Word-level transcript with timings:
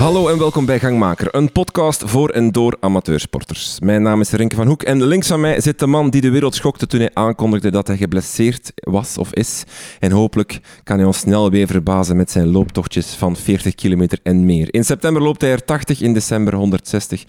Hallo 0.00 0.28
en 0.28 0.38
welkom 0.38 0.66
bij 0.66 0.78
Gangmaker, 0.80 1.34
een 1.34 1.52
podcast 1.52 2.02
voor 2.06 2.30
en 2.30 2.52
door 2.52 2.76
amateursporters. 2.80 3.80
Mijn 3.80 4.02
naam 4.02 4.20
is 4.20 4.30
Renke 4.30 4.56
van 4.56 4.66
Hoek 4.66 4.82
en 4.82 5.04
links 5.04 5.26
van 5.26 5.40
mij 5.40 5.60
zit 5.60 5.78
de 5.78 5.86
man 5.86 6.10
die 6.10 6.20
de 6.20 6.30
wereld 6.30 6.54
schokte 6.54 6.86
toen 6.86 7.00
hij 7.00 7.10
aankondigde 7.14 7.70
dat 7.70 7.86
hij 7.86 7.96
geblesseerd 7.96 8.72
was 8.74 9.18
of 9.18 9.32
is. 9.34 9.64
En 9.98 10.10
hopelijk 10.10 10.60
kan 10.84 10.96
hij 10.96 11.06
ons 11.06 11.18
snel 11.18 11.50
weer 11.50 11.66
verbazen 11.66 12.16
met 12.16 12.30
zijn 12.30 12.48
looptochtjes 12.48 13.14
van 13.14 13.36
40 13.36 13.74
kilometer 13.74 14.18
en 14.22 14.44
meer. 14.44 14.74
In 14.74 14.84
september 14.84 15.22
loopt 15.22 15.40
hij 15.40 15.50
er 15.50 15.64
80, 15.64 16.00
in 16.00 16.12
december 16.12 16.54
160. 16.54 17.24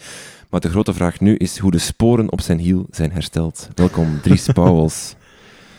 Maar 0.49 0.59
de 0.59 0.69
grote 0.69 0.93
vraag 0.93 1.19
nu 1.19 1.35
is 1.35 1.57
hoe 1.57 1.71
de 1.71 1.79
sporen 1.79 2.31
op 2.31 2.41
zijn 2.41 2.59
hiel 2.59 2.85
zijn 2.91 3.11
hersteld. 3.11 3.69
Welkom, 3.75 4.19
Dries 4.21 4.47
Pauwels. 4.53 5.15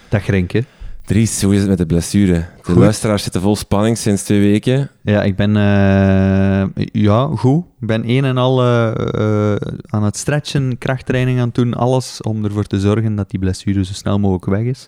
Dag 0.08 0.26
Renke. 0.26 0.64
Dries, 1.04 1.42
hoe 1.42 1.54
is 1.54 1.60
het 1.60 1.68
met 1.68 1.78
de 1.78 1.86
blessure? 1.86 2.32
De 2.32 2.46
Goed. 2.62 2.76
luisteraars 2.76 3.22
zitten 3.22 3.40
vol 3.40 3.56
spanning 3.56 3.98
sinds 3.98 4.22
twee 4.22 4.40
weken. 4.40 4.90
Ja, 5.02 5.22
ik 5.22 5.36
ben 5.36 5.56
eh, 5.56 6.84
ja, 6.92 7.26
goed. 7.36 7.64
Ik 7.80 7.86
ben 7.86 8.08
een 8.08 8.24
en 8.24 8.36
al 8.36 8.62
eh, 8.62 9.52
eh, 9.52 9.56
aan 9.86 10.02
het 10.02 10.16
stretchen, 10.16 10.78
krachttraining 10.78 11.38
aan 11.38 11.46
het 11.46 11.54
doen, 11.54 11.74
alles 11.74 12.20
om 12.20 12.44
ervoor 12.44 12.64
te 12.64 12.80
zorgen 12.80 13.14
dat 13.14 13.30
die 13.30 13.40
blessure 13.40 13.84
zo 13.84 13.92
snel 13.92 14.18
mogelijk 14.18 14.44
weg 14.44 14.62
is. 14.64 14.86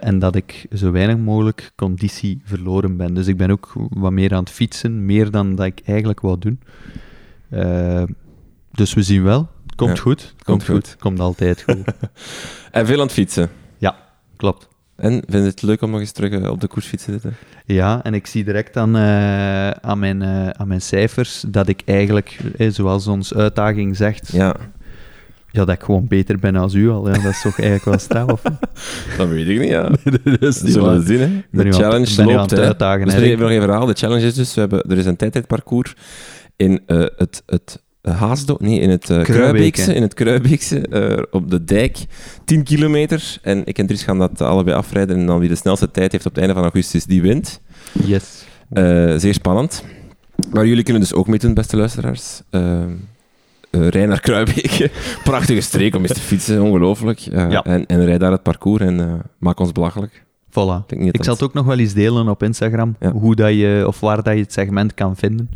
En 0.00 0.18
dat 0.18 0.34
ik 0.34 0.66
zo 0.72 0.90
weinig 0.90 1.16
mogelijk 1.16 1.72
conditie 1.76 2.40
verloren 2.44 2.96
ben. 2.96 3.14
Dus 3.14 3.26
ik 3.26 3.36
ben 3.36 3.50
ook 3.50 3.72
wat 3.90 4.12
meer 4.12 4.32
aan 4.34 4.42
het 4.42 4.50
fietsen, 4.50 5.04
meer 5.06 5.30
dan 5.30 5.54
dat 5.54 5.66
ik 5.66 5.80
eigenlijk 5.84 6.20
wou 6.20 6.38
doen. 6.38 6.60
Dus 8.72 8.94
we 8.94 9.02
zien 9.02 9.22
wel. 9.22 9.48
Komt 9.76 9.96
Ja, 9.96 10.02
goed. 10.02 10.34
Komt 10.42 10.64
goed. 10.64 10.96
komt 10.98 11.20
altijd 11.20 11.62
goed. 11.62 11.84
En 12.70 12.86
veel 12.86 12.96
aan 12.98 13.02
het 13.06 13.12
fietsen. 13.12 13.50
ja, 13.78 13.96
klopt. 14.36 14.68
En 14.96 15.12
vind 15.12 15.42
je 15.44 15.50
het 15.50 15.62
leuk 15.62 15.82
om 15.82 15.90
nog 15.90 16.00
eens 16.00 16.12
terug 16.12 16.32
eh, 16.32 16.50
op 16.50 16.60
de 16.60 16.66
koersfiets 16.66 17.04
te 17.04 17.12
zitten? 17.12 17.36
Ja, 17.66 18.02
en 18.02 18.14
ik 18.14 18.26
zie 18.26 18.44
direct 18.44 18.76
aan, 18.76 18.96
eh, 18.96 19.70
aan, 19.70 19.98
mijn, 19.98 20.22
eh, 20.22 20.48
aan 20.48 20.68
mijn 20.68 20.80
cijfers 20.80 21.44
dat 21.48 21.68
ik 21.68 21.82
eigenlijk, 21.84 22.38
eh, 22.56 22.70
zoals 22.70 23.06
onze 23.06 23.34
uitdaging 23.34 23.96
zegt, 23.96 24.32
ja. 24.32 24.56
Ja, 25.50 25.64
dat 25.64 25.74
ik 25.74 25.82
gewoon 25.82 26.06
beter 26.06 26.38
ben 26.38 26.56
als 26.56 26.74
u 26.74 26.90
al. 26.90 27.08
Ja. 27.08 27.14
Dat 27.14 27.24
is 27.24 27.42
toch 27.42 27.60
eigenlijk 27.60 27.84
wel 27.84 27.98
straf, 27.98 28.42
dat 29.18 29.28
weet 29.28 29.48
ik 29.48 29.58
niet, 29.58 29.68
ja. 29.68 29.82
dat 30.24 30.42
is 30.42 30.60
We 30.60 30.70
zullen 30.70 31.06
zien, 31.06 31.20
hè. 31.20 31.42
De 31.50 31.72
challenge 31.72 32.20
aan 32.20 32.26
loopt, 32.26 32.50
hè. 32.50 32.60
uitdagen, 32.60 33.04
Dus 33.06 33.14
nog 33.14 33.22
even 33.22 33.62
verhalen. 33.62 33.88
De 33.88 33.94
challenge 33.94 34.26
is 34.26 34.34
dus, 34.34 34.54
we 34.54 34.60
hebben, 34.60 34.82
er 34.82 34.98
is 34.98 35.06
een 35.06 35.16
tijdtijdparcours 35.16 35.94
in 36.56 36.82
het, 36.86 37.42
het 37.46 37.82
Haasdo, 38.12 38.56
nee, 38.58 38.80
in 38.80 38.90
het 38.90 39.02
eh 39.02 39.06
Kruibeek, 39.08 39.34
Kruibeekse, 39.36 39.94
in 39.94 40.02
het 40.02 40.14
Kruibeekse, 40.14 40.88
eh, 40.88 41.22
op 41.30 41.50
de 41.50 41.64
dijk, 41.64 41.98
10 42.44 42.62
kilometer. 42.62 43.38
En 43.42 43.62
ik 43.64 43.78
en 43.78 43.86
Dries 43.86 44.02
gaan 44.02 44.18
dat 44.18 44.40
allebei 44.40 44.76
afrijden 44.76 45.16
en 45.16 45.26
dan 45.26 45.38
wie 45.38 45.48
de 45.48 45.54
snelste 45.54 45.90
tijd 45.90 46.12
heeft 46.12 46.26
op 46.26 46.30
het 46.30 46.40
einde 46.40 46.54
van 46.54 46.62
augustus, 46.62 47.04
die 47.04 47.22
wint. 47.22 47.60
Yes. 48.04 48.44
Eh, 48.72 49.14
zeer 49.16 49.34
spannend. 49.34 49.84
Maar 50.52 50.66
jullie 50.66 50.82
kunnen 50.82 51.02
dus 51.02 51.14
ook 51.14 51.26
meedoen, 51.26 51.54
beste 51.54 51.76
luisteraars. 51.76 52.42
Uh, 52.50 52.82
rij 53.70 54.06
naar 54.06 54.20
Kruibeke. 54.20 54.90
Prachtige 55.24 55.60
streek 55.60 55.94
om 55.94 56.02
eens 56.02 56.12
te 56.12 56.20
fietsen, 56.20 56.62
ongelooflijk. 56.62 57.20
Eh, 57.20 57.50
Ja. 57.50 57.62
en, 57.64 57.86
en 57.86 58.04
rij 58.04 58.18
daar 58.18 58.32
het 58.32 58.42
parcours 58.42 58.82
en 58.82 59.00
eh, 59.00 59.12
maak 59.38 59.60
ons 59.60 59.72
belachelijk. 59.72 60.22
Voilà. 60.50 60.86
Ik, 60.86 61.24
zal 61.24 61.34
het 61.34 61.42
ook 61.42 61.54
nog 61.54 61.66
wel 61.66 61.78
eens 61.78 61.92
delen 61.92 62.28
op 62.28 62.42
Instagram, 62.42 62.96
Ja. 63.00 63.12
hoe 63.12 63.34
dat 63.34 63.50
je, 63.54 63.84
of 63.86 64.00
waar 64.00 64.22
dat 64.22 64.34
je 64.34 64.40
het 64.40 64.52
segment 64.52 64.94
kan 64.94 65.16
vinden. 65.16 65.50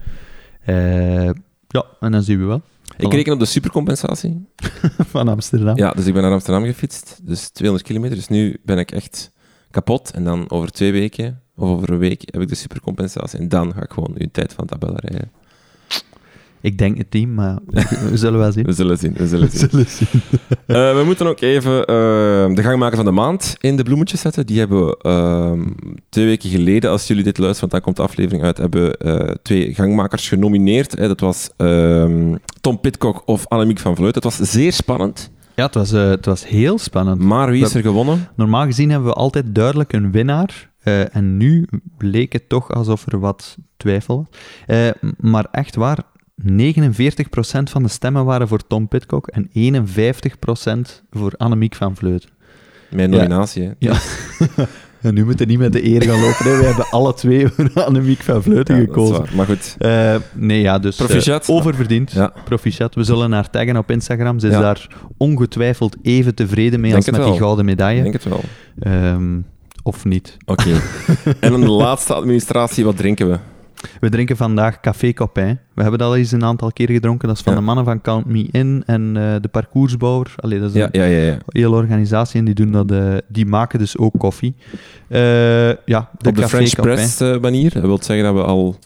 Eh, 0.65 1.31
ja, 1.69 1.85
en 2.01 2.13
dan 2.13 2.23
zien 2.23 2.39
we 2.39 2.45
wel. 2.45 2.63
Ik 2.99 3.13
reken 3.13 3.33
op 3.33 3.39
de 3.39 3.45
supercompensatie. 3.45 4.47
Van 5.13 5.29
Amsterdam. 5.29 5.77
Ja, 5.77 5.91
dus 5.91 6.07
ik 6.07 6.13
ben 6.13 6.23
naar 6.23 6.33
Amsterdam 6.33 6.65
gefietst. 6.65 7.21
Dus 7.23 7.49
200 7.49 7.89
kilometer. 7.89 8.17
Dus 8.17 8.29
nu 8.29 8.61
ben 8.63 8.79
ik 8.79 8.91
echt 8.91 9.33
kapot. 9.71 10.11
En 10.11 10.25
dan 10.25 10.51
over 10.51 10.71
twee 10.71 10.93
weken, 10.93 11.43
of 11.57 11.69
over 11.69 11.91
een 11.91 11.99
week, 11.99 12.23
heb 12.25 12.43
ik 12.43 12.49
de 12.49 12.55
supercompensatie. 12.55 13.39
En 13.39 13.49
dan 13.49 13.73
ga 13.75 13.83
ik 13.83 13.91
gewoon 13.91 14.15
uw 14.19 14.29
tijd 14.33 14.53
van 14.53 14.67
tabellen 14.67 15.01
rijden. 15.01 15.31
Ik 16.61 16.79
denk 16.79 16.99
het 16.99 17.11
team, 17.11 17.35
maar 17.35 17.59
we 18.11 18.17
zullen 18.17 18.39
wel 18.39 18.53
zien. 18.53 18.65
We 18.65 18.73
zullen 18.73 18.99
zien, 18.99 19.13
we 19.17 19.27
zullen 19.29 19.51
zien. 19.51 19.69
zullen 19.71 19.87
zien. 19.87 20.09
Eh, 20.67 20.97
we 20.97 21.03
moeten 21.05 21.27
ook 21.27 21.41
even 21.41 21.81
eh, 21.81 22.55
de 22.55 22.63
gangmaker 22.63 22.97
van 22.97 23.05
de 23.05 23.11
maand 23.11 23.57
in 23.61 23.77
de 23.77 23.83
bloemetjes 23.83 24.21
zetten. 24.21 24.47
Die 24.47 24.59
hebben 24.59 24.87
we 24.87 24.99
ehm, 25.03 25.67
twee 26.09 26.25
weken 26.27 26.51
geleden, 26.51 26.91
als 26.91 27.07
jullie 27.07 27.23
dit 27.23 27.39
luisteren, 27.39 27.71
want 27.71 27.73
dan 27.73 27.81
komt 27.81 27.97
de 27.97 28.13
aflevering 28.13 28.43
uit, 28.43 28.59
hebben 28.59 28.97
eh, 28.97 29.35
twee 29.43 29.75
gangmakers 29.75 30.29
genomineerd. 30.29 30.97
Dat 30.97 31.21
was 31.21 31.51
ehm, 31.57 32.35
Tom 32.61 32.81
Pitcock 32.81 33.23
of 33.27 33.47
Annemiek 33.47 33.79
van 33.79 33.97
Vleut. 33.97 34.15
Het 34.15 34.25
was 34.25 34.37
zeer 34.37 34.73
spannend, 34.73 35.31
Ja, 35.55 35.65
het 35.65 35.75
was, 35.75 35.93
eh, 35.93 36.09
het 36.09 36.25
was 36.27 36.47
heel 36.47 36.79
spannend. 36.79 37.21
maar 37.21 37.51
wie 37.51 37.65
is 37.65 37.75
er 37.75 37.83
gewonnen? 37.83 38.29
Normaal 38.37 38.65
gezien 38.65 38.91
hebben 38.91 39.09
we 39.09 39.15
altijd 39.15 39.55
duidelijk 39.55 39.93
een 39.93 40.13
winnaar. 40.13 40.71
en 41.13 41.37
nu 41.37 41.69
bleek 41.99 42.33
het 42.33 42.49
toch 42.49 42.73
alsof 42.73 43.07
er 43.07 43.21
wat 43.21 43.57
twijfel 43.77 44.27
was. 44.67 44.93
Maar 45.21 45.47
echt 45.51 45.77
waar, 45.77 45.99
49% 46.47 47.71
van 47.71 47.83
de 47.83 47.89
stemmen 47.89 48.25
waren 48.25 48.49
voor 48.49 48.67
Tom 48.67 48.89
Pitcock 48.89 49.27
en 49.27 49.51
51% 49.55 51.03
voor 51.11 51.33
Annemiek 51.37 51.75
van 51.75 51.97
Vleuten. 51.97 52.29
Mijn 52.91 53.11
Ja. 53.11 53.17
nominatie. 53.17 53.63
hè. 53.63 53.71
Ja. 53.79 53.95
En 55.01 55.15
nu 55.15 55.25
moeten 55.25 55.47
we 55.47 55.53
niet 55.53 55.61
met 55.61 55.73
de 55.73 55.85
eer 55.87 56.03
gaan 56.03 56.21
lopen. 56.21 56.45
hè. 56.51 56.57
We 56.59 56.65
hebben 56.65 56.87
alle 56.91 57.15
twee 57.15 57.49
voor 57.49 57.71
Annemiek 57.85 58.21
van 58.21 58.43
Vleuten 58.43 58.75
Ja, 58.75 58.81
dat 58.87 58.97
is 58.97 59.05
gekozen. 59.11 59.37
Maar 59.37 59.47
goed, 59.47 59.75
Eh, 59.79 60.15
nee, 60.35 60.61
ja, 60.61 60.79
dus 60.79 60.99
eh, 60.99 61.07
Proficiat. 61.07 61.49
oververdiend. 61.49 62.13
Ja. 62.13 62.33
Proficiat. 62.45 62.95
We 62.95 63.05
zullen 63.05 63.33
haar 63.33 63.51
taggen 63.51 63.77
op 63.77 63.91
Instagram. 63.91 64.39
Ze 64.39 64.47
is 64.47 64.53
Ja. 64.53 64.61
daar 64.61 64.87
ongetwijfeld 65.17 65.97
even 66.03 66.35
tevreden 66.35 66.81
mee 66.81 66.91
Denk 66.93 67.07
als 67.07 67.17
met 67.19 67.27
die 67.27 67.37
gouden 67.39 67.65
medaille. 67.65 68.03
denk 68.03 68.13
het 68.15 68.25
wel. 68.25 68.41
Ehm, 68.81 69.39
of 69.83 70.05
niet. 70.05 70.37
Oké. 70.47 70.71
en 71.41 71.51
dan 71.51 71.61
de 71.61 71.71
laatste 71.71 72.15
administratie, 72.15 72.85
wat 72.85 72.97
drinken 72.97 73.31
we? 73.31 73.39
We 74.01 74.09
drinken 74.09 74.37
vandaag 74.37 74.81
Café 74.81 75.13
Copain. 75.13 75.59
We 75.75 75.81
hebben 75.83 75.99
dat 75.99 76.09
al 76.09 76.17
eens 76.17 76.33
een 76.33 76.45
aantal 76.45 76.73
keer 76.73 76.91
gedronken. 76.91 77.29
Dat 77.29 77.37
is 77.37 77.43
van 77.43 77.53
Ja. 77.53 77.59
de 77.59 77.65
mannen 77.65 77.85
van 77.85 78.01
Count 78.01 78.27
Me 78.27 78.49
In 78.51 78.83
en 78.87 79.17
eh, 79.17 79.35
de 79.41 79.49
parcoursbouwer. 79.49 80.35
Allee, 80.37 80.61
dat 80.61 80.69
is 80.69 80.75
Ja, 80.77 80.89
een 80.93 81.01
ja, 81.01 81.05
ja. 81.19 81.23
ja. 81.27 81.39
hele 81.49 81.75
organisatie 81.75 82.39
en 82.39 82.45
die, 82.45 82.55
doen 82.55 82.73
dat, 82.73 82.91
eh, 82.91 83.15
die 83.29 83.47
maken 83.47 83.79
dus 83.79 83.99
ook 83.99 84.15
koffie. 84.19 84.55
Eh, 85.09 85.69
ja, 85.69 85.75
de 86.19 86.29
Op 86.29 86.35
de 86.35 86.41
Café 86.41 86.49
French 86.49 86.75
Copain. 86.75 86.95
press 86.95 87.41
manier. 87.41 87.73
Dat 87.73 87.83
wil 87.83 87.99
zeggen 88.03 88.25
dat 88.25 88.35
we 88.35 88.43
al 88.43 88.77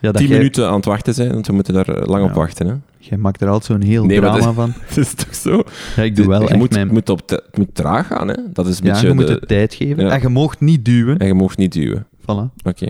Ja, 0.00 0.12
dat 0.12 0.16
10 0.16 0.26
jij, 0.28 0.36
minuten 0.36 0.68
aan 0.68 0.74
het 0.76 0.84
wachten 0.84 1.14
zijn, 1.14 1.32
want 1.32 1.46
we 1.46 1.52
moeten 1.52 1.74
daar 1.74 1.86
lang 2.06 2.24
op 2.24 2.32
wachten. 2.32 2.66
Hè? 2.66 2.74
jij 2.98 3.18
maakt 3.18 3.40
er 3.40 3.48
altijd 3.48 3.64
zo'n 3.80 3.88
heel 3.88 4.04
Nee, 4.04 4.20
drama 4.20 4.38
dat- 4.38 4.54
van. 4.54 4.72
Het 4.86 4.96
is 4.96 5.14
toch 5.14 5.34
zo? 5.34 5.62
Ja, 5.96 6.02
ik 6.02 6.16
doe 6.16 6.26
wel 6.26 6.40
je 6.42 6.48
echt 6.48 6.56
moet, 6.58 6.70
mijn... 6.70 6.82
het 6.84 6.92
moet, 6.92 7.08
op 7.08 7.26
te- 7.26 7.44
moet 7.54 7.74
traag 7.74 8.06
gaan, 8.06 8.28
hè? 8.28 8.34
Dat 8.52 8.66
is 8.66 8.78
een 8.78 8.84
ja, 8.86 8.92
beetje 8.92 9.06
je 9.08 9.14
moet 9.14 9.26
de- 9.26 9.32
het 9.32 9.48
tijd 9.48 9.74
geven. 9.74 10.10
En 10.10 10.20
je 10.20 10.28
moogt 10.28 10.60
niet 10.60 10.84
duwen. 10.84 11.18
En 11.18 11.26
je 11.26 11.34
mag 11.34 11.56
niet 11.56 11.72
duwen. 11.72 12.06
Voilà. 12.20 12.62
Oké. 12.64 12.86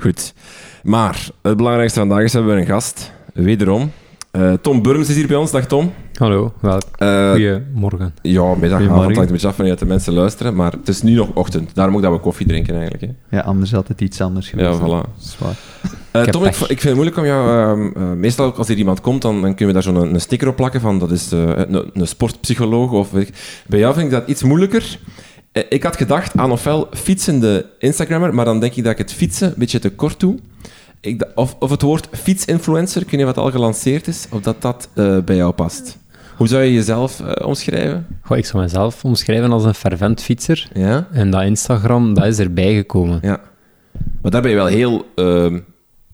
Goed. 0.00 0.34
Maar 0.82 1.28
het 1.42 1.56
belangrijkste 1.56 1.98
vandaag 1.98 2.22
is, 2.22 2.32
hebben 2.32 2.54
we 2.54 2.60
een 2.60 2.66
gast. 2.66 3.12
Wederom. 3.34 3.90
Eh, 4.30 4.52
Tom 4.52 4.82
Burms 4.82 5.08
is 5.08 5.14
hier 5.16 5.26
bij 5.26 5.36
ons. 5.36 5.50
Dag 5.50 5.66
Tom. 5.66 5.92
Hallo, 6.14 6.52
wel, 6.60 6.78
Eh, 6.96 7.30
goedemorgen. 7.30 8.14
ja, 8.22 8.42
middag, 8.42 8.52
avond, 8.52 8.60
Goedemorgen. 8.70 9.02
hangt 9.14 9.18
een 9.18 9.26
beetje 9.32 9.48
af 9.48 9.56
wanneer 9.56 9.76
de 9.76 9.86
mensen 9.86 10.12
luisteren. 10.12 10.54
Maar 10.54 10.72
het 10.72 10.88
is 10.88 11.02
nu 11.02 11.14
nog 11.14 11.28
ochtend. 11.34 11.74
Daarom 11.74 11.96
ook 11.96 12.02
dat 12.02 12.12
we 12.12 12.18
koffie 12.18 12.46
drinken 12.46 12.74
eigenlijk. 12.74 13.02
Hè. 13.28 13.36
Ja, 13.36 13.42
anders 13.42 13.72
had 13.72 13.88
het 13.88 14.00
iets 14.00 14.20
anders 14.20 14.50
Ja, 14.50 14.72
geweest. 14.72 14.78
voilà. 14.80 15.18
Zwaar. 15.18 15.54
Eh, 15.82 16.20
Ik 16.20 16.26
heb 16.26 16.30
Tom, 16.30 16.44
ik, 16.44 16.50
ik 16.54 16.66
vind 16.66 16.82
het 16.82 16.94
moeilijk 16.94 17.16
om 17.16 17.24
jou... 17.24 17.48
ehm, 17.80 17.96
eh, 18.02 18.12
meestal 18.12 18.46
ook 18.46 18.56
als 18.56 18.68
er 18.68 18.76
iemand 18.76 19.00
komt, 19.00 19.22
dan, 19.22 19.32
dan 19.42 19.54
kunnen 19.54 19.66
we 19.66 19.72
daar 19.82 19.94
zo'n 19.94 20.14
een, 20.14 20.20
sticker 20.20 20.48
op 20.48 20.56
plakken 20.56 20.80
van 20.80 20.98
dat 20.98 21.10
is 21.10 21.32
eh, 21.32 21.42
een, 21.54 21.90
een 21.94 22.06
sportpsycholoog. 22.06 22.92
Of, 22.92 23.10
weet 23.10 23.28
ik. 23.28 23.34
Bij 23.66 23.78
jou 23.78 23.94
vind 23.94 24.06
ik 24.06 24.12
dat 24.12 24.28
iets 24.28 24.42
moeilijker. 24.42 24.98
Eh, 25.52 25.62
ik 25.68 25.82
had 25.82 25.96
gedacht 25.96 26.36
aan 26.36 26.52
ofwel 26.52 26.88
fietsende 26.92 27.66
Instagrammer, 27.78 28.34
maar 28.34 28.44
dan 28.44 28.60
denk 28.60 28.74
ik 28.74 28.82
dat 28.82 28.92
ik 28.92 28.98
het 28.98 29.12
fietsen 29.12 29.48
een 29.48 29.54
beetje 29.56 29.78
te 29.78 29.90
kort 29.90 30.20
doe. 30.20 30.38
Ik, 31.00 31.28
of, 31.34 31.56
of 31.58 31.70
het 31.70 31.82
woord 31.82 32.08
fietsinfluencer, 32.12 33.04
kun 33.04 33.18
je 33.18 33.24
wat 33.24 33.38
al 33.38 33.50
gelanceerd 33.50 34.06
is, 34.06 34.26
of 34.30 34.40
dat 34.40 34.62
dat 34.62 34.88
eh, 34.94 35.18
bij 35.18 35.36
jou 35.36 35.52
past. 35.52 35.98
Hoe 36.36 36.48
zou 36.48 36.62
je 36.62 36.72
jezelf 36.72 37.20
eh, 37.20 37.46
omschrijven? 37.46 38.06
Goh, 38.22 38.36
ik 38.36 38.46
zou 38.46 38.62
mezelf 38.62 39.04
omschrijven 39.04 39.52
als 39.52 39.64
een 39.64 39.74
fervent 39.74 40.22
fietser. 40.22 40.68
Ja? 40.74 41.08
En 41.12 41.30
dat 41.30 41.42
Instagram, 41.42 42.14
dat 42.14 42.24
is 42.24 42.38
erbij 42.38 42.74
gekomen. 42.74 43.18
Ja. 43.22 43.40
Maar 44.22 44.30
daar 44.30 44.42
ben 44.42 44.50
je 44.50 44.56
wel 44.56 44.66
heel 44.66 45.06
ehm, 45.14 45.58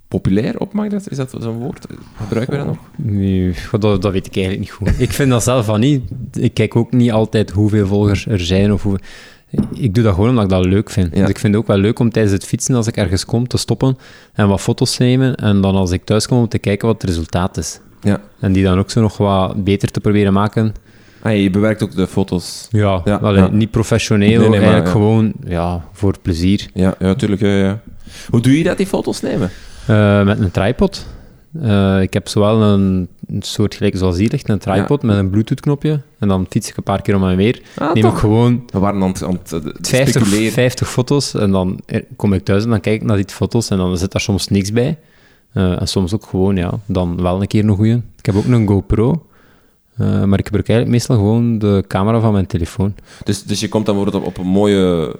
populair 0.09 0.59
op, 0.59 0.73
mag 0.73 0.89
dat? 0.89 1.11
Is 1.11 1.17
dat 1.17 1.35
zo'n 1.39 1.59
woord? 1.59 1.87
Gebruiken 2.17 2.59
we 2.59 2.65
dat 2.65 2.67
nog? 2.67 3.67
Goh, 3.71 3.81
dat, 3.81 4.03
dat 4.03 4.13
weet 4.13 4.27
ik 4.27 4.37
eigenlijk 4.37 4.65
niet 4.65 4.71
goed. 4.71 5.01
Ik 5.01 5.13
vind 5.13 5.31
dat 5.31 5.43
zelf 5.43 5.65
van 5.65 5.81
niet. 5.81 6.03
Ik 6.33 6.55
kijk 6.55 6.77
ook 6.77 6.93
niet 6.93 7.13
altijd 7.13 7.51
hoeveel 7.51 7.87
volgers 7.87 8.27
er 8.27 8.41
zijn. 8.41 8.73
Of 8.73 8.83
hoeveel... 8.83 9.05
Ik 9.73 9.95
doe 9.95 10.05
dat 10.05 10.15
gewoon 10.15 10.29
omdat 10.29 10.45
ik 10.45 10.51
dat 10.51 10.65
leuk 10.65 10.91
vind. 10.91 11.15
Ja. 11.15 11.21
Dus 11.21 11.29
ik 11.29 11.39
vind 11.39 11.53
het 11.53 11.63
ook 11.63 11.69
wel 11.69 11.79
leuk 11.79 11.99
om 11.99 12.11
tijdens 12.11 12.35
het 12.35 12.45
fietsen, 12.45 12.75
als 12.75 12.87
ik 12.87 12.97
ergens 12.97 13.25
kom, 13.25 13.49
te 13.49 13.57
stoppen 13.57 13.99
en 14.33 14.49
wat 14.49 14.61
foto's 14.61 14.99
nemen. 14.99 15.35
En 15.35 15.61
dan 15.61 15.75
als 15.75 15.91
ik 15.91 16.05
thuis 16.05 16.27
kom, 16.27 16.39
om 16.39 16.49
te 16.49 16.59
kijken 16.59 16.87
wat 16.87 17.03
het 17.03 17.11
resultaat 17.11 17.57
is. 17.57 17.81
Ja. 18.01 18.21
En 18.41 18.53
die 18.53 18.65
dan 18.65 18.79
ook 18.79 18.91
zo 18.91 19.01
nog 19.01 19.17
wat 19.17 19.65
beter 19.65 19.91
te 19.91 20.01
proberen 20.01 20.33
maken. 20.33 20.75
Ah, 21.23 21.43
je 21.43 21.51
bewerkt 21.51 21.83
ook 21.83 21.95
de 21.95 22.07
foto's. 22.07 22.69
Ja, 22.71 23.01
Ja, 23.05 23.17
allee, 23.17 23.43
ja. 23.43 23.49
niet 23.49 23.71
professioneel, 23.71 24.29
Nee, 24.29 24.39
nee, 24.39 24.49
maar, 24.49 24.59
eigenlijk 24.59 24.87
ja. 24.87 24.93
gewoon 24.93 25.33
ja, 25.47 25.85
voor 25.93 26.15
plezier. 26.23 26.67
Ja, 26.75 26.95
ja 26.99 27.15
tuurlijk. 27.15 27.41
Hoe 28.31 28.41
doe 28.41 28.59
je 28.59 28.65
dat, 28.65 28.77
die 28.77 28.87
foto's 28.87 29.21
nemen? 29.21 29.51
Eh, 29.87 30.23
met 30.23 30.41
een 30.41 30.51
tripod. 30.51 31.07
Eh, 31.63 32.01
ik 32.03 32.13
heb 32.13 32.29
zowel 32.29 32.63
een, 32.63 33.09
een 33.27 33.43
soort 33.43 33.75
gelijk 33.75 33.97
zoals 33.97 34.17
hier 34.17 34.29
ligt, 34.31 34.49
een 34.49 34.59
tripod 34.59 35.03
met 35.03 35.17
een 35.17 35.31
bluetooth-knopje. 35.31 36.01
En 36.19 36.29
dan 36.29 36.47
fiets 36.51 36.69
ik 36.69 36.77
een 36.77 36.83
paar 36.83 37.03
keer 37.03 37.15
om 37.17 37.29
en 37.29 37.37
weer. 37.37 37.63
Ah, 37.79 37.93
Neem 37.95 38.03
toch? 38.03 38.13
ik 38.13 38.19
gewoon 38.19 38.63
We 38.73 38.79
waren 38.79 39.03
aan 39.03 39.09
het, 39.09 39.23
aan 39.25 39.39
het 39.43 39.53
eh, 39.53 39.61
50, 39.81 40.23
speculeren. 40.23 40.53
50 40.53 40.89
foto's 40.91 41.35
en 41.35 41.51
dan 41.51 41.81
er- 41.87 42.05
kom 42.17 42.33
ik 42.33 42.45
thuis 42.45 42.65
en 42.65 42.71
dan 42.71 42.81
kijk 42.81 43.01
ik 43.01 43.07
naar 43.07 43.17
die 43.17 43.27
foto's 43.29 43.71
en 43.71 43.77
dan 43.77 43.99
zit 43.99 44.13
daar 44.13 44.21
soms 44.21 44.49
niks 44.49 44.73
bij. 44.73 44.99
Eh, 45.53 45.81
en 45.81 45.89
soms 45.89 46.15
ook 46.15 46.25
gewoon, 46.27 46.57
ja, 46.57 46.71
dan 46.87 47.23
wel 47.23 47.41
een 47.41 47.47
keer 47.47 47.65
een 47.65 47.75
goeie. 47.77 47.95
Ik 48.19 48.27
heb 48.27 48.37
ook 48.37 48.45
een 48.45 48.67
GoPro, 48.69 49.26
eh, 49.99 50.25
maar 50.25 50.39
ik 50.39 50.45
gebruik 50.45 50.69
eigenlijk 50.69 50.89
meestal 50.89 51.17
gewoon 51.17 51.59
de 51.59 51.85
camera 51.89 52.21
van 52.21 52.33
mijn 52.33 52.47
telefoon. 52.47 52.95
Dus, 53.25 53.43
dus 53.43 53.61
je 53.61 53.69
komt 53.69 53.87
dan 53.87 53.95
bijvoorbeeld 53.95 54.25
op, 54.25 54.39
op 54.39 54.45
een 54.45 54.51
mooie 54.51 55.15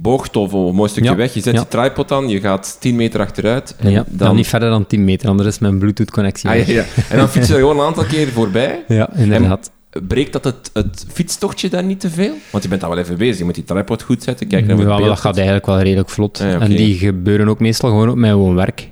bocht 0.00 0.36
of 0.36 0.52
een 0.52 0.74
mooi 0.74 0.90
stukje 0.90 1.10
Ja, 1.10 1.16
weg. 1.16 1.34
Je 1.34 1.40
zet 1.40 1.54
ja. 1.54 1.60
je 1.60 1.68
tripod 1.68 2.12
aan, 2.12 2.28
je 2.28 2.40
gaat 2.40 2.76
10 2.80 2.96
meter 2.96 3.20
achteruit. 3.20 3.76
En 3.78 3.90
ja, 3.90 4.04
dan... 4.06 4.26
dan 4.26 4.36
niet 4.36 4.46
verder 4.46 4.70
dan 4.70 4.86
10 4.86 5.04
meter, 5.04 5.28
anders 5.28 5.48
is 5.48 5.58
mijn 5.58 5.78
Bluetooth-connectie 5.78 6.50
Ah, 6.50 6.66
ja. 6.66 6.84
En 7.08 7.18
dan 7.18 7.28
fiets 7.28 7.48
je 7.48 7.54
gewoon 7.54 7.78
een 7.78 7.86
aantal 7.86 8.04
keer 8.04 8.28
voorbij. 8.28 8.84
Ja, 8.88 9.10
inderdaad. 9.16 9.70
Breekt 10.08 10.32
dat 10.32 10.44
het, 10.44 10.70
het 10.72 11.06
fietstochtje 11.12 11.68
dan 11.68 11.86
niet 11.86 12.00
te 12.00 12.10
veel? 12.10 12.32
Want 12.50 12.62
je 12.62 12.68
bent 12.68 12.80
dan 12.80 12.90
wel 12.90 12.98
even 12.98 13.16
bezig. 13.16 13.38
Je 13.38 13.44
moet 13.44 13.54
die 13.54 13.64
tripod 13.64 14.02
goed 14.02 14.22
zetten, 14.22 14.46
kijken 14.46 14.68
naar 14.68 14.78
het 14.78 14.96
beeld. 14.96 15.08
dat 15.08 15.20
gaat 15.20 15.36
eigenlijk 15.36 15.66
wel 15.66 15.80
redelijk 15.80 16.08
vlot. 16.08 16.40
Ah. 16.40 16.62
En 16.62 16.70
die 16.70 16.98
gebeuren 16.98 17.48
ook 17.48 17.60
meestal 17.60 17.90
gewoon 17.90 18.08
op 18.08 18.16
mijn 18.16 18.34
woonwerk. 18.34 18.90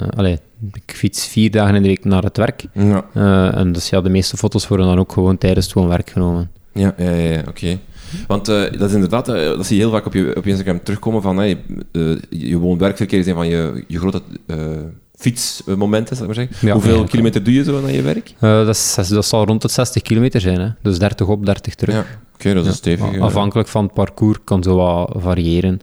Eh 0.00 0.08
allee, 0.18 0.38
ik 0.72 0.92
fiets 0.96 1.26
vier 1.26 1.50
dagen 1.50 1.74
in 1.74 1.82
de 1.82 1.88
week 1.88 2.04
naar 2.04 2.22
het 2.22 2.36
werk. 2.36 2.64
Ja, 2.72 3.04
Eh, 3.12 3.56
en 3.56 3.72
dus 3.72 3.88
ja, 3.88 4.00
de 4.00 4.08
meeste 4.08 4.36
foto's 4.36 4.68
worden 4.68 4.86
dan 4.86 4.98
ook 4.98 5.12
gewoon 5.12 5.38
tijdens 5.38 5.64
het 5.66 5.74
woonwerk 5.74 6.10
genomen. 6.10 6.50
ja, 6.72 6.94
ja, 6.98 7.10
ja, 7.10 7.30
ja, 7.32 7.42
oké. 7.48 7.78
Want 8.26 8.48
eh, 8.48 8.62
dat 8.78 8.88
is 8.88 8.94
inderdaad, 8.94 9.26
dat 9.26 9.66
zie 9.66 9.76
je 9.76 9.82
heel 9.82 9.90
vaak 9.92 10.06
op 10.06 10.12
je, 10.14 10.36
op 10.36 10.44
je 10.44 10.50
Instagram 10.50 10.82
terugkomen 10.82 11.22
van 11.22 11.36
hey, 11.36 11.58
eh, 11.92 12.02
je 12.30 12.56
woon-werkverkeer 12.58 13.18
is 13.18 13.26
een 13.26 13.34
van 13.34 13.48
je, 13.48 13.84
je 13.86 13.98
grote 13.98 14.22
fietsmomenten, 15.14 16.16
zal 16.16 16.26
ik 16.26 16.36
maar 16.36 16.46
zeggen. 16.46 16.66
Ja, 16.68 16.72
Hoeveel 16.72 17.04
kilometer 17.04 17.42
doe 17.42 17.54
je 17.54 17.64
zo 17.64 17.80
naar 17.80 17.92
je 17.92 18.02
werk? 18.02 18.32
Dat, 18.40 18.68
is, 18.68 18.94
dat 19.08 19.24
zal 19.26 19.44
rond 19.44 19.62
het 19.62 19.72
60 19.72 20.02
kilometer 20.02 20.40
zijn. 20.40 20.60
Hè? 20.60 20.68
Dus 20.82 20.98
30 20.98 21.26
op, 21.26 21.46
30 21.46 21.74
terug. 21.74 21.94
Ja, 21.94 22.04
oké, 22.34 22.54
dat 22.54 22.66
is. 22.86 22.96
Maar 22.98 23.20
Afhankelijk 23.20 23.68
van 23.68 23.84
het 23.84 23.92
parcours 23.94 24.38
kan 24.44 24.62
zo 24.62 24.76
wat 24.76 25.12
variëren. 25.22 25.80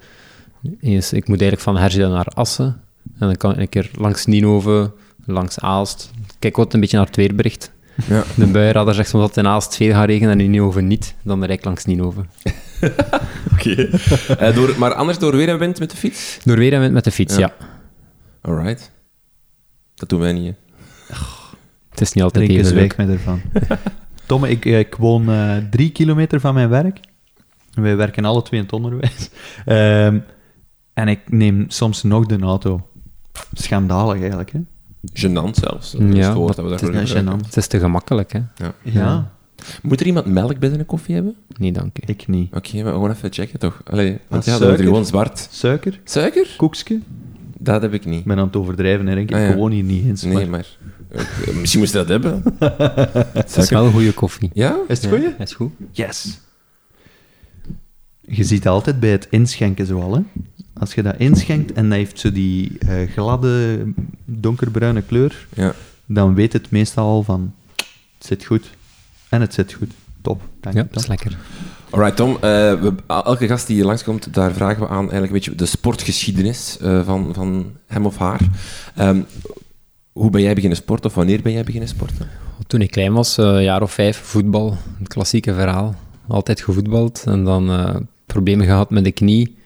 Eens, 0.82 1.14
ik 1.14 1.28
moet 1.28 1.42
eigenlijk 1.42 1.62
van 1.62 1.78
Herzelen 1.78 2.10
naar 2.10 2.26
Assen. 2.26 2.82
En 3.24 3.30
dan 3.30 3.38
kan 3.38 3.52
ik 3.52 3.58
een 3.58 3.70
keer 3.70 3.90
langs 3.98 4.26
Nienhoven, 4.26 4.94
langs 5.26 5.60
Aalst. 5.60 6.12
Kijk 6.40 6.58
ook 6.58 6.74
een 6.74 6.80
beetje 6.80 6.98
naar 6.98 7.06
het 7.06 7.16
weerbericht. 7.16 7.72
Ja. 8.08 8.24
De 8.36 8.46
buienradar 8.48 8.94
zegt 8.94 9.10
soms 9.10 9.28
dat 9.28 9.38
in 9.38 9.48
Aalst 9.48 9.76
veel 9.76 9.94
gaat 9.94 10.06
regenen 10.06 10.32
en 10.32 10.40
in 10.40 10.50
Nienhoven 10.52 10.88
niet. 10.88 11.16
Dan 11.22 11.44
rijd 11.44 11.60
ik 11.60 11.66
langs 11.66 11.86
Nienhoven. 11.86 12.30
Oké. 13.54 13.90
Eh, 14.38 14.56
door, 14.56 14.76
maar 14.78 14.94
anders 14.94 15.18
door 15.18 15.36
weer 15.36 15.50
en 15.50 15.58
wind 15.60 15.80
met 15.80 15.92
de 15.92 15.98
fiets? 15.98 16.40
Door 16.44 16.58
weer 16.58 16.74
en 16.74 16.80
wind 16.80 16.94
met 16.94 17.04
de 17.04 17.12
fiets, 17.12 17.36
Ja. 17.36 17.54
ja. 17.60 17.66
Alright. 18.42 18.92
Dat 19.96 20.10
doen 20.10 20.20
wij 20.20 20.34
niet. 20.34 20.56
Het 21.90 22.02
is 22.02 22.14
niet 22.14 22.24
altijd 22.24 22.50
even 22.50 22.64
leuk. 22.64 22.72
zwijgt 22.72 22.98
me 22.98 23.06
ervan. 23.08 23.42
Tom, 24.26 24.44
ik, 24.44 24.66
ik 24.66 24.96
woon 24.96 25.30
eh, 25.30 25.58
drie 25.70 25.92
kilometer 25.92 26.40
van 26.40 26.54
mijn 26.54 26.70
werk. 26.70 27.00
Wij 27.74 27.96
werken 27.96 28.26
alle 28.26 28.42
twee 28.42 28.60
in 28.60 28.66
het 28.66 28.76
onderwijs. 28.76 29.30
Ehm, 29.66 30.20
en 30.94 31.08
ik 31.08 31.20
neem 31.32 31.66
soms 31.68 32.04
nog 32.04 32.26
de 32.26 32.40
auto. 32.40 32.88
Schandalig 33.54 34.20
eigenlijk, 34.20 34.52
hè? 34.52 34.60
Gênant 35.14 35.50
zelfs. 35.60 35.92
Dat 35.92 36.02
is 36.02 36.16
Ja, 36.16 36.26
het 36.28 36.34
woord 36.34 36.56
dat- 36.56 36.70
dat 36.70 36.80
we 36.82 36.86
Het 36.86 36.94
daarvoor 37.08 37.34
is. 37.40 37.46
Het 37.46 37.58
is 37.58 37.68
te 37.68 37.80
gemakkelijk, 37.80 38.32
hè? 38.32 38.40
Ja. 38.56 38.74
Ja, 38.82 39.32
Moet 39.82 40.00
er 40.00 40.06
iemand 40.06 40.26
melk 40.26 40.60
bij 40.60 40.70
zijn 40.70 40.86
koffie 40.86 41.16
hebben? 41.16 41.36
Nee, 41.58 41.72
dank 41.72 41.98
u. 41.98 42.02
ik 42.06 42.28
niet. 42.28 42.54
Oké, 42.54 42.84
maar 42.84 42.92
gewoon 42.94 43.12
even 43.12 43.34
checken 43.34 43.60
toch. 43.60 43.82
Allee, 43.90 44.18
want 44.28 44.42
Ah, 44.48 44.48
ja, 44.48 44.60
dan 44.60 44.60
wordt 44.60 44.62
er 44.62 44.66
suiker? 44.68 44.84
gewoon 44.86 45.06
zwart. 45.06 45.48
Suiker? 45.52 46.00
Suiker? 46.04 46.54
Koekske? 46.58 47.00
Dat 47.58 47.82
heb 47.82 47.94
ik 47.94 48.06
niet. 48.06 48.20
Ik 48.20 48.26
ben 48.26 48.38
aan 48.38 48.46
het 48.46 48.56
overdrijven, 48.56 49.08
hè. 49.08 49.16
Ah, 49.16 49.22
Ik 49.22 49.30
ja. 49.30 49.56
woon 49.56 49.72
hier 49.72 49.84
niet 49.84 50.06
eens. 50.06 50.22
Nee, 50.22 50.34
maar- 50.34 50.48
maar... 50.50 50.78
eh, 51.48 51.54
misschien 51.56 51.80
moest 51.80 51.92
je 51.94 51.98
dat 51.98 52.08
hebben. 52.08 52.44
Het 53.34 53.58
is 53.58 53.70
wel 53.70 53.92
goede 53.92 54.14
koffie. 54.14 54.50
Ja? 54.54 54.78
Is 54.88 55.02
het 55.02 55.12
Ja, 55.12 55.18
goeie? 55.18 55.36
is 55.38 55.54
goed. 55.54 55.72
Yes. 55.92 56.40
Je 58.22 58.44
ziet 58.44 58.68
altijd 58.68 59.00
bij 59.00 59.10
het 59.12 59.28
inschenken 59.30 59.86
zo 59.86 60.02
al, 60.02 60.14
hè. 60.16 60.22
Als 60.80 60.94
je 60.94 61.02
dat 61.04 61.16
inschenkt 61.18 61.74
en 61.74 61.90
dat 61.90 61.98
heeft 61.98 62.20
zo 62.20 62.32
die 62.32 62.78
eh, 62.80 63.10
gladde, 63.12 63.84
donkerbruine 64.26 65.02
kleur, 65.02 65.48
Ja. 65.54 65.74
dan 66.06 66.36
weet 66.36 66.54
het 66.54 66.72
meestal 66.72 67.06
al 67.08 67.24
van, 67.24 67.54
het 68.18 68.26
zit 68.28 68.46
goed. 68.46 68.70
En 69.30 69.42
het 69.42 69.54
zit 69.54 69.74
goed. 69.74 69.92
Top. 70.22 70.42
Dank 70.62 70.76
Ja, 70.76 70.88
dat 70.92 71.02
is 71.02 71.08
lekker. 71.08 71.38
Alright, 71.90 72.16
Tom. 72.16 72.34
eh, 72.36 72.40
we, 72.42 72.94
elke 73.08 73.48
gast 73.48 73.68
die 73.68 73.76
hier 73.76 73.86
langskomt, 73.86 74.34
daar 74.34 74.54
vragen 74.54 74.82
we 74.82 74.88
aan 74.88 74.98
eigenlijk 75.00 75.26
een 75.28 75.34
beetje 75.40 75.56
de 75.56 75.66
sportgeschiedenis 75.66 76.78
eh, 76.82 77.06
van, 77.06 77.34
van 77.34 77.72
hem 77.88 78.06
of 78.06 78.18
haar. 78.18 78.40
Ehm, 78.96 79.22
hoe 80.12 80.30
ben 80.30 80.42
jij 80.42 80.54
beginnen 80.54 80.78
sporten 80.78 81.10
of 81.10 81.16
wanneer 81.16 81.42
ben 81.42 81.52
jij 81.52 81.64
beginnen 81.64 81.90
sporten? 81.90 82.28
Toen 82.68 82.82
ik 82.82 82.92
klein 82.92 83.14
was, 83.14 83.38
eh, 83.38 83.46
een 83.46 83.64
jaar 83.64 83.82
of 83.82 83.92
vijf, 83.92 84.18
voetbal. 84.18 84.78
Het 85.00 85.08
klassieke 85.08 85.54
verhaal. 85.54 85.96
Altijd 86.28 86.62
gevoetbald 86.62 87.24
en 87.26 87.44
dan 87.44 87.70
eh, 87.70 87.96
problemen 88.26 88.66
gehad 88.66 88.90
met 88.90 89.04
de 89.04 89.12
knie. 89.12 89.58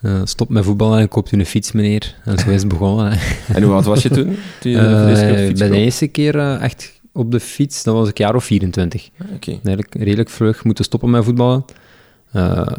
Eh, 0.00 0.20
stop 0.24 0.48
met 0.48 0.64
voetballen 0.64 0.98
en 0.98 1.04
ik 1.04 1.10
koop 1.10 1.26
toen 1.26 1.38
een 1.38 1.46
fiets, 1.46 1.72
meneer. 1.72 2.14
En 2.24 2.38
zo 2.38 2.50
is 2.50 2.60
het 2.60 2.68
begonnen. 2.68 3.18
En 3.54 3.62
hoe 3.62 3.72
oud 3.72 3.84
was 3.84 4.02
je 4.02 4.08
toen? 4.08 4.36
toen 4.60 4.72
je 4.72 4.78
Eh, 4.78 5.46
voor 5.46 5.68
de 5.68 5.76
eerste 5.76 6.06
keer 6.06 6.38
eh, 6.38 6.62
echt 6.62 7.00
op 7.12 7.30
de 7.30 7.40
fiets, 7.40 7.82
dat 7.82 7.94
was 7.94 8.08
ik 8.08 8.18
een 8.18 8.24
jaar 8.24 8.34
of 8.34 8.44
24. 8.44 9.08
Ah, 9.18 9.26
Oké. 9.34 9.50
Eigenlijk 9.50 9.94
redelijk 9.94 10.28
vlug 10.28 10.64
moeten 10.64 10.84
stoppen 10.84 11.10
met 11.10 11.24
voetballen. 11.24 11.64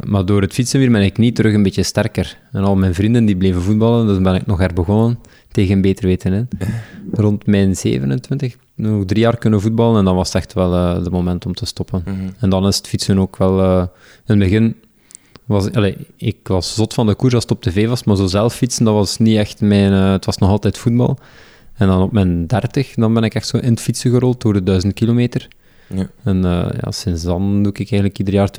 Maar 0.03 0.25
door 0.25 0.41
het 0.41 0.53
fietsen 0.53 0.79
weer 0.79 0.91
ben 0.91 1.01
ik 1.01 1.17
niet 1.17 1.35
terug 1.35 1.53
een 1.53 1.63
beetje 1.63 1.83
sterker. 1.83 2.37
En 2.51 2.63
al 2.63 2.75
mijn 2.75 2.93
vrienden 2.93 3.25
die 3.25 3.37
bleven 3.37 3.61
voetballen, 3.61 4.07
dus 4.07 4.21
ben 4.21 4.35
ik 4.35 4.45
nog 4.45 4.59
herbegonnen 4.59 5.19
tegen 5.51 5.75
een 5.75 5.81
beter 5.81 6.05
weten 6.05 6.33
in. 6.33 6.47
Rond 7.21 7.45
mijn 7.45 7.75
27, 7.75 8.55
nog 8.75 9.05
drie 9.05 9.21
jaar 9.21 9.37
kunnen 9.37 9.61
voetballen 9.61 9.99
en 9.99 10.05
dan 10.05 10.15
was 10.15 10.27
het 10.27 10.35
echt 10.35 10.53
wel 10.53 10.73
het 10.73 11.11
moment 11.11 11.45
om 11.45 11.53
te 11.53 11.65
stoppen. 11.65 12.01
Mhm. 12.05 12.15
En 12.39 12.49
dan 12.49 12.67
is 12.67 12.77
het 12.77 12.87
fietsen 12.87 13.19
ook 13.19 13.37
wel... 13.37 13.81
in 13.81 13.89
het 14.25 14.39
begin 14.39 14.75
was... 15.45 15.67
ik 16.17 16.47
was 16.47 16.75
zot 16.75 16.93
van 16.93 17.07
de 17.07 17.15
koers 17.15 17.33
als 17.33 17.43
het 17.43 17.51
op 17.51 17.61
tv 17.61 17.87
was, 17.87 18.03
maar 18.03 18.15
zo 18.15 18.25
zelf 18.25 18.55
fietsen, 18.55 18.85
dat 18.85 18.93
was 18.93 19.17
niet 19.17 19.37
echt 19.37 19.61
mijn... 19.61 19.93
eh, 19.93 20.11
het 20.11 20.25
was 20.25 20.37
nog 20.37 20.49
altijd 20.49 20.77
voetbal. 20.77 21.17
En 21.73 21.87
dan 21.87 22.01
op 22.01 22.11
mijn 22.11 22.47
30, 22.47 22.93
dan 22.93 23.13
ben 23.13 23.23
ik 23.23 23.35
echt 23.35 23.47
zo 23.47 23.57
in 23.57 23.69
het 23.69 23.81
fietsen 23.81 24.11
gerold 24.11 24.41
door 24.41 24.53
de 24.53 24.63
1000 24.63 24.93
kilometer. 24.93 25.47
Ja. 25.87 26.09
En 26.23 26.45
eh, 26.45 26.79
ja, 26.81 26.91
sinds 26.91 27.23
dan 27.23 27.63
doe 27.63 27.71
ik 27.71 27.77
eigenlijk 27.77 28.17
ieder 28.17 28.33
jaar 28.33 28.49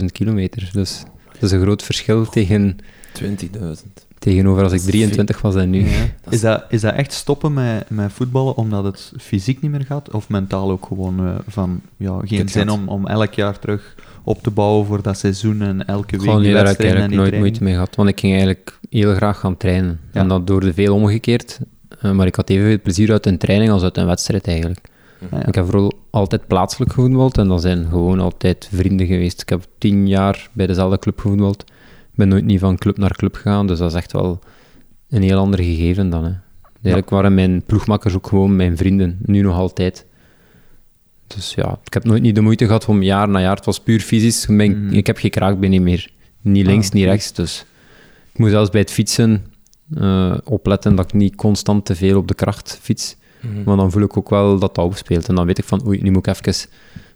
20.000 0.00 0.04
kilometer. 0.12 0.70
Dus 0.72 1.02
dat 1.32 1.42
is 1.42 1.50
een 1.50 1.60
groot 1.60 1.82
verschil 1.82 2.24
tegen, 2.26 2.76
20.000. 3.22 4.09
tegenover 4.20 4.62
als 4.62 4.72
ik 4.72 4.78
Dat 4.78 4.86
is 4.88 4.94
23 4.94 5.40
was 5.40 5.54
en 5.54 5.70
nu. 5.70 5.86
Is, 6.30 6.40
dat, 6.40 6.64
is 6.68 6.80
dat 6.80 6.94
echt 6.94 7.12
stoppen 7.12 7.52
met, 7.52 7.90
met 7.90 8.12
voetballen 8.12 8.56
omdat 8.56 8.84
het 8.84 9.12
fysiek 9.18 9.60
niet 9.60 9.70
meer 9.70 9.84
gaat? 9.84 10.10
Of 10.10 10.28
mentaal 10.28 10.70
ook 10.70 10.86
gewoon 10.86 11.26
eh, 11.26 11.34
van, 11.48 11.80
ja, 11.96 12.18
geen 12.24 12.48
zin 12.48 12.68
gaat. 12.68 12.78
om, 12.78 12.88
om 12.88 13.06
elk 13.06 13.34
jaar 13.34 13.58
terug 13.58 13.94
op 14.22 14.42
te 14.42 14.50
bouwen 14.50 14.86
voor 14.86 15.02
dat 15.02 15.18
seizoen 15.18 15.62
en 15.62 15.86
elke 15.86 16.16
week 16.16 16.20
Gewoon 16.20 16.42
nee, 16.42 16.52
daar 16.52 16.66
heb 16.66 16.74
ik 16.74 16.80
eigenlijk 16.84 17.14
nooit 17.14 17.38
moeite 17.38 17.62
mee 17.62 17.72
gehad. 17.72 17.96
Want 17.96 18.08
ik 18.08 18.20
ging 18.20 18.32
eigenlijk 18.32 18.78
heel 18.90 19.14
graag 19.14 19.38
gaan 19.38 19.56
trainen. 19.56 20.00
Ja. 20.12 20.20
En 20.20 20.28
dat 20.28 20.46
door 20.46 20.60
de 20.60 20.74
veel 20.74 20.94
omgekeerd. 20.94 21.58
Eh, 22.00 22.10
maar 22.10 22.26
ik 22.26 22.34
had 22.34 22.50
evenveel 22.50 22.80
plezier 22.82 23.12
uit 23.12 23.26
een 23.26 23.38
training 23.38 23.70
als 23.70 23.82
uit 23.82 23.96
een 23.96 24.06
wedstrijd 24.06 24.46
eigenlijk. 24.46 24.80
Ja. 25.30 25.46
Ik 25.46 25.54
heb 25.54 25.64
vooral 25.64 25.92
altijd 26.10 26.46
plaatselijk 26.46 26.92
gevoetbald 26.92 27.38
en 27.38 27.48
dat 27.48 27.62
zijn 27.62 27.86
gewoon 27.88 28.20
altijd 28.20 28.68
vrienden 28.72 29.06
geweest. 29.06 29.40
Ik 29.40 29.48
heb 29.48 29.64
tien 29.78 30.08
jaar 30.08 30.48
bij 30.52 30.66
dezelfde 30.66 30.98
club 30.98 31.18
gevoetbald. 31.18 31.64
Ik 32.10 32.16
ben 32.16 32.28
nooit 32.28 32.44
niet 32.44 32.60
van 32.60 32.78
club 32.78 32.96
naar 32.96 33.16
club 33.16 33.34
gegaan, 33.34 33.66
dus 33.66 33.78
dat 33.78 33.90
is 33.90 33.96
echt 33.96 34.12
wel 34.12 34.38
een 35.08 35.22
heel 35.22 35.38
ander 35.38 35.60
gegeven 35.62 36.10
dan. 36.10 36.24
Hè. 36.24 36.32
Eigenlijk 36.82 37.10
waren 37.10 37.34
mijn 37.34 37.62
ploegmakkers 37.66 38.14
ook 38.14 38.26
gewoon 38.26 38.56
mijn 38.56 38.76
vrienden, 38.76 39.18
nu 39.22 39.40
nog 39.40 39.56
altijd. 39.56 40.06
Dus 41.26 41.54
ja, 41.54 41.78
ik 41.84 41.92
heb 41.92 42.04
nooit 42.04 42.22
niet 42.22 42.34
de 42.34 42.40
moeite 42.40 42.66
gehad 42.66 42.86
om 42.86 43.02
jaar 43.02 43.28
na 43.28 43.40
jaar, 43.40 43.56
het 43.56 43.64
was 43.64 43.80
puur 43.80 44.00
fysisch. 44.00 44.42
Ik 44.42 44.48
Mhm. 44.48 44.92
Ik 44.92 45.06
heb 45.06 45.16
geen 45.18 45.30
kraakbeen 45.30 45.70
niet 45.70 45.82
meer. 45.82 46.10
Niet 46.40 46.66
links, 46.66 46.86
Ah, 46.86 46.92
niet 46.92 47.02
oké. 47.02 47.12
rechts, 47.12 47.32
dus 47.32 47.64
ik 48.32 48.38
moet 48.38 48.50
zelfs 48.50 48.70
bij 48.70 48.80
het 48.80 48.90
fietsen 48.90 49.44
eh, 49.94 50.34
opletten 50.44 50.94
dat 50.94 51.04
ik 51.04 51.12
niet 51.12 51.34
constant 51.34 51.84
te 51.84 51.94
veel 51.96 52.18
op 52.18 52.28
de 52.28 52.34
kracht 52.34 52.78
fiets. 52.82 53.16
Mhm. 53.40 53.62
Maar 53.64 53.76
dan 53.76 53.90
voel 53.90 54.02
ik 54.02 54.16
ook 54.16 54.30
wel 54.30 54.58
dat 54.58 54.74
dat 54.74 54.84
opspeelt. 54.84 55.28
En 55.28 55.34
dan 55.34 55.46
weet 55.46 55.58
ik 55.58 55.64
van, 55.64 55.86
oei, 55.86 56.02
nu 56.02 56.10
moet 56.10 56.26
ik 56.26 56.36
even 56.36 56.68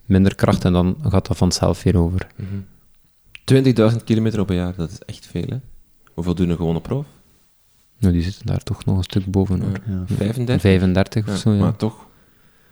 minder 0.04 0.34
kracht 0.34 0.64
en 0.64 0.72
dan 0.72 0.96
gaat 1.02 1.26
dat 1.28 1.36
vanzelf 1.36 1.82
weer 1.82 1.96
over. 1.98 2.26
Mhm. 2.36 2.48
20.000 3.44 4.04
kilometer 4.04 4.40
op 4.40 4.50
een 4.50 4.56
jaar, 4.56 4.74
dat 4.76 4.90
is 4.90 4.98
echt 4.98 5.26
veel, 5.26 5.46
hè? 5.48 5.56
Hoeveel 6.14 6.34
doen 6.34 6.48
een 6.48 6.56
gewone 6.56 6.80
prof? 6.80 7.06
Nou, 7.98 8.12
die 8.12 8.22
zitten 8.22 8.46
daar 8.46 8.62
toch 8.62 8.84
nog 8.84 8.96
een 8.96 9.02
stuk 9.02 9.26
boven, 9.26 9.60
hoor. 9.60 9.80
Ja. 9.86 10.02
35? 10.06 10.60
35 10.60 11.26
Ja, 11.26 11.32
of 11.32 11.38
zo, 11.38 11.52
ja. 11.52 11.60
Maar 11.60 11.76
toch. 11.76 12.06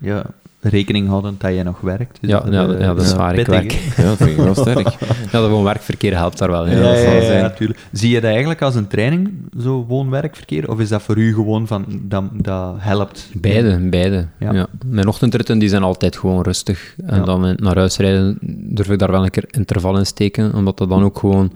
Ja, 0.03 0.25
rekening 0.63 1.09
houden 1.09 1.35
dat 1.39 1.55
je 1.55 1.63
nog 1.63 1.81
werkt. 1.81 2.19
Dus 2.21 2.31
Ja, 2.31 2.41
dat, 2.41 2.53
ja, 2.53 2.67
eh, 2.67 2.81
ja, 2.81 2.95
dat 2.95 3.05
is 3.05 3.15
waar, 3.15 3.39
ik 3.39 3.45
pittig, 3.45 3.55
werk. 3.55 3.73
Ja, 3.97 4.03
dat 4.03 4.17
vind 4.17 4.31
ik 4.31 4.37
wel 4.37 4.55
sterk. 4.55 4.89
Ja, 4.99 5.07
dat 5.31 5.45
gewoon 5.45 5.65
werkverkeer 5.65 6.17
helpt 6.17 6.39
daar 6.39 6.51
wel. 6.51 6.69
Ja, 6.69 6.95
Ja, 6.95 7.11
ja, 7.11 7.41
natuurlijk. 7.41 7.79
Zie 7.93 8.09
je 8.11 8.21
dat 8.21 8.31
eigenlijk 8.31 8.63
als 8.63 8.75
een 8.75 8.87
training, 8.87 9.31
zo 9.61 9.85
woon-werkverkeer? 9.89 10.71
Of 10.71 10.81
is 10.81 10.89
dat 10.89 11.03
voor 11.03 11.17
u 11.17 11.35
gewoon 11.35 11.67
van, 11.67 11.85
dat, 12.03 12.25
dat 12.33 12.75
helpt? 12.79 13.29
Beide, 13.35 13.89
beide. 13.89 14.27
Ja. 14.39 14.67
Mijn 14.87 15.09
ochtendritten 15.09 15.59
die 15.59 15.69
zijn 15.69 15.83
altijd 15.83 16.17
gewoon 16.17 16.43
rustig. 16.43 16.95
En 17.07 17.25
dan 17.25 17.55
naar 17.57 17.77
huis 17.77 17.97
rijden 17.97 18.39
durf 18.75 18.91
ik 18.91 18.99
daar 18.99 19.11
wel 19.11 19.25
een 19.25 19.31
keer 19.31 19.45
interval 19.51 19.99
in 19.99 20.07
steken, 20.07 20.55
omdat 20.55 20.79
dat 20.79 20.89
dan 20.89 21.03
ook 21.03 21.19
gewoon... 21.19 21.53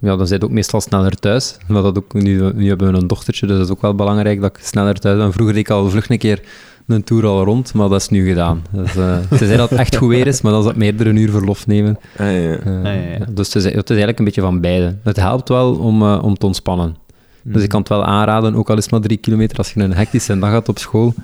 Ja, 0.00 0.16
dan 0.16 0.26
zit 0.26 0.44
ook 0.44 0.50
meestal 0.50 0.80
sneller 0.80 1.16
thuis. 1.16 1.56
Dat 1.68 1.96
ook, 1.96 2.12
nu, 2.14 2.52
nu 2.54 2.68
hebben 2.68 2.92
we 2.92 2.98
een 2.98 3.06
dochtertje, 3.06 3.46
dus 3.46 3.56
dat 3.56 3.66
is 3.66 3.72
ook 3.72 3.80
wel 3.80 3.94
belangrijk 3.94 4.40
dat 4.40 4.56
ik 4.56 4.64
sneller 4.64 4.98
thuis 4.98 5.18
ben. 5.18 5.32
Vroeger 5.32 5.54
deed 5.54 5.64
ik 5.64 5.70
al 5.70 5.90
vlug 5.90 6.08
een 6.08 6.18
keer 6.18 6.40
een 6.86 7.04
tour 7.04 7.26
al 7.26 7.44
rond, 7.44 7.74
maar 7.74 7.88
dat 7.88 8.00
is 8.00 8.08
nu 8.08 8.28
gedaan. 8.28 8.62
Dus, 8.72 8.96
eh 8.96 9.18
tenzij 9.28 9.56
dat 9.56 9.70
het 9.70 9.78
echt 9.78 9.96
goed 9.96 10.08
weer 10.08 10.26
is, 10.26 10.40
maar 10.40 10.52
dan 10.52 10.62
zal 10.62 10.70
ik 10.70 10.76
meerdere 10.76 11.10
uur 11.10 11.30
verlof 11.30 11.66
nemen. 11.66 11.98
Ah, 12.16 12.26
ja. 12.26 12.56
Eh, 12.56 12.82
ja, 12.82 12.92
ja. 12.92 13.24
Dus 13.30 13.46
het 13.52 13.56
is, 13.56 13.64
het 13.64 13.74
is 13.74 13.88
eigenlijk 13.88 14.18
een 14.18 14.24
beetje 14.24 14.40
van 14.40 14.60
beide. 14.60 14.96
Het 15.02 15.16
helpt 15.16 15.48
wel 15.48 15.74
om, 15.74 16.02
eh, 16.02 16.18
om 16.22 16.34
te 16.38 16.46
ontspannen. 16.46 16.96
Dus 17.42 17.62
ik 17.62 17.68
kan 17.68 17.80
het 17.80 17.88
wel 17.88 18.04
aanraden, 18.04 18.54
ook 18.54 18.70
al 18.70 18.76
is 18.76 18.82
het 18.82 18.92
maar 18.92 19.00
drie 19.00 19.16
kilometer, 19.16 19.58
als 19.58 19.72
je 19.72 19.80
een 19.80 19.94
hectische 19.94 20.38
dag 20.38 20.50
had 20.50 20.68
op 20.68 20.78
school, 20.78 21.14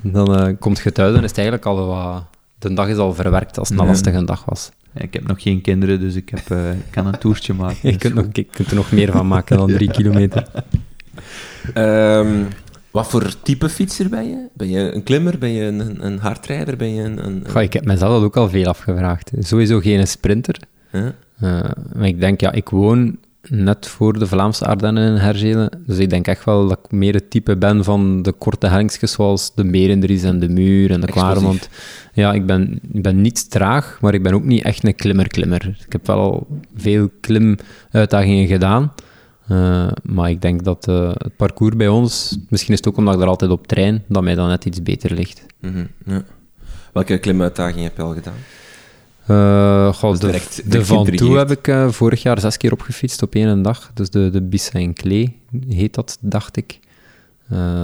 dan 0.00 0.36
eh, 0.36 0.54
komt 0.58 0.80
je 0.84 0.92
thuis 0.92 1.16
en 1.16 1.22
is 1.22 1.28
het 1.28 1.38
eigenlijk 1.38 1.66
al 1.66 1.86
wat... 1.86 2.24
De 2.58 2.74
dag 2.74 2.88
is 2.88 2.96
al 2.96 3.14
verwerkt 3.14 3.58
als 3.58 3.68
het 3.68 3.78
een 3.78 3.86
lastige 3.86 4.24
dag 4.24 4.44
was. 4.44 4.70
Ik 4.94 5.12
heb 5.12 5.26
nog 5.26 5.42
geen 5.42 5.60
kinderen, 5.60 6.00
dus 6.00 6.14
ik, 6.14 6.28
heb, 6.28 6.50
eh, 6.50 6.70
ik 6.70 6.84
kan 6.90 7.06
een 7.06 7.18
toertje 7.18 7.54
maken. 7.54 7.76
Je 7.82 7.88
Dus 7.88 7.96
kunt, 7.96 8.14
nog, 8.14 8.26
je 8.32 8.44
kunt 8.44 8.68
er 8.70 8.76
nog 8.76 8.92
meer 8.92 9.12
van 9.12 9.26
maken 9.28 9.56
dan 9.56 9.68
drie 9.68 9.90
kilometer. 9.90 10.46
Ehm, 11.74 12.42
wat 12.92 13.06
voor 13.06 13.34
type 13.42 13.68
fietser 13.68 14.08
ben 14.08 14.28
je? 14.28 14.48
Ben 14.52 14.70
je 14.70 14.94
een 14.94 15.02
klimmer? 15.02 15.38
Ben 15.38 15.50
je 15.50 15.64
een, 15.64 16.06
een, 16.06 16.18
hardrijder? 16.18 16.76
Ben 16.76 16.94
je 16.94 17.02
een... 17.02 17.26
een, 17.26 17.44
Goh, 17.48 17.62
ik 17.62 17.72
heb 17.72 17.84
mezelf 17.84 18.12
dat 18.12 18.22
ook 18.22 18.36
al 18.36 18.48
veel 18.48 18.66
afgevraagd. 18.66 19.30
Sowieso 19.38 19.80
geen 19.80 20.06
sprinter. 20.06 20.56
Eh, 20.90 21.08
maar 21.94 22.06
ik 22.06 22.20
denk, 22.20 22.40
ja, 22.40 22.52
ik 22.52 22.68
woon 22.68 23.18
net 23.48 23.86
voor 23.86 24.18
de 24.18 24.26
Vlaamse 24.26 24.66
Ardennen 24.66 25.14
in 25.14 25.20
Herzelen. 25.20 25.82
Dus 25.86 25.98
ik 25.98 26.10
denk 26.10 26.26
echt 26.26 26.44
wel 26.44 26.68
dat 26.68 26.78
ik 26.84 26.90
meer 26.90 27.14
het 27.14 27.30
type 27.30 27.56
ben 27.56 27.84
van 27.84 28.22
de 28.22 28.32
korte 28.32 28.66
hellingsjes 28.66 29.12
zoals 29.12 29.54
de 29.54 29.64
Merendries 29.64 30.22
en 30.22 30.38
de 30.38 30.48
Muur 30.48 30.90
en 30.90 31.00
de. 31.00 31.06
Kwaremond. 31.06 31.68
Ja, 32.12 32.32
ik 32.32 32.46
ben, 32.46 32.80
ik 32.92 33.02
ben 33.02 33.20
niet 33.20 33.50
traag, 33.50 33.98
maar 34.00 34.14
ik 34.14 34.22
ben 34.22 34.34
ook 34.34 34.44
niet 34.44 34.64
echt 34.64 34.84
een 34.84 34.94
klimmer-klimmer. 34.94 35.76
Ik 35.86 35.92
heb 35.92 36.06
wel 36.06 36.18
al 36.18 36.46
veel 36.76 37.08
klimuitdagingen 37.20 38.46
gedaan. 38.46 38.92
Eh, 39.52 39.88
maar 40.02 40.30
ik 40.30 40.40
denk 40.42 40.64
dat 40.64 40.88
eh, 40.88 41.10
het 41.14 41.36
parcours 41.36 41.76
bij 41.76 41.88
ons, 41.88 42.38
misschien 42.48 42.72
is 42.72 42.78
het 42.78 42.88
ook 42.88 42.96
omdat 42.96 43.14
ik 43.14 43.20
er 43.20 43.26
altijd 43.26 43.50
op 43.50 43.66
train, 43.66 44.02
dat 44.08 44.22
mij 44.22 44.34
dan 44.34 44.48
net 44.48 44.64
iets 44.64 44.82
beter 44.82 45.14
ligt. 45.14 45.46
Mhm, 45.60 45.84
ja. 46.06 46.22
Welke 46.92 47.18
klimuitdaging 47.18 47.82
heb 47.82 47.96
je 47.96 48.02
al 48.02 48.14
gedaan? 48.14 48.34
Eh, 49.26 49.94
goh, 49.94 50.12
de, 50.12 50.18
direct- 50.26 50.70
de 50.72 50.84
Van 50.84 51.06
Toe 51.06 51.36
heb 51.36 51.50
ik 51.50 51.92
vorig 51.92 52.22
jaar 52.22 52.40
zes 52.40 52.56
keer 52.56 52.72
opgefietst 52.72 53.22
op 53.22 53.34
één 53.34 53.62
dag. 53.62 53.90
Dus 53.94 54.10
de, 54.10 54.30
de 54.30 54.42
Bissa 54.42 54.78
en 54.78 54.92
Klee 54.92 55.40
heet 55.68 55.94
dat, 55.94 56.18
dacht 56.20 56.56
ik. 56.56 56.78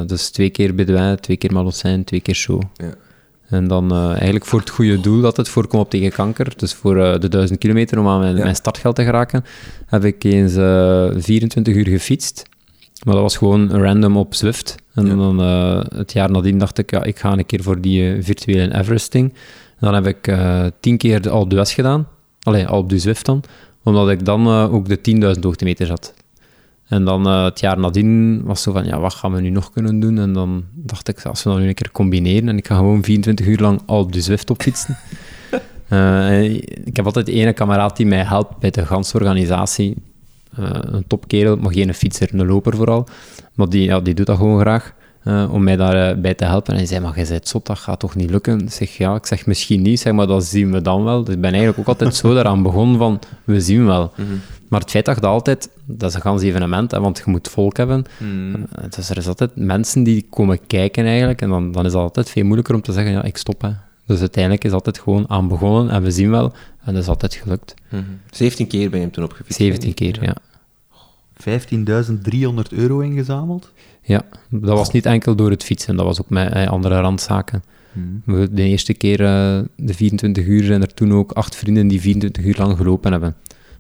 Dus 0.07 0.31
twee 0.31 0.51
keer 0.51 0.75
Bedouin, 0.75 1.17
twee 1.21 1.37
keer 1.37 1.53
Malocijn, 1.53 2.05
twee 2.05 2.21
keer 2.21 2.35
Show. 2.35 2.63
Ja. 2.75 2.95
En 3.49 3.69
dan 3.69 3.93
eh, 3.93 4.09
eigenlijk 4.11 4.45
voor 4.47 4.61
het 4.61 4.71
goede 4.71 5.01
doel 5.01 5.21
dat 5.21 5.37
het 5.37 5.49
voorkomt 5.49 5.83
op 5.83 5.91
tegen 5.91 6.11
kanker, 6.13 6.53
dus 6.57 6.75
voor 6.75 7.03
eh, 7.03 7.21
de 7.21 7.29
duizend 7.29 7.59
kilometer 7.59 7.99
om 7.99 8.09
aan 8.09 8.21
mijn, 8.21 8.37
Ja. 8.37 8.43
mijn 8.43 8.55
startgeld 8.57 8.97
te 8.97 9.05
geraken, 9.05 9.45
heb 9.87 10.05
ik 10.05 10.25
eens 10.25 10.57
eh 10.57 11.09
24 11.17 11.75
uur 11.75 11.89
gefietst. 11.89 12.43
Maar 13.05 13.15
dat 13.15 13.23
was 13.23 13.37
gewoon 13.37 13.71
random 13.71 14.17
op 14.17 14.35
Zwift. 14.35 14.75
En 14.95 15.07
Ja. 15.07 15.15
dan 15.15 15.41
eh, 15.41 15.81
het 15.99 16.13
jaar 16.13 16.31
nadien 16.31 16.59
dacht 16.59 16.79
ik, 16.79 16.91
ja, 16.91 17.03
ik 17.03 17.19
ga 17.19 17.33
een 17.33 17.47
keer 17.47 17.63
voor 17.63 17.81
die 17.81 18.13
eh, 18.13 18.23
virtuele 18.23 18.75
Everesting. 18.79 19.33
En 19.81 19.93
dan 19.93 19.95
heb 19.95 20.07
ik 20.07 20.27
eh, 20.27 20.65
tien 20.81 20.97
keer 20.97 21.21
de 21.23 21.31
Alpe 21.31 21.49
d'Huez 21.49 21.75
gedaan. 21.75 22.09
Allee, 22.43 22.67
Alpe 22.67 22.89
du 22.89 22.99
Zwift 22.99 23.27
dan. 23.27 23.43
Omdat 23.85 24.11
ik 24.11 24.25
dan 24.25 24.47
eh, 24.47 24.75
ook 24.75 24.89
de 24.89 24.99
10.000 25.37 25.41
hoogtemeters 25.43 25.89
had. 25.89 26.15
En 26.89 27.05
dan 27.05 27.27
eh, 27.27 27.45
het 27.45 27.61
jaar 27.61 27.79
nadien 27.79 28.43
was 28.45 28.63
zo 28.63 28.73
van, 28.73 28.85
ja, 28.85 29.01
wat 29.01 29.15
gaan 29.15 29.33
we 29.33 29.41
nu 29.41 29.51
nog 29.51 29.71
kunnen 29.73 30.01
doen? 30.01 30.19
En 30.19 30.33
dan 30.33 30.65
dacht 30.73 31.09
ik, 31.09 31.25
als 31.25 31.43
we 31.43 31.51
dat 31.51 31.59
nu 31.59 31.69
een 31.69 31.75
keer 31.75 31.91
combineren 31.93 32.49
en 32.49 32.57
ik 32.57 32.67
ga 32.67 32.77
gewoon 32.77 33.05
24 33.05 33.47
uur 33.47 33.59
lang 33.59 33.81
Alpe 33.87 34.13
du 34.13 34.21
Zwift 34.21 34.51
opfietsen. 34.51 34.97
Eh, 35.89 36.55
ik 36.85 36.97
heb 36.97 37.05
altijd 37.05 37.29
ene 37.29 37.53
kameraad 37.53 37.97
die 37.97 38.07
mij 38.07 38.23
helpt 38.23 38.59
bij 38.59 38.71
de 38.71 38.87
ganse 38.87 39.17
organisatie. 39.17 39.97
Een 40.55 41.05
topkerel, 41.07 41.57
maar 41.57 41.73
geen 41.73 41.95
fietser, 41.95 42.29
een 42.33 42.47
loper 42.47 42.77
vooral. 42.77 43.07
Maar 43.55 43.69
die, 43.69 43.83
ja, 43.85 44.01
die 44.01 44.15
doet 44.15 44.27
dat 44.27 44.37
gewoon 44.37 44.61
graag. 44.61 44.95
om 45.51 45.63
mij 45.63 45.77
daarbij 45.77 46.21
bij 46.21 46.35
te 46.35 46.45
helpen. 46.45 46.73
En 46.73 46.79
hij 46.79 46.87
zei, 46.87 47.01
maar 47.01 47.17
jij 47.17 47.27
bent 47.29 47.49
zot, 47.49 47.67
dat 47.67 47.79
gaat 47.79 48.01
toch 48.01 48.15
niet 48.15 48.31
lukken? 48.31 48.61
Ik 48.61 48.73
zeg, 48.73 48.97
ja, 48.97 49.15
ik 49.15 49.27
zeg 49.27 49.47
misschien 49.47 49.83
niet, 49.83 50.01
zeg 50.01 50.13
maar 50.13 50.27
dat 50.27 50.45
zien 50.45 50.73
we 50.73 50.83
dan 50.83 51.05
wel. 51.05 51.25
Dus 51.25 51.35
ik 51.35 51.41
ben 51.41 51.51
eigenlijk 51.53 51.79
ook 51.79 51.89
altijd 51.89 52.15
zo 52.15 52.35
daaraan 52.35 52.63
begonnen 52.63 52.99
van, 52.99 53.19
we 53.45 53.61
zien 53.61 53.87
wel. 53.87 54.13
Maar 54.69 54.81
het 54.81 54.91
feit 54.91 55.05
dat 55.05 55.15
je 55.15 55.21
dat 55.21 55.31
altijd, 55.31 55.71
dat 55.85 56.09
is 56.11 56.15
een 56.15 56.21
gans 56.21 56.43
evenement, 56.43 56.91
hè, 56.91 57.01
want 57.01 57.19
je 57.19 57.31
moet 57.31 57.49
volk 57.49 57.77
hebben. 57.77 58.05
Eh, 58.19 58.83
Dus 58.97 59.11
er 59.11 59.17
is 59.17 59.27
altijd 59.27 59.51
mensen 59.57 60.03
die 60.03 60.27
komen 60.31 60.59
kijken 60.67 61.05
eigenlijk, 61.05 61.41
en 61.43 61.49
dan, 61.49 61.73
dan 61.73 61.85
is 61.87 61.93
het 61.93 62.01
altijd 62.03 62.31
veel 62.31 62.45
moeilijker 62.45 62.75
om 62.75 62.81
te 62.83 62.93
zeggen, 62.93 63.13
ja, 63.13 63.23
ik 63.23 63.37
stop. 63.37 63.61
Hè. 63.63 63.71
Dus 64.07 64.21
uiteindelijk 64.21 64.65
is 64.65 64.71
het 64.73 64.79
altijd 64.85 65.05
gewoon 65.05 65.31
aan 65.31 65.49
begonnen, 65.49 65.91
en 65.91 66.03
we 66.03 66.11
zien 66.11 66.31
wel, 66.31 66.53
en 66.85 66.93
dat 66.95 67.03
is 67.03 67.09
altijd 67.09 67.35
gelukt. 67.35 67.75
17 68.31 68.67
keer 68.67 68.89
ben 68.91 68.99
je 68.99 69.05
hem 69.05 69.15
toen 69.15 69.25
opgefietst. 69.25 69.59
17 69.59 69.95
keer, 69.95 70.19
ja. 70.25 70.37
15.300 71.37 72.73
euro 72.73 72.99
ingezameld. 73.01 73.73
Ja, 74.03 74.23
dat 74.49 74.79
was 74.79 74.91
niet 74.91 75.07
enkel 75.07 75.35
door 75.35 75.51
het 75.51 75.65
fietsen, 75.65 75.97
dat 75.97 76.05
was 76.05 76.21
ook 76.21 76.31
met 76.31 76.53
eh, 76.53 76.69
andere 76.69 77.01
randzaken. 77.01 77.63
We- 78.25 78.49
De 78.53 78.63
eerste 78.63 78.95
keer, 78.95 79.21
eh, 79.25 79.59
de 79.77 79.95
24 79.95 80.47
uur, 80.47 80.65
zijn 80.65 80.83
er 80.83 80.95
toen 80.95 81.13
ook 81.13 81.33
acht 81.33 81.57
vrienden 81.57 81.89
die 81.89 82.01
24 82.01 82.45
uur 82.45 82.57
lang 82.59 82.77
gelopen 82.77 83.13
hebben. 83.13 83.35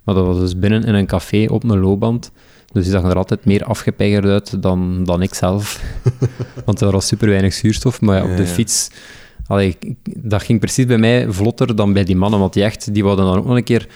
Maar 0.08 0.16
dat 0.16 0.26
was 0.26 0.38
dus 0.38 0.58
binnen 0.58 0.84
in 0.84 0.94
een 0.94 1.06
café 1.06 1.46
op 1.50 1.64
een 1.64 1.80
loopband. 1.80 2.30
Dus 2.72 2.82
die 2.82 2.92
zagen 2.92 3.10
er 3.10 3.16
altijd 3.16 3.44
meer 3.44 3.64
afgepeigerd 3.64 4.24
uit 4.24 4.62
dan, 4.62 5.04
dan 5.04 5.22
ik 5.22 5.34
zelf. 5.34 5.82
Want 6.64 6.80
er 6.80 6.90
was 6.90 7.06
super 7.06 7.28
weinig 7.28 7.52
zuurstof. 7.52 8.00
Maar 8.00 8.16
ja, 8.16 8.22
op 8.22 8.30
Ja, 8.30 8.36
de 8.36 8.46
fiets, 8.46 8.90
allee, 9.46 9.76
dat 10.18 10.42
ging 10.42 10.60
precies 10.60 10.86
bij 10.86 10.98
mij 10.98 11.26
vlotter 11.32 11.76
dan 11.76 11.92
bij 11.92 12.04
die 12.04 12.16
mannen. 12.16 12.40
Want 12.40 12.52
die 12.52 12.62
echt, 12.62 12.94
die 12.94 13.04
wouden 13.04 13.24
dan 13.24 13.38
ook 13.38 13.46
nog 13.46 13.56
een 13.56 13.64
keer... 13.64 13.88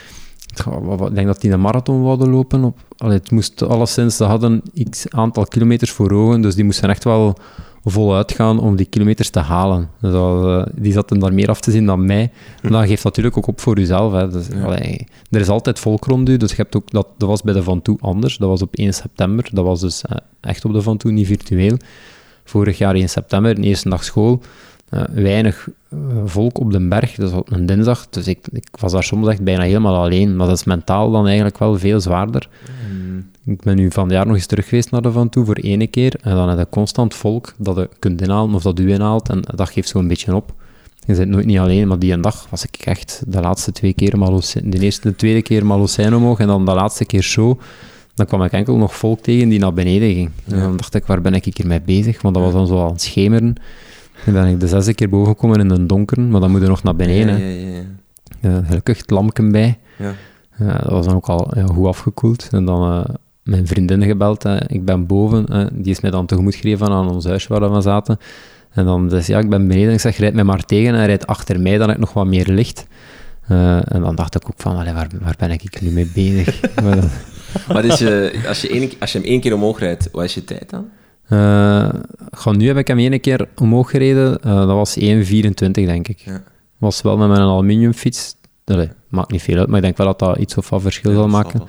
Ik 0.57 1.15
denk 1.15 1.27
dat 1.27 1.41
die 1.41 1.51
een 1.51 1.61
marathon 1.61 2.03
wouden 2.03 2.31
lopen. 2.31 2.65
Op, 2.65 2.79
allee, 2.97 3.19
het 3.19 3.31
moest 3.31 3.63
alleszins, 3.63 4.17
ze 4.17 4.25
hadden 4.25 4.63
iets 4.75 5.11
aantal 5.11 5.45
kilometers 5.45 5.91
voor 5.91 6.11
ogen. 6.11 6.41
Dus 6.41 6.55
die 6.55 6.65
moesten 6.65 6.91
echt 6.91 7.05
wel 7.05 7.37
voluit 7.85 8.33
gaan 8.33 8.59
om 8.61 8.77
die 8.77 8.87
kilometers 8.87 9.31
te 9.31 9.39
halen. 9.39 9.91
Dus 10.01 10.15
eh, 10.15 10.63
die 10.75 10.93
zaten 10.93 11.19
daar 11.19 11.35
meer 11.35 11.49
af 11.49 11.61
te 11.61 11.71
zien 11.71 11.87
dan 11.87 12.07
mij. 12.07 12.31
Maar 12.63 12.71
dat 12.73 12.87
geeft 12.87 13.05
natuurlijk 13.05 13.37
ook 13.37 13.47
op 13.47 13.61
voor 13.61 13.79
jezelf. 13.79 14.13
Hè. 14.13 14.29
Dus, 14.29 14.47
Ja. 14.47 14.63
allee, 14.65 15.07
er 15.31 15.41
is 15.41 15.49
altijd 15.49 15.79
volk 15.79 16.05
rond 16.05 16.29
u, 16.29 16.37
dus 16.37 16.51
je 16.51 16.57
hebt 16.57 16.77
ook, 16.77 16.91
dat, 16.91 17.07
dat 17.19 17.29
was 17.29 17.43
bij 17.43 17.55
de 17.55 17.63
Van 17.63 17.83
Toe 17.83 17.99
anders. 18.01 18.37
Dat 18.37 18.49
was 18.49 18.63
op 18.63 18.75
1 18.75 18.95
september. 18.95 19.49
Dat 19.53 19.65
was 19.65 19.81
dus 19.81 20.03
eh, 20.03 20.17
echt 20.41 20.65
op 20.65 20.73
de 20.73 20.83
Van 20.83 20.97
Toe, 20.97 21.13
niet 21.13 21.27
virtueel. 21.27 21.77
Vorig 22.45 22.79
jaar 22.79 22.95
1 22.95 23.09
september, 23.09 23.55
de 23.55 23.63
eerste 23.63 23.89
dag 23.89 24.05
school. 24.05 24.41
Eh, 24.93 25.03
weinig 25.13 25.69
eh, 25.89 25.99
volk 26.25 26.59
op 26.59 26.73
de 26.73 26.89
berg, 26.89 27.15
dat 27.15 27.31
was 27.31 27.41
op 27.41 27.53
een 27.53 27.67
dinsdag. 27.67 28.09
Dus 28.11 28.27
ik, 28.27 28.39
ik 28.53 28.69
was 28.81 28.93
daar 28.93 29.03
soms 29.03 29.29
echt 29.29 29.43
bijna 29.43 29.63
helemaal 29.63 30.03
alleen. 30.03 30.37
Maar 30.37 30.47
dat 30.47 30.57
is 30.57 30.65
mentaal 30.65 31.11
dan 31.11 31.27
eigenlijk 31.27 31.59
wel 31.59 31.79
veel 31.79 32.01
zwaarder. 32.01 32.49
Ik 33.45 33.63
ben 33.63 33.77
nu 33.77 33.91
van 33.91 34.05
het 34.05 34.13
jaar 34.13 34.27
nog 34.27 34.35
eens 34.35 34.47
terug 34.47 34.69
geweest 34.69 34.91
naar 34.91 35.03
de 35.03 35.13
Van 35.13 35.29
Toe 35.29 35.45
voor 35.45 35.55
ene 35.55 35.87
keer. 35.87 36.15
En 36.21 36.35
dan 36.35 36.49
heb 36.49 36.59
je 36.59 36.67
constant 36.71 37.15
volk 37.15 37.55
dat 37.59 37.77
je 37.77 37.89
kunt 37.99 38.23
inhalen 38.23 38.55
of 38.55 38.63
dat 38.63 38.79
u 38.79 38.93
inhaalt. 38.93 39.29
En 39.29 39.43
dat 39.55 39.71
geeft 39.71 39.89
zo 39.89 39.99
een 39.99 40.09
beetje 40.09 40.35
op. 40.35 40.55
Je 41.07 41.15
bent 41.15 41.29
nooit 41.29 41.47
niet 41.47 41.59
alleen, 41.59 41.89
maar 41.89 41.99
die 41.99 42.13
een 42.13 42.21
dag 42.21 42.47
was 42.51 42.65
ik 42.65 42.77
echt 42.77 43.23
de 43.27 43.41
laatste 43.41 43.73
twee 43.73 43.93
keer 43.93 44.19
Malocijn, 44.19 44.71
de 44.71 44.79
eerste, 44.79 45.09
de 45.09 45.17
tweede 45.17 45.43
keer 45.43 45.67
Malocijn 45.67 46.15
omhoog 46.15 46.39
en 46.39 46.47
dan 46.47 46.65
de 46.65 46.75
laatste 46.75 47.05
keer 47.05 47.23
show. 47.23 47.61
Dan 48.15 48.27
kwam 48.27 48.43
ik 48.43 48.53
enkel 48.53 48.77
nog 48.77 48.97
volk 48.97 49.21
tegen 49.21 49.49
die 49.49 49.59
naar 49.59 49.73
beneden 49.73 50.15
ging. 50.15 50.31
En 50.49 50.61
dan 50.61 50.77
dacht 50.77 50.95
ik, 50.95 51.07
waar 51.07 51.21
ben 51.21 51.35
ik 51.35 51.45
hier 51.45 51.67
mee 51.67 51.81
bezig? 51.81 52.23
Want 52.23 52.35
dat 52.35 52.45
was 52.45 52.53
dan 52.53 52.67
zo 52.67 52.83
aan 52.85 52.93
het 52.93 53.03
schemeren. 53.03 53.55
Dan 54.25 54.35
ben 54.35 54.47
ik 54.47 54.61
de 54.61 54.69
zesde 54.69 54.95
keer 54.95 55.09
boven 55.09 55.27
gekomen 55.27 55.61
in 55.61 55.71
een 55.71 55.87
donkeren, 55.87 56.31
maar 56.31 56.41
dan 56.41 56.51
moet 56.51 56.61
je 56.61 56.67
nog 56.67 56.83
naar 56.83 56.97
beneden. 56.97 57.39
Ja, 57.39 57.47
ja, 57.47 57.83
ja, 58.41 58.51
ja. 58.51 58.63
Gelukkig 58.67 58.99
het 58.99 59.11
lampje 59.11 59.51
bij. 59.51 59.79
Ja. 59.99 60.15
Dat 60.59 60.91
was 60.91 61.07
dan 61.07 61.15
ook 61.15 61.27
al 61.27 61.51
ja, 61.55 61.67
goed 61.67 61.87
afgekoeld. 61.87 62.49
En 62.51 62.65
dan 62.65 62.93
eh, 62.93 63.15
mijn 63.43 63.67
vriendin 63.67 64.03
gebeld. 64.03 64.45
ik 64.67 64.85
ben 64.85 65.07
boven. 65.07 65.71
die 65.73 65.91
is 65.93 66.01
mij 66.01 66.11
dan 66.11 66.27
tegemoet 66.27 66.55
gegeven 66.55 66.89
aan 66.89 67.11
ons 67.11 67.25
huis 67.25 67.47
waar 67.47 67.73
we 67.73 67.81
zaten. 67.81 68.19
En 68.71 68.85
dan 68.85 69.11
zei 69.11 69.23
ze, 69.23 69.33
ja, 69.33 69.39
ik 69.39 69.49
ben 69.49 69.69
beneden. 69.69 69.93
Ik 69.93 70.01
zeg, 70.01 70.17
rijd 70.17 70.35
mij 70.35 70.45
maar 70.45 70.65
tegen. 70.65 70.89
En 70.89 70.97
hij 70.97 71.07
rijdt 71.07 71.27
achter 71.27 71.61
mij, 71.61 71.79
dan 71.79 71.87
heb 71.87 71.97
ik 71.97 72.03
nog 72.03 72.13
wat 72.13 72.27
meer 72.27 72.47
licht. 72.47 72.87
Eh, 73.49 73.93
en 73.95 74.01
dan 74.01 74.15
dacht 74.15 74.35
ik 74.35 74.47
ook 74.47 74.55
van, 74.57 74.77
allee, 74.77 74.93
waar, 74.93 75.09
waar 75.21 75.35
ben 75.39 75.51
ik 75.51 75.81
nu 75.81 75.91
mee 75.91 76.11
bezig? 76.15 76.61
Maar 77.69 77.83
dus, 77.83 77.91
als, 78.47 78.61
je 78.61 78.69
één, 78.69 78.91
als 78.99 79.13
je 79.13 79.19
hem 79.19 79.27
één 79.27 79.41
keer 79.41 79.55
omhoog 79.55 79.79
rijdt, 79.79 80.09
wat 80.13 80.25
is 80.25 80.35
je 80.35 80.45
tijd 80.45 80.71
dan? 80.71 80.89
Goh, 82.33 82.55
nu 82.55 82.67
heb 82.67 82.77
ik 82.77 82.87
hem 82.87 82.99
één 82.99 83.21
keer 83.21 83.49
omhoog 83.57 83.91
gereden. 83.91 84.43
Eh, 84.43 84.55
dat 84.55 84.67
was 84.67 84.99
1,24 84.99 85.71
denk 85.71 86.09
ik. 86.09 86.19
Ja. 86.19 86.43
Was 86.79 87.03
wel 87.03 87.17
met 87.17 87.29
mijn 87.29 87.41
aluminiumfiets. 87.41 88.37
Allee, 88.65 88.91
maakt 89.09 89.31
niet 89.31 89.43
veel 89.43 89.59
uit, 89.59 89.69
maar 89.69 89.77
ik 89.77 89.83
denk 89.83 89.97
wel 89.97 90.07
dat 90.07 90.19
dat 90.19 90.37
iets 90.37 90.57
of 90.57 90.71
wat 90.71 90.83
verschil 90.83 91.13
zal 91.13 91.29
maken. 91.29 91.63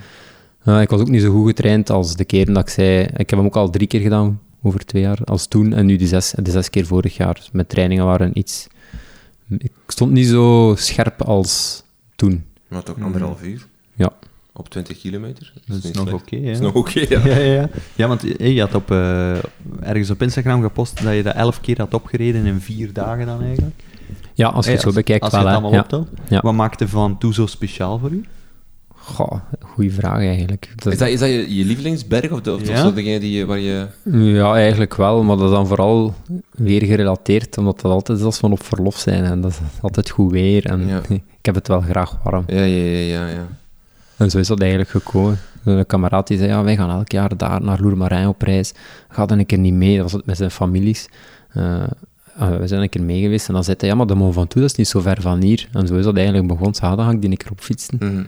Eh, 0.64 0.82
ik 0.82 0.90
was 0.90 1.02
ook 1.02 1.10
niet 1.10 1.22
zo 1.22 1.32
goed 1.32 1.48
getraind 1.48 1.90
als 1.90 2.16
de 2.16 2.26
keren 2.26 2.54
dat 2.54 2.64
ik 2.64 2.74
zei... 2.74 3.02
Ik 3.02 3.30
heb 3.30 3.40
hem 3.40 3.46
ook 3.46 3.56
al 3.56 3.70
drie 3.70 3.88
keer 3.88 4.02
gedaan, 4.02 4.42
over 4.62 4.86
twee 4.86 5.02
jaar, 5.02 5.20
als 5.26 5.48
toen. 5.48 5.74
En 5.74 5.86
nu 5.86 5.96
de 5.96 6.08
zes, 6.08 6.34
de 6.42 6.52
zes 6.52 6.70
keer 6.70 6.86
vorig 6.86 7.18
jaar. 7.18 7.34
Dus 7.34 7.50
mijn 7.52 7.68
trainingen 7.68 8.06
waren 8.06 8.38
iets... 8.38 8.68
Ik 9.58 9.72
stond 9.88 10.12
niet 10.12 10.28
zo 10.28 10.74
scherp 10.78 11.22
als 11.22 11.84
toen. 12.16 12.44
Maar 12.68 12.84
toch 12.84 13.02
anderhalf 13.02 13.44
uur? 13.44 13.68
Ja. 13.96 14.12
Op 14.56 14.70
20 14.70 15.00
kilometer? 15.00 15.54
Dat 15.66 15.84
is 15.84 15.92
nog 15.92 16.14
oké? 16.14 16.36
Dat 16.42 16.50
is 16.50 16.60
nog 16.60 16.74
oké, 16.74 17.00
ja. 17.10 17.20
Ja, 17.26 17.36
ja, 17.38 17.54
ja. 17.54 17.70
ja, 17.96 18.08
want 18.08 18.38
eh, 18.38 18.54
je 18.56 18.60
had 18.60 18.76
op, 18.76 18.92
eh, 18.92 19.32
ergens 19.82 20.10
op 20.10 20.22
Instagram 20.22 20.62
gepost 20.62 21.04
dat 21.04 21.14
je 21.16 21.24
dat 21.24 21.36
elf 21.36 21.62
keer 21.62 21.78
had 21.78 21.94
opgereden 21.94 22.46
in 22.46 22.60
vier 22.60 22.94
dagen 22.94 23.26
dan 23.26 23.42
eigenlijk. 23.44 23.84
Ja, 24.34 24.48
als 24.48 24.66
je 24.66 24.72
het 24.72 24.82
zo 24.82 24.92
bekijkt 24.92 25.24
als 25.24 25.32
wel, 25.32 25.42
je 25.42 25.48
het 25.48 25.56
hè. 25.56 25.62
allemaal 25.62 25.80
Ja. 25.80 25.84
optelt. 25.84 26.08
Ja. 26.30 26.42
Wat 26.42 26.54
maakte 26.54 26.88
Van 26.88 27.18
Toe 27.18 27.34
zo 27.34 27.46
speciaal 27.46 28.00
voor 28.00 28.10
u? 28.12 28.24
Goh, 28.96 29.32
goeie 29.60 29.92
vraag 29.94 30.18
eigenlijk. 30.20 30.70
Dat- 30.76 30.94
Is 30.94 31.00
dat, 31.00 31.08
is 31.08 31.20
dat 31.20 31.30
je, 31.30 31.56
je 31.56 31.66
lievelingsberg 31.66 32.32
of, 32.32 32.42
de, 32.42 32.54
of 32.54 32.68
Ja? 32.68 32.82
zo 32.82 32.94
degene 32.94 33.20
die, 33.20 33.46
waar 33.46 33.60
je... 33.60 33.88
Ja, 34.12 34.54
eigenlijk 34.56 34.96
wel, 34.96 35.24
maar 35.24 35.38
dat 35.38 35.46
is 35.50 35.56
dan 35.56 35.68
vooral 35.68 36.14
weer 36.52 36.84
gerelateerd, 36.86 37.58
omdat 37.58 37.82
dat 37.82 37.92
altijd 37.92 38.18
is 38.20 38.24
als 38.24 38.40
we 38.40 38.48
op 38.50 38.64
verlof 38.64 38.98
zijn 38.98 39.24
en 39.24 39.42
dat 39.42 39.52
is 39.52 39.58
altijd 39.82 40.10
goed 40.10 40.32
weer 40.32 40.66
en 40.66 40.88
Ja. 40.88 41.02
ik 41.40 41.46
heb 41.46 41.56
het 41.56 41.68
wel 41.68 41.82
graag 41.82 42.18
warm. 42.24 42.44
Ja, 42.48 42.56
ja, 42.64 42.84
ja, 42.86 43.00
ja. 43.00 43.28
ja. 43.28 43.48
En 44.24 44.30
zo 44.30 44.38
is 44.38 44.48
dat 44.48 44.60
eigenlijk 44.60 44.90
gekomen. 44.90 45.40
Een 45.64 45.86
kameraad 45.86 46.28
die 46.28 46.38
zei, 46.38 46.50
ja, 46.50 46.64
wij 46.64 46.76
gaan 46.76 46.90
elk 46.90 47.12
jaar 47.12 47.38
daar 47.38 47.62
naar 47.62 47.82
Lourmarin 47.82 48.28
op 48.28 48.42
reis. 48.42 48.74
Ga 49.10 49.26
dan 49.26 49.40
een 49.40 49.46
keer 49.46 49.58
niet 49.58 49.74
mee, 49.74 49.94
dat 49.96 50.04
was 50.04 50.12
het 50.12 50.26
met 50.26 50.38
zijn 50.38 50.52
families. 50.52 51.10
Uh, 51.58 51.84
we 52.60 52.68
zijn 52.68 52.82
een 52.82 52.90
keer 52.90 53.04
mee 53.04 53.22
geweest 53.22 53.48
en 53.48 53.54
dan 53.54 53.64
zei 53.64 53.76
hij, 53.80 53.90
ja, 53.90 53.96
maar 53.96 54.08
de 54.08 54.16
Mont 54.16 54.34
Ventoux, 54.34 54.62
dat 54.62 54.72
is 54.72 54.76
niet 54.76 54.88
zo 54.88 55.00
ver 55.00 55.22
van 55.22 55.42
hier. 55.42 55.70
En 55.74 55.88
zo 55.88 55.96
is 55.96 56.04
dat 56.04 56.16
eigenlijk 56.16 56.48
begonnen. 56.48 56.76
Ze 56.76 56.86
hadden, 56.86 57.06
ga 57.06 57.12
ik 57.12 57.22
die 57.22 57.30
een 57.32 57.38
keer 57.38 57.52
op 57.52 57.60
fietsen. 57.60 57.98
Mhm. 58.00 58.24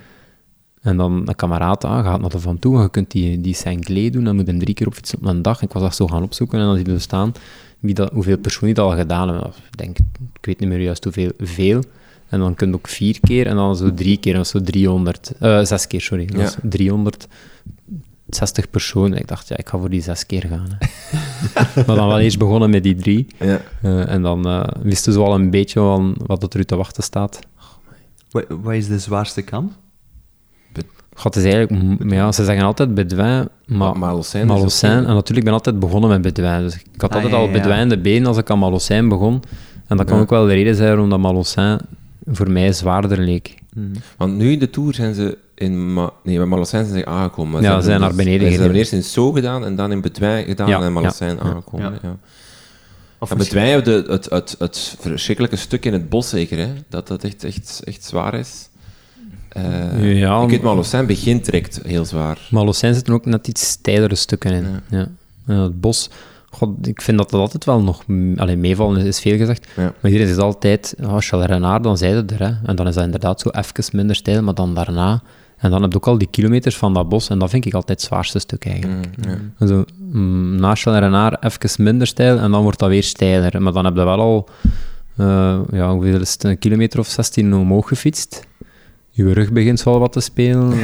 En 0.81 0.97
dan 0.97 1.21
een 1.25 1.35
kameraad 1.35 1.85
aan, 1.85 2.03
gaat 2.03 2.21
naar 2.21 2.29
de 2.29 2.39
Van 2.39 2.59
Toe, 2.59 2.81
je 2.81 2.89
kunt 2.89 3.11
die, 3.11 3.41
die 3.41 3.53
Saint-Clé 3.53 4.09
doen, 4.09 4.23
dan 4.23 4.35
moet 4.35 4.45
je 4.45 4.51
hem 4.51 4.59
drie 4.59 4.73
keer 4.73 4.87
op 4.87 4.93
fietsen 4.93 5.17
op 5.17 5.25
een 5.25 5.41
dag. 5.41 5.61
Ik 5.61 5.73
was 5.73 5.81
dat 5.81 5.95
zo 5.95 6.07
gaan 6.07 6.23
opzoeken 6.23 6.59
en 6.59 6.65
dan 6.65 6.75
zie 6.75 6.91
je 6.91 6.99
staan 6.99 7.31
wie 7.79 7.93
dat, 7.93 8.11
hoeveel 8.11 8.37
personen 8.37 8.73
die 8.73 8.83
dat 8.83 8.91
al 8.91 8.97
gedaan 8.97 9.29
hebben. 9.29 9.47
Ik 9.47 9.77
denk, 9.77 9.97
ik 10.33 10.45
weet 10.45 10.59
niet 10.59 10.69
meer 10.69 10.81
juist 10.81 11.03
hoeveel, 11.03 11.31
veel. 11.37 11.83
En 12.35 12.41
dan 12.41 12.55
kun 12.55 12.67
je 12.67 12.73
ook 12.73 12.87
vier 12.87 13.19
keer 13.19 13.47
en 13.47 13.55
dan 13.55 13.75
zo 13.75 13.93
drie 13.93 14.17
keer, 14.17 14.33
dat 14.33 14.47
zo 14.47 14.61
300, 14.61 15.31
uh, 15.41 15.63
zes 15.63 15.87
keer, 15.87 16.01
sorry. 16.01 16.29
Ja. 16.33 16.43
is 16.43 16.55
360 16.63 18.69
personen. 18.69 19.17
Ik 19.17 19.27
dacht, 19.27 19.47
ja, 19.47 19.57
ik 19.57 19.69
ga 19.69 19.77
voor 19.77 19.89
die 19.89 20.01
zes 20.01 20.25
keer 20.25 20.45
gaan. 20.49 20.65
Hè. 20.69 20.75
maar 21.87 21.95
dan 21.95 22.07
wel 22.07 22.19
eerst 22.19 22.37
begonnen 22.37 22.69
met 22.69 22.83
die 22.83 22.95
drie. 22.95 23.27
Ja. 23.39 23.61
Eh, 23.81 24.09
en 24.09 24.21
dan 24.21 24.47
eh, 24.47 24.63
wisten 24.81 25.13
ze 25.13 25.19
wel 25.19 25.33
een 25.33 25.49
beetje 25.49 25.79
van 25.79 26.15
wat 26.25 26.53
er 26.53 26.59
u 26.59 26.63
te 26.63 26.75
wachten 26.75 27.03
staat. 27.03 27.39
Wat, 28.31 28.45
wat 28.49 28.73
is 28.73 28.87
de 28.87 28.99
zwaarste 28.99 29.41
kant? 29.41 29.73
God, 31.13 31.35
het 31.35 31.45
is 31.45 31.53
eigenlijk, 31.53 32.11
ja, 32.11 32.31
ze 32.31 32.43
zeggen 32.43 32.65
altijd 32.65 32.93
Bedouin, 32.93 33.47
maar 33.65 33.97
Malocijn. 33.97 34.47
Malocijn. 34.47 34.97
En 34.97 35.13
natuurlijk, 35.13 35.37
ik 35.37 35.43
ben 35.43 35.53
altijd 35.53 35.79
begonnen 35.79 36.09
met 36.09 36.21
Bedouin. 36.21 36.61
Dus 36.61 36.75
ik 36.75 37.01
had 37.01 37.09
Ah, 37.09 37.15
altijd 37.15 37.33
ja, 37.33 37.39
al 37.39 37.51
Bedouin 37.51 37.81
in 37.81 37.89
de 37.89 37.97
benen 37.97 38.27
als 38.27 38.37
ik 38.37 38.49
aan 38.49 38.59
Malocijn 38.59 39.09
begon. 39.09 39.43
En 39.87 39.97
dat 39.97 40.05
kan 40.05 40.19
ook 40.19 40.29
wel 40.29 40.45
de 40.45 40.53
reden 40.53 40.75
zijn 40.75 40.87
waarom 40.87 41.09
dat 41.09 41.19
Malocijn 41.19 41.79
voor 42.27 42.51
mij 42.51 42.73
zwaarder 42.73 43.17
leek. 43.19 43.55
Want 44.17 44.35
nu 44.37 44.51
in 44.51 44.59
de 44.59 44.69
Tour 44.69 44.93
zijn 44.93 45.13
ze 45.13 45.37
in... 45.55 45.93
Ma 45.93 46.11
nee, 46.23 46.45
bij 46.45 46.65
zijn 46.65 46.85
ze 46.85 47.05
aangekomen. 47.05 47.51
maar 47.51 47.61
Ja, 47.61 47.75
ze 47.79 47.85
zijn 47.85 47.99
dus- 47.99 48.07
naar 48.07 48.15
beneden 48.15 48.51
Ze 48.51 48.59
hebben 48.59 48.77
eerst 48.77 48.91
in 48.91 49.03
So 49.03 49.31
gedaan 49.31 49.65
en 49.65 49.75
dan 49.75 49.91
in 49.91 50.01
Bedwijn 50.01 50.45
gedaan 50.45 50.67
Ja, 50.67 50.81
en 50.81 50.95
in 50.95 51.01
ja, 51.01 51.37
aangekomen. 51.39 51.91
ja. 51.91 51.99
Ja. 52.01 52.17
Of 53.19 53.31
En 53.31 53.37
Bedwijn 53.37 53.83
de- 53.83 54.05
het, 54.07 54.29
het, 54.29 54.55
het 54.59 54.95
verschrikkelijke 54.99 55.55
stuk 55.55 55.85
in 55.85 55.93
het 55.93 56.09
bos 56.09 56.29
zeker, 56.29 56.57
hè? 56.57 56.67
Dat 56.89 57.07
dat 57.07 57.23
echt, 57.23 57.43
echt, 57.43 57.81
echt 57.83 58.03
zwaar 58.03 58.33
is. 58.33 58.69
Eh, 59.49 60.19
Ja, 60.19 60.43
ik 60.43 60.49
weet 60.49 60.61
Malocijn 60.61 61.05
begint 61.05 61.45
direct 61.45 61.79
heel 61.85 62.05
zwaar. 62.05 62.47
Malocijn 62.51 62.93
zitten 62.93 63.13
ook 63.13 63.25
net 63.25 63.47
iets 63.47 63.67
steilere 63.69 64.15
stukken 64.15 64.51
in. 64.51 64.65
Ja. 64.89 65.07
En 65.47 65.55
het 65.57 65.81
bos, 65.81 66.09
God, 66.55 66.87
ik 66.87 67.01
vind 67.01 67.17
dat 67.17 67.29
dat 67.29 67.39
altijd 67.39 67.65
wel 67.65 67.81
nog... 67.81 68.03
Alleen 68.35 68.59
meevallen 68.59 68.97
is, 68.97 69.05
is 69.05 69.19
veel 69.19 69.37
gezegd. 69.37 69.67
Ja. 69.75 69.93
Maar 70.01 70.11
iedereen 70.11 70.27
zegt 70.27 70.41
altijd, 70.41 70.95
oh, 71.03 71.17
Charles 71.19 71.47
Renard, 71.47 71.83
dan 71.83 71.97
zei 71.97 72.15
het 72.15 72.31
er. 72.31 72.39
Hè. 72.39 72.53
En 72.65 72.75
dan 72.75 72.87
is 72.87 72.95
dat 72.95 73.03
inderdaad 73.03 73.39
zo 73.39 73.49
even 73.49 73.83
minder 73.91 74.15
steil, 74.15 74.43
maar 74.43 74.53
dan 74.53 74.73
daarna... 74.73 75.21
En 75.57 75.71
dan 75.71 75.81
heb 75.81 75.91
je 75.91 75.97
ook 75.97 76.07
al 76.07 76.17
die 76.17 76.27
kilometers 76.27 76.77
van 76.77 76.93
dat 76.93 77.09
bos, 77.09 77.29
en 77.29 77.39
dat 77.39 77.49
vind 77.49 77.65
ik 77.65 77.73
altijd 77.73 77.99
het 77.99 78.07
zwaarste 78.07 78.39
stuk 78.39 78.65
eigenlijk. 78.65 79.07
Mm, 79.17 79.51
ja. 79.59 79.67
Zo, 79.67 79.83
mm, 79.97 80.55
na 80.55 80.75
Charles 80.75 81.01
Renard 81.01 81.43
even 81.43 81.83
minder 81.83 82.07
steil, 82.07 82.37
en 82.37 82.51
dan 82.51 82.63
wordt 82.63 82.79
dat 82.79 82.89
weer 82.89 83.03
steiler. 83.03 83.61
Maar 83.61 83.73
dan 83.73 83.85
heb 83.85 83.95
je 83.95 84.03
wel 84.03 84.19
al, 84.19 84.49
eh, 85.15 85.59
ja, 85.71 85.91
hoeveel 85.91 86.21
is 86.21 86.31
het, 86.31 86.43
een 86.43 86.59
kilometer 86.59 86.99
of 86.99 87.07
16 87.07 87.53
omhoog 87.53 87.87
gefietst. 87.87 88.47
Je 89.09 89.33
rug 89.33 89.51
begint 89.51 89.83
wel 89.83 89.99
wat 89.99 90.11
te 90.11 90.19
spelen. 90.19 90.73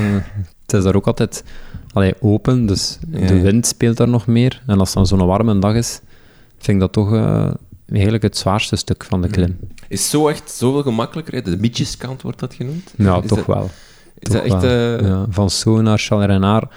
Eh, 0.71 0.75
het 0.77 0.79
is 0.79 0.83
daar 0.83 0.95
ook 0.95 1.07
altijd 1.07 1.43
allee, 1.93 2.13
open, 2.21 2.65
dus 2.65 2.97
Ja, 3.11 3.27
de 3.27 3.41
wind 3.41 3.65
speelt 3.67 3.97
daar 3.97 4.09
nog 4.09 4.27
meer. 4.27 4.61
En 4.67 4.79
als 4.79 4.87
het 4.87 4.97
dan 4.97 5.07
zo'n 5.07 5.27
warme 5.27 5.59
dag 5.59 5.75
is, 5.75 5.99
vind 6.57 6.67
ik 6.75 6.79
dat 6.79 6.91
toch 6.93 7.13
eh, 7.13 7.51
eigenlijk 7.91 8.23
het 8.23 8.37
zwaarste 8.37 8.75
stuk 8.75 9.03
van 9.03 9.21
de 9.21 9.27
klim. 9.27 9.57
Is 9.87 10.09
zo 10.09 10.27
echt 10.27 10.51
zoveel 10.51 10.81
gemakkelijker? 10.81 11.33
hè? 11.33 11.41
De 11.41 11.57
mietjeskant 11.57 12.21
wordt 12.21 12.39
dat 12.39 12.53
genoemd? 12.53 12.93
Ja, 12.97 13.21
Is 13.21 13.27
toch 13.27 13.37
dat- 13.37 13.47
wel. 13.55 13.69
Is 14.19 14.31
dat 14.31 14.43
echt... 14.43 14.61
Ja, 15.05 15.25
van 15.29 15.49
Soo 15.49 15.81
naar 15.81 15.97
Charles 15.99 16.27
Renard, 16.27 16.71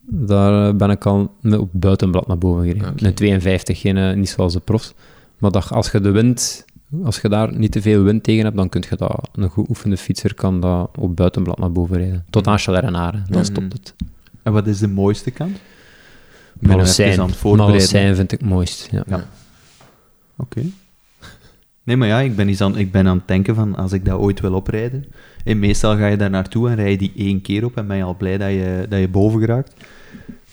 daar 0.00 0.68
eh, 0.68 0.74
ben 0.74 0.90
ik 0.90 1.06
al 1.06 1.34
op 1.58 1.68
buitenblad 1.72 2.26
naar 2.26 2.38
boven 2.38 2.64
gereden. 2.66 2.92
Een 2.96 3.14
52, 3.14 3.80
geen, 3.80 4.18
niet 4.18 4.28
zoals 4.28 4.52
de 4.52 4.60
profs. 4.60 4.94
Maar 5.38 5.50
dat, 5.50 5.70
als 5.72 5.90
je 5.90 6.00
de 6.00 6.10
wind, 6.10 6.64
als 7.04 7.20
je 7.20 7.28
daar 7.28 7.56
niet 7.56 7.72
te 7.72 7.82
veel 7.82 8.02
wind 8.02 8.22
tegen 8.22 8.44
hebt, 8.44 8.56
dan 8.56 8.68
kun 8.68 8.84
je 8.90 8.96
dat, 8.96 9.28
een 9.34 9.48
goed 9.48 9.68
oefende 9.68 9.96
fietser 9.96 10.34
kan 10.34 10.60
dat 10.60 10.90
op 10.98 11.16
buitenblad 11.16 11.58
naar 11.58 11.72
boven 11.72 11.96
rijden. 11.96 12.24
Tot 12.30 12.46
aan 12.46 12.58
Charles 12.58 12.82
Renard, 12.84 13.14
hè. 13.14 13.20
dan 13.28 13.38
Ja. 13.38 13.44
stopt 13.44 13.72
het. 13.72 13.94
En 14.42 14.52
wat 14.52 14.66
is 14.66 14.78
de 14.78 14.88
mooiste 14.88 15.30
kant? 15.30 15.58
Malocijn. 16.58 17.30
Malocijn 17.42 18.14
vind 18.16 18.32
ik 18.32 18.40
het 18.40 18.48
mooist. 18.48 18.88
Ja. 18.90 19.02
Ja. 19.06 19.24
Oké. 20.36 20.62
Nee, 21.82 21.96
maar 21.96 22.08
ja, 22.08 22.20
ik 22.20 22.36
ben, 22.36 22.48
eens 22.48 22.60
aan, 22.60 22.78
ik 22.78 22.92
ben 22.92 23.06
aan 23.06 23.16
het 23.16 23.28
denken 23.28 23.54
van, 23.54 23.76
als 23.76 23.92
ik 23.92 24.04
dat 24.04 24.18
ooit 24.18 24.40
wil 24.40 24.52
oprijden... 24.54 25.04
En 25.44 25.58
meestal 25.58 25.96
ga 25.96 26.06
je 26.06 26.16
daar 26.16 26.30
naartoe 26.30 26.68
en 26.68 26.74
rij 26.74 26.90
je 26.90 26.98
die 26.98 27.12
één 27.16 27.40
keer 27.42 27.64
op 27.64 27.76
en 27.76 27.86
ben 27.86 27.96
je 27.96 28.02
al 28.02 28.16
blij 28.16 28.38
dat 28.38 28.48
je, 28.50 28.86
dat 28.88 29.00
je 29.00 29.08
boven 29.08 29.40
geraakt. 29.40 29.72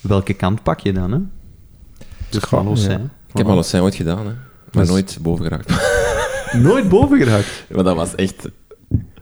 Welke 0.01 0.33
kant 0.33 0.63
pak 0.63 0.79
je 0.79 0.93
dan, 0.93 1.11
hè? 1.11 1.19
Dus 2.29 2.43
Goh, 2.43 2.63
Malocijn. 2.63 2.99
ja. 2.99 3.05
Ik 3.27 3.37
heb 3.37 3.45
Malocijn 3.47 3.81
ooit 3.83 3.95
gedaan, 3.95 4.17
hè. 4.17 4.23
maar 4.23 4.83
Dus- 4.83 4.87
nooit 4.89 5.17
boven 5.21 5.43
geraakt. 5.45 5.71
Nooit 6.67 6.89
boven 6.89 7.17
geraakt? 7.17 7.65
Maar 7.69 7.83
dat 7.83 7.95
was 7.95 8.15
echt... 8.15 8.47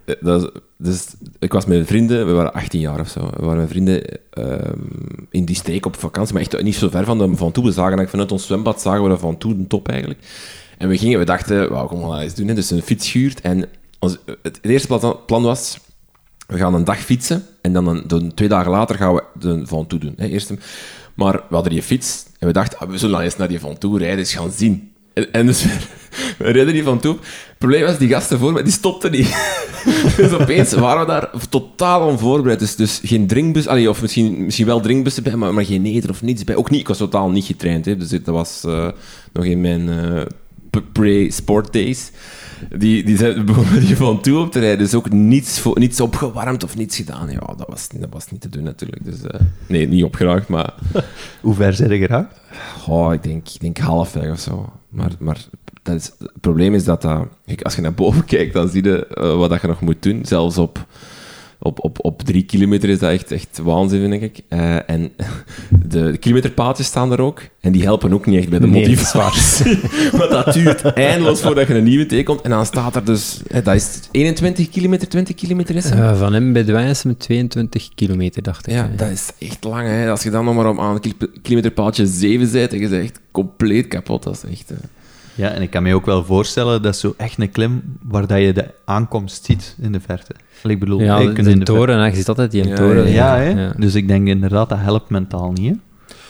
eh, 0.06 0.16
Dat 0.22 0.52
dus, 0.78 1.06
ik 1.40 1.54
was 1.54 1.66
met 1.66 1.88
vrienden, 1.88 2.28
we 2.28 2.32
waren 2.32 2.54
18 2.54 2.80
jaar 2.80 3.00
of 3.00 3.10
zo. 3.10 3.30
We 3.38 3.46
waren 3.46 3.62
met 3.62 3.70
vrienden 3.70 4.04
ehm, 4.30 4.80
in 5.30 5.46
die 5.46 5.56
streek 5.56 5.86
op 5.86 5.96
vakantie, 5.96 6.34
maar 6.34 6.42
echt 6.44 6.62
niet 6.62 6.76
zo 6.76 6.90
ver 6.90 7.06
van 7.06 7.18
de 7.18 7.36
Van 7.36 7.52
Toe. 7.52 7.64
We 7.64 7.72
zagen 7.72 8.10
vanuit 8.10 8.32
ons 8.32 8.46
zwembad 8.46 8.82
zagen 8.82 9.10
we 9.10 9.18
Van 9.18 9.38
Toe, 9.38 9.58
de 9.58 9.68
top 9.68 9.88
eigenlijk. 9.88 10.20
En 10.78 10.90
we 10.90 10.98
gingen, 10.98 11.20
we 11.20 11.26
dachten, 11.26 11.70
wauw, 11.70 11.88
kom 11.88 12.02
dat 12.02 12.20
eens 12.20 12.36
doen. 12.36 12.48
Hè. 12.48 12.54
Dus 12.54 12.72
een 12.72 12.82
fiets 12.82 13.12
gehuurd. 13.12 13.42
En 13.42 13.70
ons, 14.00 14.18
het 14.42 14.60
eerste 14.62 15.18
plan, 15.26 15.44
was, 15.44 15.78
we 16.48 16.58
gaan 16.58 16.74
een 16.74 16.84
dag 16.84 17.00
fietsen 17.00 17.46
en 17.62 17.74
dan 17.74 17.88
een, 17.88 18.34
twee 18.34 18.48
dagen 18.48 18.72
later 18.72 18.96
gaan 18.96 19.14
we 19.14 19.24
de 19.40 19.68
Van 19.68 19.88
Toe 19.88 20.00
doen. 20.00 20.14
Hè. 20.18 20.28
Eerst, 20.28 20.54
maar 21.14 21.34
we 21.34 21.56
hadden 21.56 21.74
die 21.74 21.84
fiets 21.84 22.26
en 22.40 22.48
we 22.48 22.54
dachten, 22.54 22.80
ah, 22.80 22.90
we 22.90 22.98
zullen 22.98 23.16
dan 23.16 23.24
eens 23.24 23.38
naar 23.38 23.48
die 23.48 23.60
Van 23.60 23.78
Toe 23.78 23.98
rijden, 23.98 24.20
eens 24.20 24.34
gaan 24.34 24.52
zien. 24.52 24.92
En, 25.16 25.32
en 25.32 25.46
dus 25.46 25.64
we 26.38 26.52
reden 26.52 26.74
die 26.74 26.84
Van 26.84 27.00
Toe. 27.00 27.14
Het 27.22 27.58
probleem 27.58 27.84
was, 27.86 27.98
die 27.98 28.10
gasten 28.10 28.40
voor 28.40 28.54
me, 28.54 28.64
die 28.64 28.74
stopten 28.74 29.12
niet. 29.12 29.36
dus 30.18 30.32
opeens 30.32 30.74
waren 30.74 31.00
we 31.00 31.12
daar 31.12 31.30
totaal 31.50 32.08
onvoorbereid. 32.08 32.60
Dus, 32.60 32.76
dus 32.76 33.02
geen 33.04 33.28
drinkbus, 33.28 33.68
allee, 33.68 33.90
of 33.90 34.02
misschien, 34.02 34.46
misschien 34.46 34.66
wel 34.66 34.80
drinkbussen 34.80 35.24
bij, 35.24 35.36
maar, 35.36 35.54
maar 35.54 35.66
geen 35.66 35.86
eten 35.86 36.10
of 36.10 36.22
niets 36.22 36.44
bij. 36.44 36.56
Ook 36.56 36.70
niet, 36.70 36.80
ik 36.80 36.88
was 36.88 36.98
totaal 36.98 37.30
niet 37.30 37.46
getraind. 37.46 37.86
Hè. 37.86 37.98
Dus 37.98 38.10
dat 38.10 38.26
was 38.26 38.64
eh, 38.66 38.88
nog 39.34 39.46
in 39.46 39.62
mijn 39.62 39.90
p- 40.70 40.84
pre-sport 40.92 41.74
days. 41.74 42.12
Die, 42.78 43.04
die 43.04 43.18
zijn 43.18 43.46
begonnen 43.46 43.80
die 43.80 43.96
van 44.06 44.22
toe 44.22 44.40
op 44.40 44.52
te 44.52 44.60
rijden. 44.60 44.78
Dus 44.78 44.94
ook 44.94 45.10
niets, 45.12 45.60
voor, 45.60 45.80
niets 45.80 46.00
opgewarmd 46.00 46.64
of 46.64 46.78
niets 46.78 46.96
gedaan. 46.96 47.32
Ja, 47.32 47.40
dat 47.58 47.68
was, 47.68 47.88
dat 47.88 48.10
was 48.12 48.32
niet 48.32 48.42
te 48.42 48.50
doen 48.50 48.64
natuurlijk. 48.64 49.06
Dus, 49.06 49.22
eh, 49.22 49.40
nee, 49.68 49.88
niet 49.88 50.04
opgeraakt, 50.04 50.48
maar 50.48 50.74
Hoe 51.42 51.54
ver 51.54 51.74
zijn 51.74 51.92
je 51.92 51.98
geraakt? 51.98 52.40
oh, 52.88 53.14
ik, 53.14 53.24
denk, 53.24 53.50
ik 53.50 53.62
denk 53.62 53.78
halfweg 53.78 54.32
of 54.32 54.40
zo. 54.40 54.74
Maar, 54.90 55.12
maar 55.20 55.46
dat 55.84 55.96
is, 55.96 56.12
het 56.20 56.42
probleem 56.42 56.74
is 56.74 56.84
dat, 56.84 57.02
dat 57.02 57.28
als 57.62 57.76
je 57.76 57.82
naar 57.82 57.94
boven 57.94 58.26
kijkt, 58.36 58.54
dan 58.54 58.70
zie 58.70 58.84
je 58.84 59.08
eh, 59.08 59.38
wat 59.38 59.50
dat 59.50 59.62
je 59.62 59.68
nog 59.68 59.82
moet 59.82 60.04
doen. 60.04 60.26
Zelfs 60.26 60.58
op, 60.58 60.86
op, 61.60 61.84
op, 61.84 61.98
op 62.06 62.22
drie 62.22 62.44
kilometer 62.44 62.90
is 62.90 63.00
dat 63.00 63.12
echt, 63.12 63.32
echt 63.32 63.58
waanzin, 63.64 64.10
vind 64.10 64.24
ik. 64.24 64.40
Eh, 64.48 64.90
en 64.90 65.12
de, 65.90 66.12
de 66.12 66.18
kilometerpaaltjes 66.18 66.88
staan 66.88 67.12
er 67.12 67.22
ook. 67.22 67.42
En 67.62 67.72
die 67.72 67.84
helpen 67.84 68.14
ook 68.14 68.26
niet 68.26 68.40
echt 68.40 68.50
bij 68.50 68.60
de 68.60 68.68
Nee, 68.68 68.82
motivatie. 68.88 69.80
Want 70.18 70.32
dat 70.32 70.54
duurt 70.54 70.82
eindeloos 70.84 71.42
voordat 71.42 71.68
je 71.68 71.74
een 71.76 71.84
nieuwe 71.84 72.06
tegenkomt. 72.06 72.42
En 72.42 72.50
dan 72.50 72.66
staat 72.66 72.96
er 72.96 73.06
dus... 73.06 73.42
eh, 73.48 73.64
dat 73.64 73.76
is 73.76 74.00
21 74.12 74.70
kilometer, 74.70 75.08
20 75.08 75.36
kilometer 75.36 75.76
is. 75.76 75.90
Eh, 75.90 76.20
van 76.20 76.34
hem 76.34 76.54
bij 76.54 76.64
de 76.64 76.72
Wijn 76.72 76.88
is 76.90 76.98
het 76.98 77.06
met 77.06 77.20
22 77.20 77.90
kilometer, 77.96 78.42
dacht 78.44 78.68
ik. 78.68 78.74
Ja, 78.74 78.88
hè. 78.90 78.96
dat 78.96 79.10
is 79.10 79.30
echt 79.40 79.64
lang. 79.64 79.88
Hè. 79.88 80.10
Als 80.10 80.24
je 80.24 80.30
dan 80.30 80.46
nog 80.46 80.56
maar 80.56 80.70
op 80.70 80.80
aan 80.80 81.00
kil- 81.00 81.14
kilometerpaaltje 81.42 82.06
7 82.08 82.48
zit, 82.48 82.74
en 82.74 82.80
je 82.80 82.88
bent 82.88 83.04
echt 83.04 83.20
compleet 83.32 83.88
kapot. 83.88 84.24
Dat 84.24 84.34
is 84.48 84.52
echt... 84.52 84.72
eh, 84.72 84.78
Ja, 85.36 85.50
en 85.50 85.62
ik 85.62 85.70
kan 85.70 85.84
me 85.84 85.96
ook 85.96 86.06
wel 86.06 86.24
voorstellen 86.24 86.82
dat 86.82 86.94
is 86.94 87.00
zo 87.00 87.14
echt 87.18 87.40
een 87.40 87.52
klim 87.52 87.98
waar 88.02 88.28
dat 88.28 88.40
je 88.40 88.54
de 88.54 88.74
aankomst 88.86 89.46
ziet 89.46 89.76
in 89.82 89.92
de 89.92 90.00
verte. 90.00 90.36
Ik 90.64 90.80
bedoel, 90.80 91.00
Ja, 91.00 91.18
je 91.18 91.34
kunt 91.34 91.48
in 91.48 91.60
de 91.60 91.66
toren, 91.66 92.10
je 92.10 92.16
ziet 92.16 92.28
altijd 92.28 92.52
die 92.52 92.68
Ja, 92.68 92.76
toren. 92.76 93.12
Ja, 93.12 93.38
hè? 93.38 93.50
Ja. 93.50 93.74
dus 93.78 93.96
ik 93.96 94.08
denk 94.08 94.28
inderdaad, 94.28 94.70
dat 94.70 94.80
helpt 94.80 95.10
mentaal 95.10 95.52
niet, 95.52 95.70
hè? 95.70 95.76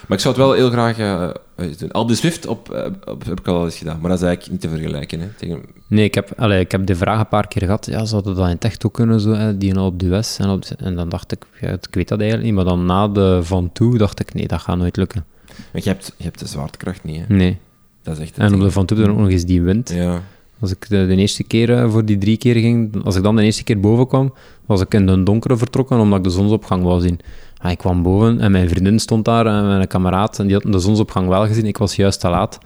Maar 0.08 0.18
ik 0.18 0.24
zou 0.24 0.36
het 0.36 0.44
wel 0.44 0.54
heel 0.54 0.70
graag 0.70 0.98
eh, 0.98 1.24
eh, 1.56 1.78
doen. 1.78 1.92
Alpe 1.92 2.12
de 2.12 2.18
Swift 2.18 2.48
op, 2.48 2.72
eh, 2.72 2.92
op, 3.06 3.26
heb 3.26 3.40
ik 3.40 3.48
al 3.48 3.66
eens 3.66 3.78
gedaan, 3.78 4.00
maar 4.00 4.10
dat 4.10 4.20
is 4.20 4.26
eigenlijk 4.26 4.52
niet 4.52 4.72
te 4.72 4.78
vergelijken. 4.78 5.20
Hè, 5.20 5.28
tegen... 5.38 5.62
Nee, 5.88 6.04
ik 6.04 6.16
heb, 6.16 6.32
allee, 6.38 6.60
ik 6.60 6.72
heb 6.72 6.86
de 6.86 6.96
vraag 6.96 7.20
een 7.20 7.28
paar 7.28 7.48
keer 7.48 7.62
gehad. 7.62 7.86
Ja, 7.86 8.06
zouden 8.06 8.36
dat 8.36 8.46
in 8.46 8.52
het 8.52 8.64
echt 8.64 8.86
ook 8.86 8.94
kunnen, 8.94 9.20
zo, 9.20 9.34
hè, 9.34 9.58
die 9.58 9.82
op 9.82 10.00
de 10.00 10.08
West? 10.08 10.40
En, 10.40 10.50
op, 10.50 10.64
en 10.78 10.96
dan 10.96 11.10
dacht 11.10 11.32
ik, 11.32 11.46
ja, 11.62 11.70
ik 11.70 11.88
weet 11.92 12.08
dat 12.08 12.20
eigenlijk 12.20 12.50
niet. 12.50 12.58
Maar 12.58 12.66
dan 12.66 12.86
na 12.86 13.08
de 13.08 13.40
Van 13.44 13.72
Toe 13.74 13.98
dacht 13.98 14.20
ik, 14.20 14.34
nee, 14.34 14.48
dat 14.48 14.62
gaat 14.62 14.78
nooit 14.78 14.98
lukken. 14.98 15.26
Want 15.72 15.84
je 15.84 15.90
hebt, 15.90 16.14
je 16.18 16.24
hebt 16.24 16.40
de 16.40 16.48
zwaartekracht 16.48 17.04
niet. 17.04 17.22
Hè. 17.28 17.36
Nee. 17.36 17.58
Dat 18.06 18.18
is 18.18 18.24
echt 18.24 18.38
En 18.38 18.54
op 18.54 18.60
de 18.60 18.72
Van 18.72 18.86
Toe 18.86 18.98
dan 18.98 19.10
ook 19.10 19.18
nog 19.18 19.30
eens 19.30 19.46
die 19.46 19.62
wind. 19.62 19.92
Ja. 19.94 20.22
Als 20.60 20.72
ik 20.72 20.90
de, 20.90 21.08
de 21.08 21.16
eerste 21.16 21.44
keer 21.44 21.74
eh, 21.74 21.92
voor 21.92 22.06
die 22.06 22.18
drie 22.18 22.38
keer 22.38 22.56
ging, 22.56 23.04
als 23.04 23.16
ik 23.16 23.24
dan 23.24 23.36
de 23.36 23.44
eerste 23.44 23.64
keer 23.64 23.80
boven 23.80 24.08
kwam, 24.08 24.34
was 24.66 24.82
ik 24.82 24.94
in 24.94 25.06
de 25.06 25.24
donkere 25.24 25.58
vertrokken 25.58 26.00
omdat 26.00 26.18
ik 26.18 26.24
de 26.24 26.30
zonsopgang 26.30 26.84
wou 26.84 27.02
zien. 27.02 27.20
Ah, 27.58 27.72
ik 27.72 27.78
kwam 27.78 28.04
boven 28.04 28.40
en 28.40 28.52
mijn 28.52 28.70
vriendin 28.70 29.00
stond 29.00 29.26
daar 29.26 29.46
en 29.46 29.68
mijn 29.68 29.88
kameraad 29.88 30.40
en 30.40 30.48
die 30.48 30.56
had 30.56 30.72
de 30.72 30.80
zonsopgang 30.80 31.28
wel 31.28 31.48
gezien. 31.48 31.66
Ik 31.66 31.78
was 31.78 31.96
juist 31.96 32.20
te 32.20 32.30
laat. 32.30 32.58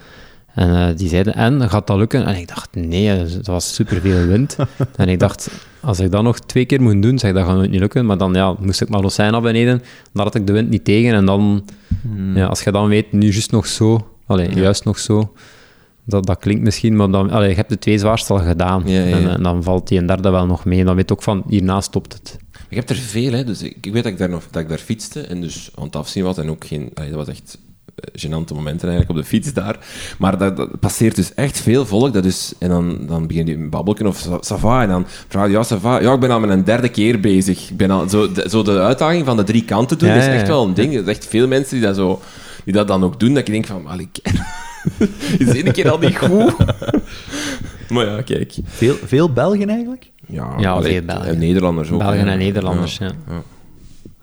En 0.54 0.76
eh, 0.76 0.98
die 0.98 1.10
zeiden, 1.10 1.34
en, 1.34 1.70
gaat 1.70 1.88
dat 1.88 1.98
lukken? 1.98 2.26
En 2.26 2.36
ik 2.36 2.48
dacht, 2.48 2.76
nee, 2.76 3.08
het 3.08 3.48
was 3.48 3.74
superveel 3.74 4.26
wind. 4.26 4.58
en 4.96 5.10
ik 5.10 5.20
dacht, 5.20 5.50
als 5.80 6.00
ik 6.00 6.12
dat 6.12 6.24
nog 6.24 6.40
twee 6.40 6.66
keer 6.66 6.82
moet 6.82 7.02
doen, 7.02 7.20
zeg, 7.20 7.34
dat 7.34 7.46
gaat 7.46 7.56
nooit 7.56 7.72
niet 7.72 7.80
lukken. 7.80 8.06
Maar 8.06 8.18
dan 8.18 8.34
ja, 8.34 8.56
moest 8.60 8.82
ik 8.82 8.90
maar 8.90 9.02
Lozijn 9.02 9.32
naar 9.32 9.42
beneden, 9.42 9.82
dan 10.14 10.24
had 10.24 10.36
ik 10.36 10.48
de 10.48 10.54
wind 10.54 10.70
niet 10.70 10.84
tegen. 10.84 11.14
En 11.14 11.26
dan, 11.26 11.66
ja, 12.34 12.46
als 12.46 12.62
je 12.62 12.72
dan 12.72 12.88
weet, 12.88 13.12
nu 13.12 13.32
juist 13.32 13.52
nog 13.52 13.68
zo, 13.68 14.08
allee, 14.30 14.54
juist 14.54 14.86
nog 14.86 15.00
zo, 15.00 15.34
dat, 16.04 16.26
dat 16.26 16.40
klinkt 16.40 16.64
misschien, 16.64 16.96
maar 16.96 17.12
dan, 17.12 17.30
allee, 17.30 17.50
je 17.50 17.56
hebt 17.56 17.70
de 17.70 17.80
twee 17.80 17.98
zwaarste 17.98 18.34
al 18.34 18.40
gedaan. 18.40 18.84
Ja, 18.86 19.00
ja, 19.00 19.06
ja. 19.06 19.16
En, 19.16 19.30
en 19.30 19.44
dan 19.44 19.64
valt 19.64 19.88
die 19.88 20.00
een 20.00 20.06
derde 20.06 20.30
wel 20.30 20.46
nog 20.46 20.66
mee. 20.66 20.80
En 20.80 20.86
dan 20.86 20.96
weet 20.96 21.10
je 21.10 21.16
ook 21.16 21.24
van, 21.24 21.44
hierna 21.48 21.82
stopt 21.82 22.14
het. 22.14 22.38
Ik 22.70 22.76
heb 22.76 22.90
er 22.90 22.96
veel, 22.96 23.32
hè. 23.32 23.44
Dus 23.44 23.62
ik, 23.62 23.78
ik 23.82 23.94
weet 23.94 24.04
dat 24.04 24.12
ik, 24.12 24.18
daar 24.18 24.30
nog, 24.30 24.48
dat 24.52 24.62
ik 24.62 24.70
daar 24.70 24.78
fietste 24.78 25.22
en 25.22 25.42
dus 25.42 25.72
aan 25.76 25.84
het 25.84 25.96
afzien 25.96 26.24
was 26.24 26.38
en 26.38 26.50
ook 26.50 26.66
geen... 26.66 26.92
allee, 26.94 27.10
dat 27.10 27.26
was 27.26 27.28
echt 27.28 27.58
eh, 28.00 28.22
gênante 28.26 28.54
momenten 28.56 28.90
eigenlijk 28.90 29.10
op 29.10 29.16
de 29.16 29.24
fiets 29.24 29.54
daar. 29.54 29.78
Maar 30.18 30.38
dat, 30.38 30.58
dat 30.58 30.80
passeert 30.80 31.16
dus 31.16 31.34
echt 31.34 31.60
veel 31.60 31.86
volk. 31.86 32.14
Dat 32.14 32.26
is, 32.26 32.54
en 32.60 32.70
dan, 32.70 32.98
dan 33.08 33.28
begin 33.28 33.46
je 33.46 33.54
een 33.56 33.70
babbelken 33.70 34.08
of 34.08 34.18
sa- 34.18 34.56
ça 34.56 34.60
va, 34.60 34.82
en 34.82 34.90
dan 34.90 35.06
vraag 35.28 35.46
je, 35.46 35.52
ja, 35.52 35.64
ça 35.66 35.80
va. 35.82 36.00
Ja, 36.02 36.14
ik 36.14 36.20
ben 36.20 36.32
al 36.32 36.40
met 36.40 36.50
een 36.50 36.64
derde 36.64 36.90
keer 36.90 37.20
bezig. 37.20 37.70
Ik 37.70 37.78
ben 37.78 37.92
al, 37.92 38.10
zo, 38.10 38.32
de, 38.32 38.48
zo 38.50 38.64
de 38.64 38.80
uitdaging 38.80 39.26
van 39.26 39.38
de 39.38 39.44
drie 39.44 39.66
kanten 39.66 39.98
doen, 39.98 40.10
Ja, 40.10 40.16
is 40.16 40.26
ja, 40.26 40.32
echt 40.32 40.42
ja. 40.42 40.48
wel 40.48 40.66
een 40.68 40.74
ding. 40.74 40.88
Er 40.88 40.94
zijn 41.04 41.16
echt 41.16 41.26
veel 41.28 41.48
mensen 41.48 41.76
die 41.78 41.86
dat, 41.86 41.96
zo, 41.96 42.22
die 42.64 42.74
dat 42.74 42.88
dan 42.88 43.04
ook 43.04 43.20
doen, 43.20 43.34
dat 43.34 43.46
je 43.48 43.52
denkt 43.54 43.68
van, 43.68 43.88
allee, 43.88 44.10
is 45.40 45.48
één 45.48 45.72
keer 45.72 45.90
al 45.92 45.98
niet 46.00 46.18
goed? 46.18 46.54
maar 47.90 48.06
ja, 48.06 48.22
kijk. 48.22 48.54
Veel, 48.66 48.96
veel 49.06 49.34
Belgen 49.34 49.70
eigenlijk? 49.70 50.12
Ja, 50.28 50.54
Ja, 50.58 50.72
allee, 50.72 50.92
veel 50.92 51.02
Belgen. 51.06 51.26
En 51.28 51.40
Nederlanders 51.40 51.92
ook. 51.92 52.00
Belgen 52.00 52.28
en 52.28 52.38
Nederlanders, 52.38 52.98
ja. 52.98 53.08
Ah, 53.28 53.36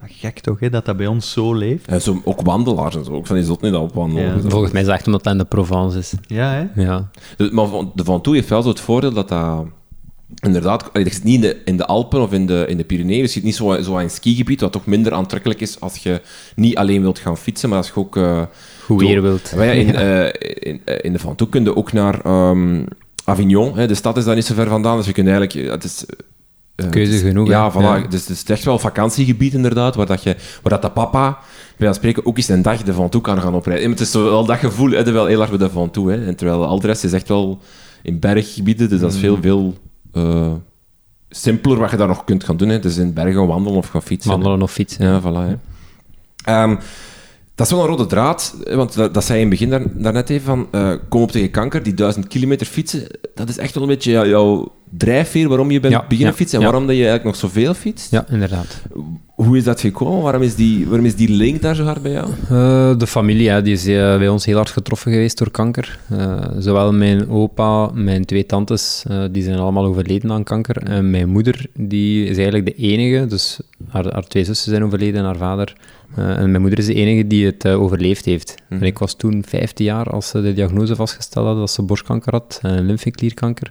Gek 0.02 0.38
toch, 0.40 0.60
hè, 0.60 0.70
dat 0.70 0.84
dat 0.84 0.96
bij 0.96 1.06
ons 1.06 1.30
zo 1.32 1.54
leeft? 1.54 1.86
En 1.86 2.02
zo, 2.02 2.20
ook 2.24 2.40
wandelaars 2.40 2.96
en 2.96 3.04
zo. 3.04 3.16
Ik 3.16 3.26
van 3.26 3.36
die 3.36 3.44
zot 3.44 3.60
niet 3.62 3.72
dat 3.72 3.82
opwandelen. 3.82 4.24
Ja. 4.42 4.50
Volgens 4.50 4.72
mij 4.72 4.80
is 4.80 4.86
het 4.86 4.96
echt 4.96 5.06
omdat 5.06 5.24
het 5.24 5.32
in 5.32 5.38
de 5.38 5.44
Provence 5.44 5.98
is. 5.98 6.12
Ja, 6.26 6.50
hè? 6.50 6.82
Ja. 6.82 7.10
De, 7.36 7.48
maar 7.52 7.66
van- 7.66 7.92
de 7.94 8.04
Van 8.04 8.20
Toe 8.20 8.34
heeft 8.34 8.48
wel 8.48 8.62
zo 8.62 8.68
het 8.68 8.80
voordeel 8.80 9.12
dat 9.12 9.28
dat... 9.28 9.64
Inderdaad, 10.40 10.90
je 10.92 11.12
zit 11.12 11.24
niet 11.24 11.34
in 11.34 11.40
de, 11.40 11.60
in 11.64 11.76
de 11.76 11.86
Alpen 11.86 12.20
of 12.22 12.32
in 12.32 12.46
de, 12.46 12.64
in 12.68 12.76
de 12.76 12.84
Pyreneeën. 12.84 13.20
Je 13.20 13.26
zit 13.26 13.42
niet 13.42 13.56
zo, 13.56 13.82
zo 13.82 13.94
aan 13.96 14.02
een 14.02 14.10
skigebied, 14.10 14.60
wat 14.60 14.72
toch 14.72 14.86
minder 14.86 15.12
aantrekkelijk 15.12 15.60
is 15.60 15.80
als 15.80 15.96
je 15.96 16.20
niet 16.56 16.76
alleen 16.76 17.00
wilt 17.02 17.18
gaan 17.18 17.36
fietsen, 17.36 17.68
maar 17.68 17.78
als 17.78 17.86
je 17.86 17.96
ook... 17.96 18.16
eh, 18.16 18.42
Goed 18.84 18.98
door- 18.98 19.08
weer 19.08 19.22
wilt. 19.22 19.52
Maar 19.56 19.66
ja, 19.66 19.72
in, 19.72 19.94
eh, 19.96 20.24
in, 20.72 20.80
eh, 20.84 20.98
in 21.00 21.12
de 21.12 21.18
Van 21.18 21.34
Toe 21.34 21.48
kun 21.48 21.64
je 21.64 21.76
ook 21.76 21.92
naar 21.92 22.20
ehm, 22.24 22.84
Avignon. 23.24 23.76
Hè. 23.76 23.86
De 23.86 23.94
stad 23.94 24.16
is 24.16 24.24
daar 24.24 24.34
niet 24.34 24.44
zo 24.44 24.54
ver 24.54 24.68
vandaan, 24.68 24.96
dus 24.96 25.06
je 25.06 25.12
kunt 25.12 25.28
eigenlijk... 25.28 25.70
Het 25.70 25.84
is, 25.84 26.04
Keuze 26.76 27.12
het 27.12 27.22
is- 27.22 27.28
genoeg, 27.28 27.48
Ja, 27.48 27.72
voilà. 27.72 27.76
Ja. 27.76 28.06
Dus 28.08 28.20
het 28.20 28.30
is 28.30 28.44
echt 28.44 28.64
wel 28.64 28.74
een 28.74 28.80
vakantiegebied 28.80 29.54
inderdaad, 29.54 29.94
waar, 29.94 30.06
dat 30.06 30.22
je, 30.22 30.36
waar 30.62 30.72
dat 30.72 30.82
de 30.82 30.90
papa, 30.90 31.38
bij 31.76 31.92
spreken, 31.92 32.26
ook 32.26 32.36
eens 32.36 32.48
een 32.48 32.62
dag 32.62 32.82
de 32.82 32.92
Van 32.92 33.08
Toe 33.08 33.20
kan 33.20 33.40
gaan 33.40 33.54
oprijden. 33.54 33.84
En 33.84 33.90
Het 33.90 34.00
is 34.00 34.12
wel 34.12 34.44
dat 34.44 34.58
gevoel, 34.58 34.90
hè, 34.90 35.12
wel 35.12 35.26
heel 35.26 35.40
erg 35.40 35.50
de 35.50 35.70
Van 35.70 35.90
Toe. 35.90 36.10
Hè. 36.10 36.26
En 36.26 36.36
terwijl 36.36 36.66
al 36.66 36.80
de 36.80 36.86
rest 36.86 37.04
is 37.04 37.12
echt 37.12 37.28
wel 37.28 37.60
in 38.02 38.18
berggebieden, 38.18 38.88
dus 38.88 39.00
dat 39.00 39.12
is 39.12 39.18
veel, 39.18 39.38
veel 39.40 39.74
eh, 40.12 40.52
simpeler 41.30 41.78
wat 41.78 41.90
je 41.90 41.96
daar 41.96 42.06
nog 42.08 42.24
kunt 42.24 42.44
gaan 42.44 42.56
doen. 42.56 42.68
Hè. 42.68 42.78
Dus 42.78 42.96
in 42.96 43.12
bergen 43.12 43.46
wandelen 43.46 43.78
of 43.78 43.88
gaan 43.88 44.02
fietsen. 44.02 44.30
Wandelen 44.30 44.62
of 44.62 44.72
fietsen. 44.72 45.06
Ja, 45.06 45.20
voilà. 45.20 45.48
Hè. 45.48 45.54
Ehm, 46.44 46.76
dat 47.56 47.66
is 47.66 47.72
wel 47.72 47.82
een 47.82 47.88
rode 47.88 48.06
draad, 48.06 48.56
hè, 48.64 48.76
want 48.76 48.94
dat, 48.94 49.14
dat 49.14 49.24
zei 49.24 49.38
je 49.38 49.44
in 49.44 49.50
het 49.50 49.58
begin 49.60 49.72
daar, 49.78 50.02
daarnet 50.02 50.30
even 50.30 50.44
van 50.46 50.66
eh, 50.70 50.92
kom 51.08 51.22
op 51.22 51.30
tegen 51.30 51.50
kanker, 51.50 51.82
die 51.82 51.94
duizend 51.94 52.26
kilometer 52.28 52.66
fietsen, 52.66 53.02
dat 53.34 53.48
is 53.48 53.58
echt 53.58 53.74
wel 53.74 53.82
een 53.82 53.88
beetje 53.88 54.10
jou- 54.10 54.28
jouw 54.28 54.72
drijfveer 54.90 55.48
waarom 55.48 55.70
je 55.70 55.80
bent 55.80 55.92
Ja, 55.92 56.04
beginnen 56.08 56.32
ja, 56.32 56.38
fietsen 56.38 56.58
en 56.58 56.64
ja. 56.64 56.70
waarom 56.70 56.86
dat 56.88 56.96
je 56.96 57.06
eigenlijk 57.06 57.40
nog 57.40 57.50
zoveel 57.50 57.74
fietst. 57.74 58.10
Ja, 58.10 58.24
inderdaad. 58.30 58.82
Hoe 59.34 59.56
is 59.56 59.64
dat 59.64 59.80
gekomen? 59.80 60.22
Waarom 60.22 60.42
is 60.42 60.54
die, 60.54 60.86
waarom 60.86 61.06
is 61.06 61.14
die 61.14 61.28
link 61.28 61.62
daar 61.62 61.74
zo 61.74 61.84
hard 61.84 62.02
bij 62.02 62.12
jou? 62.12 62.28
Eh, 62.42 62.98
de 62.98 63.06
familie 63.06 63.48
hè, 63.50 63.62
die 63.62 63.72
is 63.72 63.86
eh, 63.86 63.94
bij 64.18 64.28
ons 64.28 64.44
heel 64.44 64.56
hard 64.56 64.70
getroffen 64.70 65.12
geweest 65.12 65.38
door 65.38 65.50
kanker. 65.50 65.98
Eh, 66.10 66.42
zowel 66.58 66.92
mijn 66.92 67.28
opa, 67.28 67.90
mijn 67.94 68.24
twee 68.24 68.46
tantes, 68.46 69.04
eh, 69.08 69.24
die 69.30 69.42
zijn 69.42 69.58
allemaal 69.58 69.84
overleden 69.84 70.32
aan 70.32 70.44
kanker. 70.44 70.76
En 70.82 71.10
mijn 71.10 71.28
moeder, 71.28 71.66
die 71.74 72.24
is 72.26 72.34
eigenlijk 72.36 72.66
de 72.66 72.74
enige, 72.74 73.26
dus 73.26 73.58
haar, 73.88 74.12
haar 74.12 74.26
twee 74.26 74.44
zussen 74.44 74.70
zijn 74.70 74.84
overleden 74.84 75.20
en 75.20 75.26
haar 75.26 75.36
vader. 75.36 75.76
Eh, 76.14 76.38
en 76.38 76.50
mijn 76.50 76.60
moeder 76.60 76.78
is 76.78 76.86
de 76.86 76.94
enige 76.94 77.26
die 77.26 77.46
het 77.46 77.64
eh, 77.64 77.80
overleefd 77.82 78.24
heeft. 78.24 78.54
En 78.68 78.82
ik 78.82 78.98
was 78.98 79.14
toen 79.14 79.44
15 79.46 79.84
jaar 79.84 80.10
als 80.10 80.28
ze 80.28 80.42
de 80.42 80.52
diagnose 80.52 80.96
vastgesteld 80.96 81.44
hadden 81.46 81.64
dat 81.64 81.72
ze 81.72 81.82
borstkanker 81.82 82.32
had 82.32 82.58
en 82.62 82.86
lymfeklierkanker. 82.86 83.70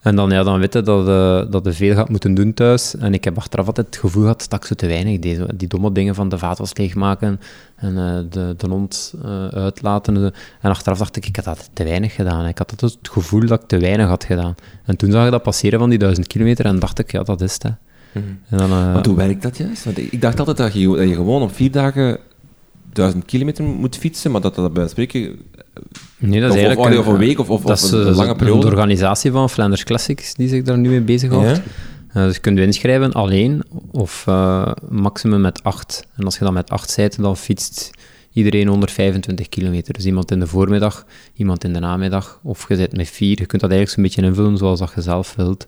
En 0.00 0.16
dan, 0.16 0.30
ja, 0.30 0.42
dan 0.42 0.58
weet 0.58 0.72
je 0.72 0.82
dat, 0.82 1.08
eh, 1.08 1.50
dat 1.50 1.74
veel 1.74 1.94
gaat 1.94 2.08
moeten 2.08 2.34
doen 2.34 2.54
thuis. 2.54 2.96
En 2.96 3.14
ik 3.14 3.24
heb 3.24 3.36
achteraf 3.36 3.66
altijd 3.66 3.86
het 3.86 3.96
gevoel 3.96 4.22
gehad 4.22 4.46
dat 4.48 4.60
ik 4.60 4.66
zo 4.66 4.74
te 4.74 4.86
weinig 4.86 5.18
deed. 5.18 5.58
Die 5.58 5.68
domme 5.68 5.92
dingen 5.92 6.14
van 6.14 6.28
de 6.28 6.38
vaatwas 6.38 6.76
leegmaken 6.76 7.40
en 7.76 7.98
eh, 7.98 8.18
de, 8.30 8.54
de 8.56 8.68
hond 8.68 9.14
eh, 9.24 9.48
uitlaten. 9.48 10.16
En 10.60 10.70
achteraf 10.70 10.98
dacht 10.98 11.16
ik, 11.16 11.26
ik 11.26 11.36
had 11.36 11.44
dat 11.44 11.70
te 11.72 11.84
weinig 11.84 12.14
gedaan. 12.14 12.46
Ik 12.46 12.58
had 12.58 12.70
altijd 12.70 12.92
het 12.92 13.08
gevoel 13.08 13.46
dat 13.46 13.62
ik 13.62 13.68
te 13.68 13.78
weinig 13.78 14.08
had 14.08 14.24
gedaan. 14.24 14.54
En 14.84 14.96
toen 14.96 15.10
zag 15.10 15.24
ik 15.24 15.30
dat 15.30 15.42
passeren 15.42 15.78
van 15.78 15.88
die 15.88 15.98
duizend 15.98 16.26
kilometer 16.26 16.64
en 16.64 16.78
dacht 16.78 16.98
ik, 16.98 17.12
ja, 17.12 17.22
dat 17.22 17.40
is 17.40 17.52
het. 17.52 17.62
hè. 17.62 17.70
En 18.12 18.58
dan, 18.58 18.70
eh, 18.70 18.92
Want 18.92 19.06
hoe 19.06 19.16
werkt 19.16 19.42
dat 19.42 19.56
juist? 19.56 19.84
Want 19.84 19.98
ik 19.98 20.20
dacht 20.20 20.38
altijd 20.38 20.56
dat 20.56 20.72
je, 20.72 20.88
dat 20.88 21.08
je 21.08 21.14
gewoon 21.14 21.42
op 21.42 21.54
vier 21.54 21.70
dagen 21.70 22.18
duizend 22.92 23.24
kilometer 23.24 23.64
moet 23.64 23.96
fietsen, 23.96 24.30
maar 24.30 24.40
dat 24.40 24.54
dat 24.54 24.72
bij 24.72 24.88
spreken... 24.88 25.38
nee, 26.18 26.40
dat 26.40 26.50
Of, 26.50 26.56
is 26.56 26.62
of, 26.62 26.68
eigenlijk 26.68 26.98
of 26.98 27.06
een 27.06 27.18
week 27.18 27.38
of, 27.38 27.50
of, 27.50 27.62
dat 27.62 27.78
of 27.78 27.84
is, 27.84 27.90
een, 27.90 28.06
eh, 28.06 28.16
lange 28.16 28.36
periode. 28.36 28.66
organisatie 28.66 29.30
van 29.30 29.50
Flanders 29.50 29.84
Classics 29.84 30.34
die 30.34 30.48
zich 30.48 30.62
daar 30.62 30.78
nu 30.78 30.88
mee 30.88 31.00
bezighoudt. 31.00 31.56
Ja? 31.56 31.62
Eh, 32.12 32.24
dus 32.24 32.34
je 32.34 32.40
kunt 32.40 32.58
je 32.58 32.64
inschrijven 32.64 33.12
alleen 33.12 33.62
of 33.90 34.24
eh, 34.26 34.72
maximum 34.88 35.40
met 35.40 35.62
acht. 35.62 36.06
En 36.16 36.24
als 36.24 36.38
je 36.38 36.44
dan 36.44 36.52
met 36.52 36.70
acht 36.70 36.96
bent, 36.96 37.22
dan 37.22 37.36
fietst 37.36 37.90
iedereen 38.32 38.66
125 38.66 39.48
kilometer. 39.48 39.92
Dus 39.94 40.04
iemand 40.04 40.30
in 40.30 40.40
de 40.40 40.46
voormiddag, 40.46 41.06
iemand 41.34 41.64
in 41.64 41.72
de 41.72 41.78
namiddag, 41.78 42.40
of 42.42 42.68
je 42.68 42.76
zit 42.76 42.96
met 42.96 43.08
vier. 43.08 43.38
Je 43.38 43.46
kunt 43.46 43.62
dat 43.62 43.70
eigenlijk 43.70 43.90
zo'n 43.90 44.02
beetje 44.02 44.22
invullen 44.22 44.58
zoals 44.58 44.78
dat 44.78 44.92
je 44.94 45.00
zelf 45.00 45.34
wilt. 45.36 45.66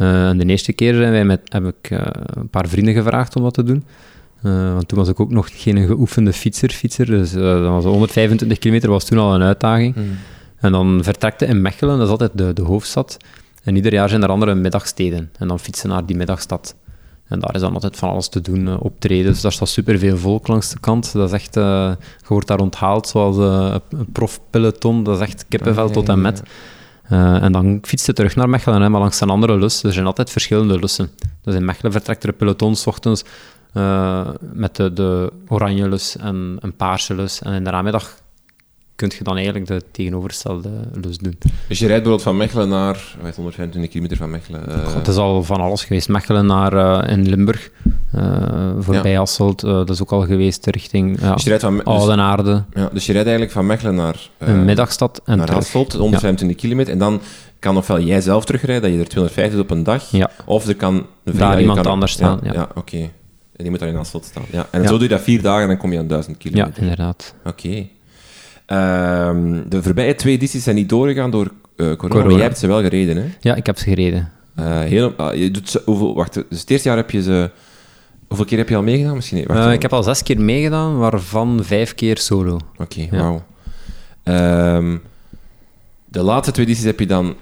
Eh, 0.00 0.28
en 0.28 0.38
de 0.38 0.44
eerste 0.44 0.72
keer 0.72 0.94
zijn 0.94 1.10
wij 1.10 1.24
met, 1.24 1.40
heb 1.44 1.64
ik 1.64 1.90
eh, 1.90 2.06
een 2.24 2.48
paar 2.48 2.68
vrienden 2.68 2.94
gevraagd 2.94 3.36
om 3.36 3.42
dat 3.42 3.54
te 3.54 3.62
doen. 3.62 3.84
Eh, 4.42 4.72
want 4.72 4.88
toen 4.88 4.98
was 4.98 5.08
ik 5.08 5.20
ook 5.20 5.30
nog 5.30 5.48
geen 5.52 5.86
geoefende 5.86 6.32
fietser. 6.32 6.70
fietser 6.70 7.06
dus 7.06 7.32
dan 7.32 7.72
was 7.72 7.84
125 7.84 8.58
kilometer 8.58 8.90
was 8.90 9.04
toen 9.04 9.18
al 9.18 9.34
een 9.34 9.42
uitdaging. 9.42 9.94
Mm. 9.96 10.18
En 10.56 10.72
dan 10.72 11.00
vertrekte 11.02 11.46
in 11.46 11.62
Mechelen, 11.62 11.96
dat 11.96 12.06
is 12.06 12.12
altijd 12.12 12.30
de, 12.34 12.52
de 12.52 12.62
hoofdstad. 12.62 13.16
En 13.62 13.76
ieder 13.76 13.92
jaar 13.92 14.08
zijn 14.08 14.22
er 14.22 14.28
andere 14.28 14.54
middagsteden. 14.54 15.30
En 15.38 15.48
dan 15.48 15.58
fietsen 15.58 15.88
naar 15.88 16.06
die 16.06 16.16
middagstad. 16.16 16.74
En 17.28 17.40
daar 17.40 17.54
is 17.54 17.60
dan 17.60 17.74
altijd 17.74 17.96
van 17.96 18.08
alles 18.08 18.28
te 18.28 18.40
doen, 18.40 18.80
optreden. 18.80 19.32
Dus 19.32 19.40
daar 19.40 19.52
staat 19.52 19.68
superveel 19.68 20.16
volk 20.16 20.48
langs 20.48 20.70
de 20.70 20.80
kant. 20.80 21.12
Dat 21.12 21.28
is 21.28 21.34
echt, 21.34 21.54
je 21.54 21.96
wordt 22.26 22.46
daar 22.46 22.60
onthaald 22.60 23.08
zoals 23.08 23.36
een 23.90 24.12
profpeloton. 24.12 25.02
Dat 25.02 25.16
is 25.16 25.22
echt 25.22 25.44
kippenvel 25.48 25.90
tot 25.90 26.06
ja, 26.06 26.12
en 26.12 26.22
ja, 26.22 26.32
Eh, 27.10 27.42
en 27.42 27.52
dan 27.52 27.78
fietst 27.82 28.06
je 28.06 28.12
terug 28.12 28.36
naar 28.36 28.48
Mechelen, 28.48 28.82
hè, 28.82 28.88
maar 28.88 29.00
langs 29.00 29.20
een 29.20 29.30
andere 29.30 29.58
lus. 29.58 29.82
Er 29.82 29.92
zijn 29.92 30.06
altijd 30.06 30.30
verschillende 30.30 30.78
lussen. 30.78 31.10
Dus 31.42 31.54
in 31.54 31.64
Mechelen 31.64 31.92
vertrekt 31.92 32.22
er 32.22 32.28
een 32.28 32.36
peloton 32.36 32.76
s 32.76 32.86
ochtends 32.86 33.24
eh, 33.72 34.28
met 34.52 34.76
de, 34.76 34.92
de 34.92 35.32
oranje 35.48 35.88
lus 35.88 36.16
en 36.16 36.56
een 36.60 36.76
paarse 36.76 37.14
lus. 37.14 37.42
En 37.42 37.52
in 37.52 37.64
de 37.64 37.70
namiddag 37.70 38.16
kun 39.08 39.10
je 39.18 39.24
dan 39.24 39.34
eigenlijk 39.36 39.66
de 39.66 39.82
tegenovergestelde 39.90 40.70
lus 41.02 41.18
doen. 41.18 41.38
Dus 41.68 41.78
je 41.78 41.86
rijdt 41.86 42.02
bijvoorbeeld 42.02 42.22
van 42.22 42.36
Mechelen 42.36 42.68
naar... 42.68 43.16
Wat, 43.22 43.34
125 43.36 43.90
kilometer 43.90 44.16
van 44.16 44.30
Mechelen. 44.30 44.68
eh, 44.68 44.84
God, 44.84 44.94
het 44.94 45.08
is 45.08 45.16
al 45.16 45.42
van 45.42 45.60
alles 45.60 45.84
geweest. 45.84 46.08
Mechelen 46.08 46.46
naar 46.46 47.02
eh, 47.02 47.12
in 47.16 47.28
Limburg, 47.28 47.70
eh, 48.12 48.70
voorbij 48.78 49.14
Hasselt. 49.14 49.62
eh, 49.62 49.70
dat 49.70 49.90
is 49.90 50.02
ook 50.02 50.12
al 50.12 50.20
geweest 50.26 50.66
richting 50.66 51.20
ja, 51.20 51.34
dus 51.34 51.42
je 51.42 51.48
rijdt 51.48 51.64
van... 51.64 51.74
Dus, 51.76 51.84
Oudenaarde. 51.84 52.64
ja, 52.74 52.88
dus 52.92 53.06
je 53.06 53.12
rijdt 53.12 53.28
eigenlijk 53.28 53.56
van 53.56 53.66
Mechelen 53.66 53.94
naar... 53.94 54.28
eh, 54.38 54.48
een 54.48 54.64
middagstad 54.64 55.20
en 55.24 55.38
naar. 55.38 55.50
Hasselt, 55.52 55.92
125 55.92 56.56
kilometer. 56.56 56.92
En 56.92 56.98
dan 56.98 57.20
kan 57.58 57.76
ofwel 57.76 58.00
jij 58.00 58.20
zelf 58.20 58.44
terugrijden, 58.44 58.82
dat 58.82 58.92
je 58.92 58.98
er 58.98 59.08
250 59.08 59.54
doet 59.60 59.70
op 59.70 59.76
een 59.76 59.84
dag. 59.84 60.10
Ja. 60.10 60.30
Of 60.46 60.66
er 60.68 60.76
kan... 60.76 61.06
Een 61.24 61.36
Daar 61.36 61.60
iemand 61.60 61.80
kan- 61.80 61.92
anders 61.92 62.12
staan, 62.12 62.40
ja. 62.42 62.68
oké. 62.74 62.96
En 62.96 63.10
die 63.66 63.70
moet 63.70 63.78
dan 63.80 63.88
in 63.88 63.94
Hasselt 63.96 64.24
staan. 64.24 64.42
Ja. 64.50 64.66
En 64.70 64.82
Ja. 64.82 64.86
zo 64.88 64.94
doe 64.94 65.02
je 65.02 65.08
dat 65.08 65.20
vier 65.20 65.42
dagen 65.42 65.62
en 65.62 65.68
dan 65.68 65.76
kom 65.76 65.92
je 65.92 65.98
aan 65.98 66.06
1000 66.06 66.42
Ja, 66.42 66.50
kilometer. 66.50 66.82
inderdaad. 66.82 67.34
Oké. 67.44 67.86
Ehm, 68.70 69.62
de 69.68 69.82
voorbije 69.82 70.14
twee 70.14 70.34
edities 70.34 70.62
zijn 70.62 70.76
niet 70.76 70.88
doorgegaan 70.88 71.30
door 71.30 71.44
eh, 71.46 71.50
corona, 71.76 71.96
maar 72.00 72.08
Corona. 72.08 72.34
jij 72.34 72.42
hebt 72.42 72.58
ze 72.58 72.66
wel 72.66 72.80
gereden, 72.80 73.16
hè? 73.16 73.24
Ja, 73.40 73.54
ik 73.54 73.66
heb 73.66 73.78
ze 73.78 73.84
gereden. 73.84 74.32
Eh, 74.54 74.78
heel, 74.80 75.12
ah, 75.16 75.34
je 75.34 75.50
doet 75.50 75.70
ze, 75.70 75.82
hoeveel, 75.84 76.14
wacht, 76.14 76.34
dus 76.34 76.60
het 76.60 76.70
eerste 76.70 76.88
jaar 76.88 76.96
heb 76.96 77.10
je 77.10 77.22
ze... 77.22 77.50
Hoeveel 78.28 78.46
keer 78.46 78.58
heb 78.58 78.68
je 78.68 78.76
al 78.76 78.82
meegedaan? 78.82 79.14
Misschien. 79.14 79.44
Wacht 79.46 79.66
Eh, 79.66 79.72
ik 79.72 79.82
heb 79.82 79.92
al 79.92 80.02
zes 80.02 80.22
keer 80.22 80.40
meegedaan, 80.40 80.98
waarvan 80.98 81.60
vijf 81.62 81.94
keer 81.94 82.18
solo. 82.18 82.58
Oké, 82.78 83.00
Ja. 83.10 83.18
wauw. 83.18 83.42
Ehm, 84.22 84.96
de 86.04 86.22
laatste 86.22 86.52
twee 86.52 86.66
edities 86.66 86.84
heb 86.84 86.98
je 87.00 87.06
dan 87.06 87.34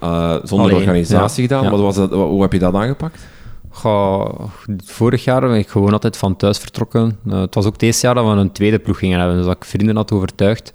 zonder 0.45 0.67
Alleen, 0.67 0.75
organisatie 0.75 1.43
ja. 1.43 1.49
gedaan. 1.49 1.65
Ja. 1.65 1.71
Wat 1.71 1.81
was 1.81 1.95
dat, 1.95 2.11
hoe 2.11 2.43
heb 2.43 2.53
je 2.53 2.59
dat 2.59 2.75
aangepakt? 2.75 3.27
Goh, 3.71 4.41
vorig 4.85 5.25
jaar 5.25 5.41
ben 5.41 5.55
ik 5.59 5.69
gewoon 5.69 5.93
altijd 5.93 6.17
van 6.17 6.37
thuis 6.37 6.59
vertrokken. 6.59 7.19
Het 7.29 7.55
was 7.55 7.67
ook 7.67 7.73
het 7.73 7.83
eerste 7.83 8.07
jaar 8.07 8.15
dat 8.15 8.25
we 8.25 8.31
een 8.31 8.53
tweede 8.53 8.79
ploeg 8.79 8.99
gingen 8.99 9.19
hebben, 9.19 9.37
dus 9.37 9.47
dat 9.47 9.57
ik 9.57 9.65
vrienden 9.65 9.97
had 9.97 10.13
overtuigd. 10.13 10.73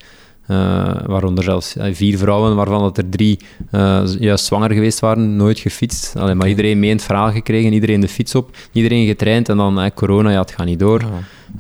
Eh, 0.48 0.94
waaronder 1.06 1.44
zelfs 1.44 1.76
eh, 1.76 1.94
vier 1.94 2.18
vrouwen, 2.18 2.56
waarvan 2.56 2.80
dat 2.80 2.98
er 2.98 3.10
drie 3.10 3.40
eh, 3.72 4.04
juist 4.20 4.46
zwanger 4.46 4.72
geweest 4.72 5.00
waren, 5.00 5.36
nooit 5.36 5.60
gefietst. 5.60 6.16
Allee, 6.16 6.36
maar 6.36 6.48
iedereen 6.48 6.80
mee 6.80 6.90
in 6.90 6.96
het 6.96 7.06
verhaal 7.06 7.32
gekregen, 7.32 7.74
iedereen 7.74 8.00
de 8.00 8.08
fiets 8.08 8.36
op, 8.36 8.58
iedereen 8.72 9.08
getraind 9.08 9.50
en 9.50 9.58
dan 9.58 9.92
corona, 9.94 10.30
ja, 10.30 10.40
het 10.40 10.52
gaat 10.52 10.66
niet 10.66 10.80
door. 10.80 11.02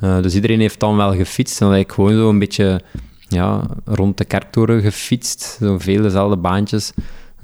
Eh, 0.01 0.21
dus 0.21 0.35
iedereen 0.35 0.59
heeft 0.59 0.79
dan 0.79 0.95
wel 0.95 1.15
gefietst 1.15 1.61
en 1.61 1.67
dat 1.67 1.77
ik 1.77 1.91
gewoon 1.91 2.11
zo 2.11 2.29
een 2.29 2.39
beetje 2.39 2.81
ja, 3.27 3.61
rond 3.85 4.17
de 4.17 4.25
kerktoren 4.25 4.81
gefietst. 4.81 5.57
Zo 5.59 5.77
veel 5.79 6.01
dezelfde 6.01 6.37
baantjes. 6.37 6.91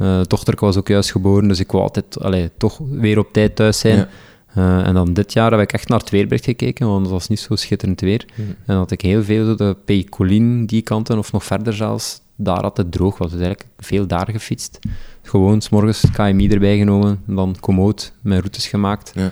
Uh, 0.01 0.21
dochter 0.27 0.53
was 0.59 0.77
ook 0.77 0.87
juist 0.87 1.11
geboren, 1.11 1.47
dus 1.47 1.59
ik 1.59 1.71
wou 1.71 1.83
altijd 1.83 2.19
allee, 2.21 2.49
toch 2.57 2.79
weer 2.89 3.19
op 3.19 3.33
tijd 3.33 3.55
thuis 3.55 3.79
zijn. 3.79 3.97
Ja. 3.97 4.07
Uh, 4.57 4.87
en 4.87 4.93
dan 4.93 5.13
dit 5.13 5.33
jaar 5.33 5.51
heb 5.51 5.59
ik 5.59 5.73
echt 5.73 5.87
naar 5.87 5.99
het 5.99 6.09
weerbericht 6.09 6.45
gekeken, 6.45 6.87
want 6.87 7.01
het 7.01 7.11
was 7.11 7.27
niet 7.27 7.39
zo 7.39 7.55
schitterend 7.55 8.01
weer. 8.01 8.25
Mhm. 8.35 8.49
En 8.65 8.75
had 8.75 8.91
ik 8.91 9.01
heel 9.01 9.23
veel 9.23 9.55
de 9.55 9.75
Pecolin, 9.85 10.65
die 10.65 10.81
kanten, 10.81 11.17
of 11.17 11.31
nog 11.31 11.43
verder 11.43 11.73
zelfs, 11.73 12.21
daar 12.35 12.61
had 12.61 12.77
het 12.77 12.91
droog 12.91 13.17
was. 13.17 13.31
Dus 13.31 13.41
eigenlijk 13.41 13.69
veel 13.77 14.07
daar 14.07 14.27
gefietst. 14.31 14.79
Gewoon, 15.21 15.61
s'morgens 15.61 16.03
KMI 16.13 16.49
erbij 16.49 16.77
genomen, 16.77 17.21
en 17.27 17.35
dan 17.35 17.55
Komoot, 17.59 18.13
mijn 18.21 18.39
routes 18.39 18.67
gemaakt. 18.67 19.11
Ja. 19.15 19.31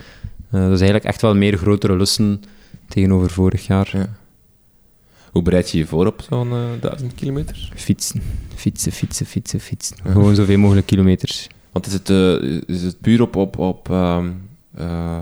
Uh, 0.52 0.62
dus 0.62 0.80
eigenlijk 0.80 1.04
echt 1.04 1.22
wel 1.22 1.36
meer 1.36 1.58
grotere 1.58 1.98
lussen 1.98 2.42
tegenover 2.88 3.30
vorig 3.30 3.68
jaar. 3.68 3.90
Ja. 3.94 4.10
Hoe 5.32 5.42
bereid 5.42 5.70
je 5.70 5.78
je 5.78 5.86
voor 5.86 6.06
op 6.06 6.26
zo'n 6.30 6.48
uh, 6.48 6.64
duizend 6.80 7.16
kilometer? 7.16 7.72
Fietsen, 7.76 8.22
fietsen, 8.56 8.92
fietsen, 8.92 9.26
fietsen, 9.26 9.60
fietsen. 9.60 9.98
Ja. 10.04 10.12
Gewoon 10.12 10.36
zoveel 10.36 10.58
mogelijk 10.58 10.88
kilometers. 10.88 11.48
Want 11.72 11.86
is 11.86 11.94
het, 11.94 12.10
uh, 12.10 12.62
is 12.68 12.82
het 12.84 13.02
puur 13.02 13.22
op, 13.22 13.36
op, 13.36 13.58
op 13.58 13.90
um, 13.90 14.42
uh, 14.80 15.18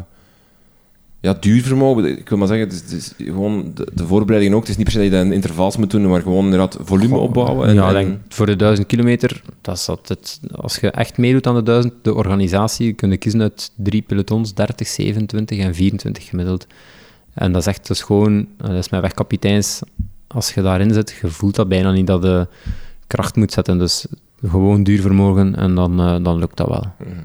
ja, 1.20 1.34
duurvermogen? 1.40 2.18
Ik 2.18 2.30
wil 2.30 2.38
maar 2.38 2.48
zeggen, 2.48 2.68
het 2.68 2.76
is, 2.76 2.82
het 2.82 2.92
is 2.92 3.28
gewoon 3.28 3.72
de, 3.74 3.88
de, 3.94 4.08
voorbereiding 4.08 4.54
ook. 4.54 4.62
Het 4.62 4.70
is 4.70 4.78
niet 4.78 4.86
per 4.86 4.94
se 4.94 5.00
dat 5.00 5.08
je 5.08 5.14
dat 5.14 5.26
in 5.26 5.34
intervals 5.34 5.78
moet 5.78 5.92
doen, 5.92 6.10
maar 6.10 6.22
gewoon 6.22 6.44
inderdaad 6.44 6.78
volume 6.82 7.18
opbouwen. 7.18 7.68
En, 7.68 7.74
ja, 7.76 7.88
en... 7.88 7.94
denk 7.94 8.18
voor 8.30 8.46
de 8.46 8.56
duizend 8.56 8.88
kilometer, 8.88 9.42
dat 9.62 9.78
is 9.78 9.90
altijd, 9.90 10.40
als 10.52 10.76
je 10.76 10.92
echt 10.92 11.18
meedoet 11.18 11.48
aan 11.48 11.56
de 11.56 11.64
duizend, 11.64 11.94
de 12.02 12.14
organisatie, 12.14 12.94
kun 12.94 13.10
je 13.10 13.18
kiezen 13.18 13.42
uit 13.42 13.72
drie 13.76 14.02
pelotons, 14.02 14.54
30, 14.54 14.88
27 14.88 15.60
en 15.60 15.76
24 15.76 16.26
gemiddeld. 16.26 16.68
En 17.34 17.52
dat 17.52 17.62
is 17.62 17.68
echt 17.68 17.88
dus 17.88 18.02
gewoon, 18.02 18.48
dat 18.58 18.72
is 18.72 18.90
mijn 18.90 19.02
wegkapiteins, 19.02 19.82
als 20.28 20.54
je 20.54 20.62
daarin 20.62 20.94
zit, 20.94 21.18
je 21.22 21.28
voelt 21.28 21.56
dat 21.56 21.68
bijna 21.68 21.92
niet 21.92 22.08
dat 22.08 22.24
je 22.24 22.48
kracht 23.08 23.36
moet 23.36 23.52
zetten. 23.52 23.78
Dus 23.78 24.06
gewoon 24.48 24.84
duurvermogen 24.84 25.56
en 25.56 25.76
dan, 25.76 26.02
uh, 26.02 26.24
dan 26.24 26.38
lukt 26.40 26.58
dat 26.58 26.68
wel. 26.68 26.86
Mhm. 27.00 27.20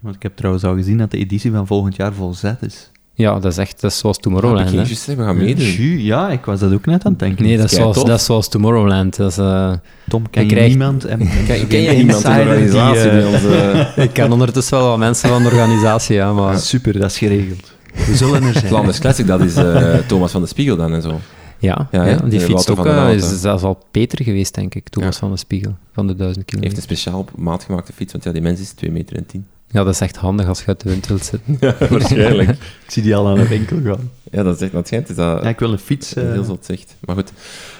Want 0.00 0.14
ik 0.14 0.22
heb 0.22 0.36
trouwens 0.36 0.64
al 0.64 0.74
gezien 0.74 0.98
dat 0.98 1.10
de 1.10 1.18
editie 1.18 1.50
van 1.50 1.66
volgend 1.66 1.96
jaar 1.96 2.12
volzet 2.12 2.62
is. 2.62 2.90
Ja, 3.20 3.38
dat 3.38 3.52
is 3.52 3.58
echt 3.58 3.80
dat 3.80 3.90
is 3.90 3.98
zoals 3.98 4.18
Tomorrowland. 4.18 4.70
Ja, 4.70 5.14
we 5.14 5.22
gaan 5.22 5.36
meedoen. 5.36 6.02
Ja, 6.02 6.30
ik 6.30 6.44
was 6.44 6.60
dat 6.60 6.72
ook 6.72 6.86
net 6.86 7.04
aan 7.04 7.10
het 7.10 7.20
denken. 7.20 7.44
Nee, 7.44 7.56
dat 7.56 7.70
is, 7.70 7.76
zoals, 7.76 8.04
dat 8.04 8.18
is 8.18 8.24
zoals 8.24 8.48
Tomorrowland. 8.48 9.16
Dat 9.16 9.30
is, 9.30 9.38
uh, 9.38 9.72
Tom, 10.08 10.30
ken 10.30 10.42
je 10.42 10.48
krijgt... 10.48 10.68
niemand? 10.68 11.04
En, 11.04 11.18
ken, 11.46 11.66
ken 11.66 11.80
je 11.80 11.90
niemand 11.90 12.24
in 12.24 12.32
de 12.32 12.40
organisatie? 12.40 13.10
Die, 13.10 13.20
uh... 13.20 13.32
onze... 13.32 13.92
ik 13.96 14.12
ken 14.12 14.32
ondertussen 14.32 14.78
wel 14.78 14.88
wat 14.88 14.98
mensen 14.98 15.28
van 15.28 15.42
de 15.42 15.48
organisatie, 15.48 16.14
ja, 16.14 16.32
maar... 16.32 16.58
Super, 16.58 16.92
dat 16.92 17.10
is 17.10 17.18
geregeld. 17.18 17.72
We 18.06 18.16
zullen 18.16 18.42
er 18.42 18.52
zijn. 18.52 18.66
Flanders 18.72 18.98
Classic, 18.98 19.26
dat 19.26 19.40
is 19.40 19.56
uh, 19.56 19.94
Thomas 19.94 20.30
van 20.30 20.40
de 20.40 20.46
Spiegel 20.46 20.76
dan 20.76 20.92
en 20.92 21.02
zo. 21.02 21.20
Ja, 21.58 21.88
ja, 21.90 22.06
ja 22.06 22.16
die 22.16 22.40
fietst 22.40 22.70
ook, 22.70 22.86
is 22.86 23.40
zelfs 23.40 23.62
al 23.62 23.82
Peter 23.90 24.24
geweest, 24.24 24.54
denk 24.54 24.74
ik, 24.74 24.88
Thomas 24.88 25.14
ja. 25.14 25.20
van 25.20 25.30
de 25.30 25.36
Spiegel, 25.36 25.76
van 25.92 26.06
de 26.06 26.14
duizend 26.14 26.36
Hij 26.36 26.44
kilometer. 26.44 26.76
heeft 26.76 26.90
een 26.90 26.96
speciaal 26.96 27.20
op 27.20 27.30
maat 27.36 27.64
gemaakte 27.64 27.92
fiets, 27.92 28.12
want 28.12 28.24
ja, 28.24 28.32
die 28.32 28.42
mens 28.42 28.60
is 28.60 28.70
2 28.70 28.90
meter 28.90 29.16
en 29.16 29.26
10. 29.26 29.46
Ja, 29.72 29.84
dat 29.84 29.94
is 29.94 30.00
echt 30.00 30.16
handig 30.16 30.46
als 30.46 30.60
je 30.60 30.66
uit 30.66 30.80
de 30.80 30.88
wind 30.88 31.06
wilt 31.06 31.24
zitten. 31.24 31.56
ja, 31.60 31.74
waarschijnlijk. 31.90 32.48
ik 32.50 32.90
zie 32.90 33.02
die 33.02 33.16
al 33.16 33.28
aan 33.28 33.34
de 33.34 33.48
winkel 33.48 33.80
gaan. 33.84 34.10
Ja, 34.30 34.42
dat 34.42 34.54
is 34.54 34.60
echt, 34.60 34.72
dat 34.72 34.86
schijnt. 34.86 35.08
Is 35.08 35.16
dat 35.16 35.42
ja, 35.42 35.48
ik 35.48 35.58
wil 35.58 35.72
een 35.72 35.78
fiets. 35.78 36.16
Uh... 36.16 36.32
Heel 36.32 36.44
zot 36.44 36.64
zegt. 36.64 36.96
Maar 37.00 37.16
goed, 37.16 37.32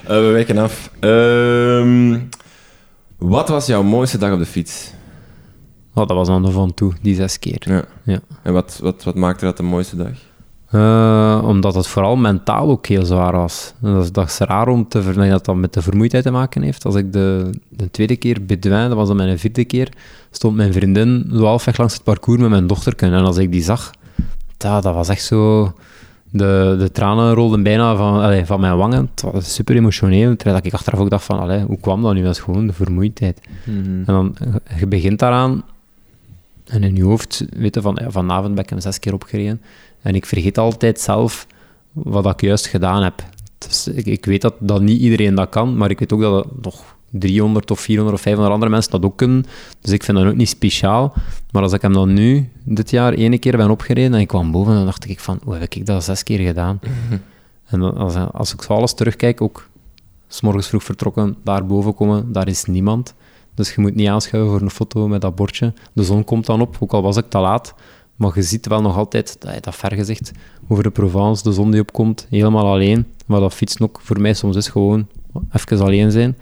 uh, 0.03 0.09
we 0.09 0.31
wijken 0.31 0.59
af. 0.59 0.90
Uh, 1.00 2.16
wat 3.18 3.48
was 3.48 3.66
jouw 3.66 3.83
mooiste 3.83 4.18
dag 4.18 4.33
op 4.33 4.38
de 4.38 4.46
fiets? 4.46 4.92
Oh, 5.94 6.07
dat 6.07 6.16
was 6.16 6.29
aan 6.29 6.42
de 6.42 6.50
Van 6.50 6.74
Toe, 6.74 6.92
die 7.03 7.14
zes 7.14 7.38
keer. 7.38 7.62
Ja. 7.66 7.85
ja. 8.05 8.20
En 8.42 8.53
wat, 8.53 8.79
wat, 8.83 9.05
wat 9.05 9.14
maakte 9.14 9.44
dat 9.44 9.57
de 9.57 9.62
mooiste 9.62 9.96
dag? 9.96 10.29
Uh, 10.72 11.42
omdat 11.44 11.74
het 11.74 11.87
vooral 11.87 12.16
mentaal 12.16 12.70
ook 12.70 12.87
heel 12.87 13.04
zwaar 13.04 13.33
was. 13.33 13.72
Dat 13.80 14.04
is, 14.04 14.12
dat 14.12 14.28
is 14.28 14.38
raar 14.38 14.68
om 14.68 14.88
te 14.88 15.02
ver... 15.02 15.28
dat 15.28 15.44
dat 15.44 15.56
met 15.56 15.72
de 15.72 15.83
vermoeidheid 15.83 16.24
te 16.24 16.30
maken 16.30 16.62
heeft. 16.62 16.85
Als 16.85 16.94
ik 16.94 17.12
de, 17.12 17.50
de 17.68 17.90
tweede 17.90 18.16
keer 18.16 18.44
Bedouin, 18.44 18.88
dat 18.88 18.96
was 18.96 19.09
dan 19.09 19.16
mijn 19.16 19.38
vierde 19.38 19.64
keer, 19.64 19.92
stond 20.30 20.56
mijn 20.56 20.72
vriendin 20.72 21.30
zo 21.33 21.44
halfweg 21.44 21.76
langs 21.76 21.94
het 21.94 22.02
parcours 22.02 22.40
met 22.40 22.50
mijn 22.50 22.66
dochter. 22.66 22.94
En 22.96 23.12
als 23.12 23.37
ik 23.37 23.52
die 23.52 23.62
zag, 23.62 23.90
dat, 24.56 24.83
dat 24.83 24.94
was 24.94 25.09
echt 25.09 25.24
zo... 25.24 25.72
De, 26.33 26.76
de 26.78 26.90
tranen 26.92 27.35
rolden 27.35 27.62
bijna 27.62 27.96
van, 27.96 28.20
allee, 28.20 28.46
van 28.46 28.61
mijn 28.61 28.76
wangen. 28.76 29.11
Het 29.11 29.22
was 29.22 29.54
super 29.54 29.76
emotioneel. 29.76 30.37
Terwijl 30.37 30.61
ik 30.62 30.72
achteraf 30.72 31.00
ook 31.00 31.11
dacht 31.11 31.24
van, 31.24 31.38
allee, 31.38 31.61
hoe 31.61 31.80
kwam 31.80 32.02
dat 32.02 32.14
nu? 32.14 32.22
Dat 32.22 32.35
is 32.35 32.40
gewoon 32.40 32.66
de 32.66 32.72
vermoeidheid. 32.72 33.40
Mm 33.64 33.83
-hmm. 33.85 34.02
En 34.06 34.14
dan, 34.14 34.37
je 34.78 34.87
begint 34.87 35.18
daaraan 35.18 35.62
en 36.70 36.83
in 36.83 36.96
je 36.96 37.04
hoofd 37.04 37.44
weten 37.56 37.83
van, 37.83 37.98
ja, 38.00 38.11
vanavond 38.11 38.54
ben 38.54 38.64
ik 38.64 38.70
hem 38.70 38.80
zes 38.80 38.98
keer 38.98 39.12
opgereden. 39.12 39.61
En 40.02 40.14
ik 40.14 40.26
vergeet 40.26 40.58
altijd 40.58 41.00
zelf 41.00 41.46
wat 41.92 42.26
ik 42.26 42.40
juist 42.40 42.66
gedaan 42.66 43.02
heb. 43.02 43.24
Dus 43.58 43.88
ik, 43.88 44.06
ik, 44.06 44.24
weet 44.24 44.42
dat, 44.42 44.54
dat 44.58 44.82
niet 44.82 45.00
iedereen 45.00 45.34
dat 45.34 45.48
kan, 45.48 45.76
maar 45.76 45.90
ik 45.90 45.98
weet 45.98 46.12
ook 46.12 46.20
dat 46.20 46.46
nog 46.62 46.96
300 47.10 47.70
of 47.70 47.80
400 47.80 48.16
of 48.16 48.22
500 48.22 48.54
andere 48.54 48.70
mensen 48.72 48.90
dat 48.90 49.04
ook 49.04 49.16
kunnen. 49.16 49.44
Dus 49.80 49.92
ik 49.92 50.02
vind 50.02 50.18
dat 50.18 50.26
ook 50.26 50.34
niet 50.34 50.48
speciaal. 50.48 51.12
Maar 51.50 51.62
als 51.62 51.72
ik 51.72 51.82
hem 51.82 51.92
dan 51.92 52.12
nu, 52.12 52.48
dit 52.64 52.90
jaar, 52.90 53.12
ene 53.12 53.38
keer 53.38 53.56
ben 53.56 53.70
opgereden 53.70 54.14
en 54.14 54.20
ik 54.20 54.28
kwam 54.28 54.50
boven, 54.50 54.74
dan 54.74 54.84
dacht 54.84 55.08
ik 55.08 55.20
van, 55.20 55.40
hoe 55.44 55.54
heb 55.56 55.74
ik 55.74 55.86
dat 55.86 56.04
zes 56.04 56.22
keer 56.22 56.38
gedaan? 56.38 56.80
Mm 56.82 56.90
-hmm. 57.08 57.20
En 57.66 57.80
dan, 57.80 57.96
als, 57.96 58.14
als 58.32 58.52
ik 58.52 58.62
zo 58.62 58.72
alles 58.72 58.94
terugkijk, 58.94 59.40
ook 59.40 59.68
s'morgens 60.28 60.68
vroeg 60.68 60.84
vertrokken, 60.84 61.36
daar 61.44 61.66
boven 61.66 61.94
komen, 61.94 62.32
daar 62.32 62.48
is 62.48 62.64
niemand. 62.64 63.14
Dus 63.54 63.74
je 63.74 63.80
moet 63.80 63.94
niet 63.94 64.08
aanschuiven 64.08 64.50
voor 64.52 64.60
een 64.60 64.70
foto 64.70 65.08
met 65.08 65.20
dat 65.20 65.34
bordje. 65.34 65.72
De 65.92 66.02
zon 66.02 66.24
komt 66.24 66.46
dan 66.46 66.60
op, 66.60 66.76
ook 66.80 66.92
al 66.92 67.02
was 67.02 67.16
ik 67.16 67.28
te 67.28 67.38
laat. 67.38 67.74
Maar 68.20 68.33
je 68.35 68.42
ziet 68.42 68.66
wel 68.66 68.80
nog 68.80 68.96
altijd 68.96 69.37
dat, 69.38 69.64
dat 69.64 69.76
vergezicht 69.76 70.33
over 70.68 70.83
de 70.83 70.90
Provence, 70.90 71.42
de 71.42 71.52
zon 71.52 71.70
die 71.70 71.80
opkomt, 71.80 72.26
helemaal 72.30 72.66
alleen. 72.66 73.06
Maar 73.26 73.40
dat 73.40 73.54
fietsen 73.54 73.85
ook 73.85 74.00
voor 74.02 74.20
mij 74.20 74.35
soms 74.35 74.56
is 74.56 74.68
gewoon 74.68 75.06
even 75.52 75.80
alleen 75.80 76.11
zijn. 76.11 76.37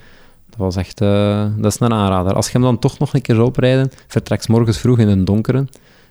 Dat 0.51 0.59
was 0.59 0.77
echt, 0.77 1.01
uh, 1.01 1.47
dat 1.57 1.73
is 1.73 1.81
een 1.81 1.93
aanrader. 1.93 2.35
Als 2.35 2.47
je 2.47 2.53
hem 2.53 2.63
dan 2.63 2.79
toch 2.79 2.99
nog 2.99 3.15
een 3.15 3.23
keer 3.23 3.41
oprijden, 3.41 3.91
vertrek 4.07 4.49
morgens 4.49 4.79
vroeg 4.79 4.99
in 4.99 5.09
een 5.09 5.25
donkere 5.25 5.67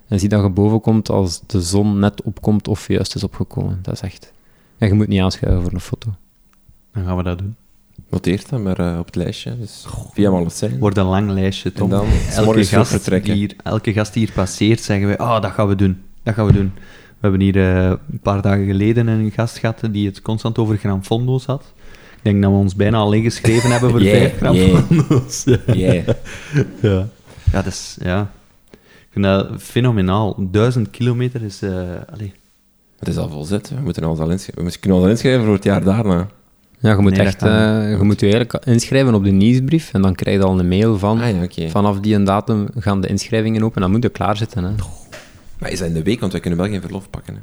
en 0.08 0.20
zie 0.20 0.30
dat 0.30 0.44
je 0.44 0.50
boven 0.50 0.82
komt 0.82 1.10
als 1.10 1.42
de 1.46 1.62
zon 1.62 2.00
net 2.00 2.22
opkomt 2.22 2.68
of 2.68 2.88
juist 2.88 3.16
is 3.16 3.24
opgekomen. 3.24 3.80
Dat 3.82 3.94
is 3.94 4.02
echt... 4.02 4.34
En 4.78 4.88
je 4.88 4.94
moet 4.94 5.08
niet 5.08 5.22
aanschuiven 5.22 5.64
voor 5.64 5.74
een 5.74 5.80
foto. 5.80 6.10
Dan 6.94 7.06
gaan 7.06 7.18
we 7.18 7.24
dat 7.24 7.38
doen. 7.38 7.56
Noteer 8.10 8.44
dat 8.50 8.60
maar 8.60 8.80
uh, 8.80 9.00
op 9.00 9.06
het 9.06 9.16
lijstje. 9.16 9.60
Dus 9.60 9.86
via. 10.14 10.30
Wordt 10.80 10.98
een 10.98 11.06
lang 11.06 11.30
lijstje, 11.30 11.72
Tom. 11.72 11.92
En 11.92 11.98
dan 11.98 12.08
elke 12.36 12.66
gast, 12.66 13.10
die 13.24 13.34
hier, 13.34 13.56
elke 13.64 13.94
gast 13.94 14.14
die 14.14 14.26
hier 14.26 14.34
passeert, 14.34 14.82
zeggen 14.82 15.08
wij, 15.08 15.20
oh, 15.20 15.42
dat 15.42 15.52
gaan 15.52 15.68
we 15.68 15.76
doen. 15.76 16.02
Dat 16.24 16.34
gaan 16.34 16.46
we 16.46 16.54
doen. 16.54 16.72
We 17.20 17.28
hebben 17.28 17.42
hier 17.42 17.56
uh, 17.56 17.84
een 17.86 18.20
paar 18.22 18.42
dagen 18.42 18.66
geleden 18.66 19.08
een 19.08 19.32
gast 19.32 19.58
gehad 19.58 19.82
die 19.92 20.08
het 20.08 20.22
constant 20.22 20.58
over 20.58 20.78
gramfondo's 20.78 21.46
had. 21.46 21.74
Ik 22.16 22.24
denk 22.24 22.42
dat 22.42 22.52
we 22.52 22.58
ons 22.58 22.76
bijna 22.76 22.98
al 22.98 23.14
ingeschreven 23.14 23.72
hebben 23.72 23.90
voor 23.90 24.02
Yeah, 24.08 24.18
vijf 24.18 24.38
gramfondo's. 24.38 25.44
Yeah. 25.66 26.08
ja. 26.82 27.08
ja, 27.52 27.62
dat 27.62 27.66
is... 27.66 27.98
Ja. 28.00 28.32
Ik 28.72 29.24
vind 29.24 29.26
dat 29.26 29.48
fenomenaal. 29.58 30.36
Duizend 30.52 30.90
kilometer 30.90 31.42
is... 31.42 31.64
Uh, 31.64 31.72
allee. 32.14 32.34
Het 33.00 33.08
is 33.08 33.18
al 33.18 33.30
volzet. 33.30 33.70
We 33.70 33.82
moeten 33.82 34.04
ons 34.04 34.20
al 34.20 34.30
inschrijven. 34.30 34.66
We 34.66 34.80
kunnen 34.80 34.98
ons 34.98 35.08
al 35.08 35.12
inschrijven 35.12 35.46
voor 35.46 35.54
het 35.54 35.64
jaar 35.64 35.84
daarna. 35.84 36.28
Ja, 36.80 36.92
je 36.92 36.98
moet 36.98 37.12
Nee, 37.12 37.26
echt 37.26 37.44
uh, 37.44 37.50
je 37.90 37.98
moet 38.02 38.20
je 38.20 38.32
eigenlijk 38.32 38.66
inschrijven 38.66 39.14
op 39.14 39.24
de 39.24 39.30
nieuwsbrief 39.32 39.94
en 39.94 40.02
dan 40.02 40.16
krijg 40.16 40.38
je 40.38 40.44
al 40.44 40.60
een 40.60 40.68
mail 40.68 40.98
van 40.98 41.22
Ah 41.22 41.50
ja, 41.50 41.70
vanaf 41.70 42.00
die 42.00 42.14
en 42.14 42.24
datum 42.24 42.68
gaan 42.78 43.02
de 43.02 43.08
inschrijvingen 43.08 43.64
open. 43.64 43.82
Dan 43.82 43.92
moet 43.92 44.04
je 44.04 44.10
klaarzitten. 44.10 44.64
Hè. 44.64 44.72
Maar 45.60 45.72
is 45.72 45.80
dat 45.80 45.88
in 45.88 45.94
de 45.94 46.04
week? 46.04 46.20
Want 46.20 46.32
wij 46.32 46.42
kunnen 46.42 46.60
wel 46.60 46.70
geen 46.70 46.82
verlof 46.82 47.10
pakken. 47.10 47.34
Hè. 47.34 47.40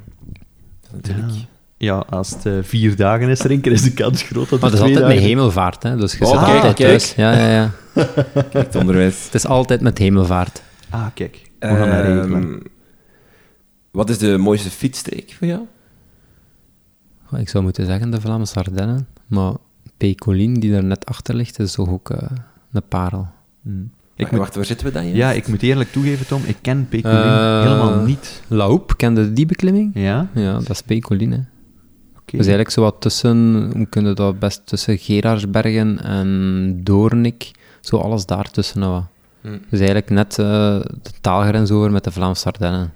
Natuurlijk... 0.92 1.30
Ja. 1.34 1.40
Ja, 1.76 1.94
als 2.10 2.30
het 2.30 2.46
eh, 2.46 2.52
vier 2.62 2.96
dagen 2.96 3.28
is, 3.28 3.40
Rinker, 3.40 3.72
is 3.72 3.82
de 3.82 3.92
kans 3.92 4.22
groot 4.22 4.48
dat 4.48 4.60
Maar 4.60 4.70
het 4.70 4.78
is 4.78 4.84
altijd 4.84 5.06
met 5.06 5.18
hemelvaart, 5.18 5.82
hè. 5.82 5.96
dus 5.96 6.12
je 6.12 6.24
Oh, 6.24 6.30
zit 6.30 6.38
kijk, 6.40 6.54
altijd 6.54 6.74
kijk. 6.74 6.88
thuis. 6.88 7.14
Ja, 7.14 7.32
ja, 7.38 7.50
ja. 7.52 7.70
Kijk, 8.32 8.52
het 8.52 8.74
onderwijs. 8.76 9.24
Het 9.24 9.34
is 9.34 9.46
altijd 9.46 9.80
met 9.80 9.98
hemelvaart. 9.98 10.62
Ah, 10.90 11.06
kijk. 11.14 11.40
We 11.58 11.66
gaan. 11.66 11.88
Ehm, 11.88 12.58
wat 13.90 14.10
is 14.10 14.18
de 14.18 14.36
mooiste 14.38 14.70
fietsstreek 14.70 15.34
voor 15.38 15.46
jou? 15.46 15.60
Ik 17.38 17.48
zou 17.48 17.64
moeten 17.64 17.86
zeggen 17.86 18.10
de 18.10 18.20
Vlaamse 18.20 18.58
Ardennen, 18.58 19.06
maar 19.26 19.52
Pécolin, 19.96 20.54
die 20.54 20.72
daar 20.72 20.84
net 20.84 21.06
achter 21.06 21.34
ligt, 21.34 21.58
is 21.58 21.72
toch 21.72 21.88
ook 21.88 22.10
eh, 22.10 22.28
een 22.72 22.82
parel. 22.88 23.26
Hmm. 23.62 23.90
Ik 24.16 24.30
moet, 24.30 24.40
wacht, 24.40 24.54
waar 24.54 24.64
zitten 24.64 24.86
we 24.86 24.92
dan? 24.92 25.04
Jens? 25.04 25.16
ja, 25.16 25.32
ik 25.32 25.48
moet 25.48 25.62
eerlijk 25.62 25.92
toegeven, 25.92 26.26
Tom, 26.26 26.42
ik 26.46 26.56
ken 26.60 26.88
Pecolin 26.88 27.16
Eh, 27.16 27.62
helemaal 27.62 28.04
niet. 28.04 28.42
La 28.48 28.64
Houpe, 28.64 28.96
kende 28.96 29.32
die 29.32 29.46
beklimming? 29.46 29.90
Ja? 29.94 30.28
Ja, 30.34 30.52
dat 30.52 30.70
is 30.70 30.82
Pécolin, 30.82 31.32
hè. 31.32 31.38
Oké. 32.12 32.36
Dus 32.36 32.46
eigenlijk 32.46 32.70
zo 32.70 32.80
wat 32.80 32.96
tussen, 32.98 33.70
hoe 33.76 33.86
kun 33.86 34.06
je 34.06 34.14
dat 34.14 34.38
best, 34.38 34.62
tussen 34.64 34.98
Gerardsbergen 34.98 36.02
en 36.02 36.80
Doornik, 36.82 37.50
zo 37.80 37.96
alles 37.96 38.26
daartussen. 38.26 38.80
nou 38.80 38.92
wat. 38.92 39.04
Hm. 39.40 39.48
Dus 39.70 39.78
eigenlijk 39.78 40.10
net 40.10 40.38
eh, 40.38 40.46
de 41.02 41.10
taalgrens 41.20 41.70
over 41.70 41.90
met 41.90 42.04
de 42.04 42.10
Vlaamse 42.10 42.46
Ardennen. 42.46 42.92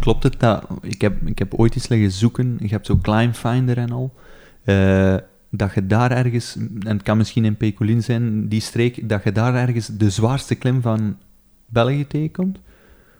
Klopt 0.00 0.22
het 0.22 0.40
dat... 0.40 0.66
Ik 0.80 1.00
heb, 1.00 1.26
ik 1.26 1.38
heb 1.38 1.54
ooit 1.54 1.74
eens 1.74 1.88
liggen 1.88 2.10
zoeken, 2.10 2.56
je 2.60 2.68
hebt 2.68 2.86
zo 2.86 2.98
Climbfinder 3.02 3.78
en 3.78 3.90
al, 3.90 4.12
eh, 4.64 5.14
dat 5.50 5.74
je 5.74 5.86
daar 5.86 6.10
ergens, 6.10 6.56
en 6.56 6.92
het 6.96 7.02
kan 7.02 7.16
misschien 7.16 7.44
in 7.44 7.56
Pecolin 7.56 8.02
zijn, 8.02 8.48
die 8.48 8.60
streek, 8.60 9.08
dat 9.08 9.24
je 9.24 9.32
daar 9.32 9.54
ergens 9.54 9.86
de 9.86 10.10
zwaarste 10.10 10.54
klim 10.54 10.82
van 10.82 11.16
België 11.66 12.06
tegenkomt. 12.06 12.58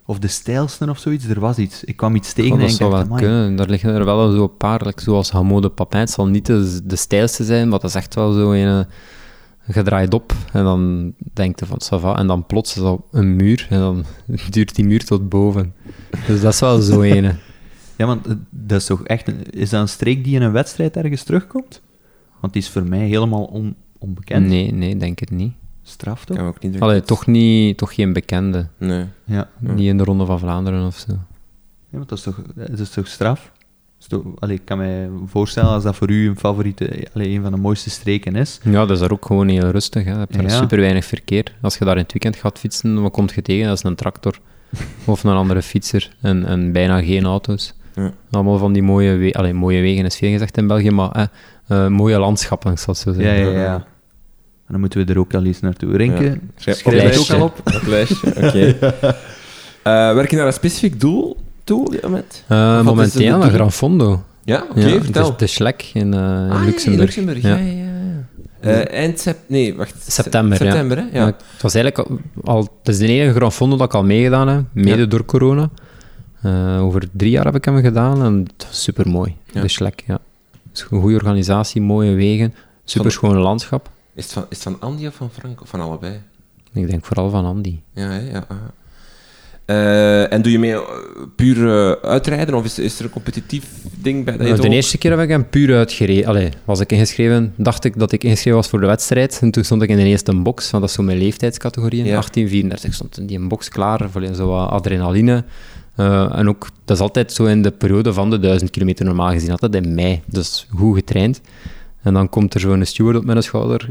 of 0.06 0.18
de 0.18 0.28
stijlste 0.28 0.90
of 0.90 0.98
zoiets. 0.98 1.26
Er 1.26 1.40
was 1.40 1.58
iets. 1.58 1.84
Ik 1.84 1.96
kwam 1.96 2.14
iets 2.14 2.32
tegen 2.32 2.52
Oh, 2.52 2.56
en 2.56 2.62
dat 2.62 2.70
ik 2.70 2.76
zou 2.76 2.90
dacht, 2.90 3.08
wel 3.08 3.16
kunnen. 3.16 3.56
Daar 3.56 3.68
liggen 3.68 3.94
er 3.94 4.04
wel 4.04 4.30
zo 4.30 4.42
een 4.42 4.56
paar, 4.56 4.92
zoals 4.96 5.30
Hamo 5.30 5.60
de 5.60 5.68
Papin. 5.68 6.00
Het 6.00 6.10
zal 6.10 6.26
niet 6.26 6.46
de, 6.46 6.80
de 6.84 6.96
stijlste 6.96 7.44
zijn, 7.44 7.68
maar 7.68 7.78
dat 7.78 7.90
is 7.90 7.96
echt 7.96 8.14
wel 8.14 8.32
zo 8.32 8.52
een... 8.52 8.86
gedraaid 9.68 10.14
op 10.14 10.32
en 10.52 10.64
dan 10.64 11.12
denkt 11.32 11.60
je 11.60 11.66
van 11.66 11.80
ça 11.84 12.00
va, 12.00 12.16
en 12.18 12.26
dan 12.26 12.46
plots 12.46 12.76
is 12.76 12.82
dat 12.82 13.00
een 13.10 13.36
muur 13.36 13.66
en 13.70 13.78
dan 13.78 14.04
duurt 14.50 14.74
die 14.74 14.84
muur 14.84 15.04
tot 15.04 15.28
boven. 15.28 15.74
Dus 16.26 16.40
dat 16.40 16.52
is 16.52 16.60
wel 16.60 16.80
zo 16.80 17.02
ene. 17.16 17.34
Ja, 17.96 18.06
want 18.06 18.26
eh, 18.26 18.34
dat 18.50 18.80
is 18.80 18.86
toch 18.86 19.02
echt... 19.04 19.28
een- 19.28 19.50
is 19.50 19.70
dat 19.70 19.80
een 19.80 19.88
streek 19.88 20.24
die 20.24 20.34
in 20.34 20.42
een 20.42 20.52
wedstrijd 20.52 20.96
ergens 20.96 21.22
terugkomt? 21.22 21.82
Want 22.40 22.52
die 22.52 22.62
is 22.62 22.68
voor 22.68 22.84
mij 22.84 23.06
helemaal 23.06 23.44
on- 23.44 23.74
onbekend. 23.98 24.46
Nee, 24.46 24.72
nee, 24.72 24.96
denk 24.96 25.18
het 25.20 25.30
niet. 25.30 25.52
Straf 25.82 26.24
toch? 26.24 26.36
Kan 26.36 26.46
ook 26.46 26.62
niet 26.62 26.80
Allee, 26.80 27.02
toch, 27.02 27.26
niet, 27.26 27.76
toch 27.76 27.94
geen 27.94 28.12
bekende. 28.12 28.66
Nee. 28.78 29.04
Ja. 29.24 29.48
Ja. 29.60 29.72
Niet 29.72 29.86
in 29.88 29.96
de 29.98 30.04
Ronde 30.04 30.24
van 30.26 30.38
Vlaanderen 30.38 30.86
of 30.86 30.96
zo. 30.96 31.12
Ja, 31.88 31.98
want 31.98 32.08
dat 32.08 32.18
is 32.18 32.24
toch, 32.24 32.42
dat 32.54 32.78
is 32.78 32.90
toch 32.90 33.06
straf? 33.06 33.52
Allee, 34.38 34.56
ik 34.56 34.64
kan 34.64 34.78
me 34.78 35.08
voorstellen 35.26 35.70
als 35.70 35.82
dat 35.82 35.96
voor 35.96 36.10
u 36.10 36.28
een 36.28 36.38
favoriete, 36.38 37.06
allee, 37.14 37.28
een 37.28 37.42
van 37.42 37.50
de 37.52 37.58
mooiste 37.58 37.90
streken 37.90 38.36
is. 38.36 38.60
Ja, 38.62 38.72
dat 38.72 38.90
is 38.90 38.98
daar 38.98 39.10
ook 39.12 39.26
gewoon 39.26 39.48
heel 39.48 39.70
rustig. 39.70 40.04
Hè. 40.04 40.10
Je 40.12 40.16
hebt 40.18 40.32
daar 40.32 40.42
Ja. 40.42 40.48
super 40.48 40.80
weinig 40.80 41.04
verkeer. 41.04 41.44
Als 41.60 41.76
je 41.78 41.84
daar 41.84 41.96
in 41.96 42.02
het 42.02 42.12
weekend 42.12 42.36
gaat 42.36 42.58
fietsen, 42.58 43.02
wat 43.02 43.12
komt 43.12 43.32
je 43.32 43.42
tegen? 43.42 43.66
Dat 43.68 43.76
is 43.76 43.82
een 43.84 43.94
tractor 43.94 44.38
of 45.04 45.24
een 45.24 45.30
andere 45.36 45.62
fietser 45.62 46.10
en, 46.20 46.44
en 46.44 46.72
bijna 46.72 47.02
geen 47.02 47.24
auto's. 47.24 47.74
Ja. 47.94 48.12
Allemaal 48.30 48.58
van 48.58 48.72
die 48.72 48.82
mooie, 48.82 49.16
we 49.16 49.32
allee, 49.32 49.52
mooie 49.54 49.80
wegen 49.80 50.04
is 50.04 50.16
veel 50.16 50.30
gezegd 50.30 50.56
in 50.56 50.66
België, 50.66 50.90
maar 50.90 51.10
eh, 51.10 51.24
eh, 51.84 51.90
mooie 51.90 52.18
landschappen, 52.18 52.70
het 52.70 52.80
zo 52.80 52.92
Ja, 52.94 53.12
zeggen. 53.12 53.50
ja, 53.50 53.50
ja. 53.62 53.74
En 54.66 54.68
dan 54.78 54.80
moeten 54.80 55.06
we 55.06 55.12
er 55.12 55.18
ook 55.18 55.34
al 55.34 55.44
eens 55.44 55.60
naartoe. 55.60 55.96
Renke, 55.96 56.24
Ja. 56.24 56.34
Schrijf- 56.56 56.78
schrijf 56.78 57.02
het 57.16 57.30
ook 57.30 57.38
al 57.40 57.44
op? 57.46 57.62
Lijstje, 57.86 58.26
oké. 58.36 58.76
Eh, 59.82 60.14
werk 60.14 60.30
je 60.30 60.36
naar 60.36 60.46
een 60.46 60.52
specifiek 60.52 61.00
doel 61.00 61.36
toe 61.64 61.80
op 61.86 61.90
dit 61.90 62.02
moment? 62.02 62.44
Eh, 62.48 62.56
Of 62.86 62.94
wat 62.94 63.06
is 63.06 63.12
de 63.12 63.18
momenteel 63.18 63.38
naar? 63.38 63.50
Gran 63.50 63.72
Fondo. 63.72 64.22
Ja, 64.44 64.64
oké, 64.70 64.80
ja, 64.86 65.00
vertel. 65.02 65.30
De, 65.30 65.36
de 65.36 65.46
Schlek 65.46 65.90
in, 65.94 66.14
eh, 66.14 66.20
in 66.20 66.24
Ah, 66.24 66.48
ja, 66.48 66.90
in 66.90 66.98
Luxemburg. 66.98 67.42
Ja, 67.42 67.48
Ja. 67.56 67.56
ja, 67.56 67.72
ja. 67.72 67.90
Eh, 68.60 68.98
eind 68.98 69.20
sept... 69.20 69.38
Nee, 69.46 69.74
wacht. 69.76 69.94
September, 70.12 70.64
ja. 70.64 70.70
September, 70.70 70.96
hè? 70.96 71.02
Ja. 71.02 71.08
Ja. 71.12 71.24
het 71.26 71.62
was 71.62 71.74
eigenlijk 71.74 72.08
al, 72.08 72.18
al- 72.54 72.68
het 72.78 72.88
is 72.88 72.98
de 72.98 73.06
enige 73.06 73.32
Gran 73.34 73.52
Fondo 73.52 73.76
dat 73.76 73.86
ik 73.86 73.94
al 73.94 74.04
meegedaan 74.04 74.48
heb, 74.48 74.64
mede 74.72 74.96
Ja. 75.00 75.04
door 75.06 75.24
corona. 75.24 75.70
Eh, 76.42 76.82
over 76.82 77.02
drie 77.12 77.30
jaar 77.30 77.44
heb 77.44 77.54
ik 77.54 77.64
hem 77.64 77.80
gedaan 77.80 78.22
en 78.24 78.38
het 78.56 78.66
was 78.66 78.82
super 78.82 79.08
mooi. 79.08 79.36
Ja. 79.52 79.60
De 79.60 79.68
Schlek, 79.68 80.02
ja. 80.06 80.18
Het 80.68 80.78
is 80.78 80.86
een 80.90 81.00
goede 81.00 81.14
organisatie, 81.16 81.80
mooie 81.82 82.14
wegen, 82.14 82.54
super 82.84 83.12
schoon 83.12 83.36
landschap. 83.36 83.90
Is, 84.14 84.24
het 84.24 84.32
van, 84.32 84.42
is 84.48 84.56
het 84.56 84.62
van 84.62 84.76
Andy 84.88 85.06
of 85.06 85.14
van 85.14 85.30
Frank? 85.30 85.60
Of 85.62 85.68
van 85.68 85.80
allebei? 85.80 86.20
Ik 86.72 86.88
denk 86.90 87.04
vooral 87.04 87.30
van 87.30 87.44
Andy. 87.44 87.78
Ja, 87.92 88.02
hè, 88.08 88.30
ja. 88.30 88.44
aha. 88.48 88.70
Eh, 89.72 90.32
en 90.32 90.42
doe 90.42 90.52
je 90.52 90.58
mee 90.58 90.72
eh, 90.72 90.80
puur 91.36 91.56
eh, 91.68 91.90
uitrijden 92.10 92.54
of 92.54 92.64
is, 92.64 92.78
is 92.78 92.98
er 92.98 93.04
een 93.04 93.10
competitief 93.10 93.64
ding 93.98 94.24
bij? 94.24 94.32
Dat 94.36 94.42
je 94.42 94.48
Nou, 94.48 94.60
de 94.60 94.66
ook- 94.68 94.74
eerste 94.74 94.98
keer 94.98 95.10
heb 95.10 95.20
ik 95.20 95.28
hem 95.28 95.48
puur 95.48 95.76
uitgereden. 95.76 96.26
Allee, 96.26 96.48
was 96.64 96.80
ik 96.80 96.92
ingeschreven, 96.92 97.52
dacht 97.56 97.84
ik 97.84 97.98
dat 97.98 98.12
ik 98.12 98.24
ingeschreven 98.24 98.58
was 98.58 98.68
voor 98.68 98.80
de 98.80 98.86
wedstrijd. 98.86 99.38
En 99.42 99.50
toen 99.50 99.64
stond 99.64 99.82
ik 99.82 99.88
in 99.88 99.96
de 99.96 100.02
eerste 100.04 100.34
box, 100.34 100.70
want 100.70 100.82
dat 100.82 100.90
is 100.92 100.96
zo 100.98 101.02
mijn 101.02 101.18
leeftijdscategorieën. 101.18 102.04
Ja. 102.06 102.16
18, 102.16 102.48
34 102.48 102.94
stond 102.94 103.18
in 103.18 103.26
die 103.26 103.46
box 103.46 103.68
klaar 103.68 104.10
voor 104.10 104.34
zo 104.34 104.46
wat 104.48 104.70
adrenaline. 104.70 105.44
En 105.96 106.48
ook, 106.48 106.68
dat 106.84 106.96
is 106.96 107.02
altijd 107.02 107.32
zo 107.32 107.44
in 107.44 107.62
de 107.62 107.70
periode 107.70 108.12
van 108.12 108.30
de 108.30 108.38
1000 108.38 108.70
kilometer 108.70 109.04
normaal 109.04 109.30
gezien, 109.30 109.50
altijd 109.50 109.74
in 109.74 109.94
mei. 109.94 110.22
Dus 110.26 110.66
goed 110.74 110.96
getraind. 110.96 111.40
En 112.02 112.14
dan 112.14 112.28
komt 112.28 112.54
er 112.54 112.60
zo'n 112.60 112.84
steward 112.84 113.16
op 113.16 113.24
mijn 113.24 113.42
schouder 113.42 113.88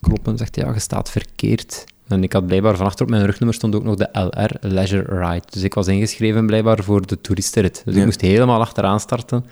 kloppen 0.00 0.32
en 0.32 0.38
zegt, 0.38 0.56
ja, 0.56 0.72
je 0.72 0.80
staat 0.80 1.10
verkeerd. 1.10 1.84
En 2.08 2.22
ik 2.22 2.32
had 2.32 2.46
blijkbaar 2.46 2.76
van 2.76 2.86
achter 2.86 3.04
op 3.04 3.10
mijn 3.10 3.24
rugnummer 3.24 3.54
stond 3.56 3.74
ook 3.74 3.84
nog 3.84 3.94
de 3.96 4.08
LR, 4.12 4.50
Leisure 4.68 5.18
Ride. 5.26 5.42
Dus 5.50 5.62
ik 5.62 5.74
was 5.74 5.86
ingeschreven 5.86 6.46
blijkbaar 6.46 6.82
voor 6.82 7.06
de 7.06 7.20
toeristenrit. 7.20 7.82
Dus 7.84 7.94
Ja. 7.94 7.98
ik 8.00 8.06
moest 8.06 8.20
helemaal 8.20 8.60
achteraan 8.60 9.00
starten. 9.00 9.44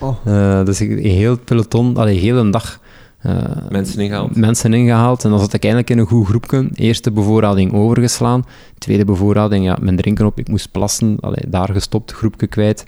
Oh. 0.00 0.16
Eh, 0.24 0.64
dus 0.64 0.80
ik, 0.80 1.04
heel 1.04 1.30
het 1.30 1.44
peloton, 1.44 1.96
allee, 1.96 2.18
heel 2.18 2.36
een 2.36 2.50
dag 2.50 2.80
eh, 3.20 3.32
Mensen 3.68 4.00
ingehaald. 4.00 4.36
mensen 4.36 4.74
ingehaald. 4.74 5.24
En 5.24 5.30
dan 5.30 5.38
zat 5.38 5.52
ik 5.52 5.62
eigenlijk 5.62 5.92
in 5.92 5.98
een 5.98 6.06
goed 6.06 6.26
groepje. 6.26 6.68
Eerste 6.74 7.10
bevoorrading 7.10 7.72
overgeslaan. 7.72 8.44
Tweede 8.78 9.04
bevoorrading, 9.04 9.64
ja, 9.64 9.76
mijn 9.80 9.96
drinken 9.96 10.26
op. 10.26 10.38
Ik 10.38 10.48
moest 10.48 10.70
plassen. 10.70 11.16
Allee, 11.20 11.44
daar 11.48 11.68
gestopt, 11.72 12.12
groepje 12.12 12.46
kwijt. 12.46 12.84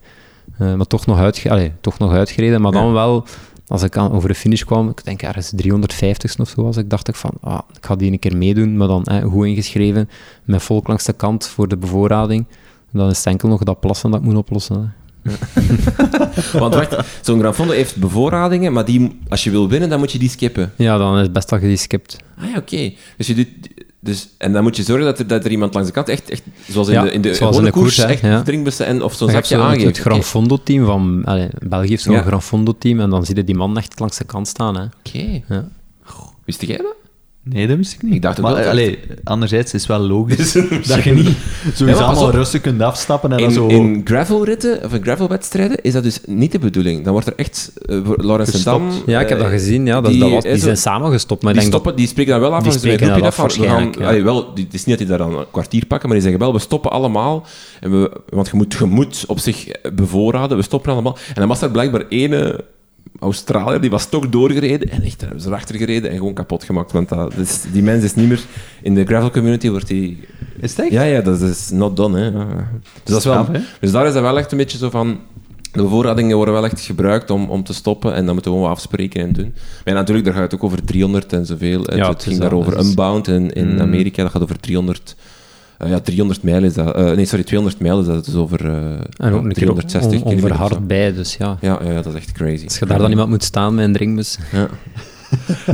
Eh, 0.59 0.75
maar 0.75 0.87
toch 0.87 1.07
nog, 1.07 1.19
uitge 1.19 1.51
allee, 1.51 1.73
toch 1.81 1.99
nog 1.99 2.13
uitgereden. 2.13 2.61
Maar 2.61 2.73
dan 2.73 2.93
wel, 2.93 3.25
als 3.73 3.83
ik 3.83 3.97
aan, 3.97 4.13
over 4.13 4.29
de 4.29 4.35
finish 4.35 4.63
kwam, 4.63 4.89
ik 4.89 5.05
denk 5.05 5.23
ergens 5.23 5.53
350 5.57 6.39
of 6.39 6.49
zo 6.49 6.63
was, 6.63 6.77
ik 6.77 6.91
dacht 6.91 7.09
ik 7.09 7.15
van, 7.15 7.31
ah, 7.41 7.59
ik 7.77 7.85
ga 7.85 7.97
die 7.97 8.13
een 8.13 8.19
keer 8.19 8.37
meedoen. 8.37 8.77
Maar 8.77 8.89
dan 8.89 9.05
eh, 9.05 9.25
goed 9.25 9.47
ingeschreven, 9.47 10.09
met 10.45 10.63
volk 10.63 10.89
langs 10.89 11.05
de 11.05 11.13
kant 11.13 11.47
voor 11.47 11.69
de 11.69 11.77
bevoorrading. 11.77 12.47
En 12.93 12.99
dan 12.99 13.11
is 13.11 13.17
het 13.17 13.27
enkel 13.27 13.49
nog 13.49 13.63
dat 13.63 13.81
plassen 13.81 14.11
dat 14.11 14.21
ik 14.21 14.27
moet 14.27 14.37
oplossen. 14.37 14.77
hè. 14.77 15.01
Want 16.59 16.75
wacht, 16.75 16.97
zo'n 17.21 17.39
Gran 17.39 17.55
Fondo 17.55 17.73
heeft 17.73 17.97
bevoorradingen, 17.97 18.73
maar 18.73 18.85
die, 18.85 19.19
als 19.29 19.45
je 19.45 19.51
wil 19.51 19.69
winnen, 19.69 19.89
dan 19.89 19.99
moet 19.99 20.13
je 20.13 20.19
die 20.19 20.29
skippen. 20.29 20.73
Ja, 20.77 20.99
dan 20.99 21.17
is 21.17 21.23
het 21.23 21.33
best 21.33 21.49
dat 21.49 21.61
je 21.61 21.67
die 21.67 21.77
skipt. 21.77 22.17
Ah 22.39 22.51
ja, 22.51 22.57
oké. 22.57 22.93
Dus 23.17 23.27
je 23.27 23.35
doet... 23.35 23.49
Dus, 24.05 24.29
en 24.39 24.53
dan 24.53 24.63
moet 24.63 24.77
je 24.77 24.83
zorgen 24.83 25.05
dat 25.07 25.19
er, 25.19 25.27
dat 25.27 25.45
er 25.45 25.51
iemand 25.51 25.75
langs 25.75 25.89
de 25.89 25.95
kant 25.95 26.09
echt, 26.09 26.31
echt 26.31 26.43
zoals 26.69 26.89
in 26.89 26.95
Ja, 26.95 27.03
de, 27.03 27.11
in 27.13 27.21
de 27.21 27.35
zoals 27.35 27.41
in 27.41 27.47
gewone 27.63 27.67
de 27.67 27.73
koers, 27.73 27.99
echt 27.99 28.21
ja. 28.21 28.43
drinkbussen 28.43 28.87
en 28.87 29.03
of 29.03 29.15
zo'n 29.15 29.27
Je 29.27 29.33
zakje 29.33 29.55
zo 29.55 29.61
het- 29.61 29.71
aangeeft. 29.71 29.87
Het 29.87 29.99
Gran 29.99 30.23
Fondo-team 30.23 30.85
van... 30.85 31.23
Allee, 31.25 31.49
België 31.63 31.89
heeft 31.89 32.03
zo'n 32.03 32.15
Ja. 32.15 32.23
Gran 32.23 32.43
Fondo-team 32.43 33.01
en 33.01 33.11
dan 33.11 33.25
zie 33.25 33.37
je 33.37 33.45
die 33.45 33.55
man 33.55 33.77
echt 33.77 34.01
langs 34.01 34.17
de 34.19 34.25
kant 34.25 34.49
staan. 34.49 34.77
Hè. 34.77 34.85
Oké. 34.85 35.43
Ja. 35.49 35.69
Wist 36.45 36.63
jij 36.63 36.77
dat? 36.77 36.95
Nee, 37.45 37.67
dat 37.67 37.77
wist 37.77 37.93
ik 37.93 38.03
niet. 38.03 38.15
Ik 38.15 38.23
dacht 38.23 38.39
ook 38.39 38.45
maar, 38.45 38.55
wel 38.55 38.63
dat- 38.63 38.71
allee, 38.73 38.99
anderzijds 39.25 39.75
is 39.75 39.81
het 39.81 39.89
wel 39.91 40.01
logisch 40.01 40.53
dat 40.89 41.03
je 41.03 41.13
niet 41.15 41.37
sowieso 41.75 42.01
Ja, 42.01 42.07
allemaal 42.07 42.27
op. 42.27 42.35
rustig 42.35 42.61
kunt 42.61 42.83
afstappen 42.83 43.31
en 43.33 43.39
dan 43.39 43.47
In, 43.49 43.55
zo... 43.55 43.67
in 43.67 44.01
gravelritten 44.05 44.85
of 44.85 44.93
in 44.95 45.03
gravelwedstrijden 45.03 45.83
is 45.83 45.93
dat 45.93 46.03
dus 46.03 46.21
niet 46.27 46.53
de 46.53 46.59
bedoeling. 46.59 47.05
Dan 47.05 47.13
wordt 47.13 47.27
er 47.29 47.33
echt 47.37 47.73
uh, 47.87 48.09
Laurens 48.17 48.51
Gestopt. 48.51 48.93
Dam... 48.93 49.03
Ja, 49.07 49.21
ik 49.21 49.29
heb 49.29 49.39
dat 49.39 49.47
eh, 49.47 49.53
gezien. 49.53 49.87
Ja, 49.87 50.01
dat, 50.01 50.11
die, 50.11 50.21
dat 50.21 50.31
was, 50.31 50.43
die 50.43 50.57
zijn 50.57 50.77
samengestopt. 50.77 51.43
Maar 51.43 51.53
Die, 51.53 51.63
ik 51.63 51.69
denk 51.71 51.81
stoppen, 51.83 52.01
die 52.03 52.11
spreken 52.11 52.33
dan 52.33 52.41
wel 52.41 52.55
af 52.55 52.63
die 52.63 52.73
spreken 52.73 53.09
dat 53.09 53.23
af. 53.23 53.35
gaan, 53.35 53.45
waarschijnlijk, 53.45 53.99
ja. 53.99 54.07
allee, 54.09 54.23
wel, 54.23 54.55
die- 54.55 54.65
het 54.65 54.75
is 54.75 54.85
niet 54.85 54.99
dat 54.99 55.09
die 55.09 55.17
daar 55.17 55.29
dan 55.29 55.39
een 55.39 55.45
kwartier 55.51 55.87
pakken, 55.87 56.09
maar 56.09 56.17
die 56.19 56.27
zeggen 56.27 56.45
wel, 56.45 56.53
we 56.55 56.61
stoppen 56.61 56.91
allemaal. 56.91 57.47
En 57.81 57.91
we, 57.91 58.11
want 58.29 58.47
je 58.49 58.57
moet, 58.57 58.73
je 58.79 58.85
moet 58.85 59.25
op 59.27 59.39
zich 59.39 59.67
bevoorraden, 59.95 60.57
we 60.57 60.63
stoppen 60.63 60.93
allemaal. 60.93 61.17
En 61.29 61.35
dan 61.35 61.49
was 61.49 61.63
er 61.63 61.71
blijkbaar 61.71 62.05
ene 62.09 62.65
Australiër, 63.21 63.81
die 63.81 63.91
was 63.91 64.09
toch 64.09 64.29
doorgereden 64.29 64.89
en 64.91 65.03
echt, 65.03 65.19
daar 65.19 65.29
hebben 65.29 65.41
ze 65.41 65.49
erachter 65.49 65.77
gereden 65.77 66.11
en 66.11 66.17
gewoon 66.17 66.35
kapot 66.35 66.65
gemaakt. 66.65 66.93
Want 66.93 67.09
dat, 67.09 67.33
dus 67.37 67.63
die 67.73 67.83
mens 67.83 68.05
is 68.05 68.15
niet 68.15 68.29
meer... 68.29 68.41
In 68.83 68.95
de 68.95 69.05
gravel 69.05 69.31
community 69.31 69.71
wordt 69.71 69.87
die... 69.87 70.21
Is 70.61 70.71
het 70.71 70.79
echt? 70.81 70.91
Ja, 70.93 71.03
ja, 71.03 71.21
dat 71.21 71.41
is 71.41 71.71
not 71.71 71.97
done, 71.97 72.21
hè. 72.21 72.31
Dus, 72.33 72.43
dat 73.05 73.19
is 73.19 73.25
wel, 73.25 73.47
dus 73.81 73.91
daar 73.91 74.07
is 74.07 74.13
dat 74.13 74.23
wel 74.23 74.39
echt 74.39 74.53
een 74.53 74.59
beetje 74.59 74.79
zo 74.79 74.91
van... 74.91 75.19
De 75.73 75.83
bevoorradingen 75.83 76.37
worden 76.37 76.55
wel 76.55 76.65
echt 76.65 76.81
gebruikt 76.81 77.31
om, 77.31 77.51
om 77.51 77.65
te 77.65 77.75
stoppen 77.75 78.15
en 78.15 78.25
dan 78.25 78.35
moeten 78.35 78.53
we 78.53 78.57
gewoon 78.59 78.73
afspreken 78.73 79.23
en 79.23 79.33
doen. 79.33 79.53
Maar 79.55 79.83
ja, 79.85 79.93
natuurlijk, 79.93 80.27
daar 80.27 80.35
gaat 80.35 80.43
het 80.43 80.55
ook 80.55 80.65
over 80.65 80.85
300 80.85 81.33
en 81.33 81.47
zoveel. 81.47 81.81
Het, 81.83 81.95
Ja, 81.95 81.99
het 81.99 82.07
het 82.09 82.23
ging 82.23 82.35
is 82.35 82.41
daar 82.41 82.51
dat, 82.51 82.59
over 82.59 82.73
het 82.73 82.83
is- 82.83 82.89
Unbound 82.89 83.29
in, 83.29 83.51
in 83.53 83.73
Mm. 83.73 83.81
Amerika, 83.81 84.23
dat 84.23 84.33
gaat 84.33 84.43
over 84.43 84.61
300... 84.61 85.17
eh, 85.83 85.91
ja, 85.91 86.01
300 86.01 86.43
mijl 86.43 86.63
is 86.65 86.75
dat. 86.75 86.95
eh, 86.97 87.05
nee, 87.11 87.25
sorry, 87.25 87.45
200 87.45 87.81
mijl 87.83 88.01
is 88.01 88.07
dat. 88.07 88.17
Het 88.17 88.27
is 88.27 88.35
over 88.35 88.67
eh, 88.67 88.75
En 88.75 88.93
ook 88.93 89.03
ja, 89.19 89.27
een 89.37 89.43
keer 89.53 89.53
360 89.53 90.03
on, 90.03 90.09
kilometer. 90.11 90.35
of 90.35 90.41
zo. 90.41 90.47
onverhard 90.47 90.87
bij, 90.87 91.13
dus 91.13 91.37
ja. 91.39 91.57
Ja, 91.61 91.79
ja, 91.85 91.93
dat 91.95 92.07
is 92.07 92.15
echt 92.15 92.33
crazy. 92.33 92.65
Als 92.65 92.79
je 92.79 92.87
daar 92.87 92.99
dan 92.99 93.11
iemand 93.11 93.29
moet 93.29 93.45
staan 93.45 93.75
met 93.75 93.85
een 93.85 93.93
drinkbus... 93.93 94.39
Ja. 94.53 94.69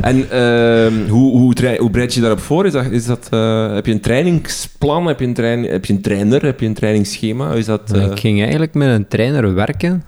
en 0.01 0.29
ehm, 0.31 1.09
hoe, 1.09 1.37
hoe, 1.37 1.53
trei- 1.53 1.77
hoe 1.77 1.89
bereid 1.89 2.13
je 2.13 2.21
daarop 2.21 2.39
voor? 2.39 2.65
Is 2.65 2.71
dat, 2.71 2.85
is 2.85 3.05
dat, 3.05 3.27
heb 3.73 3.85
je 3.85 3.91
een 3.91 3.99
trainingsplan? 4.01 5.05
Heb 5.05 5.19
je 5.19 5.25
een, 5.25 5.33
trein, 5.33 5.63
heb 5.63 5.85
je 5.85 5.93
een 5.93 6.01
trainer? 6.01 6.45
Heb 6.45 6.59
je 6.59 6.65
een 6.65 6.73
trainingsschema? 6.73 7.51
Is 7.53 7.65
dat, 7.65 7.95
Ik 7.95 8.19
ging 8.19 8.39
eigenlijk 8.41 8.73
met 8.73 8.89
een 8.89 9.07
trainer 9.07 9.53
werken 9.53 10.03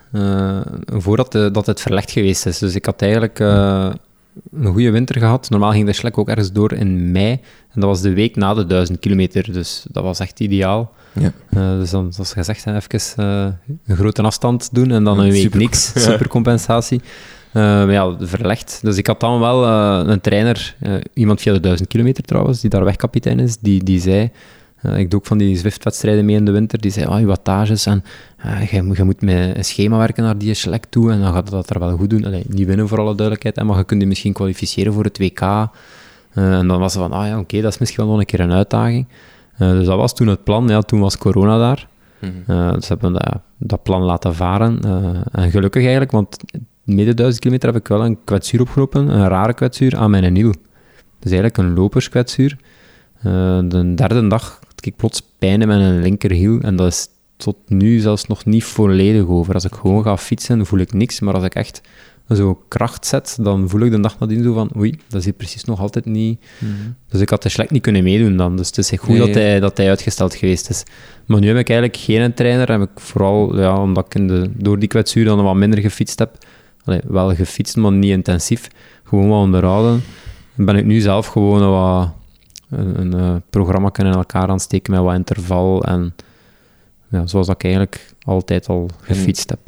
voordat 0.86 1.32
de, 1.32 1.50
dat 1.52 1.66
het 1.66 1.82
verlegd 1.82 2.12
geweest 2.12 2.46
is. 2.46 2.58
Dus 2.58 2.76
ik 2.76 2.86
had 2.86 3.02
eigenlijk 3.02 3.40
een 4.52 4.72
goede 4.72 4.92
winter 4.92 5.18
gehad. 5.18 5.50
Normaal 5.50 5.72
ging 5.72 5.86
de 5.86 5.94
Schlek 5.94 6.18
ook 6.18 6.30
ergens 6.30 6.52
door 6.52 6.74
in 6.74 7.12
mei. 7.12 7.32
En 7.74 7.80
dat 7.82 7.84
was 7.84 8.02
de 8.02 8.14
week 8.14 8.36
na 8.36 8.54
de 8.54 8.66
1000 8.66 9.00
kilometer. 9.00 9.54
Dus 9.54 9.86
dat 9.92 10.04
was 10.04 10.20
echt 10.20 10.40
ideaal. 10.40 10.92
Ja. 11.14 11.32
Eh, 11.50 11.80
dus 11.80 11.90
dan, 11.90 12.14
zoals 12.14 12.34
gezegd, 12.34 12.66
even 12.66 13.00
eh, 13.16 13.48
een 13.86 13.96
grote 13.96 14.22
afstand 14.22 14.70
doen 14.74 14.92
en 14.92 15.04
dan 15.04 15.20
een 15.20 15.32
week 15.32 15.42
super- 15.42 15.60
niks. 15.60 15.92
Supercompensatie. 16.04 17.02
Eh, 17.52 17.62
maar 17.64 17.92
ja, 17.92 18.16
verlegd. 18.20 18.80
Dus 18.82 18.98
ik 18.98 19.08
had 19.08 19.20
dan 19.20 19.40
wel 19.40 19.68
een 20.08 20.22
trainer, 20.22 20.76
iemand 21.14 21.42
via 21.42 21.54
de 21.54 21.60
1000 21.60 21.90
kilometer 21.90 22.24
trouwens, 22.24 22.62
die 22.62 22.70
daar 22.70 22.84
wegkapitein 22.84 23.40
is, 23.40 23.58
die, 23.58 23.84
die 23.84 24.00
zei... 24.00 24.32
eh, 24.82 24.98
ik 24.98 25.10
doe 25.12 25.20
ook 25.20 25.26
van 25.26 25.38
die 25.38 25.58
Zwift-wedstrijden 25.58 26.26
mee 26.26 26.36
in 26.36 26.46
de 26.46 26.52
winter. 26.52 26.80
Die 26.82 26.92
zei, 26.92 27.06
ah, 27.06 27.20
je 27.20 27.26
wattages 27.26 27.86
en 27.86 28.04
eh, 28.38 28.72
je, 28.72 28.82
moet- 28.84 28.98
je 28.98 29.04
moet 29.04 29.22
met 29.22 29.58
een 29.58 29.66
schema 29.66 29.98
werken 29.98 30.24
naar 30.24 30.38
die 30.38 30.54
select 30.54 30.92
toe 30.92 31.12
en 31.12 31.22
dan 31.22 31.34
gaat 31.34 31.50
dat 31.50 31.70
er 31.70 31.80
wel 31.80 31.98
goed 31.98 32.10
doen. 32.10 32.26
Allee, 32.26 32.44
niet 32.48 32.68
winnen 32.68 32.88
voor 32.88 32.98
alle 33.00 33.16
duidelijkheid, 33.16 33.56
hè, 33.56 33.64
maar 33.64 33.78
je 33.78 33.84
kunt 33.84 34.02
je 34.02 34.08
misschien 34.08 34.34
kwalificeren 34.34 34.94
voor 34.94 35.04
het 35.04 35.18
WK. 35.18 35.42
Eh, 35.42 35.68
en 36.34 36.68
dan 36.68 36.80
was 36.80 36.94
ze 36.94 37.00
van, 37.00 37.12
ah 37.12 37.28
ja, 37.28 37.40
oké, 37.40 37.62
dat 37.62 37.72
is 37.74 37.78
misschien 37.80 38.04
wel 38.04 38.12
nog 38.12 38.20
een 38.20 38.26
keer 38.26 38.40
een 38.40 38.52
uitdaging. 38.52 39.08
Dus 39.58 39.86
dat 39.86 39.98
was 39.98 40.16
toen 40.16 40.28
het 40.28 40.44
plan. 40.44 40.68
Ja, 40.68 40.82
toen 40.82 41.00
was 41.00 41.18
corona 41.18 41.58
daar. 41.58 41.88
Mhm. 42.20 42.32
Eh, 42.48 42.74
dus 42.74 42.88
hebben 42.88 43.14
we 43.14 43.20
dat, 43.20 43.42
dat 43.58 43.84
plan 43.84 44.02
laten 44.02 44.36
varen. 44.36 44.80
En 45.32 45.52
gelukkig 45.52 45.82
eigenlijk, 45.82 46.12
want 46.12 46.38
midden 46.84 47.16
duizend 47.16 47.40
kilometer 47.42 47.70
heb 47.74 47.82
ik 47.82 47.88
wel 47.88 48.06
een 48.06 48.18
kwetsuur 48.24 48.62
opgelopen, 48.62 49.08
een 49.08 49.28
rare 49.28 49.54
kwetsuur 49.54 49.96
aan 49.98 50.12
mijn 50.12 50.34
niel. 50.34 50.50
Dus 51.20 51.32
eigenlijk 51.32 51.58
een 51.58 51.74
loperskwetsuur. 51.74 52.58
De 53.68 53.92
derde 53.96 54.28
dag, 54.28 54.60
ik 54.86 54.96
plots 54.96 55.22
pijn 55.40 55.62
in 55.62 55.68
mijn 55.68 56.02
linkerhiel. 56.02 56.60
En 56.62 56.76
dat 56.76 56.88
is 56.88 57.08
tot 57.38 57.56
nu 57.68 58.00
zelfs 58.00 58.28
nog 58.28 58.46
niet 58.46 58.64
volledig 58.64 59.28
over. 59.28 59.54
Als 59.54 59.66
ik 59.66 59.74
gewoon 59.74 60.04
ga 60.04 60.18
fietsen, 60.18 60.66
voel 60.66 60.80
ik 60.80 60.94
niks. 60.94 61.20
Maar 61.20 61.34
als 61.34 61.44
ik 61.44 61.56
echt 61.56 61.82
zo 62.30 62.64
kracht 62.68 63.06
zet, 63.06 63.38
dan 63.42 63.70
voel 63.70 63.82
ik 63.82 63.92
de 63.92 64.00
dag 64.00 64.20
nadien 64.20 64.44
zo 64.44 64.54
van, 64.54 64.72
oei, 64.78 65.00
dat 65.08 65.24
hier 65.24 65.34
precies 65.34 65.64
nog 65.64 65.80
altijd 65.80 66.06
niet... 66.06 66.40
Dus 67.10 67.22
ik 67.22 67.30
had 67.30 67.44
er 67.44 67.52
slecht 67.52 67.72
niet 67.72 67.82
kunnen 67.82 68.04
meedoen 68.04 68.38
dan. 68.38 68.56
Dus 68.58 68.68
het 68.68 68.78
is 68.78 68.90
goed 68.90 69.08
Nee, 69.08 69.18
dat, 69.18 69.34
hij, 69.34 69.60
dat 69.60 69.78
hij 69.78 69.90
uitgesteld 69.90 70.36
geweest 70.36 70.70
is. 70.70 70.84
Maar 71.26 71.40
nu 71.40 71.48
heb 71.48 71.58
ik 71.58 71.70
eigenlijk 71.70 72.00
geen 72.00 72.34
trainer. 72.34 72.72
Heb 72.72 72.82
ik 72.82 73.00
vooral, 73.00 73.60
ja, 73.60 73.82
omdat 73.82 74.06
ik 74.06 74.16
in 74.16 74.28
de, 74.28 74.52
door 74.54 74.80
die 74.80 74.88
kwetsuur 74.88 75.26
dan 75.26 75.44
wat 75.44 75.56
minder 75.56 75.80
gefietst 75.80 76.20
heb. 76.20 76.38
Allee, 76.84 77.02
wel 77.08 77.36
gefietst, 77.36 77.76
maar 77.76 77.92
niet 77.92 78.12
intensief. 78.12 78.68
Gewoon 79.04 79.30
wat 79.30 79.40
onderhouden. 79.40 80.04
Dan 80.56 80.66
ben 80.66 80.76
ik 80.76 80.86
nu 80.86 81.00
zelf 81.00 81.28
gewoon 81.28 81.70
wat, 81.70 82.10
een, 82.72 83.00
een 83.02 83.14
eh, 83.14 83.36
programma 83.50 83.90
kunnen 83.90 84.14
in 84.14 84.20
elkaar 84.20 84.48
aansteken 84.50 84.94
met 84.94 85.02
wat 85.02 85.16
interval. 85.16 85.84
En 85.84 86.14
ja, 87.10 87.28
zoals 87.28 87.48
ik 87.48 87.64
eigenlijk 87.64 88.14
altijd 88.24 88.68
al 88.68 88.90
gefietst 89.02 89.50
heb. 89.50 89.60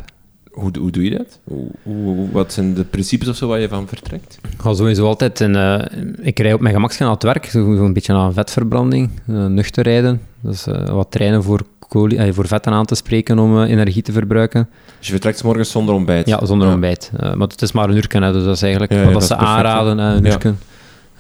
Hoe, 0.52 0.72
hoe 0.80 0.92
doe 0.92 1.04
je 1.04 1.18
dat? 1.18 1.40
Hoe, 1.44 1.68
hoe- 1.84 2.32
wat 2.32 2.54
zijn 2.54 2.74
de 2.74 2.84
principes 2.84 3.28
of 3.28 3.36
zo 3.36 3.48
waar 3.48 3.60
je 3.60 3.68
van 3.68 3.88
vertrekt? 3.88 4.38
Ik 4.52 4.62
ga 4.62 4.74
sowieso 4.74 5.06
altijd 5.08 5.40
in, 5.40 5.56
eh, 5.56 5.80
ik 6.22 6.40
rij 6.40 6.54
op 6.54 6.60
mijn 6.62 6.74
gemak 6.74 6.98
naar 6.98 7.10
het 7.10 7.24
werk, 7.24 7.46
zo, 7.46 7.76
zo 7.76 7.86
een 7.86 7.94
beetje 7.94 8.14
aan 8.14 8.34
vetverbranding, 8.34 9.10
eh, 9.28 9.46
nuchter 9.46 9.84
rijden. 9.84 10.22
Dus 10.42 10.68
eh, 10.68 10.90
wat 10.90 11.12
trainen 11.12 11.44
voor, 11.44 11.62
kolie, 11.88 12.34
voor 12.34 12.48
vetten 12.48 12.72
aan 12.74 12.86
te 12.86 12.96
spreken 12.96 13.40
om 13.40 13.62
energie 13.64 14.02
te 14.02 14.12
verbruiken. 14.12 14.70
Dus 14.98 15.06
je 15.08 15.12
vertrekt 15.14 15.44
morgens 15.44 15.72
zonder 15.72 15.96
ontbijt? 15.96 16.28
Ja, 16.28 16.46
zonder 16.46 16.68
Ja. 16.68 16.74
ontbijt. 16.74 17.12
Maar 17.20 17.48
het 17.48 17.62
is 17.62 17.72
maar 17.72 17.90
een 17.90 17.96
uur, 17.96 18.08
hè, 18.10 18.34
dus 18.34 18.44
dat 18.44 18.56
is 18.56 18.62
eigenlijk 18.62 18.92
Ja, 18.94 19.04
wat 19.04 19.14
dat 19.14 19.24
ze 19.24 19.34
is 19.34 19.40
aanraden, 19.40 19.98
een 19.98 20.24
Ja. 20.24 20.38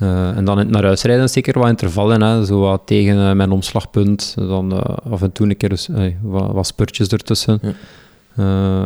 Eh, 0.04 0.38
en 0.38 0.46
dan 0.46 0.60
in- 0.60 0.70
naar 0.70 0.84
huis 0.84 1.04
rijden 1.04 1.30
zeker 1.30 1.60
wat 1.60 1.70
intervallen, 1.70 2.22
hè, 2.22 2.46
zo 2.46 2.60
wat 2.60 2.82
tegen 2.86 3.30
eh, 3.30 3.36
mijn 3.36 3.52
omslagpunt. 3.52 4.34
Dan 4.38 4.72
eh, 4.72 5.12
af 5.12 5.22
en 5.22 5.32
toe 5.32 5.50
een 5.50 5.58
keer 5.58 5.70
dus, 5.70 5.90
wat, 6.22 6.52
wat 6.52 6.68
spurtjes 6.68 7.08
ertussen. 7.08 7.60
Ja. 7.62 7.72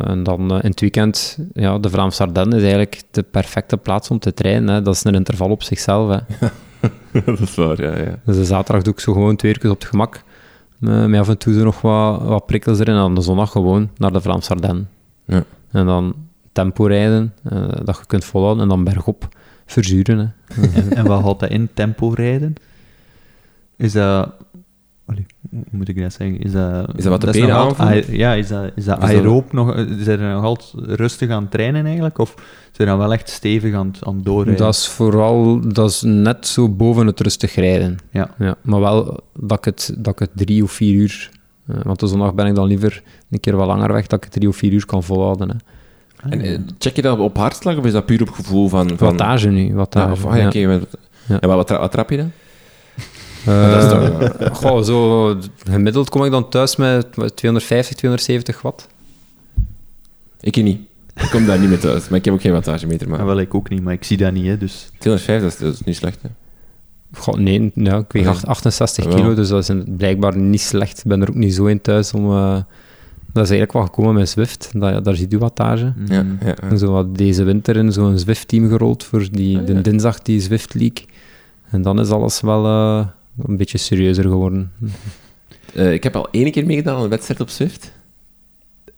En 0.02 0.22
dan 0.22 0.40
in 0.40 0.70
het 0.70 0.80
weekend, 0.80 1.38
ja, 1.52 1.78
de 1.78 1.90
Vlaamse 1.90 2.22
Ardennen 2.22 2.56
is 2.56 2.62
eigenlijk 2.62 3.02
de 3.10 3.22
perfecte 3.22 3.76
plaats 3.76 4.10
om 4.10 4.18
te 4.18 4.34
trainen. 4.34 4.74
Hè. 4.74 4.82
Dat 4.82 4.94
is 4.94 5.04
een 5.04 5.14
interval 5.14 5.50
op 5.50 5.62
zichzelf. 5.62 6.08
Hè. 6.10 6.48
dat 7.24 7.40
is 7.40 7.54
waar, 7.54 7.82
ja. 7.82 7.96
ja. 7.96 8.18
Dus 8.24 8.36
de 8.36 8.44
zaterdag 8.44 8.82
doe 8.82 8.92
ik 8.92 9.00
zo 9.00 9.12
gewoon 9.12 9.36
twee 9.36 9.54
uur 9.62 9.70
op 9.70 9.78
het 9.80 9.88
gemak. 9.88 10.22
Met 10.78 11.20
af 11.20 11.28
en 11.28 11.38
toe 11.38 11.54
zo 11.54 11.64
nog 11.64 11.80
wat, 11.80 12.22
wat 12.22 12.46
prikkels 12.46 12.78
erin. 12.78 12.94
En 12.94 13.00
dan 13.00 13.14
de 13.14 13.20
zondag 13.20 13.50
gewoon 13.50 13.90
naar 13.96 14.12
de 14.12 14.20
Vlaamse 14.20 14.50
Ardennen. 14.50 14.88
Ja. 15.24 15.44
En 15.70 15.86
dan 15.86 16.14
tempo 16.52 16.84
rijden, 16.84 17.34
dat 17.84 17.96
je 17.96 18.06
kunt 18.06 18.24
volhouden. 18.24 18.62
En 18.62 18.68
dan 18.68 18.84
bergop 18.84 19.28
verzuren. 19.72 20.18
Hè. 20.18 20.62
En, 20.74 20.96
en 20.96 21.06
wat 21.06 21.22
houdt 21.22 21.40
dat 21.40 21.50
in, 21.50 21.68
tempo 21.74 22.08
rijden? 22.08 22.54
Is 23.76 23.92
dat... 23.92 24.32
Allee, 25.06 25.26
hoe 25.50 25.62
moet 25.70 25.88
ik 25.88 26.00
dat 26.02 26.12
zeggen? 26.12 26.38
Is 26.40 26.52
dat, 26.52 26.88
Is 26.96 27.02
dat 27.04 27.12
wat 27.12 27.20
de 27.20 27.30
benen 27.40 27.54
aanvoelt? 27.54 27.78
ae- 27.88 28.04
Ja, 28.16 28.32
is 28.34 28.48
dat, 28.48 28.64
is 28.74 28.84
dat 28.84 28.96
Is 29.02 29.02
dat- 29.02 29.10
aeroob 29.10 29.52
nog... 29.52 29.74
Zijn 29.98 30.20
er 30.20 30.34
nog 30.34 30.44
altijd 30.44 30.72
rustig 30.98 31.30
aan 31.30 31.42
het 31.42 31.50
trainen 31.50 31.84
eigenlijk? 31.84 32.18
Of 32.18 32.34
zijn 32.72 32.88
dan 32.88 32.98
wel 32.98 33.12
echt 33.12 33.28
stevig 33.28 33.74
aan, 33.74 33.86
het- 33.86 34.04
aan 34.04 34.14
het 34.16 34.24
doorrijden? 34.24 34.64
Dat 34.64 34.74
is 34.74 34.88
vooral 34.88 35.60
dat 35.72 35.90
is 35.90 36.02
net 36.02 36.46
zo 36.46 36.68
boven 36.68 37.06
het 37.06 37.20
rustig 37.20 37.54
rijden. 37.54 37.96
Ja. 38.10 38.30
Ja, 38.38 38.56
maar 38.62 38.80
wel 38.80 39.20
dat 39.38 39.58
ik, 39.58 39.64
het, 39.64 39.94
dat 39.98 40.12
ik 40.12 40.18
het 40.18 40.30
drie 40.34 40.62
of 40.62 40.72
vier 40.72 40.94
uur... 40.94 41.30
eh, 41.66 41.76
want 41.82 42.00
de 42.00 42.06
zondag 42.06 42.34
ben 42.34 42.46
ik 42.46 42.54
dan 42.54 42.66
liever 42.66 43.02
een 43.30 43.40
keer 43.40 43.56
wat 43.56 43.66
langer 43.66 43.92
weg, 43.92 44.06
dat 44.06 44.18
ik 44.18 44.24
het 44.24 44.32
drie 44.32 44.48
of 44.48 44.56
vier 44.56 44.72
uur 44.72 44.86
kan 44.86 45.02
volhouden. 45.02 45.48
Hè. 45.48 45.54
Ah, 46.22 46.32
En 46.32 46.38
ja. 46.44 46.52
eh, 46.52 46.58
check 46.78 46.96
je 46.96 47.02
dat 47.02 47.18
op 47.18 47.36
hartslag 47.36 47.76
of 47.76 47.84
is 47.84 47.92
dat 47.92 48.06
puur 48.06 48.20
op 48.20 48.30
gevoel 48.30 48.68
van... 48.68 48.88
van 48.88 48.96
Wattage 49.08 49.48
nu. 49.48 49.74
Wattage, 49.74 50.06
Ja, 50.06 50.12
of, 50.12 50.24
ah, 50.26 50.36
ja, 50.36 50.40
ja. 50.42 50.46
oké, 50.46 50.66
wat- 50.66 50.88
Ja. 51.26 51.40
En 51.40 51.48
wat, 51.48 51.56
wat, 51.56 51.66
tra- 51.66 51.78
wat 51.78 51.90
trap 51.92 52.10
je 52.10 52.16
dan? 52.16 52.30
Eh, 53.46 53.70
dat 53.72 53.82
is 53.82 53.88
toch- 53.90 54.56
goh, 54.58 54.82
zo 54.82 55.36
gemiddeld 55.70 56.08
kom 56.10 56.24
ik 56.24 56.30
dan 56.30 56.48
thuis 56.48 56.76
met 56.76 57.06
wat, 57.14 57.36
250, 57.36 57.96
270 57.96 58.62
watt. 58.62 58.86
Ik 60.40 60.56
niet. 60.62 60.80
Ik 61.14 61.28
kom 61.30 61.46
daar 61.46 61.58
niet 61.58 61.68
mee 61.68 61.78
thuis, 61.78 62.08
maar 62.08 62.18
ik 62.18 62.24
heb 62.24 62.34
ook 62.34 62.40
geen 62.40 62.52
wattagemeter. 62.52 63.08
Maar 63.08 63.18
Ah, 63.18 63.24
wel, 63.26 63.38
ik 63.40 63.54
ook 63.54 63.68
niet, 63.68 63.82
maar 63.82 63.92
ik 63.92 64.04
zie 64.04 64.16
dat 64.16 64.32
niet, 64.32 64.46
hè, 64.46 64.58
dus... 64.58 64.88
250, 64.98 65.42
dat 65.50 65.52
is, 65.52 65.58
dat 65.66 65.80
is 65.80 65.86
niet 65.86 65.96
slecht, 65.96 66.18
hè. 66.22 66.28
Goh, 67.20 67.34
nee, 67.34 67.70
ja, 67.74 67.96
ik 67.96 68.12
weeg 68.12 68.22
Ja. 68.24 68.30
acht- 68.30 68.46
68 68.46 69.04
Wel. 69.04 69.14
kilo, 69.14 69.34
dus 69.34 69.48
dat 69.48 69.62
is 69.62 69.68
een- 69.68 69.94
blijkbaar 69.96 70.36
niet 70.36 70.60
slecht. 70.60 70.98
Ik 70.98 71.04
ben 71.04 71.22
er 71.22 71.28
ook 71.28 71.34
niet 71.34 71.54
zo 71.54 71.64
in 71.66 71.80
thuis 71.80 72.12
om... 72.12 72.30
eh, 72.30 72.56
dat 73.32 73.44
is 73.44 73.50
eigenlijk 73.50 73.72
wel 73.72 73.82
gekomen 73.82 74.14
met 74.14 74.28
Zwift. 74.28 74.70
Dat, 74.72 75.04
daar 75.04 75.14
ziet 75.16 75.32
u 75.32 75.38
wattage. 75.38 75.92
Ja, 76.06 76.14
ja, 76.14 76.24
ja. 76.44 76.54
En 76.56 76.78
zo 76.78 76.92
wat 76.92 77.16
deze 77.16 77.44
winter 77.44 77.76
in 77.76 77.92
zo'n 77.92 78.18
Zwift-team 78.18 78.68
gerold 78.68 79.04
voor 79.04 79.28
die, 79.32 79.58
Ah, 79.58 79.66
de 79.66 79.80
dinsdag 79.80 80.22
die 80.22 80.40
Zwift 80.40 80.74
League. 80.74 81.04
En 81.70 81.82
dan 81.82 82.00
is 82.00 82.10
alles 82.10 82.40
wel 82.40 82.64
eh, 82.64 83.06
een 83.46 83.56
beetje 83.56 83.78
serieuzer 83.78 84.24
geworden. 84.24 84.72
Eh, 85.74 85.92
ik 85.92 86.02
heb 86.02 86.16
al 86.16 86.28
één 86.30 86.50
keer 86.50 86.66
meegedaan 86.66 86.96
aan 86.96 87.02
een 87.02 87.08
wedstrijd 87.08 87.40
op 87.40 87.48
Swift. 87.48 87.92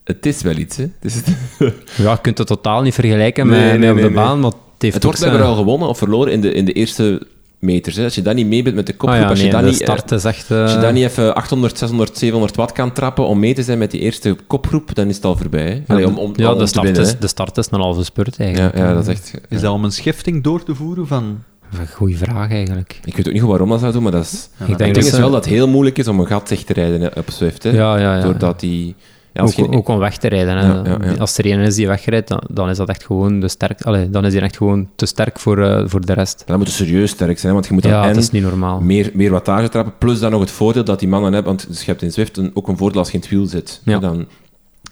Het 0.04 0.26
is 0.26 0.42
wel 0.42 0.56
iets, 0.56 0.76
hè. 0.76 0.82
Het, 1.00 1.04
is, 1.04 1.22
Ja, 2.04 2.10
je 2.12 2.18
kunt 2.22 2.38
het 2.38 2.46
totaal 2.46 2.82
niet 2.82 2.94
vergelijken 2.94 3.46
Nee, 3.46 3.70
met, 3.70 3.78
nee, 3.78 3.78
met 3.78 3.90
op 3.90 3.96
de 3.96 4.02
nee. 4.02 4.24
baan, 4.24 4.40
maar 4.40 4.50
het 4.50 4.58
heeft 4.78 4.94
het 4.94 5.04
wordt 5.04 5.18
zijn- 5.18 5.40
al 5.40 5.54
gewonnen 5.56 5.88
of 5.88 5.98
verloren 5.98 6.32
in 6.32 6.40
de, 6.40 6.52
in 6.52 6.64
de 6.64 6.72
eerste 6.72 7.26
meters. 7.60 7.96
Hè. 7.96 8.04
Als 8.04 8.14
je 8.14 8.22
dat 8.22 8.34
niet 8.34 8.46
mee 8.46 8.62
bent 8.62 8.76
met 8.76 8.86
de 8.86 8.92
Ah 8.92 8.98
kopgroep, 8.98 9.22
ja, 9.22 9.28
als, 9.28 9.38
je 9.38 9.44
nee, 9.44 9.52
dat 9.52 9.60
de 9.62 9.70
niet, 9.70 9.80
eh, 9.80 9.94
echt... 10.24 10.50
eh, 10.50 10.62
als 10.62 10.72
je 10.72 10.78
dat 10.78 10.92
niet 10.92 11.04
even 11.04 11.34
800, 11.34 11.78
600, 11.78 12.18
700 12.18 12.56
watt 12.56 12.72
kan 12.72 12.92
trappen 12.92 13.26
om 13.26 13.38
mee 13.38 13.54
te 13.54 13.62
zijn 13.62 13.78
met 13.78 13.90
die 13.90 14.00
eerste 14.00 14.36
kopgroep, 14.46 14.94
dan 14.94 15.08
is 15.08 15.16
het 15.16 15.24
al 15.24 15.36
voorbij. 15.36 15.84
Allee, 15.86 16.06
om, 16.06 16.18
om, 16.18 16.32
ja, 16.36 16.52
om 16.52 16.58
de 16.58 16.60
te 16.60 16.66
start, 16.66 16.96
is, 16.98 17.10
hè. 17.10 17.18
de 17.18 17.28
start 17.28 17.56
is 17.56 17.68
een 17.70 17.80
halve 17.80 18.04
spurt 18.04 18.36
Ja, 18.36 18.44
eigenlijk. 18.44 18.76
ja, 18.76 18.94
dat 18.94 19.02
is 19.02 19.08
echt... 19.08 19.34
Is 19.34 19.40
ja. 19.48 19.60
dat 19.60 19.72
om 19.72 19.84
een 19.84 19.92
schifting 19.92 20.42
door 20.42 20.62
te 20.62 20.74
voeren 20.74 21.06
van... 21.06 21.42
Een 21.78 21.88
goede 21.88 22.16
vraag 22.16 22.50
eigenlijk. 22.50 23.00
Ik 23.04 23.16
weet 23.16 23.26
ook 23.26 23.32
niet 23.32 23.42
goed 23.42 23.50
waarom 23.50 23.68
dat 23.68 23.80
zou 23.80 23.92
doen, 23.92 24.02
maar 24.02 24.12
dat 24.12 24.24
is... 24.24 24.48
Ja, 24.56 24.66
Ik 24.66 24.78
denk 24.78 24.94
dat 24.94 25.04
is 25.04 25.10
wel 25.18 25.30
dat 25.30 25.44
het 25.44 25.54
heel 25.54 25.68
moeilijk 25.68 25.98
is 25.98 26.08
om 26.08 26.20
een 26.20 26.26
gat 26.26 26.48
dicht 26.48 26.66
te 26.66 26.72
rijden 26.72 27.16
op 27.16 27.30
Swift. 27.30 27.62
Hè. 27.62 27.70
Ja, 27.70 27.98
ja, 27.98 28.16
ja. 28.16 28.22
Doordat 28.22 28.60
die... 28.60 28.94
Ja, 29.32 29.42
ook, 29.42 29.52
je, 29.52 29.70
ook 29.70 29.88
om 29.88 29.98
weg 29.98 30.16
te 30.16 30.28
rijden. 30.28 30.56
Hè. 30.56 30.90
Ja. 30.90 31.14
Als 31.18 31.38
er 31.38 31.46
een 31.46 31.60
is 31.60 31.74
die 31.74 31.86
wegrijdt, 31.86 32.28
dan, 32.28 32.42
dan 32.50 32.68
is 32.70 32.76
dat 32.76 32.88
echt 32.88 33.04
gewoon 33.04 33.40
de 33.40 33.48
sterk. 33.48 33.82
Allee, 33.82 34.10
dan 34.10 34.24
is 34.24 34.32
die 34.32 34.40
echt 34.40 34.56
gewoon 34.56 34.88
te 34.96 35.06
sterk 35.06 35.38
voor, 35.38 35.64
eh, 35.64 35.82
voor 35.86 36.06
de 36.06 36.12
rest. 36.12 36.42
dan 36.46 36.58
moet 36.58 36.66
je 36.66 36.72
serieus 36.72 37.10
sterk 37.10 37.38
zijn, 37.38 37.52
want 37.52 37.66
je 37.66 37.72
moet 37.72 37.82
dan 37.82 38.16
is 38.16 38.30
niet 38.30 38.42
normaal. 38.42 38.80
meer, 38.80 39.10
meer 39.14 39.30
wattage 39.30 39.68
trappen, 39.68 39.94
plus 39.98 40.20
dan 40.20 40.30
nog 40.30 40.40
het 40.40 40.50
voordeel 40.50 40.84
dat 40.84 40.98
die 40.98 41.08
mannen 41.08 41.32
hebben, 41.32 41.52
want 41.52 41.68
dus 41.68 41.80
je 41.80 41.90
hebt 41.90 42.02
in 42.02 42.12
Zwift 42.12 42.36
een, 42.36 42.50
ook 42.54 42.68
een 42.68 42.76
voordeel 42.76 42.98
als 42.98 43.08
je 43.08 43.14
in 43.14 43.20
het 43.20 43.30
wiel 43.30 43.46
zit. 43.46 43.80
Dan, 43.84 44.26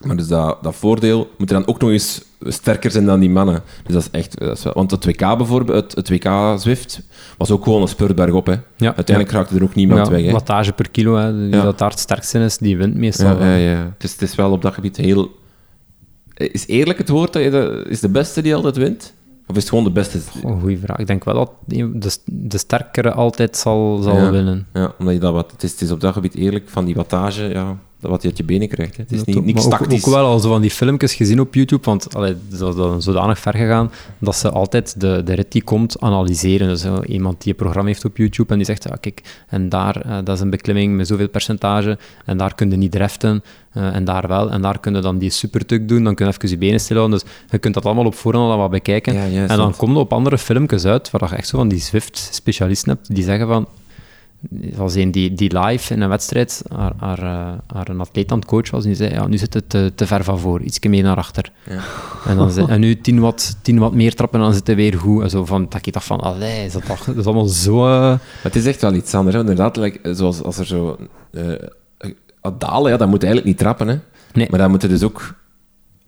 maar 0.00 0.16
dus 0.16 0.28
dat, 0.28 0.58
dat 0.62 0.74
voordeel 0.74 1.30
moet 1.38 1.50
er 1.50 1.56
dan 1.56 1.66
ook 1.66 1.80
nog 1.80 1.90
eens 1.90 2.22
sterker 2.40 2.90
zijn 2.90 3.04
dan 3.04 3.20
die 3.20 3.30
mannen. 3.30 3.62
Dus 3.84 3.94
dat 3.94 4.02
is 4.02 4.10
echt... 4.10 4.38
Dat 4.38 4.56
is 4.56 4.64
wel, 4.64 4.72
want 4.72 4.90
het 4.90 5.04
WK 5.04 5.18
bijvoorbeeld, 5.18 5.84
het, 5.84 5.94
het 5.94 6.08
WK 6.08 6.58
Zwift, 6.60 7.02
was 7.36 7.50
ook 7.50 7.64
gewoon 7.64 7.82
een 7.82 7.88
spurtberg 7.88 8.32
op. 8.32 8.46
Hè. 8.46 8.54
Ja, 8.76 8.96
Uiteindelijk 8.96 9.36
raakte 9.36 9.56
er 9.56 9.62
ook 9.62 9.74
niemand 9.74 10.06
ja, 10.06 10.12
weg. 10.12 10.24
Hè. 10.24 10.32
wattage 10.32 10.72
per 10.72 10.90
kilo, 10.90 11.16
hè, 11.16 11.38
die 11.38 11.50
Ja. 11.50 11.62
dat 11.62 11.78
daar 11.78 11.90
het 11.90 11.98
sterkste 11.98 12.38
is, 12.38 12.58
die 12.58 12.76
wint 12.76 12.94
meestal. 12.94 13.38
Ja, 13.38 13.56
ja, 13.56 13.70
ja. 13.70 13.94
Dus 13.98 14.12
het 14.12 14.22
is 14.22 14.34
wel 14.34 14.50
op 14.50 14.62
dat 14.62 14.74
gebied 14.74 14.96
heel... 14.96 15.36
Is 16.34 16.66
eerlijk 16.66 16.98
het 16.98 17.08
woord 17.08 17.32
dat 17.32 17.42
je 17.42 17.50
de, 17.50 17.86
is 17.88 18.00
de 18.00 18.08
beste 18.08 18.42
die 18.42 18.54
altijd 18.54 18.76
wint? 18.76 19.14
Of 19.46 19.56
is 19.56 19.62
het 19.62 19.68
gewoon 19.68 19.84
de 19.84 19.90
beste? 19.90 20.18
Goeie 20.60 20.78
vraag. 20.78 20.98
Ik 20.98 21.06
denk 21.06 21.24
wel 21.24 21.34
dat 21.34 21.50
de, 21.64 22.12
de 22.24 22.58
sterkere 22.58 23.12
altijd 23.12 23.56
zal, 23.56 23.98
zal 24.02 24.30
winnen. 24.30 24.66
Ja, 24.72 24.92
omdat 24.98 25.14
je 25.14 25.20
dat 25.20 25.32
wat... 25.32 25.50
Het 25.52 25.62
is, 25.62 25.70
het 25.70 25.80
is 25.80 25.90
op 25.90 26.00
dat 26.00 26.12
gebied 26.12 26.34
eerlijk 26.34 26.68
van 26.68 26.84
die 26.84 26.94
wattage, 26.94 27.44
ja, 27.44 27.78
wat 28.00 28.22
je 28.22 28.28
uit 28.28 28.36
je 28.36 28.44
benen 28.44 28.68
krijgt. 28.68 28.96
Hè. 28.96 29.02
Het 29.02 29.12
is 29.12 29.24
niet, 29.24 29.36
toch, 29.36 29.44
niks 29.44 29.64
maar 29.64 29.72
ook, 29.72 29.78
tactisch. 29.78 30.06
ook 30.06 30.14
wel 30.14 30.24
al 30.26 30.38
zo 30.38 30.48
van 30.48 30.60
die 30.60 30.70
filmpjes 30.70 31.14
gezien 31.14 31.40
op 31.40 31.54
YouTube, 31.54 31.84
want 31.84 32.14
allee, 32.14 32.34
dat 32.48 32.70
is 32.70 32.76
dan 32.76 33.02
zodanig 33.02 33.38
ver 33.38 33.54
gegaan 33.54 33.90
dat 34.18 34.36
ze 34.36 34.50
altijd 34.50 35.00
de, 35.00 35.22
de 35.24 35.34
rit 35.34 35.52
die 35.52 35.62
komt 35.62 36.00
analyseren. 36.00 36.68
Dus 36.68 36.82
eh, 36.84 36.96
iemand 37.06 37.42
die 37.42 37.52
een 37.52 37.58
programma 37.58 37.88
heeft 37.88 38.04
op 38.04 38.16
YouTube 38.16 38.50
en 38.50 38.56
die 38.56 38.66
zegt, 38.66 38.84
ja, 38.84 38.96
kijk, 39.00 39.44
en 39.48 39.68
daar, 39.68 40.00
eh, 40.00 40.16
dat 40.24 40.36
is 40.36 40.40
een 40.40 40.50
beklimming 40.50 40.96
met 40.96 41.06
zoveel 41.06 41.28
percentage, 41.28 41.98
en 42.24 42.36
daar 42.36 42.54
kun 42.54 42.70
je 42.70 42.76
niet 42.76 42.92
dreften, 42.92 43.42
eh, 43.72 43.94
en 43.94 44.04
daar 44.04 44.28
wel, 44.28 44.50
en 44.50 44.62
daar 44.62 44.80
kun 44.80 44.94
je 44.94 45.00
dan 45.00 45.18
die 45.18 45.30
supertuk 45.30 45.88
doen, 45.88 46.04
dan 46.04 46.14
kun 46.14 46.26
je 46.26 46.32
even 46.32 46.48
je 46.48 46.58
benen 46.58 46.80
stilhouden. 46.80 47.18
Dus 47.18 47.28
je 47.50 47.58
kunt 47.58 47.74
dat 47.74 47.84
allemaal 47.84 48.06
op 48.06 48.14
voorhand 48.14 48.50
al 48.52 48.58
wat 48.58 48.70
bekijken. 48.70 49.14
Ja, 49.14 49.20
en 49.40 49.48
dan 49.48 49.56
want- 49.56 49.76
kom 49.76 49.92
je 49.92 49.98
op 49.98 50.12
andere 50.12 50.38
filmpjes 50.38 50.84
uit, 50.84 51.10
waar 51.10 51.30
je 51.30 51.36
echt 51.36 51.48
zo 51.48 51.58
van 51.58 51.68
die 51.68 51.80
Zwift-specialisten 51.80 52.92
hebt, 52.92 53.14
die 53.14 53.24
zeggen 53.24 53.46
van, 53.48 53.68
als 54.78 54.94
een 54.94 55.10
die, 55.10 55.34
die 55.34 55.58
live 55.58 55.94
in 55.94 56.00
een 56.00 56.08
wedstrijd 56.08 56.62
haar, 56.74 56.92
haar, 56.96 57.18
eh, 57.18 57.52
haar 57.74 57.88
een 57.88 58.00
atleet 58.00 58.32
aan 58.32 58.38
het 58.38 58.46
coach 58.48 58.70
was, 58.70 58.82
en 58.82 58.88
die 58.88 58.96
zei, 58.96 59.10
ja, 59.12 59.26
nu 59.26 59.38
zit 59.38 59.54
het 59.54 59.68
te, 59.70 59.92
te 59.94 60.06
ver 60.06 60.24
van 60.24 60.38
voor, 60.38 60.60
iets 60.60 60.78
meer 60.80 61.02
naar 61.02 61.16
achter. 61.16 61.52
Ja. 61.66 61.78
En, 62.26 62.36
dan 62.36 62.50
zei, 62.50 62.66
en 62.66 62.80
nu 62.80 63.00
10 63.00 63.20
watt, 63.20 63.56
10 63.62 63.78
watt 63.78 63.94
meer 63.94 64.14
trappen, 64.14 64.38
en 64.38 64.44
dan 64.44 64.54
zit 64.54 64.66
het 64.66 64.76
weer 64.76 64.98
goed. 64.98 65.22
En 65.22 65.30
zo 65.30 65.44
van, 65.44 65.66
dat 65.68 65.86
ik 65.86 65.92
dacht 65.92 66.06
van, 66.06 66.20
allee, 66.20 66.64
is 66.64 66.72
dat, 66.72 66.84
toch, 66.86 67.04
dat 67.04 67.16
is 67.16 67.24
allemaal 67.24 67.46
zo... 67.46 67.84
eh, 67.86 68.00
Maar 68.00 68.18
het 68.42 68.56
is 68.56 68.66
echt 68.66 68.80
wel 68.80 68.94
iets 68.94 69.14
anders. 69.14 69.36
Hè. 69.36 69.42
want 69.44 69.58
Inderdaad, 69.58 69.76
like, 69.84 70.14
zoals 70.14 70.42
als 70.42 70.58
er 70.58 70.66
zo... 70.66 70.96
eh, 71.32 71.52
eh, 71.52 71.60
dalen, 72.58 72.90
ja, 72.90 72.96
dat 72.96 73.08
moet 73.08 73.20
je 73.20 73.26
eigenlijk 73.26 73.46
niet 73.46 73.58
trappen. 73.58 73.88
Hè. 73.88 73.98
Nee. 74.32 74.46
Maar 74.50 74.58
dan 74.58 74.70
moet 74.70 74.82
je 74.82 74.88
dus 74.88 75.02
ook... 75.02 75.34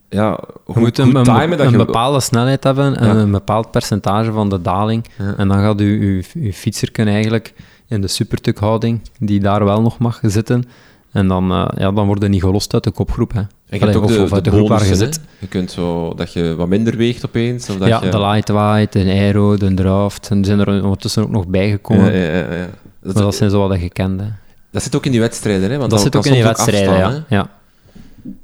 Ja, 0.09 0.39
goed, 0.64 0.74
Je 0.74 0.81
moet 0.81 0.99
een, 0.99 1.05
goed 1.07 1.14
een, 1.14 1.24
timen 1.24 1.59
dat 1.59 1.66
een 1.66 1.72
je... 1.72 1.78
bepaalde 1.85 2.20
snelheid 2.20 2.64
hebben 2.64 2.97
en 2.97 3.07
Ja. 3.07 3.14
een 3.14 3.31
bepaald 3.31 3.70
percentage 3.70 4.33
van 4.33 4.49
de 4.49 4.61
daling. 4.62 5.07
Ja. 5.18 5.35
En 5.37 5.49
dan 5.49 5.59
gaat 5.59 5.81
u, 5.81 6.01
uw, 6.01 6.43
uw 6.43 6.53
fietser 6.53 6.91
kunnen 6.91 7.14
eigenlijk 7.14 7.55
in 7.91 8.01
de 8.01 8.09
supertukhouding, 8.09 9.01
die 9.18 9.41
daar 9.41 9.64
wel 9.64 9.82
nog 9.82 9.99
mag 9.99 10.20
zitten. 10.22 10.64
En 11.12 11.28
dan, 11.28 11.51
eh, 11.51 11.68
ja, 11.76 11.93
dan 11.93 12.07
worden 12.07 12.30
niet 12.30 12.43
gelost 12.43 12.74
uit 12.74 12.84
de 12.84 12.91
kopgroep. 12.91 13.32
Hè. 13.32 13.41
En 13.41 13.49
je 13.66 13.78
hebt 13.78 13.97
ook 13.97 14.05
of, 14.05 14.12
de, 14.12 14.22
of 14.22 14.32
uit 14.32 14.45
de 14.45 14.51
de 14.51 14.57
groep 14.57 14.68
waar 14.68 14.86
je 14.86 14.95
zit. 14.95 15.20
Je 15.38 15.47
kunt 15.47 15.70
zo... 15.70 16.14
Dat 16.14 16.32
je 16.32 16.55
wat 16.57 16.68
minder 16.68 16.97
weegt 16.97 17.26
opeens. 17.26 17.68
Of 17.70 17.76
dat 17.76 17.88
Ja, 17.88 18.01
je, 18.05 18.11
de 18.11 18.20
lightweight, 18.20 18.93
de 18.93 18.99
aero, 19.05 19.57
de 19.57 19.74
draft. 19.74 20.28
En 20.30 20.45
zijn 20.45 20.61
er 20.61 20.82
ondertussen 20.82 21.22
ook 21.22 21.30
nog 21.30 21.47
bijgekomen. 21.47 22.12
Ja, 22.12 22.18
ja, 22.18 22.38
ja, 22.38 22.55
ja. 22.57 22.68
Dat, 23.03 23.14
Maar 23.14 23.22
dat 23.22 23.34
zijn 23.34 23.51
zo 23.51 23.61
wat 23.61 23.70
de 23.70 23.78
gekende. 23.78 24.32
Dat 24.70 24.82
zit 24.82 24.97
ook 24.97 25.05
in 25.05 25.11
die 25.11 25.20
wedstrijden, 25.20 25.70
hè? 25.70 25.78
Want 25.78 25.91
dat 25.91 26.01
zit 26.01 26.16
ook 26.16 26.26
in 26.26 26.32
die 26.32 26.43
wedstrijden, 26.43 26.95
ja. 26.97 27.05
afstaan, 27.05 27.24
ja. 27.28 27.51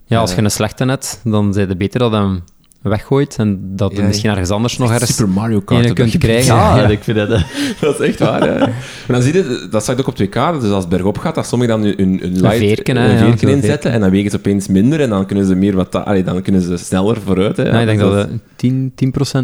Ja, 0.07 0.21
als 0.21 0.35
je 0.35 0.43
een 0.43 0.51
slechte 0.51 0.85
net, 0.85 1.21
dan 1.25 1.49
is 1.49 1.57
het 1.57 1.79
beter 1.79 2.01
dat 2.01 2.11
je 2.11 2.17
hem 2.17 2.43
weggooit 2.89 3.37
en 3.39 3.61
dat 3.77 3.93
je 3.93 4.01
Ja, 4.01 4.07
misschien 4.07 4.31
ergens 4.31 4.51
anders 4.51 4.79
nog 4.79 4.91
ergens 4.93 5.17
Super 5.17 5.29
Mario 5.33 5.61
Kart. 5.61 5.93
kunt 5.93 6.19
krijgen. 6.19 6.55
Ja, 6.55 6.77
Ja. 6.79 6.89
ik 6.89 7.03
vind 7.03 7.17
dat... 7.17 7.29
Dat 7.81 8.01
is 8.01 8.07
echt 8.09 8.19
waar, 8.19 8.41
hè. 8.41 8.59
Maar 8.59 8.73
dan 9.07 9.23
zie 9.23 9.33
je, 9.35 9.67
dat 9.71 9.85
zag 9.85 9.97
je 9.97 10.01
ook 10.03 10.09
op 10.09 10.15
2K, 10.23 10.61
dus 10.61 10.71
als 10.71 10.81
het 10.85 10.89
bergop 10.89 11.19
gaat, 11.19 11.35
dat 11.35 11.47
sommigen 11.47 11.81
dan 11.81 11.89
een, 11.89 12.01
een, 12.03 12.25
een 12.25 12.41
light, 12.41 12.57
veerken, 12.59 12.97
hè, 12.97 13.03
een 13.11 13.19
veerken 13.19 13.39
zo'n 13.39 13.49
inzetten 13.49 13.69
veerken. 13.71 13.93
en 13.93 14.01
dan 14.01 14.11
wegen 14.11 14.31
ze 14.31 14.37
opeens 14.37 14.69
minder 14.69 15.01
en 15.01 15.09
dan 15.11 15.27
kunnen 15.27 15.45
ze 15.45 15.55
meer 15.55 15.75
wat... 15.77 15.95
Allee, 15.95 16.23
dan 16.25 16.43
kunnen 16.43 16.61
ze 16.63 16.77
sneller 16.77 17.21
vooruit, 17.21 17.57
hè. 17.57 17.63
Ja, 17.63 17.79
ik 17.81 17.87
denk 17.87 17.99
Dus 17.99 18.09
dat 18.11 18.29
het 18.29 18.41
10, 18.57 18.93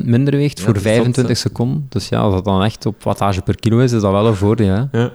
10% 0.00 0.04
minder 0.04 0.36
weegt 0.36 0.58
Ja, 0.58 0.64
voor 0.64 0.74
dat 0.74 0.82
is 0.84 0.88
zot, 0.88 0.96
25 0.96 1.36
seconden. 1.36 1.86
Dus 1.88 2.08
ja, 2.08 2.18
als 2.18 2.34
dat 2.34 2.44
dan 2.44 2.62
echt 2.62 2.86
op 2.86 3.02
wattage 3.02 3.42
per 3.42 3.56
kilo 3.56 3.78
is, 3.78 3.92
is 3.92 4.00
dat 4.00 4.10
wel 4.12 4.26
een 4.26 4.34
voordeel. 4.34 4.68
Hè? 4.90 4.98
Ja, 5.00 5.10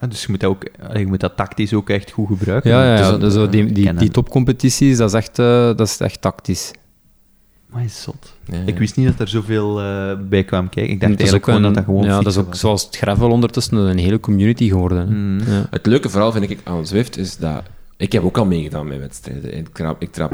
ja, 0.00 0.06
dus 0.10 0.20
je 0.20 0.26
moet, 0.30 0.40
dat 0.40 0.50
ook, 0.50 0.64
je 0.94 1.06
moet 1.06 1.20
dat 1.20 1.36
tactisch 1.36 1.72
ook 1.74 1.90
echt 1.90 2.10
goed 2.10 2.26
gebruiken. 2.26 2.70
Ja, 2.70 2.84
ja, 2.84 2.94
is 2.94 3.00
ja. 3.06 3.12
een- 3.12 3.20
Dus 3.20 3.32
zo 3.34 3.48
die, 3.48 3.72
die, 3.72 3.94
die 3.94 4.10
topcompetities, 4.10 4.96
dat 4.96 5.08
is 5.08 5.14
echt, 5.14 5.38
eh, 5.38 5.46
dat 5.76 5.80
is 5.80 5.98
echt 6.00 6.20
tactisch. 6.20 6.70
Maar 7.74 7.84
is 7.84 8.02
zot. 8.02 8.34
Ja, 8.46 8.56
ja. 8.56 8.62
Ik 8.66 8.78
wist 8.78 8.96
niet 8.96 9.06
dat 9.06 9.18
er 9.18 9.28
zoveel 9.28 9.80
eh, 9.80 10.12
bij 10.28 10.44
kwam 10.44 10.68
kijken. 10.68 10.92
Ik 10.92 11.00
dacht 11.00 11.12
Dat 11.12 11.20
is 11.20 11.30
eigenlijk 11.32 11.48
ook 11.48 11.54
gewoon 11.54 11.64
een- 11.64 11.72
dat 11.74 11.74
dat 11.74 11.84
gewoon 11.84 12.04
ja, 12.10 12.22
dat 12.22 12.32
is 12.32 12.38
ook 12.38 12.48
was. 12.48 12.58
zoals 12.60 12.84
het 12.84 12.96
gravel 12.96 13.30
ondertussen 13.30 13.76
een 13.76 13.98
hele 13.98 14.20
community 14.20 14.68
geworden. 14.68 14.98
hè. 14.98 15.04
Mm. 15.04 15.38
Ja. 15.54 15.66
Het 15.70 15.86
leuke 15.86 16.08
vooral 16.08 16.32
vind 16.32 16.50
ik 16.50 16.58
aan 16.64 16.86
Zwift 16.86 17.16
is 17.16 17.36
dat... 17.36 17.62
Ik 17.96 18.12
heb 18.12 18.24
ook 18.24 18.38
al 18.38 18.44
meegedaan 18.44 18.86
met 18.86 18.98
wedstrijden. 18.98 19.56
Ik 19.58 19.68
trap, 19.68 20.02
ik 20.02 20.12
trap 20.12 20.32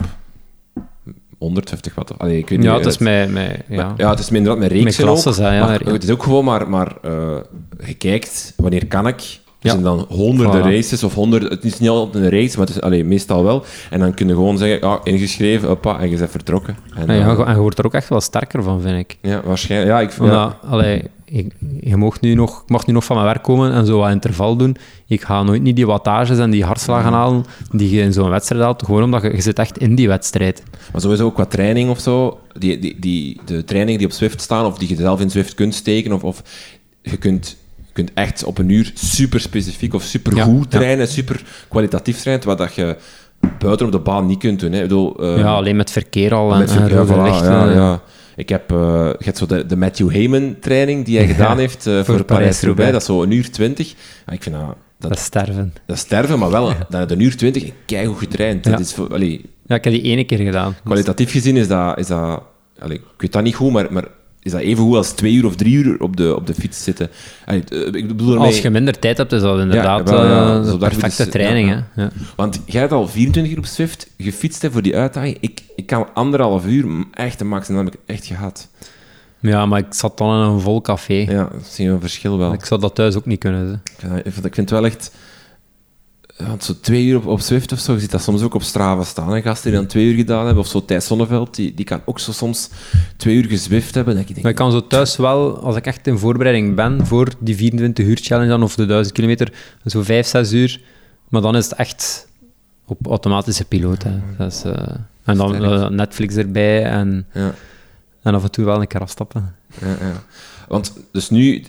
150 1.38 1.94
watt. 1.94 2.18
Allee, 2.18 2.38
ik 2.38 2.48
weet 2.48 2.58
niet 2.58 2.66
Ja, 2.66 2.76
het 2.76 2.86
is 2.86 2.98
met, 2.98 3.30
met, 3.32 3.62
ja. 3.68 3.94
Ja, 3.96 4.10
het 4.10 4.18
is 4.18 4.30
minder 4.30 4.58
met 4.58 4.70
reeksen 4.72 4.84
Met 4.84 4.96
klasses, 4.96 5.38
ook, 5.38 5.44
hè, 5.50 5.56
ja. 5.56 5.66
maar 5.66 5.84
Ja. 5.86 5.92
het 5.92 6.02
is 6.02 6.10
ook 6.10 6.22
gewoon 6.22 6.44
maar, 6.44 6.68
maar 6.70 6.96
eh, 7.02 7.36
je 7.86 7.94
kijkt, 7.94 8.52
wanneer 8.56 8.86
kan 8.86 9.06
ik? 9.06 9.40
Er 9.60 9.70
zijn 9.70 9.82
dan 9.82 10.06
honderden 10.08 10.60
Voilà. 10.62 10.64
races 10.74 11.04
of 11.04 11.14
honderden, 11.14 11.50
het 11.50 11.64
is 11.64 11.78
niet 11.78 11.88
altijd 11.88 12.24
een 12.24 12.30
race, 12.30 12.58
maar 12.58 12.66
het 12.66 12.76
is 12.76 12.82
allee, 12.82 13.04
meestal 13.04 13.44
wel. 13.44 13.64
En 13.90 14.00
dan 14.00 14.14
kun 14.14 14.26
je 14.28 14.32
gewoon 14.34 14.58
zeggen, 14.58 14.88
ja, 14.88 15.00
ingeschreven, 15.04 15.68
hoppa, 15.68 15.98
en 16.00 16.10
je 16.10 16.16
bent 16.16 16.30
vertrokken. 16.30 16.76
En, 16.94 17.06
Ja, 17.06 17.12
ja, 17.12 17.34
dan- 17.34 17.46
en 17.46 17.54
je 17.54 17.60
wordt 17.60 17.78
er 17.78 17.84
ook 17.86 17.94
echt 17.94 18.08
wel 18.08 18.20
sterker 18.20 18.62
van, 18.62 18.80
vind 18.80 18.98
ik. 18.98 19.16
ja, 19.22 19.40
waarschijnlijk. 19.44 19.90
Ja, 19.90 20.00
ik, 20.00 20.10
ja, 20.12 20.22
Omdat, 20.24 20.54
allee, 20.70 21.02
ik, 21.24 21.52
je 21.80 21.96
mag 21.96 22.20
nu, 22.20 22.34
nog, 22.34 22.64
mag 22.66 22.86
nu 22.86 22.92
nog 22.92 23.04
van 23.04 23.16
mijn 23.16 23.28
werk 23.28 23.42
komen 23.42 23.72
en 23.72 23.86
zo 23.86 23.98
wat 23.98 24.10
interval 24.10 24.56
doen. 24.56 24.76
Ik 25.06 25.22
ga 25.22 25.42
nooit 25.42 25.62
niet 25.62 25.76
die 25.76 25.86
wattages 25.86 26.38
en 26.38 26.50
die 26.50 26.64
hartslagen 26.64 27.12
halen 27.12 27.44
die 27.72 27.90
je 27.90 28.02
in 28.02 28.12
zo'n 28.12 28.30
wedstrijd 28.30 28.62
haalt, 28.62 28.82
gewoon 28.84 29.02
omdat 29.02 29.22
je, 29.22 29.30
je 29.34 29.40
zit 29.40 29.58
echt 29.58 29.78
in 29.78 29.94
die 29.94 30.08
wedstrijd. 30.08 30.62
Maar 30.92 31.00
sowieso 31.00 31.24
ook 31.24 31.34
qua 31.34 31.44
training 31.46 31.90
of 31.90 32.00
zo, 32.00 32.38
die, 32.58 32.78
die, 32.78 32.96
die, 33.00 33.40
de 33.44 33.64
trainingen 33.64 33.98
die 33.98 34.06
op 34.08 34.12
Zwift 34.14 34.40
staan, 34.40 34.64
of 34.66 34.78
die 34.78 34.88
je 34.88 34.96
zelf 34.96 35.20
in 35.20 35.30
Zwift 35.30 35.54
kunt 35.54 35.74
steken, 35.74 36.12
of, 36.12 36.24
of 36.24 36.42
je 37.02 37.16
kunt, 37.16 37.56
je 37.90 38.02
kunt 38.02 38.10
echt 38.14 38.44
op 38.44 38.58
een 38.58 38.68
uur 38.68 38.90
super 38.94 39.40
specifiek 39.40 39.94
of 39.94 40.02
super 40.02 40.40
goed 40.42 40.70
trainen, 40.70 41.08
super 41.08 41.42
kwalitatief 41.68 42.20
trainen, 42.20 42.46
wat 42.46 42.58
dat 42.58 42.74
je 42.74 42.96
buiten 43.58 43.86
op 43.86 43.92
de 43.92 43.98
baan 43.98 44.26
niet 44.26 44.38
kunt 44.38 44.60
doen. 44.60 44.72
Hè. 44.72 44.76
Ik 44.76 44.82
bedoel, 44.82 45.16
eh, 45.22 45.38
ja, 45.38 45.54
alleen 45.54 45.76
met 45.76 45.90
verkeer 45.90 46.34
al 46.34 46.52
en, 46.52 46.58
met 46.58 46.70
en 46.70 46.76
verkeer, 46.76 47.06
voilà, 47.06 47.22
lichten. 47.22 47.52
ja, 47.52 47.72
ja. 47.72 48.02
Ik 48.36 48.48
heb, 48.48 48.72
eh, 48.72 48.76
je 49.18 49.24
hebt 49.24 49.38
zo 49.38 49.46
de, 49.46 49.66
de 49.66 49.76
Matthew 49.76 50.10
Heyman 50.10 50.56
training 50.60 51.04
die 51.04 51.16
hij 51.18 51.26
gedaan 51.34 51.58
heeft 51.58 51.86
eh, 51.86 51.94
voor, 51.94 52.04
voor 52.04 52.24
Parijs-Roubaix. 52.24 52.92
Dat 52.92 53.00
is 53.00 53.06
zo 53.06 53.22
een 53.22 53.30
uur 53.30 53.50
twintig. 53.50 53.94
Ja, 54.26 54.32
ik 54.32 54.42
vind 54.42 54.56
dat, 54.56 54.76
dat, 55.10 55.18
sterven. 55.18 55.74
dat 55.86 55.96
is 55.96 56.02
sterven, 56.02 56.38
maar 56.38 56.50
wel 56.50 56.72
dat 56.88 57.10
een 57.10 57.20
uur 57.20 57.36
twintig, 57.36 57.70
keigoed 57.86 58.18
getraind. 58.18 58.64
Ja. 58.64 58.70
Dat 58.70 58.80
is 58.80 58.94
voor, 58.94 59.12
allee, 59.12 59.44
Ja, 59.66 59.74
ik 59.74 59.84
heb 59.84 59.92
die 59.92 60.02
ene 60.02 60.24
keer 60.24 60.38
gedaan. 60.38 60.76
kwalitatief 60.84 61.30
gezien 61.30 61.56
is 61.56 61.68
dat, 61.68 61.98
is 61.98 62.06
dat 62.06 62.42
allee, 62.78 62.96
ik 62.96 63.20
weet 63.20 63.32
dat 63.32 63.42
niet 63.42 63.54
goed, 63.54 63.72
maar, 63.72 63.92
maar 63.92 64.04
is 64.42 64.52
dat 64.52 64.60
even 64.60 64.84
goed 64.84 64.96
als 64.96 65.10
twee 65.12 65.32
uur 65.34 65.46
of 65.46 65.56
drie 65.56 65.74
uur 65.74 66.00
op 66.02 66.16
de, 66.16 66.36
op 66.36 66.46
de 66.46 66.54
fiets 66.54 66.82
zitten. 66.84 67.10
Allee, 67.46 67.64
eh, 67.64 67.86
ik 67.86 68.06
bedoel 68.06 68.32
ermee, 68.32 68.46
Als 68.46 68.58
je 68.60 68.70
minder 68.70 68.98
tijd 68.98 69.16
hebt, 69.16 69.32
is 69.32 69.40
dat 69.40 69.58
inderdaad 69.60 70.10
wel, 70.10 70.24
ja. 70.24 70.56
eh, 70.58 70.64
de 70.64 70.78
daar 70.78 70.90
perfecte 70.90 71.28
training. 71.28 71.68
ja, 71.68 71.86
Hè? 71.94 72.02
Ja. 72.02 72.10
Want 72.36 72.60
jij 72.66 72.80
hebt 72.80 72.92
al 72.92 73.08
24 73.08 73.52
uur 73.52 73.58
op 73.58 73.64
Zwift 73.66 74.10
gefietst 74.18 74.62
hè, 74.62 74.70
voor 74.70 74.82
die 74.82 74.96
uitdaging. 74.96 75.36
Ik, 75.40 75.60
ik 75.76 75.86
kan 75.86 76.06
anderhalf 76.14 76.66
uur, 76.66 77.04
echt 77.12 77.38
de 77.38 77.44
max, 77.44 77.68
en 77.68 77.74
dan 77.74 77.84
heb 77.84 77.94
ik 77.94 78.00
echt 78.06 78.26
gehad. 78.26 78.68
ja, 79.40 79.66
maar 79.66 79.78
ik 79.78 79.86
zat 79.94 80.18
dan 80.18 80.42
in 80.44 80.50
een 80.50 80.60
vol 80.60 80.80
café. 80.80 81.14
Ja, 81.28 81.48
dat 81.52 81.66
zie 81.66 81.84
je 81.84 81.90
een 81.90 82.00
verschil 82.00 82.38
wel. 82.38 82.52
Ik 82.52 82.64
zou 82.64 82.80
dat 82.80 82.94
thuis 82.94 83.16
ook 83.16 83.26
niet 83.26 83.38
kunnen. 83.40 83.80
Hè. 84.00 84.08
Dat- 84.08 84.26
ik 84.26 84.32
vind 84.54 84.56
het 84.56 84.70
wel 84.70 84.84
echt... 84.84 85.12
Want 86.46 86.64
zo 86.64 86.74
twee 86.80 87.04
uur 87.04 87.16
op, 87.16 87.26
op 87.26 87.40
Zwift 87.40 87.72
of 87.72 87.78
zo, 87.78 87.92
je 87.92 88.00
ziet 88.00 88.10
dat 88.10 88.22
soms 88.22 88.42
ook 88.42 88.54
op 88.54 88.62
Strava 88.62 89.04
staan. 89.04 89.32
Hè? 89.32 89.42
Gasten 89.42 89.70
die 89.70 89.80
dan 89.80 89.88
twee 89.88 90.06
uur 90.06 90.14
gedaan 90.14 90.44
hebben, 90.44 90.62
of 90.62 90.68
zo 90.68 90.84
Thijs 90.84 91.06
Sonneveld, 91.06 91.54
die, 91.54 91.74
die 91.74 91.84
kan 91.84 92.02
ook 92.04 92.18
zo 92.18 92.32
soms 92.32 92.70
twee 93.16 93.36
uur 93.36 93.44
gezwift 93.44 93.94
hebben. 93.94 94.14
Dat 94.14 94.22
ik 94.22 94.28
denk, 94.28 94.42
Maar 94.42 94.50
ik 94.50 94.56
kan 94.56 94.72
zo 94.72 94.86
thuis 94.86 95.16
wel, 95.16 95.58
als 95.58 95.76
ik 95.76 95.86
echt 95.86 96.06
in 96.06 96.18
voorbereiding 96.18 96.74
ben 96.74 97.06
voor 97.06 97.28
die 97.38 97.56
24 97.56 98.06
uur 98.06 98.18
challenge 98.22 98.48
dan, 98.48 98.62
of 98.62 98.74
de 98.74 98.86
1000 98.86 99.14
kilometer, 99.14 99.52
zo 99.86 100.02
5, 100.02 100.26
6 100.26 100.52
uur. 100.52 100.80
Maar 101.28 101.42
dan 101.42 101.56
is 101.56 101.64
het 101.64 101.74
echt 101.74 102.28
op 102.86 103.06
automatische 103.06 103.64
piloot. 103.64 104.02
Hè. 104.02 104.18
Dat 104.38 104.52
is, 104.52 104.62
eh, 104.64 104.94
en 105.24 105.36
dan 105.36 105.64
eh, 105.64 105.88
Netflix 105.88 106.36
erbij 106.36 106.84
en, 106.84 107.26
Ja, 107.32 107.54
en 108.22 108.34
af 108.34 108.42
en 108.42 108.50
toe 108.50 108.64
wel 108.64 108.80
een 108.80 108.86
keer 108.86 109.00
afstappen. 109.00 109.54
ja, 109.80 109.88
ja. 109.88 110.22
Want, 110.68 110.92
dus 111.12 111.30
nu... 111.30 111.64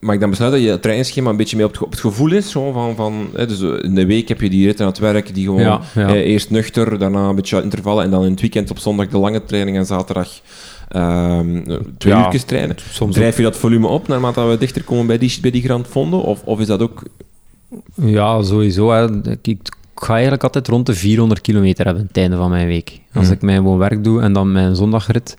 Mag 0.00 0.14
ik 0.14 0.20
dan 0.20 0.30
besluiten 0.30 0.60
dat 0.62 0.70
je 0.70 0.78
trainingsschema 0.80 1.30
een 1.30 1.36
beetje 1.36 1.56
meer 1.56 1.64
op 1.66 1.72
het, 1.72 1.82
op 1.82 1.90
het 1.90 2.00
gevoel 2.00 2.32
is? 2.32 2.50
Zo, 2.50 2.72
van, 2.72 2.96
van, 2.96 3.28
hè, 3.34 3.46
dus 3.46 3.60
eh, 3.62 3.84
in 3.84 3.94
de 3.94 4.06
week 4.06 4.28
heb 4.28 4.40
je 4.40 4.50
die 4.50 4.66
ritten 4.66 4.84
aan 4.84 4.90
het 4.90 5.00
werk, 5.00 5.34
die 5.34 5.44
gewoon 5.44 5.60
Ja, 5.60 5.80
ja. 5.94 6.08
eh, 6.08 6.14
eerst 6.14 6.50
nuchter, 6.50 6.98
daarna 6.98 7.28
een 7.28 7.34
beetje 7.34 7.62
intervallen, 7.62 8.04
en 8.04 8.10
dan 8.10 8.24
in 8.24 8.30
het 8.30 8.40
weekend 8.40 8.70
op 8.70 8.78
zondag 8.78 9.08
de 9.08 9.18
lange 9.18 9.44
training 9.44 9.76
en 9.76 9.86
zaterdag 9.86 10.40
ehm, 10.88 11.62
twee 11.98 12.12
Ja, 12.14 12.24
uurtjes 12.24 12.42
trainen. 12.42 12.76
Soms 12.90 13.14
Drijf 13.14 13.36
je 13.36 13.42
dat 13.42 13.56
volume 13.56 13.86
op 13.86 14.08
naarmate 14.08 14.44
we 14.44 14.58
dichter 14.58 14.82
komen 14.84 15.06
bij 15.06 15.18
die, 15.18 15.38
bij 15.40 15.50
die 15.50 15.62
Grand 15.62 15.86
Fondo? 15.86 16.18
Of, 16.18 16.42
of 16.44 16.60
is 16.60 16.66
dat 16.66 16.82
ook... 16.82 17.02
Ja, 17.94 18.42
sowieso. 18.42 18.90
Hè. 18.90 19.04
Ik, 19.30 19.46
ik 19.46 19.58
ga 19.94 20.12
eigenlijk 20.12 20.42
altijd 20.42 20.68
rond 20.68 20.86
de 20.86 20.94
400 20.94 21.40
kilometer 21.40 21.84
hebben 21.84 22.06
het 22.08 22.16
einde 22.16 22.36
van 22.36 22.50
mijn 22.50 22.66
week. 22.66 23.00
Als 23.14 23.24
Mhm. 23.24 23.32
ik 23.32 23.42
mijn 23.42 23.56
gewoon 23.56 23.78
werk 23.78 24.04
doe 24.04 24.20
en 24.20 24.32
dan 24.32 24.52
mijn 24.52 24.76
zondagrit. 24.76 25.36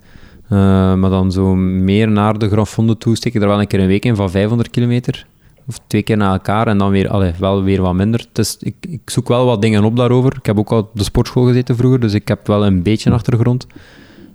Eh, 0.49 0.57
maar 0.95 1.09
dan 1.09 1.31
zo 1.31 1.55
meer 1.55 2.07
naar 2.07 2.37
de 2.37 2.49
Grand 2.49 2.69
Fondo 2.69 2.93
toe 2.93 3.15
steek 3.15 3.33
ik 3.33 3.41
er 3.41 3.47
wel 3.47 3.59
een 3.59 3.67
keer 3.67 3.79
een 3.79 3.87
week 3.87 4.05
in 4.05 4.15
van 4.15 4.29
500 4.29 4.69
kilometer. 4.69 5.25
Of 5.67 5.79
twee 5.87 6.01
keer 6.01 6.17
na 6.17 6.31
elkaar 6.31 6.67
en 6.67 6.77
dan 6.77 6.91
weer, 6.91 7.09
allee, 7.09 7.33
wel 7.39 7.63
weer 7.63 7.81
wat 7.81 7.93
minder. 7.93 8.25
Dus 8.31 8.57
ik, 8.59 8.75
ik 8.89 9.09
zoek 9.09 9.27
wel 9.27 9.45
wat 9.45 9.61
dingen 9.61 9.83
op 9.83 9.95
daarover. 9.95 10.35
Ik 10.37 10.45
heb 10.45 10.57
ook 10.57 10.71
al 10.71 10.79
op 10.79 10.89
de 10.93 11.03
sportschool 11.03 11.45
gezeten 11.45 11.75
vroeger, 11.75 11.99
dus 11.99 12.13
ik 12.13 12.27
heb 12.27 12.47
wel 12.47 12.65
een 12.65 12.83
beetje 12.83 13.11
achtergrond. 13.11 13.67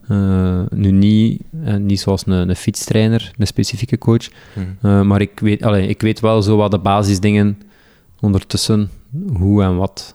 Eh, 0.08 0.60
nu 0.70 0.90
niet, 0.90 1.42
eh, 1.64 1.76
niet 1.76 2.00
zoals 2.00 2.26
een, 2.26 2.48
een 2.48 2.56
fietstrainer, 2.56 3.32
een 3.38 3.46
specifieke 3.46 3.98
coach. 3.98 4.28
Eh, 4.80 5.02
maar 5.02 5.20
ik 5.20 5.40
weet, 5.40 5.62
allee, 5.62 5.88
ik 5.88 6.00
weet 6.00 6.20
wel 6.20 6.42
zo 6.42 6.56
wat 6.56 6.70
de 6.70 6.78
basisdingen 6.78 7.58
ondertussen, 8.20 8.90
hoe 9.32 9.62
en 9.62 9.76
wat, 9.76 10.14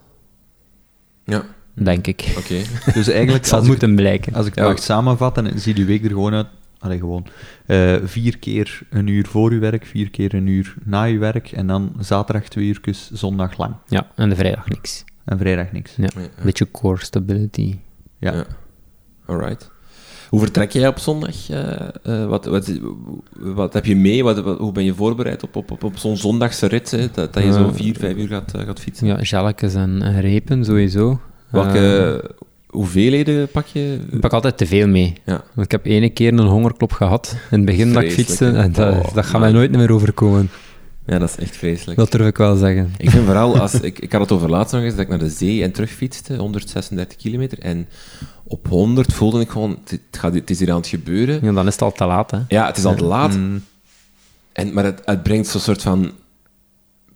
Ja, 1.24 1.44
denk 1.84 2.08
ik. 2.08 2.34
oké. 2.38 2.62
Dus 2.94 3.08
eigenlijk, 3.08 3.46
zal 3.46 3.54
als 3.58 3.64
ik, 3.64 3.70
moeten 3.70 3.96
blijken. 3.96 4.34
als 4.34 4.46
ik 4.46 4.56
het 4.56 4.64
Ja. 4.64 4.70
mag 4.70 4.80
samenvatten, 4.80 5.44
dan 5.44 5.60
ziet 5.60 5.78
uw 5.78 5.86
week 5.86 6.04
er 6.04 6.10
gewoon 6.10 6.34
uit... 6.34 6.48
Allee, 6.80 7.00
gewoon. 7.00 7.26
eh, 7.66 7.96
vier 8.04 8.38
keer 8.38 8.80
een 8.90 9.08
uur 9.08 9.26
voor 9.28 9.52
uw 9.52 9.60
werk, 9.60 9.86
vier 9.86 10.10
keer 10.10 10.34
een 10.34 10.48
uur 10.48 10.76
na 10.84 11.04
uw 11.06 11.20
werk, 11.20 11.52
en 11.52 11.68
dan 11.68 11.92
zaterdag 12.00 12.44
twee 12.48 12.66
uurtjes, 12.68 13.12
zondag 13.14 13.58
lang. 13.58 13.74
Ja, 13.88 14.08
en 14.16 14.30
de 14.30 14.36
vrijdag 14.36 14.70
niks. 14.70 15.04
En 15.26 15.38
vrijdag 15.38 15.72
niks. 15.72 15.94
Ja, 15.98 16.08
een 16.16 16.30
beetje 16.44 16.72
core 16.72 17.04
stability. 17.06 17.76
Ja. 18.20 18.34
Ja. 18.34 18.46
Alright. 19.26 19.72
Hoe 20.30 20.40
vertrek 20.40 20.72
jij 20.72 20.88
op 20.88 21.00
zondag? 21.00 21.50
Eh, 21.50 21.88
eh, 22.04 22.26
wat, 22.28 22.46
wat, 22.46 22.72
wat 23.40 23.74
heb 23.74 23.86
je 23.86 23.96
mee? 23.96 24.24
Wat, 24.24 24.40
wat- 24.42 24.58
hoe 24.58 24.72
ben 24.72 24.84
je 24.84 24.94
voorbereid 24.94 25.44
op, 25.44 25.56
op, 25.56 25.72
op, 25.72 25.84
op 25.84 25.98
zo'n 25.98 26.18
zondagse 26.18 26.66
rit? 26.68 26.92
Hè? 26.92 27.08
Dat, 27.12 27.34
dat 27.34 27.44
je 27.44 27.52
zo 27.54 27.72
vier, 27.72 27.96
vijf 27.98 28.16
uur 28.18 28.28
gaat, 28.28 28.52
gaat 28.56 28.80
fietsen? 28.80 29.08
Ja, 29.08 29.18
gelletjes 29.20 29.74
en, 29.74 30.02
en 30.02 30.22
repen 30.22 30.66
sowieso. 30.66 31.20
Welke 31.50 32.20
Eh, 32.24 32.30
hoeveelheden 32.68 33.48
pak 33.52 33.66
je? 33.66 34.00
ik 34.12 34.20
pak 34.20 34.34
altijd 34.34 34.58
te 34.58 34.66
veel 34.66 34.88
mee. 34.88 35.14
Ja. 35.26 35.44
Want 35.54 35.66
ik 35.66 35.72
heb 35.72 35.86
ene 35.86 36.10
keer 36.10 36.34
een 36.34 36.40
hongerklop 36.40 36.92
gehad 36.92 37.36
in 37.52 37.58
het 37.58 37.66
begin 37.66 37.94
dat 37.94 38.04
ik 38.04 38.12
fietste. 38.12 38.46
En 38.52 38.72
dat, 38.72 38.94
Oh, 38.94 39.14
dat 39.14 39.26
gaat 39.26 39.40
mij 39.40 39.52
nooit 39.52 39.72
meer 39.72 39.92
overkomen. 39.92 40.50
ja, 41.06 41.20
dat 41.20 41.30
is 41.30 41.36
echt 41.36 41.58
vreselijk. 41.58 41.98
Dat 41.98 42.12
durf 42.12 42.28
ik 42.28 42.38
wel 42.38 42.56
zeggen. 42.56 42.94
Ik 42.98 43.10
vind 43.10 43.26
vooral, 43.26 43.60
als, 43.60 43.74
ik, 43.74 44.00
ik 44.00 44.12
had 44.12 44.22
het 44.22 44.32
over 44.32 44.50
laatst 44.50 44.74
nog 44.74 44.84
eens, 44.84 44.92
dat 44.94 45.02
ik 45.02 45.08
naar 45.10 45.20
de 45.20 45.30
zee 45.30 45.64
en 45.64 45.72
terug 45.72 45.92
fietste, 45.92 46.36
136 46.36 47.18
kilometer. 47.18 47.60
En 47.60 47.88
op 48.44 48.68
100 48.68 49.14
voelde 49.14 49.40
ik 49.42 49.50
gewoon, 49.50 49.78
het, 49.88 50.00
gaat, 50.12 50.34
het 50.34 50.50
is 50.50 50.60
hier 50.60 50.70
aan 50.72 50.76
het 50.78 50.88
gebeuren. 50.88 51.40
Ja, 51.44 51.52
dan 51.52 51.68
is 51.68 51.74
het 51.74 51.82
al 51.82 51.92
te 51.92 52.06
laat, 52.06 52.32
hè. 52.32 52.40
Ja, 52.48 52.66
het 52.68 52.78
is 52.78 52.86
al 52.86 52.96
te 52.96 53.04
laat. 53.04 53.36
Mm, 53.38 53.64
En, 54.52 54.74
maar 54.74 54.84
het, 54.84 55.02
het 55.06 55.24
brengt 55.24 55.48
zo'n 55.48 55.62
soort 55.62 55.82
van 55.82 56.12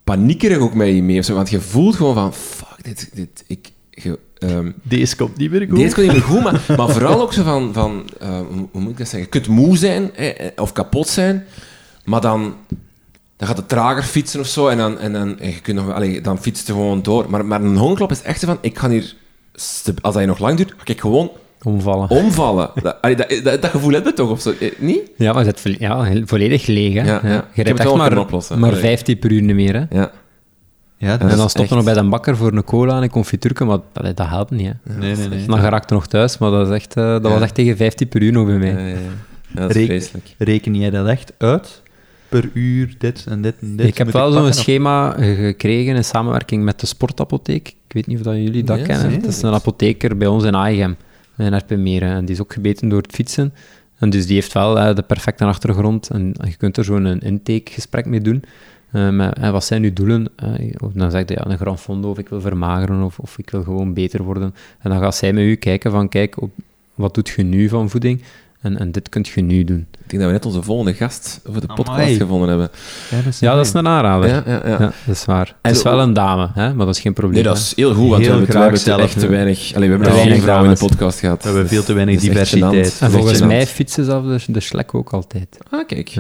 paniekerig 0.04 0.58
ook 0.58 0.74
met 0.74 0.88
je 0.88 1.04
mee. 1.04 1.22
Want 1.24 1.50
je 1.50 1.62
voelt 1.62 1.96
gewoon 1.96 2.14
van, 2.14 2.34
fuck, 2.34 2.84
dit... 2.84 3.10
dit 3.14 3.44
ik, 3.48 3.72
je, 3.96 4.20
ehm, 4.38 4.72
Deze 4.84 5.16
komt 5.16 5.38
niet 5.38 5.52
meer 5.52 5.68
goed. 5.70 5.76
deze 5.78 5.94
komt 5.96 6.06
niet 6.08 6.16
meer 6.16 6.26
goed, 6.26 6.44
maar, 6.44 6.62
maar 6.78 6.90
vooral 6.90 7.22
ook 7.22 7.34
zo 7.34 7.44
van... 7.44 7.74
van 7.74 8.10
eh, 8.20 8.40
hoe, 8.72 8.82
moet 8.82 8.92
ik 8.92 8.98
dat 8.98 9.08
zeggen? 9.08 9.20
Je 9.20 9.26
kunt 9.40 9.48
moe 9.48 9.78
zijn 9.78 10.10
hè, 10.14 10.26
eh, 10.28 10.48
of 10.56 10.72
kapot 10.72 11.08
zijn, 11.08 11.46
maar 12.06 12.22
dan, 12.22 12.56
dan 13.38 13.48
gaat 13.48 13.58
het 13.58 13.70
trager 13.70 14.04
fietsen 14.04 14.40
of 14.40 14.48
zo 14.48 14.68
en 14.68 14.78
dan, 14.78 15.00
en 15.00 15.14
dan, 15.14 15.40
en 15.40 15.50
je 15.50 15.62
kunt 15.62 15.78
nog, 15.78 15.94
allee, 15.94 16.22
dan 16.22 16.42
fietst 16.42 16.68
je 16.68 16.74
gewoon 16.74 17.02
door. 17.02 17.26
Maar, 17.30 17.46
maar 17.46 17.62
een 17.62 17.78
hongerklop 17.78 18.12
is 18.12 18.22
echt 18.22 18.40
zo 18.40 18.48
van, 18.48 18.58
ik 18.62 18.78
ga 18.80 18.90
hier... 18.90 19.14
Als 19.54 19.82
dat 20.02 20.16
hier 20.18 20.28
nog 20.28 20.40
lang 20.40 20.58
duurt, 20.58 20.74
ga 20.78 20.84
ik 20.94 21.00
gewoon 21.02 21.32
Omvallen. 21.64 22.10
omvallen. 22.10 22.70
Dat, 22.84 22.98
allee, 23.02 23.16
dat, 23.16 23.30
dat, 23.44 23.62
dat 23.62 23.72
gevoel 23.72 23.92
heb 23.92 24.06
je 24.06 24.14
toch, 24.14 24.30
of 24.30 24.42
zo? 24.42 24.54
Eh, 24.60 24.72
Niet? 24.78 25.02
Ja, 25.18 25.34
maar 25.34 25.46
vo- 25.56 25.76
ja, 25.80 26.12
volledig 26.26 26.66
leeg, 26.68 26.94
hè. 26.94 27.00
Ja, 27.06 27.06
ja. 27.06 27.18
Ik 27.18 27.24
heb 27.24 27.48
Je 27.54 27.62
het 27.62 27.68
rijdt 27.68 27.84
wel 27.84 27.92
echt 27.94 27.94
kunnen 28.02 28.14
maar, 28.14 28.24
oplossen. 28.24 28.60
maar 28.60 28.70
Allee. 28.70 28.82
15 28.82 29.20
per 29.20 29.32
uur 29.32 29.42
niet 29.42 29.56
meer, 29.56 29.74
hè. 29.74 29.98
Ja. 30.00 30.12
Ja, 31.04 31.18
Dat 31.18 31.32
En 31.32 31.38
dan 31.38 31.50
stopte 31.50 31.62
echt- 31.62 31.72
nog 31.72 31.84
bij 31.84 32.04
de 32.04 32.10
bakker 32.10 32.38
voor 32.38 32.52
een 32.54 32.64
cola 32.64 32.98
en 32.98 33.04
een 33.04 33.10
confituurke, 33.10 33.66
maar 33.66 33.80
allee, 33.94 34.14
dat 34.14 34.28
helpt 34.28 34.52
niet. 34.52 34.68
Hè. 34.84 34.98
nee, 34.98 35.16
nee, 35.16 35.28
nee. 35.28 35.46
Dan 35.46 35.60
geraakte 35.60 35.94
nog 35.94 36.08
thuis, 36.08 36.38
maar 36.38 36.52
dat, 36.52 36.68
is 36.68 36.74
echt, 36.76 36.96
eh, 36.96 37.04
dat 37.04 37.24
Ja. 37.24 37.30
was 37.30 37.42
echt 37.42 37.56
tegen 37.56 37.78
15 37.78 38.08
per 38.08 38.22
uur 38.22 38.32
nog 38.32 38.46
bij 38.46 38.58
mij. 38.58 38.72
Ja, 38.72 38.80
ja, 38.80 38.88
ja. 38.88 38.98
Ja, 39.48 39.62
dat 39.68 39.76
is 39.76 39.86
vreselijk. 39.86 40.36
Reken 40.38 40.76
jij 40.76 40.90
dat 40.90 41.08
echt 41.08 41.34
uit? 41.38 41.82
Per 42.30 42.50
uur, 42.54 42.96
dit 42.98 43.26
en 43.30 43.42
dit 43.42 43.56
en 43.62 43.76
dit? 43.76 43.88
ik 43.88 43.98
heb 43.98 44.06
Moet 44.08 44.16
wel 44.16 44.32
zo'n 44.32 44.48
of- 44.48 44.54
schema 44.54 45.12
gekregen 45.20 45.96
in 45.96 46.04
samenwerking 46.04 46.64
met 46.64 46.80
de 46.80 46.86
sportapotheek. 46.86 47.68
Ik 47.68 47.94
weet 47.94 48.08
niet 48.08 48.18
of 48.18 48.24
dat 48.24 48.36
jullie 48.36 48.64
dat 48.64 48.82
kennen. 48.82 49.08
nee, 49.08 49.16
het 49.16 49.26
is 49.26 49.42
een 49.42 49.54
apotheker 49.54 50.18
bij 50.18 50.28
ons 50.28 50.44
in 50.44 50.56
Aigem, 50.56 50.96
in 51.38 51.54
Erpenmeren. 51.54 52.10
En 52.10 52.26
die 52.26 52.36
is 52.36 52.42
ook 52.42 52.54
gebeten 52.54 52.90
door 52.90 53.02
het 53.02 53.12
fietsen. 53.14 53.54
En 53.98 54.10
dus 54.10 54.26
die 54.26 54.36
heeft 54.36 54.54
wel 54.54 54.80
eh, 54.80 54.96
de 54.96 55.02
perfecte 55.02 55.46
achtergrond. 55.46 56.10
En 56.10 56.34
je 56.44 56.56
kunt 56.58 56.78
er 56.78 56.84
zo'n 56.84 57.20
intakegesprek 57.22 58.06
mee 58.06 58.22
doen. 58.22 58.44
Eh, 58.94 59.10
met, 59.10 59.38
eh, 59.38 59.50
wat 59.52 59.66
zijn 59.66 59.84
uw 59.84 59.94
doelen? 59.94 60.28
Eh, 60.36 60.50
of 60.84 60.92
dan 60.94 61.12
zeg 61.12 61.24
je 61.28 61.34
ja, 61.34 61.46
een 61.52 61.58
gran 61.58 61.78
fondo, 61.78 62.10
of 62.10 62.18
ik 62.18 62.30
wil 62.30 62.42
vermageren, 62.42 63.04
of, 63.04 63.20
of 63.20 63.38
ik 63.38 63.50
wil 63.50 63.64
gewoon 63.64 63.94
beter 63.94 64.24
worden. 64.24 64.56
En 64.80 64.90
dan 64.90 65.00
gaat 65.00 65.16
zij 65.16 65.34
met 65.34 65.44
u 65.44 65.56
kijken 65.56 65.92
van, 65.92 66.10
kijk, 66.10 66.42
op, 66.42 66.52
wat 66.96 67.14
doet 67.14 67.30
je 67.30 67.44
nu 67.44 67.70
van 67.70 67.90
voeding? 67.90 68.22
En, 68.62 68.80
en 68.80 68.92
dit 68.92 69.10
kunt 69.10 69.28
je 69.28 69.42
nu 69.42 69.64
doen. 69.64 69.88
Ik 69.92 70.10
denk 70.10 70.22
dat 70.22 70.32
we 70.32 70.38
net 70.38 70.46
onze 70.46 70.62
volgende 70.64 70.94
gast 70.94 71.40
voor 71.44 71.62
de 71.62 71.74
podcast 71.76 72.18
gevonden 72.18 72.50
hebben. 72.50 72.70
Ja, 73.10 73.18
dat 73.18 73.26
is, 73.26 73.40
Ja, 73.40 73.56
dat 73.56 73.66
is 73.66 73.74
een 73.74 73.88
aanrader. 73.88 74.30
Ja, 74.30 74.44
Ja, 74.46 74.62
ja, 74.64 74.70
ja. 74.70 74.78
dat 74.78 75.16
is 75.16 75.26
waar. 75.26 75.48
En 75.48 75.56
het 75.70 75.76
is 75.76 75.84
wel 75.84 76.00
een 76.02 76.14
dame, 76.14 76.50
hè? 76.54 76.74
maar 76.74 76.86
dat 76.86 76.96
is 76.96 77.02
geen 77.02 77.14
probleem. 77.14 77.34
Nee, 77.34 77.44
dat 77.44 77.58
is 77.58 77.76
heel 77.76 77.94
goed, 77.94 78.10
want 78.10 78.12
Heel 78.12 78.20
we 78.22 78.26
hebben, 78.26 78.46
we 78.46 78.52
graag 78.52 78.62
hebben 78.62 78.80
te- 78.80 78.86
zelf, 78.90 79.02
echt 79.02 79.20
te 79.20 79.28
weinig... 79.28 79.74
Allee, 79.76 79.90
we 79.90 79.94
hebben 79.96 80.12
Te 80.12 80.18
weinig 80.20 80.42
vrouwen 80.42 80.68
in 80.70 80.74
de 80.74 80.80
podcast 80.88 81.20
gehad. 81.20 81.42
We 81.44 81.50
hebben 81.50 81.68
veel 81.68 81.84
te 81.84 81.94
weinig 81.94 82.20
diversiteit. 82.20 82.74
En 82.74 82.78
Dat 83.00 83.10
is 83.10 83.16
volgens 83.16 83.42
mij 83.42 83.68
fietsen 83.68 84.06
zelf 84.06 84.26
de, 84.26 84.52
de 84.52 84.60
Schlek 84.60 84.94
ook 84.96 85.10
altijd. 85.14 85.58
Ah, 85.70 85.88
kijk. 85.88 86.16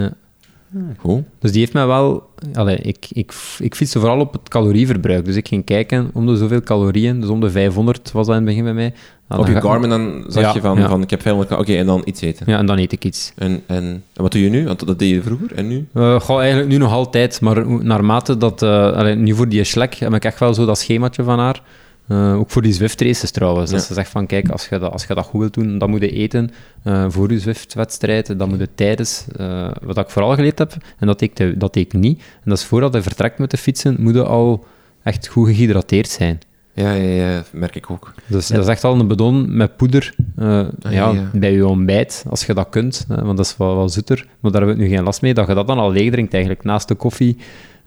Goed. 0.97 1.23
Dus 1.39 1.51
die 1.51 1.59
heeft 1.59 1.73
mij 1.73 1.87
wel... 1.87 2.23
Allee, 2.53 2.75
ik, 2.77 3.05
ik, 3.11 3.33
ik 3.59 3.75
fietste 3.75 3.99
vooral 3.99 4.19
op 4.19 4.33
het 4.33 4.49
calorieverbruik. 4.49 5.25
Dus 5.25 5.35
ik 5.35 5.47
ging 5.47 5.65
kijken 5.65 6.09
om 6.13 6.25
de 6.25 6.35
zoveel 6.37 6.61
calorieën. 6.61 7.19
Dus 7.19 7.29
om 7.29 7.39
de 7.39 7.49
500 7.49 8.11
was 8.11 8.25
dat 8.27 8.35
in 8.35 8.41
het 8.41 8.49
begin 8.49 8.63
bij 8.63 8.73
mij. 8.73 8.93
Op 9.37 9.47
je 9.47 9.53
ga- 9.53 9.59
Garmin 9.59 9.89
dan 9.89 10.23
zag 10.27 10.43
Ja, 10.43 10.51
je 10.53 10.61
van, 10.61 10.77
ja. 10.77 10.87
van 10.89 11.01
ik 11.01 11.09
heb 11.09 11.21
500... 11.21 11.59
Oké, 11.59 11.73
en 11.75 11.85
dan 11.85 12.01
iets 12.05 12.21
eten. 12.21 12.45
Ja, 12.49 12.57
en 12.57 12.65
dan 12.65 12.77
eet 12.77 12.91
ik 12.91 13.05
iets. 13.05 13.31
En, 13.35 13.51
en, 13.65 13.83
en 13.83 14.03
wat 14.13 14.31
doe 14.31 14.41
je 14.41 14.49
nu? 14.49 14.65
Want 14.65 14.87
dat 14.87 14.99
deed 14.99 15.09
je 15.09 15.21
vroeger. 15.21 15.51
En 15.55 15.67
nu? 15.67 15.87
Eh 15.93 16.19
goh, 16.19 16.39
eigenlijk 16.39 16.69
nu 16.69 16.77
nog 16.77 16.91
altijd, 16.91 17.41
maar 17.41 17.67
naarmate 17.83 18.37
dat... 18.37 18.61
eh 18.61 18.91
allee, 18.91 19.15
nu 19.15 19.33
voor 19.35 19.49
die 19.49 19.63
Schlek 19.63 19.93
heb 19.95 20.13
ik 20.13 20.25
echt 20.25 20.39
wel 20.39 20.53
zo 20.53 20.65
dat 20.65 20.77
schemaatje 20.77 21.23
van 21.23 21.39
haar. 21.39 21.61
Eh, 22.07 22.35
ook 22.35 22.49
voor 22.49 22.61
die 22.61 22.73
Zwift 22.73 23.01
races 23.01 23.31
trouwens. 23.31 23.71
Dat 23.71 23.83
ze 23.83 23.93
zegt 23.93 24.09
van, 24.09 24.25
kijk, 24.25 24.49
als 24.49 24.67
je 24.67 24.79
dat, 24.79 24.91
als 24.91 25.05
je 25.05 25.13
dat 25.13 25.25
goed 25.25 25.39
wilt 25.39 25.53
doen, 25.53 25.77
dan 25.77 25.89
moet 25.89 26.01
je 26.01 26.09
eten 26.11 26.49
eh, 26.83 27.05
voor 27.09 27.31
je 27.31 27.39
Zwift-wedstrijd. 27.39 28.39
Dan 28.39 28.49
moet 28.49 28.59
je 28.59 28.69
tijdens... 28.75 29.25
eh, 29.35 29.69
wat 29.81 29.97
ik 29.97 30.09
vooral 30.09 30.33
geleerd 30.35 30.57
heb, 30.59 30.73
en 30.99 31.07
dat 31.07 31.19
deed, 31.19 31.39
ik 31.39 31.59
dat 31.59 31.75
ik 31.75 31.93
niet, 31.93 32.19
en 32.19 32.49
dat 32.49 32.57
is 32.57 32.65
voordat 32.65 32.93
je 32.93 33.01
vertrekt 33.01 33.37
met 33.39 33.51
de 33.51 33.57
fietsen, 33.57 33.95
moet 33.99 34.13
je 34.13 34.23
al 34.23 34.65
echt 35.03 35.27
goed 35.27 35.47
gehydrateerd 35.47 36.07
zijn. 36.09 36.39
Ja, 36.75 36.91
ja, 36.93 37.25
ja, 37.31 37.43
merk 37.51 37.75
ik 37.75 37.89
ook. 37.89 38.13
Dus 38.27 38.47
dat 38.47 38.61
is 38.63 38.67
echt 38.67 38.83
al 38.83 38.99
een 38.99 39.07
bedon 39.07 39.55
met 39.55 39.77
poeder 39.77 40.15
ja, 40.37 40.69
Ah, 40.81 40.91
ja, 40.91 41.29
bij 41.33 41.51
je 41.53 41.67
ontbijt, 41.67 42.25
als 42.29 42.45
je 42.45 42.53
dat 42.53 42.69
kunt. 42.69 43.05
hè, 43.07 43.23
want 43.23 43.37
dat 43.37 43.45
is 43.45 43.57
wel, 43.57 43.75
wel 43.75 43.89
zoeter. 43.89 44.27
Maar 44.39 44.51
daar 44.51 44.61
hebben 44.61 44.79
we 44.79 44.87
nu 44.89 44.95
geen 44.95 45.03
last 45.03 45.21
mee, 45.21 45.33
dat 45.33 45.47
je 45.47 45.53
dat 45.53 45.67
dan 45.67 45.77
al 45.77 45.91
leeg 45.91 46.11
drinkt 46.11 46.33
eigenlijk, 46.33 46.63
naast 46.63 46.87
de 46.87 46.95
koffie 46.95 47.37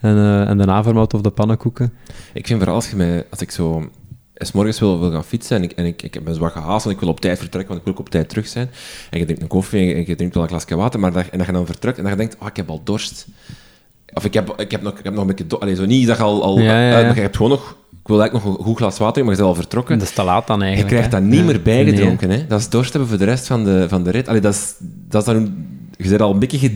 en, 0.01 0.47
en 0.47 0.59
de 0.59 0.65
havermout 0.71 1.15
of 1.15 1.21
de 1.21 1.31
pannenkoeken. 1.31 1.93
Ik 2.33 2.47
vind 2.47 2.59
vooral 2.59 2.77
als, 2.77 2.91
je 2.91 2.97
mij, 2.97 3.25
als 3.31 3.41
ik 3.41 3.51
zo 3.51 3.89
s 4.39 4.53
morgens 4.53 4.79
wil, 4.79 5.01
wil 5.01 5.11
gaan 5.11 5.25
fietsen 5.25 5.57
en, 5.57 5.63
ik, 5.63 5.73
en 5.73 5.85
ik, 5.85 6.03
ik 6.03 6.15
heb 6.15 6.25
me 6.25 6.35
zwaar 6.35 6.51
gehaast, 6.51 6.85
want 6.85 6.97
ik 6.97 7.03
wil 7.03 7.11
op 7.11 7.21
tijd 7.21 7.39
vertrekken, 7.39 7.69
want 7.69 7.81
ik 7.81 7.87
wil 7.87 7.95
ook 7.95 8.07
op 8.07 8.11
tijd 8.11 8.29
terug 8.29 8.49
zijn. 8.49 8.71
En 9.11 9.19
je 9.19 9.25
drinkt 9.25 9.43
een 9.43 9.49
koffie 9.49 9.81
en 9.81 9.87
je, 9.87 9.95
en 9.95 10.05
je 10.07 10.15
drinkt 10.15 10.35
wel 10.35 10.43
een 10.43 10.49
glasje 10.49 10.77
water, 10.77 11.01
maar 11.01 11.13
dat, 11.13 11.27
en 11.31 11.39
dat 11.39 11.47
je 11.47 11.53
dan 11.53 11.67
vertrekt 11.67 11.97
en 11.97 12.03
dat 12.03 12.13
je 12.13 12.19
denkt, 12.19 12.37
oh, 12.41 12.47
ik 12.47 12.57
heb 12.57 12.71
al 12.71 12.81
dorst. 12.85 13.27
Of 14.15 14.25
ik 14.25 14.35
heb, 14.35 14.61
ik 14.61 14.71
heb, 14.71 14.83
nog, 14.83 14.99
ik 14.99 15.05
heb 15.05 15.15
nog 15.15 15.29
een 15.29 15.35
beetje. 15.37 15.59
Allee, 15.59 15.75
zo 15.75 15.87
niet 15.87 16.07
dat 16.07 16.17
je 16.17 16.23
al, 16.23 16.43
al 16.43 16.59
Ja, 16.59 16.65
ja, 16.65 16.93
uit, 16.93 17.01
ja. 17.01 17.07
maar 17.07 17.15
je 17.15 17.21
hebt 17.21 17.37
gewoon 17.37 17.51
nog, 17.51 17.77
ik 18.03 18.07
wil 18.07 18.21
eigenlijk 18.21 18.49
nog 18.49 18.59
een 18.59 18.65
goed 18.65 18.77
glas 18.77 18.99
water 18.99 19.25
maar 19.25 19.33
je 19.33 19.39
bent 19.39 19.49
al 19.49 19.55
vertrokken. 19.55 19.99
Dat 19.99 20.09
is 20.09 20.15
te 20.15 20.23
laat 20.23 20.47
dan 20.47 20.59
Je 20.59 20.65
eigenlijk. 20.65 20.95
krijgt 20.95 21.13
hè. 21.13 21.21
dat 21.21 21.31
niet 21.31 21.45
meer 21.45 21.63
bijgedronken. 21.63 22.31
Hè? 22.31 22.47
Dat 22.47 22.61
is 22.61 22.69
dorst 22.69 22.91
hebben 22.91 23.09
voor 23.09 23.19
de 23.19 23.25
rest 23.25 23.47
van 23.47 23.65
de, 23.65 23.89
van 23.89 24.03
de 24.03 24.11
rit. 24.11 24.29
Allee, 24.29 24.41
dat, 24.41 24.55
is, 24.55 24.75
dat 25.09 25.27
is 25.27 25.33
dan, 25.33 25.67
je 25.97 26.09
bent 26.09 26.21
al 26.21 26.33
een 26.33 26.39
beetje 26.39 26.71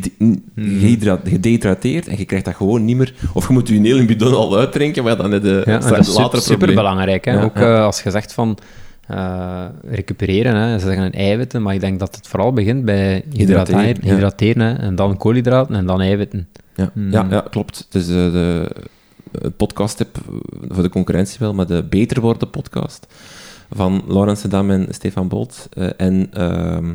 gehydra- 0.57 1.21
gedehydrateerd 1.25 2.09
en 2.09 2.19
je 2.19 2.25
krijgt 2.25 2.45
dat 2.45 2.55
gewoon 2.55 2.85
niet 2.85 2.97
meer. 2.97 3.15
Of 3.35 3.47
je 3.47 3.53
moet 3.53 3.69
je 3.69 3.81
hele 3.81 4.05
bidon 4.05 4.35
al 4.35 4.59
uitdrinken, 4.59 5.05
maar 5.05 5.17
dan 5.17 5.31
heb 5.33 5.43
je 5.43 5.63
Ja, 5.65 5.79
dat 5.79 5.99
is 5.99 6.15
later 6.15 6.39
super, 6.39 6.41
een 6.41 6.43
probleem. 6.59 6.75
belangrijk. 6.75 7.25
Hè? 7.25 7.33
Ja, 7.33 7.43
ook 7.43 7.57
ja. 7.57 7.77
eh, 7.77 7.85
als 7.85 8.03
je 8.03 8.11
zegt 8.11 8.33
van 8.33 8.59
eh, 9.07 9.65
recupereren, 9.91 10.55
hè? 10.57 10.79
ze 10.79 10.87
zeggen 10.87 11.13
eiwitten, 11.13 11.63
maar 11.63 11.75
ik 11.75 11.81
denk 11.81 11.99
dat 11.99 12.15
het 12.17 12.29
vooral 12.29 12.53
begint 12.53 12.85
bij 12.85 13.25
Hydrateren, 13.33 13.81
hydrateren, 13.81 14.09
ja. 14.09 14.15
hydrateren 14.15 14.63
hè? 14.63 14.73
en 14.75 14.95
dan 14.95 15.17
koolhydraten 15.17 15.75
en 15.75 15.87
dan 15.87 16.01
eiwitten. 16.01 16.49
Ja, 16.75 16.91
Mm. 16.95 17.11
ja, 17.13 17.45
klopt. 17.51 17.87
Eh, 17.91 18.01
de 18.07 18.71
eh, 19.33 19.49
podcast-tip 19.57 20.19
voor 20.69 20.83
de 20.83 20.89
concurrentie 20.89 21.37
wel, 21.41 21.55
maar 21.55 21.67
de 21.67 21.83
Beter 21.89 22.21
Worden 22.21 22.51
podcast 22.51 23.07
van 23.73 24.03
Laurens 24.09 24.41
Sedam 24.41 24.71
en 24.71 24.87
Stefan 24.91 25.29
Bolt. 25.29 25.69
En 25.97 26.29
ehm, 26.33 26.93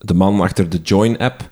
de 0.00 0.14
man 0.14 0.40
achter 0.40 0.68
de 0.68 0.78
Join-app. 0.82 1.48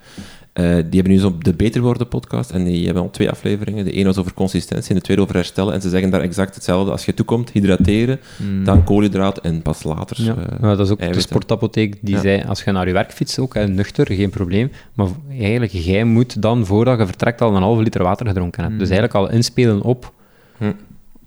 eh, 0.53 0.65
die 0.65 0.75
hebben 0.75 1.13
nu 1.13 1.19
zo 1.19 1.37
de 1.39 1.55
Beter 1.55 1.81
Worden 1.83 2.09
podcast 2.09 2.51
en 2.51 2.65
die 2.65 2.85
hebben 2.85 3.03
al 3.03 3.11
twee 3.11 3.31
afleveringen. 3.31 3.85
De 3.85 3.93
ene 3.93 4.05
was 4.05 4.19
over 4.19 4.35
consistentie 4.35 4.89
en 4.91 4.95
de 4.97 5.01
tweede 5.03 5.23
over 5.23 5.35
herstellen. 5.35 5.75
En 5.75 5.81
ze 5.81 5.89
zeggen 5.89 6.11
daar 6.11 6.21
exact 6.21 6.55
hetzelfde. 6.55 6.91
Als 6.91 7.05
je 7.05 7.15
toekomt, 7.15 7.51
hydrateren, 7.51 8.21
dan 8.65 8.85
koolhydraat 8.85 9.39
en 9.39 9.63
pas 9.63 9.83
later. 9.83 10.23
Ja, 10.23 10.35
eh, 10.37 10.61
dat 10.61 10.81
is 10.81 10.91
ook 10.91 11.13
de 11.13 11.21
sportapotheek 11.21 11.97
die 12.01 12.15
Ja. 12.15 12.21
zei, 12.21 12.43
als 12.49 12.63
je 12.63 12.73
naar 12.73 12.87
je 12.87 12.93
werk 12.93 13.13
fietst, 13.13 13.39
ook 13.39 13.55
hè, 13.55 13.69
nuchter, 13.69 14.07
geen 14.13 14.31
probleem. 14.31 14.71
Maar 14.95 15.07
eigenlijk, 15.31 15.73
jij 15.73 16.05
moet 16.05 16.43
dan, 16.43 16.67
voordat 16.67 16.99
je 16.99 17.07
vertrekt, 17.07 17.41
al 17.41 17.57
een 17.57 17.63
halve 17.63 17.83
liter 17.83 18.03
water 18.03 18.27
gedronken 18.27 18.61
hebben. 18.61 18.79
Dus 18.79 18.89
eigenlijk 18.91 19.19
al 19.19 19.31
inspelen 19.37 19.83
op. 19.83 20.13
Hm. 20.59 20.73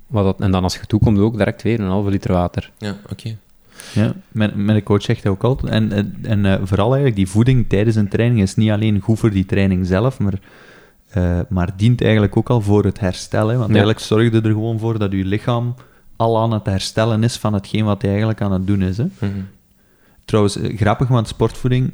Wat 0.08 0.24
dat, 0.24 0.40
en 0.40 0.52
dan 0.52 0.64
als 0.64 0.74
je 0.76 0.86
toekomt, 0.88 1.20
ook 1.20 1.38
direct 1.38 1.62
weer 1.62 1.80
een 1.80 1.88
halve 1.88 2.10
liter 2.10 2.32
water. 2.34 2.72
Ja, 2.78 2.96
oké. 3.12 3.38
Ja, 3.94 4.14
mijn, 4.32 4.66
mijn 4.66 4.84
coach 4.84 5.02
zegt 5.02 5.24
dat 5.24 5.32
ook 5.32 5.44
altijd. 5.44 5.72
En, 5.74 5.92
en, 5.92 6.16
en 6.22 6.46
eh, 6.46 6.60
vooral 6.64 6.88
eigenlijk, 6.88 7.16
die 7.16 7.28
voeding 7.28 7.70
tijdens 7.70 7.96
een 7.96 8.08
training 8.08 8.42
is 8.42 8.56
niet 8.56 8.72
alleen 8.72 9.00
goed 9.00 9.20
voor 9.20 9.32
die 9.32 9.46
training 9.46 9.88
zelf, 9.88 10.20
maar, 10.20 10.40
eh, 11.10 11.40
maar 11.50 11.70
dient 11.78 12.02
eigenlijk 12.02 12.38
ook 12.38 12.50
al 12.50 12.62
voor 12.62 12.84
het 12.84 13.00
herstellen. 13.00 13.58
Want 13.58 13.60
Ja. 13.60 13.76
eigenlijk 13.76 14.00
zorg 14.00 14.32
je 14.32 14.42
er 14.42 14.52
gewoon 14.52 14.80
voor 14.80 15.00
dat 15.00 15.12
je 15.12 15.26
lichaam 15.26 15.76
al 16.16 16.42
aan 16.42 16.54
het 16.54 16.66
herstellen 16.66 17.24
is 17.24 17.38
van 17.38 17.54
hetgeen 17.54 17.86
wat 17.86 18.02
hij 18.02 18.10
eigenlijk 18.10 18.42
aan 18.42 18.52
het 18.52 18.68
doen 18.68 18.82
is. 18.82 18.98
Hè. 18.98 19.06
Mhm. 19.20 19.32
Trouwens, 20.26 20.58
eh, 20.58 20.78
grappig, 20.78 21.08
want 21.08 21.28
sportvoeding, 21.28 21.92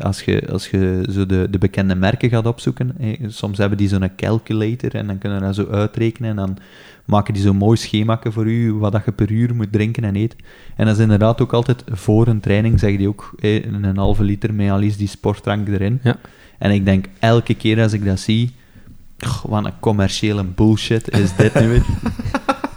als 0.00 0.22
je, 0.22 0.48
als 0.52 0.70
je 0.70 1.08
zo 1.10 1.26
de, 1.26 1.46
de 1.50 1.58
bekende 1.58 1.94
merken 1.94 2.28
gaat 2.28 2.46
opzoeken, 2.46 2.96
soms 3.26 3.58
hebben 3.58 3.78
die 3.78 3.88
zo'n 3.88 4.14
calculator 4.16 4.94
en 4.94 5.06
dan 5.06 5.18
kunnen 5.18 5.38
we 5.40 5.44
dat 5.44 5.54
zo 5.54 5.66
uitrekenen 5.66 6.30
en 6.30 6.36
dan 6.36 6.58
maken 7.04 7.34
die 7.34 7.42
zo'n 7.42 7.56
mooi 7.56 7.76
schemakken 7.76 8.32
voor 8.32 8.46
u, 8.46 8.72
wat 8.72 8.92
dat 8.92 9.04
je 9.04 9.12
per 9.12 9.30
uur 9.30 9.54
moet 9.54 9.72
drinken 9.72 10.04
en 10.04 10.16
eten. 10.16 10.38
En 10.76 10.86
dat 10.86 10.96
is 10.96 11.02
inderdaad 11.02 11.40
ook 11.40 11.52
altijd 11.52 11.84
voor 11.90 12.26
een 12.26 12.40
training, 12.40 12.80
zeg 12.80 12.96
die 12.96 13.08
ook, 13.08 13.32
eh, 13.38 13.64
een 13.64 13.96
halve 13.96 14.22
liter 14.22 14.54
met 14.54 14.70
al 14.70 14.80
is 14.80 14.96
die 14.96 15.08
sportdrank 15.08 15.68
erin. 15.68 16.00
Ja. 16.02 16.16
En 16.58 16.70
ik 16.70 16.84
denk, 16.84 17.06
elke 17.18 17.54
keer 17.54 17.82
als 17.82 17.92
ik 17.92 18.04
dat 18.04 18.20
zie, 18.20 18.52
"Goh, 19.18 19.50
wat 19.50 19.64
een 19.64 19.80
commerciële 19.80 20.44
bullshit 20.44 21.10
is 21.18 21.36
dit 21.36 21.54
nu 21.60 21.68
weer. 21.68 21.84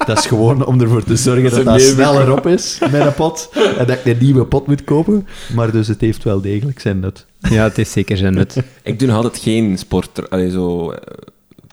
Dat 0.05 0.17
is 0.17 0.25
gewoon 0.25 0.65
om 0.65 0.81
ervoor 0.81 1.03
te 1.03 1.15
zorgen 1.15 1.43
dat 1.43 1.53
dat 1.65 1.65
meer 1.65 1.79
sneller 1.79 2.31
op 2.31 2.47
is 2.47 2.77
met 2.91 2.93
een 2.93 3.13
pot. 3.13 3.49
En 3.77 3.85
dat 3.87 3.97
ik 3.97 4.05
een 4.05 4.17
nieuwe 4.19 4.45
pot 4.45 4.67
moet 4.67 4.83
kopen. 4.83 5.27
Maar 5.55 5.71
dus 5.71 5.87
het 5.87 6.01
heeft 6.01 6.23
wel 6.23 6.41
degelijk 6.41 6.79
zijn 6.79 6.99
nut. 6.99 7.25
Ja, 7.39 7.63
het 7.63 7.77
is 7.77 7.91
zeker 7.91 8.17
zijn 8.17 8.33
nut. 8.33 8.63
Ik 8.83 8.99
doe 8.99 9.07
nog 9.07 9.17
altijd 9.17 9.37
geen 9.37 9.77
sport. 9.77 10.29
Allee, 10.29 10.49
zo, 10.51 10.91
eh, 10.91 10.97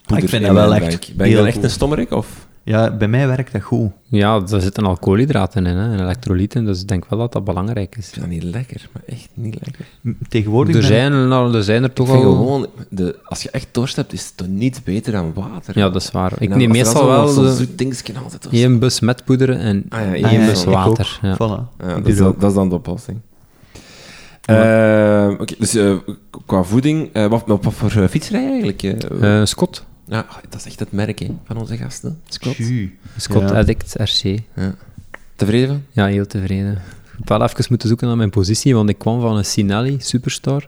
poeder 0.05 0.25
ik 0.25 0.31
vind 0.31 0.43
in 0.43 0.55
dat 0.55 0.65
wel 0.69 0.75
echt 0.75 0.87
drank. 0.87 1.17
Ben 1.17 1.29
je 1.29 1.37
dan 1.37 1.47
echt 1.47 1.63
een 1.63 1.71
stommerik? 1.71 2.11
Of? 2.11 2.44
Ja, 2.67 2.91
bij 2.97 3.09
mij 3.09 3.27
werkt 3.27 3.53
dat 3.53 3.63
goed. 3.63 3.91
Ja, 4.09 4.41
er 4.51 4.61
zitten 4.61 4.85
al 4.85 4.97
koolhydraten 4.97 5.67
in 5.67 5.77
hè, 5.77 5.93
en 5.93 6.01
elektrolyten, 6.01 6.65
dus 6.65 6.81
ik 6.81 6.89
denk 6.89 7.05
wel 7.09 7.19
dat 7.19 7.33
dat 7.33 7.45
belangrijk 7.45 7.97
is. 7.97 8.07
Ik 8.07 8.13
vind 8.13 8.25
dat 8.25 8.35
niet 8.35 8.43
lekker, 8.43 8.89
maar 8.93 9.03
echt 9.07 9.29
niet 9.35 9.57
lekker. 9.65 9.87
M- 10.01 10.11
Tegenwoordig 10.29 10.77
Er 10.77 10.83
zijn, 10.83 11.29
nou, 11.29 11.55
er 11.55 11.63
zijn 11.65 11.83
er 11.83 11.89
Ik 11.89 11.95
toch 11.95 12.09
vind 12.11 12.25
al... 12.25 12.33
gewoon, 12.33 12.67
de, 12.89 13.19
als 13.25 13.43
je 13.43 13.51
echt 13.51 13.67
dorst 13.71 13.97
hebt, 13.97 14.13
is 14.13 14.25
het 14.27 14.37
toch 14.37 14.47
niets 14.49 14.83
beter 14.83 15.13
dan 15.13 15.33
water. 15.35 15.79
Ja, 15.79 15.91
dat 15.91 16.03
is 16.03 16.11
waar. 16.11 16.33
Ik 16.39 16.55
neem 16.57 16.71
meestal 16.71 17.07
wel 17.07 17.29
zo- 17.29 17.45
zo'n 17.45 17.55
zoet 17.55 17.79
dingetje 17.79 18.13
altijd. 18.23 18.47
of 18.47 18.53
zo. 18.53 18.59
één 18.59 18.79
bus 18.79 19.01
met 19.01 19.25
poeder 19.25 19.51
en 19.51 19.85
Ah 19.89 20.01
ja, 20.01 20.07
Ah, 20.07 20.33
één 20.33 20.41
ja, 20.41 20.47
bus 20.47 20.67
ook. 20.67 20.75
water. 20.75 21.19
Ja. 21.23 21.35
Voilà. 21.35 21.85
Ja, 21.87 21.95
dat, 21.95 22.07
is 22.07 22.17
dan, 22.17 22.27
ook. 22.27 22.41
dat 22.41 22.51
is 22.51 22.57
dan 22.57 22.69
de 22.69 22.75
oplossing. 22.75 23.19
Eh, 24.45 25.29
Oké, 25.41 25.55
dus 25.59 25.75
eh, 25.75 25.95
qua 26.47 26.63
voeding, 26.63 27.09
eh, 27.13 27.27
wat, 27.27 27.43
wat 27.47 27.61
voor 27.75 27.95
uh, 27.97 28.09
fiets 28.09 28.31
rij 28.31 28.43
je 28.43 28.49
eigenlijk? 28.49 28.83
eh? 28.83 29.41
Eh, 29.41 29.47
Scott. 29.47 29.85
Ja, 30.07 30.27
dat 30.49 30.61
is 30.61 30.67
echt 30.67 30.79
het 30.79 30.93
merk 30.93 31.19
hè, 31.19 31.27
van 31.45 31.57
onze 31.57 31.77
gasten. 31.77 32.21
Scott. 32.29 32.57
Scott 33.17 33.49
Ja. 33.51 33.57
Addict 33.59 33.95
RC. 33.99 34.39
Tevreden 35.37 35.69
van? 35.69 35.83
Ja, 35.93 36.07
heel 36.07 36.27
tevreden. 36.27 36.73
Ik 36.73 37.19
heb 37.19 37.29
wel 37.29 37.43
even 37.43 37.65
moeten 37.69 37.89
zoeken 37.89 38.07
naar 38.07 38.17
mijn 38.17 38.31
positie, 38.31 38.75
want 38.75 38.89
ik 38.89 38.99
kwam 38.99 39.21
van 39.21 39.37
een 39.37 39.45
Sinelli 39.45 39.97
Superstar. 40.01 40.67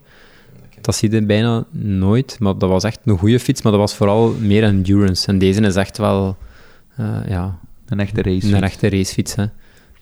Dat 0.80 0.94
zie 0.96 1.10
je 1.10 1.22
bijna 1.26 1.64
nooit, 1.70 2.36
maar 2.40 2.58
dat 2.58 2.68
was 2.70 2.84
echt 2.84 2.98
een 3.04 3.18
goede 3.18 3.40
fiets, 3.40 3.62
maar 3.62 3.72
dat 3.72 3.80
was 3.80 3.94
vooral 3.94 4.32
meer 4.40 4.62
endurance. 4.62 5.26
En 5.26 5.38
deze 5.38 5.60
is 5.60 5.76
echt 5.76 5.98
wel 5.98 6.36
eh, 6.96 7.16
ja, 7.28 7.58
Een 7.86 8.00
echte 8.00 8.22
race. 8.22 8.56
een 8.56 8.62
echte 8.62 8.88
racefiets. 8.88 9.34
Hè. 9.34 9.44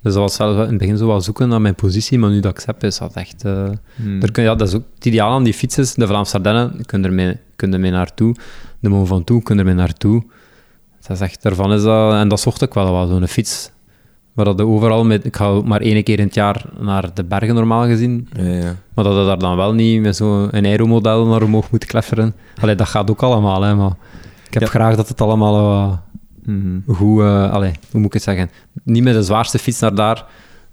Dus 0.03 0.13
dat 0.13 0.23
was 0.23 0.35
zelfs 0.35 0.55
wel 0.55 0.63
in 0.65 0.69
het 0.71 0.79
begin 0.79 0.97
zo 0.97 1.07
wel 1.07 1.21
zoeken 1.21 1.49
naar 1.49 1.61
mijn 1.61 1.75
positie, 1.75 2.19
maar 2.19 2.31
nu 2.31 2.41
dat 2.41 2.51
ik 2.51 2.57
het 2.57 2.67
heb, 2.67 2.85
is 2.85 2.99
dat 2.99 3.15
echt... 3.15 3.45
eh, 3.45 3.69
Hmm. 3.97 4.21
daar 4.21 4.31
kun, 4.31 4.43
ja, 4.43 4.55
dat 4.55 4.69
is 4.69 4.75
ook 4.75 4.85
het 4.95 5.05
ideaal 5.07 5.31
aan 5.33 5.45
die 5.45 5.55
fiets 5.55 5.79
is, 5.79 5.95
de 5.95 6.07
Vlaamse 6.07 6.37
Ardennen, 6.37 6.75
je 6.79 6.85
kun 7.57 7.73
er 7.73 7.81
mee 7.81 7.91
naartoe. 7.91 8.35
De 8.85 8.91
Mont 8.91 9.09
Ventoux, 9.09 9.45
kun 9.45 9.59
er 9.59 9.65
mee 9.65 9.75
naartoe. 9.75 10.23
Dat 11.01 11.11
is 11.17 11.21
echt, 11.21 11.43
daarvan 11.43 11.73
is 11.73 11.83
dat... 11.83 12.13
En 12.13 12.29
dat 12.29 12.41
zocht 12.41 12.63
ik 12.63 12.75
wel 12.75 12.93
wel, 12.93 13.07
zo'n 13.07 13.27
fiets. 13.29 13.71
Waar 14.33 14.45
dat 14.45 14.61
overal 14.61 15.05
met... 15.05 15.25
Ik 15.25 15.37
ga 15.37 15.61
maar 15.63 15.81
één 15.81 16.03
keer 16.05 16.19
in 16.19 16.25
het 16.25 16.35
jaar 16.35 16.65
naar 16.79 17.15
de 17.15 17.25
bergen 17.25 17.55
normaal 17.55 17.85
gezien. 17.87 18.29
Ja, 18.37 18.43
ja. 18.43 18.77
Maar 18.95 19.05
dat 19.05 19.17
je 19.19 19.25
daar 19.27 19.39
dan 19.39 19.57
wel 19.57 19.73
niet 19.75 20.01
met 20.03 20.17
zo'n 20.17 20.51
aeromodel 20.53 21.27
naar 21.27 21.43
omhoog 21.43 21.71
moet 21.71 21.85
klefferen. 21.85 22.35
Allee, 22.61 22.75
dat 22.75 22.87
gaat 22.89 23.11
ook 23.11 23.23
allemaal, 23.23 23.63
hè. 23.63 23.75
Maar 23.75 23.93
ik 24.47 24.53
heb 24.55 24.63
Ja. 24.63 24.69
graag 24.69 24.97
dat 24.97 25.09
het 25.09 25.21
allemaal 25.21 25.73
eh, 25.73 25.97
Mhm. 26.55 26.79
goed... 26.95 27.21
eh, 27.21 27.53
allee, 27.53 27.73
hoe 27.91 27.99
moet 28.01 28.07
ik 28.07 28.13
het 28.13 28.23
zeggen? 28.23 28.51
Niet 28.83 29.03
met 29.03 29.15
de 29.15 29.23
zwaarste 29.23 29.59
fiets 29.59 29.81
naar 29.81 29.95
daar. 29.95 30.25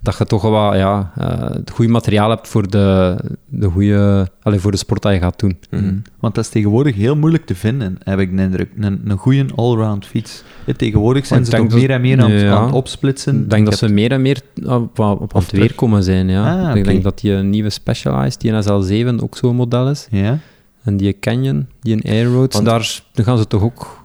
Dat 0.03 0.17
je 0.17 0.25
toch 0.25 0.41
wel 0.41 0.75
ja, 0.75 1.11
eh, 1.17 1.49
het 1.49 1.69
goede 1.69 1.91
materiaal 1.91 2.29
hebt 2.29 2.47
voor 2.47 2.69
de, 2.69 3.15
de, 3.45 3.67
goede, 3.69 4.27
allee, 4.41 4.59
voor 4.59 4.71
de 4.71 4.77
sport 4.77 5.01
dat 5.01 5.13
je 5.13 5.19
gaat 5.19 5.39
doen. 5.39 5.57
Mhm. 5.69 5.93
Want 6.19 6.35
dat 6.35 6.43
is 6.43 6.49
tegenwoordig 6.49 6.95
heel 6.95 7.15
moeilijk 7.15 7.45
te 7.45 7.55
vinden, 7.55 7.97
heb 8.03 8.19
ik 8.19 8.35
de 8.37 8.41
indruk. 8.43 8.69
Een, 8.79 9.01
een 9.05 9.17
goede 9.17 9.45
allround 9.55 10.05
fiets. 10.05 10.43
Ja, 10.65 10.73
tegenwoordig 10.73 11.25
zijn 11.25 11.45
ze 11.45 11.51
toch 11.51 11.67
dat- 11.67 11.79
meer 11.79 11.89
en 11.89 12.01
meer 12.01 12.21
aan, 12.21 12.31
het- 12.31 12.41
ja. 12.41 12.55
aan 12.55 12.65
het 12.65 12.73
opsplitsen. 12.73 13.41
Ik 13.41 13.49
denk 13.49 13.65
dat 13.65 13.77
ze 13.77 13.89
meer 13.89 14.11
en 14.11 14.21
meer 14.21 14.41
op, 14.65 14.99
op, 14.99 15.21
op 15.21 15.33
aan 15.35 15.39
het 15.39 15.47
terug. 15.49 15.63
weerkomen 15.67 16.03
zijn. 16.03 16.27
Ja. 16.29 16.69
Ah, 16.69 16.75
Ik 16.75 16.83
denk 16.85 17.03
dat 17.03 17.19
die 17.19 17.33
nieuwe 17.33 17.69
Specialized, 17.69 18.41
die 18.41 18.51
SL7 18.63 19.19
ook 19.23 19.37
zo'n 19.37 19.55
model 19.55 19.89
is. 19.89 20.07
Ja? 20.11 20.37
En 20.83 20.97
die 20.97 21.19
Canyon, 21.19 21.67
die 21.81 21.93
een 21.93 22.11
Airroads, 22.11 22.55
Want- 22.55 22.67
daar 22.67 23.01
daar 23.13 23.25
gaan 23.25 23.37
ze 23.37 23.47
toch 23.47 23.61
ook... 23.61 24.00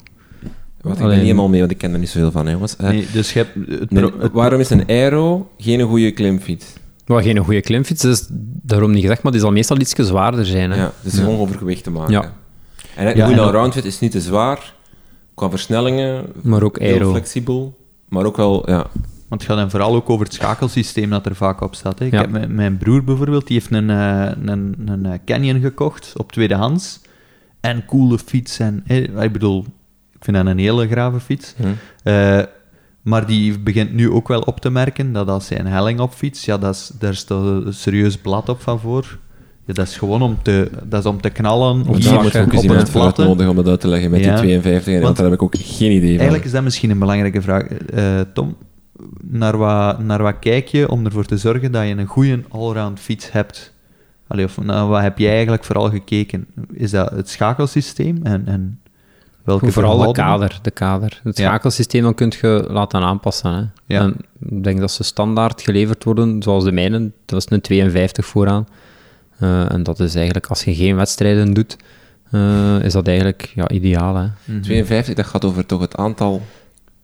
Wat, 0.88 0.96
ik 0.96 1.02
ben 1.02 1.12
niet 1.12 1.20
helemaal 1.22 1.48
mee, 1.48 1.60
want 1.60 1.72
ik 1.72 1.78
ken 1.78 1.92
er 1.92 1.98
niet 1.98 2.08
zoveel 2.08 2.30
van, 2.30 2.46
hè, 2.46 2.52
jongens. 2.52 2.76
Eh, 2.76 2.88
Nee, 2.88 3.06
dus 3.12 3.32
je 3.32 3.38
hebt... 3.38 3.70
Het, 3.80 3.90
nee, 3.90 4.10
pro- 4.10 4.20
het- 4.20 4.32
waarom 4.32 4.60
is 4.60 4.70
een 4.70 4.84
aero 4.88 5.50
geen 5.58 5.80
goede 5.80 6.10
klimfiets? 6.12 6.66
Wat 7.06 7.22
geen 7.22 7.38
goede 7.38 7.60
klimfiets 7.60 8.04
is, 8.04 8.26
daarom 8.62 8.90
niet 8.90 9.00
gezegd, 9.02 9.22
maar 9.22 9.32
die 9.32 9.40
zal 9.40 9.52
meestal 9.52 9.80
iets 9.80 9.94
zwaarder 9.96 10.46
zijn. 10.46 10.70
Hè. 10.70 10.76
Ja, 10.76 10.92
dus 11.00 11.12
Ja. 11.14 11.18
gewoon 11.22 11.38
overgewicht 11.38 11.84
te 11.84 11.90
maken. 11.90 12.12
Ja. 12.12 12.32
En 12.96 13.06
een 13.06 13.16
Ja, 13.16 13.24
goede 13.24 13.40
en 13.40 13.46
ook- 13.46 13.46
allround 13.54 13.72
fit 13.72 13.84
is 13.84 13.98
niet 14.00 14.10
te 14.10 14.20
zwaar, 14.20 14.74
qua 15.34 15.50
versnellingen, 15.50 16.24
Maar 16.42 16.62
ook 16.62 16.78
heel 16.78 16.92
aero. 16.94 17.10
flexibel, 17.10 17.76
maar 18.08 18.24
ook 18.24 18.36
wel, 18.36 18.70
ja, 18.70 18.86
Want 19.28 19.40
het 19.40 19.50
gaat 19.50 19.60
dan 19.60 19.70
vooral 19.70 19.94
ook 19.94 20.10
over 20.10 20.24
het 20.24 20.34
schakelsysteem 20.34 21.10
dat 21.10 21.26
er 21.26 21.34
vaak 21.34 21.60
op 21.60 21.74
staat. 21.74 21.98
Hè. 21.98 22.04
Ik 22.04 22.12
Ja. 22.12 22.20
heb 22.20 22.30
mijn, 22.30 22.54
mijn 22.54 22.76
broer 22.76 23.04
bijvoorbeeld, 23.04 23.46
die 23.46 23.56
heeft 23.58 23.70
een, 23.72 23.90
eh, 23.90 24.30
een, 24.44 24.74
een 24.86 25.06
eh, 25.06 25.12
Canyon 25.24 25.60
gekocht 25.60 26.12
op 26.16 26.32
tweedehands. 26.32 27.00
En 27.60 27.84
coole 27.86 28.18
fiets. 28.18 28.58
En, 28.58 28.82
eh, 28.86 29.22
ik 29.22 29.32
bedoel, 29.32 29.64
vind 30.26 30.36
dat 30.36 30.46
een 30.46 30.58
hele 30.58 30.88
grave 30.88 31.20
fiets. 31.20 31.54
hm. 31.56 31.62
Eh, 32.02 32.40
maar 33.02 33.26
die 33.26 33.58
begint 33.58 33.94
nu 33.94 34.10
ook 34.10 34.28
wel 34.28 34.40
op 34.40 34.60
te 34.60 34.70
merken 34.70 35.12
dat 35.12 35.28
als 35.28 35.48
hij 35.48 35.58
een 35.58 35.66
helling 35.66 36.00
op 36.00 36.12
fiets, 36.12 36.44
ja, 36.44 36.58
dat 36.58 36.74
is, 36.74 36.90
daar 36.98 37.14
staat 37.14 37.44
een 37.44 37.72
serieus 37.74 38.16
blad 38.16 38.48
op 38.48 38.60
van 38.60 38.80
voor. 38.80 39.18
Ja, 39.64 39.72
dat 39.74 39.86
is 39.86 39.96
gewoon 39.96 40.22
om 40.22 40.38
te, 40.42 40.70
dat 40.84 41.00
is 41.00 41.06
om 41.10 41.20
te 41.20 41.30
knallen 41.30 41.86
Of 41.86 41.96
hier 41.96 42.12
moet 42.22 42.36
ook 42.36 42.52
op 42.52 42.68
het 42.76 42.90
platte. 42.90 43.20
uitnodigen 43.20 43.50
om 43.50 43.56
dat 43.56 43.68
uit 43.68 43.80
te 43.80 43.88
leggen 43.88 44.10
met 44.10 44.20
Ja. 44.24 44.30
die 44.30 44.38
52, 44.38 44.94
en 44.94 45.00
Want- 45.00 45.16
daar 45.16 45.24
heb 45.24 45.34
ik 45.34 45.42
ook 45.42 45.54
geen 45.58 45.90
idee 45.90 46.00
van. 46.08 46.16
Eigenlijk 46.16 46.44
is 46.44 46.50
dat 46.52 46.62
misschien 46.62 46.90
een 46.90 46.98
belangrijke 46.98 47.42
vraag. 47.42 47.62
Eh, 47.66 48.20
Tom, 48.34 48.56
naar 49.22 49.56
wat, 49.56 49.98
naar 50.00 50.22
wat 50.22 50.38
kijk 50.40 50.68
je 50.68 50.90
om 50.90 51.04
ervoor 51.04 51.24
te 51.24 51.36
zorgen 51.36 51.72
dat 51.72 51.86
je 51.88 51.96
een 51.96 52.06
goede 52.06 52.40
allround 52.48 53.00
fiets 53.00 53.32
hebt? 53.32 53.74
Allee, 54.26 54.44
of 54.44 54.60
naar 54.62 54.86
wat 54.88 55.02
heb 55.02 55.18
jij 55.18 55.32
eigenlijk 55.32 55.64
vooral 55.64 55.90
gekeken? 55.90 56.46
Is 56.72 56.90
dat 56.90 57.10
het 57.10 57.28
schakelsysteem 57.28 58.18
en, 58.22 58.42
en 58.46 58.80
welke 59.46 59.72
Vooral 59.72 59.98
de 59.98 60.12
kader, 60.12 60.58
de 60.62 60.70
kader. 60.70 61.20
Het 61.22 61.36
schakelsysteem 61.36 62.02
dan 62.02 62.14
kun 62.14 62.32
je 62.40 62.66
laten 62.68 63.00
aanpassen. 63.00 63.52
Hè. 63.52 63.94
Ja. 63.94 64.00
En 64.00 64.16
ik 64.48 64.64
denk 64.64 64.80
dat 64.80 64.90
ze 64.90 65.02
standaard 65.02 65.62
geleverd 65.62 66.04
worden, 66.04 66.42
zoals 66.42 66.64
de 66.64 66.72
mijne. 66.72 67.10
Dat 67.24 67.38
is 67.38 67.50
een 67.50 67.60
52 67.60 68.26
vooraan. 68.26 68.66
Eh, 69.38 69.72
en 69.72 69.82
dat 69.82 70.00
is 70.00 70.14
eigenlijk, 70.14 70.46
als 70.46 70.64
je 70.64 70.74
geen 70.74 70.96
wedstrijden 70.96 71.54
doet, 71.54 71.76
eh, 72.30 72.82
is 72.82 72.92
dat 72.92 73.06
eigenlijk 73.06 73.52
ja, 73.54 73.68
ideaal. 73.68 74.14
Hè. 74.14 74.26
Mhm. 74.44 74.60
52, 74.60 75.14
dat 75.14 75.26
gaat 75.26 75.44
over 75.44 75.66
toch 75.66 75.80
het 75.80 75.96
aantal 75.96 76.42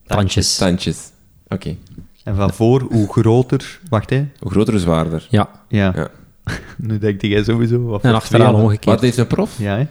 Tandjes. 0.07 0.57
tandjes. 0.57 1.11
Oké. 1.49 1.77
En 2.25 2.37
van 2.37 2.53
voor, 2.53 2.81
hoe 2.81 3.13
groter... 3.13 3.81
Wacht, 3.89 4.11
hè. 4.11 4.27
Hoe 4.39 4.51
groter, 4.51 4.73
hoe 4.73 4.83
zwaarder. 4.83 5.27
Ja, 5.31 5.51
Ja. 5.69 5.93
Ja. 5.95 6.09
nu 6.89 6.99
denk 6.99 7.23
jij 7.23 7.45
sowieso... 7.45 7.83
Wat 7.83 8.03
en 8.03 8.15
achteraan 8.15 8.55
omgekeerd. 8.55 8.85
Wat 8.85 9.03
is 9.03 9.17
een 9.17 9.27
prof? 9.27 9.59
Ja, 9.59 9.77
hè. 9.77 9.87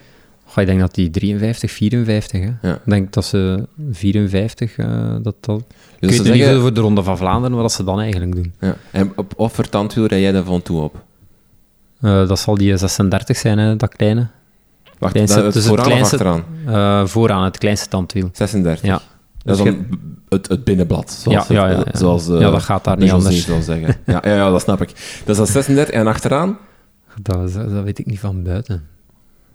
Goh, 0.51 0.63
ik 0.63 0.65
denk 0.69 0.79
dat 0.79 0.93
die 0.95 1.09
53, 1.09 1.71
54, 1.71 2.41
hè. 2.41 2.49
Ja. 2.69 2.73
Ik 2.75 2.79
denk 2.85 3.13
dat 3.13 3.25
ze 3.25 3.67
54, 3.91 4.77
eh, 4.77 5.15
dat 5.21 5.35
dat... 5.39 5.63
Dus 5.99 6.15
ik 6.17 6.21
weet 6.23 6.33
niet 6.33 6.41
zeggen- 6.41 6.57
over 6.57 6.73
de 6.73 6.81
Ronde 6.81 7.03
van 7.03 7.17
Vlaanderen, 7.17 7.57
wat 7.57 7.71
ze 7.71 7.83
dan 7.83 7.99
eigenlijk 7.99 8.33
doen. 8.35 8.53
Ja. 8.59 8.75
En 8.91 9.11
op 9.15 9.33
wat 9.37 9.51
voor 9.51 9.69
tandwiel 9.69 10.05
rij 10.05 10.21
jij 10.21 10.31
daarvan 10.31 10.61
toe 10.61 10.81
op? 10.81 11.03
Eh, 12.01 12.27
dat 12.27 12.39
zal 12.39 12.55
die 12.57 12.77
36 12.77 13.37
zijn, 13.37 13.57
hè, 13.57 13.75
dat 13.75 13.95
kleine. 13.95 14.27
Wacht, 14.99 15.13
Kleinste- 15.13 15.35
dat, 15.37 15.45
het 15.45 15.53
dus 15.53 15.63
het 15.63 15.71
vooraan 15.73 15.89
kleinste- 15.91 16.15
of 16.15 16.21
achteraan? 16.21 17.01
Eh, 17.01 17.07
vooraan, 17.07 17.43
het 17.43 17.57
kleinste 17.57 17.87
tandwiel. 17.87 18.29
36. 18.33 18.85
Ja. 18.85 19.01
Dat 19.43 19.57
is 19.57 19.63
Dus 19.63 19.73
dan 19.73 19.85
het, 20.29 20.47
het 20.47 20.63
binnenblad, 20.63 21.11
zoals, 21.11 21.47
Ja, 21.47 21.53
ja, 21.55 21.69
ja, 21.69 21.77
het- 21.77 21.87
ja. 21.91 21.97
zoals 21.99 22.27
Ja, 22.27 22.49
dat 22.49 22.61
gaat 22.61 22.83
daar 22.83 22.97
niet 22.97 23.11
anders. 23.11 23.45
zeggen. 23.45 23.97
Ja, 24.05 24.21
ja, 24.23 24.35
ja, 24.35 24.49
dat 24.49 24.61
snap 24.61 24.81
ik. 24.81 24.87
Dat 25.25 25.29
is 25.29 25.37
dan 25.37 25.47
36 25.47 25.93
en 25.95 26.07
achteraan? 26.07 26.57
Dat, 27.21 27.53
dat 27.53 27.83
weet 27.83 27.99
ik 27.99 28.05
niet 28.05 28.19
van 28.19 28.43
buiten. 28.43 28.83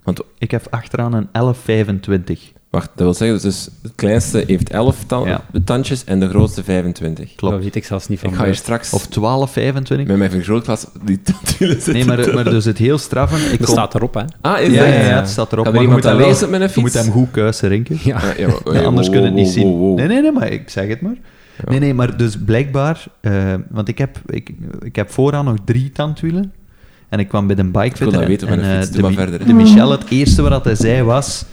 Want, 0.07 0.21
Ik 0.37 0.51
heb 0.51 0.67
achteraan 0.69 1.13
een 1.13 1.27
1125. 1.31 2.51
wacht, 2.69 2.89
dat 2.95 3.03
wil 3.03 3.13
zeggen, 3.13 3.41
dus 3.41 3.69
het 3.81 3.91
kleinste 3.95 4.43
heeft 4.47 4.69
11 4.69 5.03
tan- 5.07 5.27
Ja. 5.27 5.41
tandjes 5.63 6.03
en 6.03 6.19
de 6.19 6.29
grootste 6.29 6.63
25. 6.63 7.35
Klopt. 7.35 7.53
Dat 7.55 7.63
weet 7.63 7.75
ik 7.75 7.85
zelfs 7.85 8.07
niet 8.07 8.19
van 8.19 8.29
Ik 8.29 8.35
ga 8.35 8.43
hier 8.45 8.55
straks 8.55 8.93
Of 8.93 9.07
1225. 9.07 10.07
met 10.07 10.17
mijn 10.17 10.31
vergrootglas 10.31 10.87
die 11.03 11.21
tandwielen 11.21 11.75
zitten. 11.81 11.93
Nee, 11.93 12.05
maar, 12.05 12.33
maar 12.33 12.43
dus 12.43 12.65
het 12.65 12.77
heel 12.77 12.97
straffen... 12.97 13.37
Ik 13.37 13.49
Dat 13.49 13.67
kom- 13.67 13.75
staat 13.75 13.95
erop, 13.95 14.13
hè. 14.13 14.23
Ah, 14.41 14.59
is 14.61 14.73
Ja, 14.73 14.79
dat? 14.85 14.93
ja, 14.93 14.99
ja, 14.99 15.19
het 15.19 15.29
staat 15.29 15.51
erop. 15.51 15.63
Kan 15.65 15.73
maar 15.73 15.83
er 15.83 15.87
je 15.89 15.93
iemand 15.93 15.93
moet 15.93 16.01
dat 16.01 16.11
hem 16.11 16.19
wel- 16.21 16.27
lezen 16.29 16.49
met 16.49 16.61
een 16.61 16.69
Je 16.73 16.79
moet 16.81 16.93
hem 16.93 17.11
goed 17.11 17.31
kuisen, 17.31 17.69
Rinke. 17.69 17.93
Ja. 18.03 18.21
Ja, 18.21 18.33
ja, 18.37 18.47
maar- 18.47 18.73
Ja, 18.77 18.83
anders 18.83 19.07
wow, 19.07 19.15
kunnen 19.15 19.35
het 19.35 19.45
niet 19.45 19.45
wow, 19.45 19.53
zien. 19.55 19.67
wow, 19.67 19.79
wow. 19.79 19.97
Nee, 19.97 20.07
nee, 20.07 20.21
nee, 20.21 20.31
maar 20.31 20.51
ik 20.51 20.69
zeg 20.69 20.87
het 20.87 21.01
maar. 21.01 21.15
Nee, 21.67 21.79
nee, 21.79 21.93
maar 21.93 22.17
dus 22.17 22.37
blijkbaar... 22.45 23.05
eh, 23.21 23.53
want 23.69 23.87
ik 23.87 23.97
heb, 23.97 24.17
ik, 24.25 24.51
ik 24.81 24.95
heb 24.95 25.11
vooraan 25.11 25.45
nog 25.45 25.55
drie 25.65 25.91
tandwielen. 25.91 26.53
En 27.09 27.19
ik 27.19 27.27
kwam 27.27 27.47
bij 27.47 27.55
de 27.55 27.63
bikefitter. 27.63 28.05
Ik 28.07 28.11
wil 28.11 28.11
dat 28.11 28.21
en- 28.21 28.27
weten 28.27 28.47
en, 28.47 28.53
een 28.53 28.91
de, 28.91 29.11
verder. 29.13 29.45
de 29.45 29.53
Michel, 29.53 29.91
het 29.91 30.03
eerste 30.09 30.41
wat 30.41 30.63
hij 30.65 30.75
zei 30.75 31.03
was... 31.03 31.45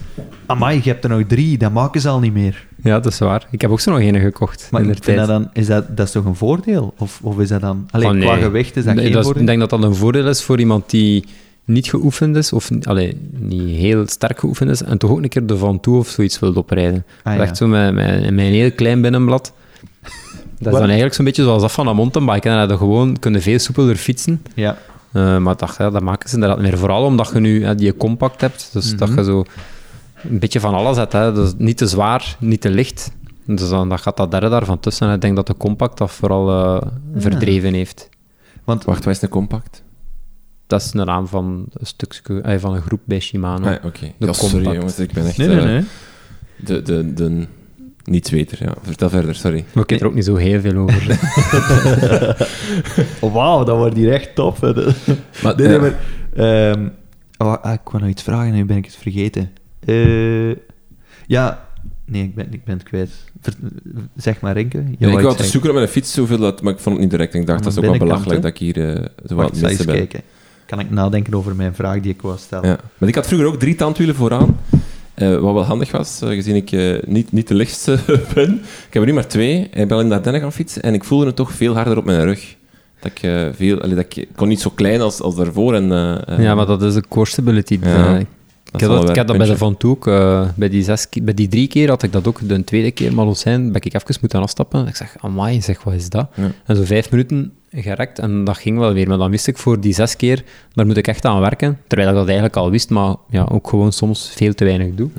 Amai, 0.45 0.79
je 0.83 0.89
hebt 0.89 1.03
er 1.03 1.09
nog 1.09 1.21
drie, 1.27 1.57
dat 1.57 1.71
maken 1.71 2.01
ze 2.01 2.09
al 2.09 2.19
niet 2.19 2.33
meer. 2.33 2.65
Ja, 2.83 2.99
dat 2.99 3.11
is 3.11 3.19
waar. 3.19 3.47
Ik 3.51 3.61
heb 3.61 3.71
ook 3.71 3.79
zo 3.79 3.91
nog 3.91 3.99
een 3.99 4.19
gekocht 4.19 4.67
Maar 4.71 4.81
in 4.81 4.87
de 4.87 4.95
tijd. 4.95 5.17
dat 5.17 5.27
dan, 5.27 5.49
is 5.53 5.67
dat, 5.67 5.97
dat 5.97 6.05
is 6.05 6.11
toch 6.11 6.25
een 6.25 6.35
voordeel? 6.35 6.93
Of, 6.97 7.19
of 7.23 7.39
is 7.39 7.47
dat 7.49 7.61
dan... 7.61 7.87
Alleen 7.91 8.07
Oh, 8.09 8.13
nee. 8.13 8.23
qua 8.27 8.35
gewicht 8.37 8.75
is 8.75 8.83
dat 8.83 8.93
Nee, 8.95 9.03
geen 9.03 9.11
dat 9.13 9.19
is- 9.21 9.25
voordeel? 9.25 9.41
Ik 9.41 9.47
denk 9.47 9.59
dat 9.59 9.69
dat 9.69 9.83
een 9.83 9.95
voordeel 9.95 10.27
is 10.27 10.43
voor 10.43 10.59
iemand 10.59 10.89
die 10.89 11.25
niet 11.65 11.87
geoefend 11.87 12.35
is, 12.35 12.53
of 12.53 12.69
allee, 12.83 13.17
niet 13.31 13.75
heel 13.77 14.07
sterk 14.07 14.39
geoefend 14.39 14.69
is, 14.69 14.83
en 14.83 14.97
toch 14.97 15.09
ook 15.11 15.23
een 15.23 15.29
keer 15.29 15.45
de 15.45 15.57
Van 15.57 15.79
Toe 15.79 15.97
of 15.97 16.07
zoiets 16.07 16.39
wil 16.39 16.53
oprijden. 16.53 17.05
Ah, 17.23 17.35
ja. 17.35 17.41
Echt 17.41 17.57
zo 17.57 17.67
met, 17.67 17.93
met, 17.93 18.19
met 18.21 18.45
een 18.45 18.53
heel 18.53 18.71
klein 18.71 19.01
binnenblad. 19.01 19.53
Dat 20.59 20.73
is 20.73 20.79
dan 20.79 20.83
eigenlijk 20.83 21.13
zo'n 21.15 21.25
beetje 21.25 21.43
zoals 21.43 21.61
dat 21.61 21.71
van 21.71 21.87
een 21.87 21.95
mountainbike. 21.95 22.45
En 22.49 22.51
dan 22.51 22.59
heb 22.59 22.69
je 22.69 22.77
gewoon 22.77 23.19
kunnen 23.19 23.41
veel 23.41 23.59
soepeler 23.59 23.95
fietsen. 23.95 24.41
Ja. 24.53 24.77
Eh, 25.15 25.37
maar 25.37 25.55
dat, 25.57 25.75
ja, 25.77 25.89
dat 25.89 26.01
maken 26.01 26.29
ze 26.29 26.35
inderdaad 26.35 26.59
meer. 26.59 26.77
Vooral 26.77 27.03
omdat 27.05 27.29
je 27.33 27.39
nu 27.39 27.65
hè, 27.65 27.75
die 27.75 27.97
compact 27.97 28.41
hebt. 28.41 28.69
Dus 28.73 28.95
dat 28.97 29.09
Mhm. 29.09 29.17
je 29.19 29.23
zo 29.25 29.43
een 30.29 30.39
beetje 30.39 30.59
van 30.59 30.73
alles 30.73 30.97
hebt. 30.97 31.13
Hè. 31.13 31.33
Dus 31.33 31.53
niet 31.57 31.77
te 31.77 31.87
zwaar, 31.87 32.35
niet 32.39 32.61
te 32.61 32.69
licht. 32.69 33.11
Dus 33.45 33.69
dan, 33.69 33.89
dan 33.89 33.99
gaat 33.99 34.17
dat 34.17 34.31
derde 34.31 34.49
daarvan 34.49 34.79
tussen. 34.79 35.07
En 35.07 35.13
ik 35.13 35.21
denk 35.21 35.35
dat 35.35 35.47
de 35.47 35.57
compact 35.57 35.97
dat 35.97 36.11
vooral 36.11 36.49
eh, 36.49 36.87
verdreven 37.15 37.73
heeft. 37.73 38.09
Want 38.63 38.83
Wacht, 38.85 39.03
wat 39.05 39.15
is 39.15 39.21
een 39.21 39.29
compact? 39.29 39.83
Dat 40.67 40.81
is 40.81 40.91
de 40.91 41.03
naam 41.03 41.27
van 41.27 41.65
een 41.73 41.85
stukje, 41.85 42.41
eh, 42.41 42.59
van 42.59 42.73
een 42.75 42.81
groep 42.81 42.99
bij 43.03 43.19
Shimano. 43.19 43.67
Ah, 43.67 43.85
oké. 43.85 44.11
De 44.17 44.25
Ja, 44.25 44.33
sorry 44.33 44.53
compact. 44.55 44.75
jongens, 44.75 44.99
ik 44.99 45.11
ben 45.13 45.25
echt 45.25 45.37
Nee, 45.37 45.47
nee, 45.47 45.65
nee. 45.65 45.83
de, 46.57 46.81
de, 46.81 47.13
de 47.13 47.47
niet-zweter. 48.05 48.57
Ja. 48.63 48.73
Vertel 48.81 49.09
verder, 49.09 49.35
sorry. 49.35 49.65
Maar 49.73 49.83
ik 49.83 49.89
weet 49.89 50.01
er 50.01 50.07
ook 50.07 50.13
niet 50.13 50.25
zo 50.25 50.35
heel 50.35 50.59
veel 50.61 50.75
over. 50.77 51.19
Oh, 53.19 53.33
Wauw, 53.35 53.63
dat 53.63 53.77
wordt 53.77 53.95
hier 53.95 54.11
echt 54.13 54.35
tof. 54.35 54.59
hè. 54.59 54.73
Maar, 55.43 55.55
Nee, 55.55 55.67
nee, 55.67 55.79
maar... 55.79 55.99
ehm, 56.35 56.87
oh, 57.37 57.53
ah, 57.61 57.73
ik 57.73 57.79
wou 57.83 57.99
nog 58.03 58.11
iets 58.11 58.23
vragen 58.23 58.47
en 58.47 58.53
nu 58.53 58.65
ben 58.65 58.77
ik 58.77 58.85
het 58.85 58.95
vergeten. 58.95 59.51
Eh, 59.85 60.55
ja... 61.27 61.63
Nee, 62.07 62.23
ik 62.23 62.35
ben, 62.35 62.47
ik 62.53 62.63
ben 62.63 62.73
het 62.77 62.83
kwijt. 62.83 63.09
Ver- 63.41 63.53
zeg 64.15 64.41
maar, 64.41 64.53
Rinke. 64.53 64.83
Ik 64.97 65.09
wou 65.19 65.35
te 65.35 65.43
zoeken 65.43 65.69
op 65.69 65.75
mijn 65.75 65.87
fiets 65.87 66.13
zoveel, 66.13 66.37
dat, 66.37 66.61
maar 66.61 66.73
ik 66.73 66.79
vond 66.79 66.95
het 66.95 67.03
niet 67.03 67.11
direct. 67.13 67.33
Ik 67.33 67.45
dacht, 67.45 67.63
dat 67.63 67.71
is 67.71 67.77
ook 67.77 67.85
wel 67.85 67.97
belachelijk 67.97 68.41
dat 68.41 68.51
ik 68.51 68.57
hier 68.57 68.89
eh 68.95 69.05
zo 69.27 69.35
wat 69.35 69.59
ben. 69.61 69.85
kijken. 69.85 70.21
Kan 70.65 70.79
ik 70.79 70.89
nadenken 70.89 71.33
over 71.33 71.55
mijn 71.55 71.75
vraag 71.75 71.99
die 71.99 72.11
ik 72.11 72.21
wou 72.21 72.37
stellen? 72.37 72.69
Ja. 72.69 72.77
Maar 72.97 73.09
ik 73.09 73.15
had 73.15 73.27
vroeger 73.27 73.47
ook 73.47 73.59
drie 73.59 73.75
tandwielen 73.75 74.15
vooraan. 74.15 74.59
Eh, 75.15 75.37
wat 75.37 75.53
wel 75.53 75.63
handig 75.63 75.91
was, 75.91 76.21
eh, 76.21 76.29
gezien 76.29 76.55
ik 76.55 76.71
eh, 76.71 77.03
niet, 77.05 77.31
niet 77.31 77.47
de 77.47 77.53
lichtste 77.53 77.99
ben. 78.33 78.53
Ik 78.87 78.93
heb 78.93 79.01
er 79.01 79.07
nu 79.07 79.13
maar 79.13 79.27
twee. 79.27 79.69
Ik 79.73 79.87
ben 79.87 79.99
in 79.99 80.09
de 80.09 80.15
Ardennen 80.15 80.41
gaan 80.41 80.51
fietsen 80.51 80.81
en 80.81 80.93
ik 80.93 81.03
voelde 81.03 81.25
het 81.25 81.35
toch 81.35 81.51
veel 81.51 81.75
harder 81.75 81.97
op 81.97 82.05
mijn 82.05 82.23
rug. 82.23 82.55
Dat 82.99 83.11
ik, 83.11 83.31
veel, 83.55 83.81
allee, 83.81 83.95
dat 83.95 84.05
ik, 84.05 84.15
ik 84.15 84.29
kon 84.35 84.47
niet 84.47 84.61
zo 84.61 84.69
klein 84.75 85.01
als, 85.01 85.21
als 85.21 85.35
daarvoor. 85.35 85.73
En, 85.73 85.87
ja, 86.41 86.55
maar 86.55 86.65
dat 86.65 86.81
is 86.81 86.93
de 86.93 87.03
core 87.09 87.25
stability. 87.25 87.79
Ja, 87.81 88.21
ik 88.73 88.79
wel 88.79 88.99
dat, 89.01 89.09
ik 89.17 89.27
dat 89.27 89.37
bij 89.37 89.47
de. 89.47 89.57
Van 89.57 89.77
Toe 89.77 89.91
ook. 89.91 90.07
eh, 90.07 90.47
bij, 90.55 90.69
die 90.69 90.83
zes, 90.83 91.07
bij 91.21 91.33
die 91.33 91.47
drie 91.47 91.67
keer 91.67 91.89
had 91.89 92.03
ik 92.03 92.11
dat 92.11 92.27
ook. 92.27 92.47
De 92.47 92.63
tweede 92.63 92.91
keer, 92.91 93.13
Malocijn, 93.13 93.71
ben 93.71 93.81
ik 93.81 93.93
even 93.93 94.15
moeten 94.21 94.41
afstappen. 94.41 94.87
Ik 94.87 94.95
zeg, 94.95 95.15
amai, 95.19 95.61
zeg, 95.61 95.83
wat 95.83 95.93
is 95.93 96.09
dat? 96.09 96.27
Ja. 96.35 96.51
En 96.65 96.75
zo 96.75 96.83
vijf 96.83 97.11
minuten 97.11 97.53
gerekt 97.71 98.19
en 98.19 98.43
dat 98.43 98.57
ging 98.57 98.77
wel 98.79 98.93
weer. 98.93 99.07
Maar 99.07 99.17
dan 99.17 99.29
wist 99.31 99.47
ik 99.47 99.57
voor 99.57 99.79
die 99.79 99.93
zes 99.93 100.15
keer, 100.15 100.43
daar 100.73 100.85
moet 100.85 100.97
ik 100.97 101.07
echt 101.07 101.25
aan 101.25 101.39
werken. 101.39 101.79
Terwijl 101.87 102.09
ik 102.09 102.15
dat 102.15 102.25
eigenlijk 102.25 102.55
al 102.55 102.69
wist, 102.71 102.89
maar 102.89 103.15
ja, 103.29 103.47
ook 103.51 103.69
gewoon 103.69 103.91
soms 103.91 104.31
veel 104.35 104.53
te 104.53 104.65
weinig 104.65 104.95
doe. 104.95 105.09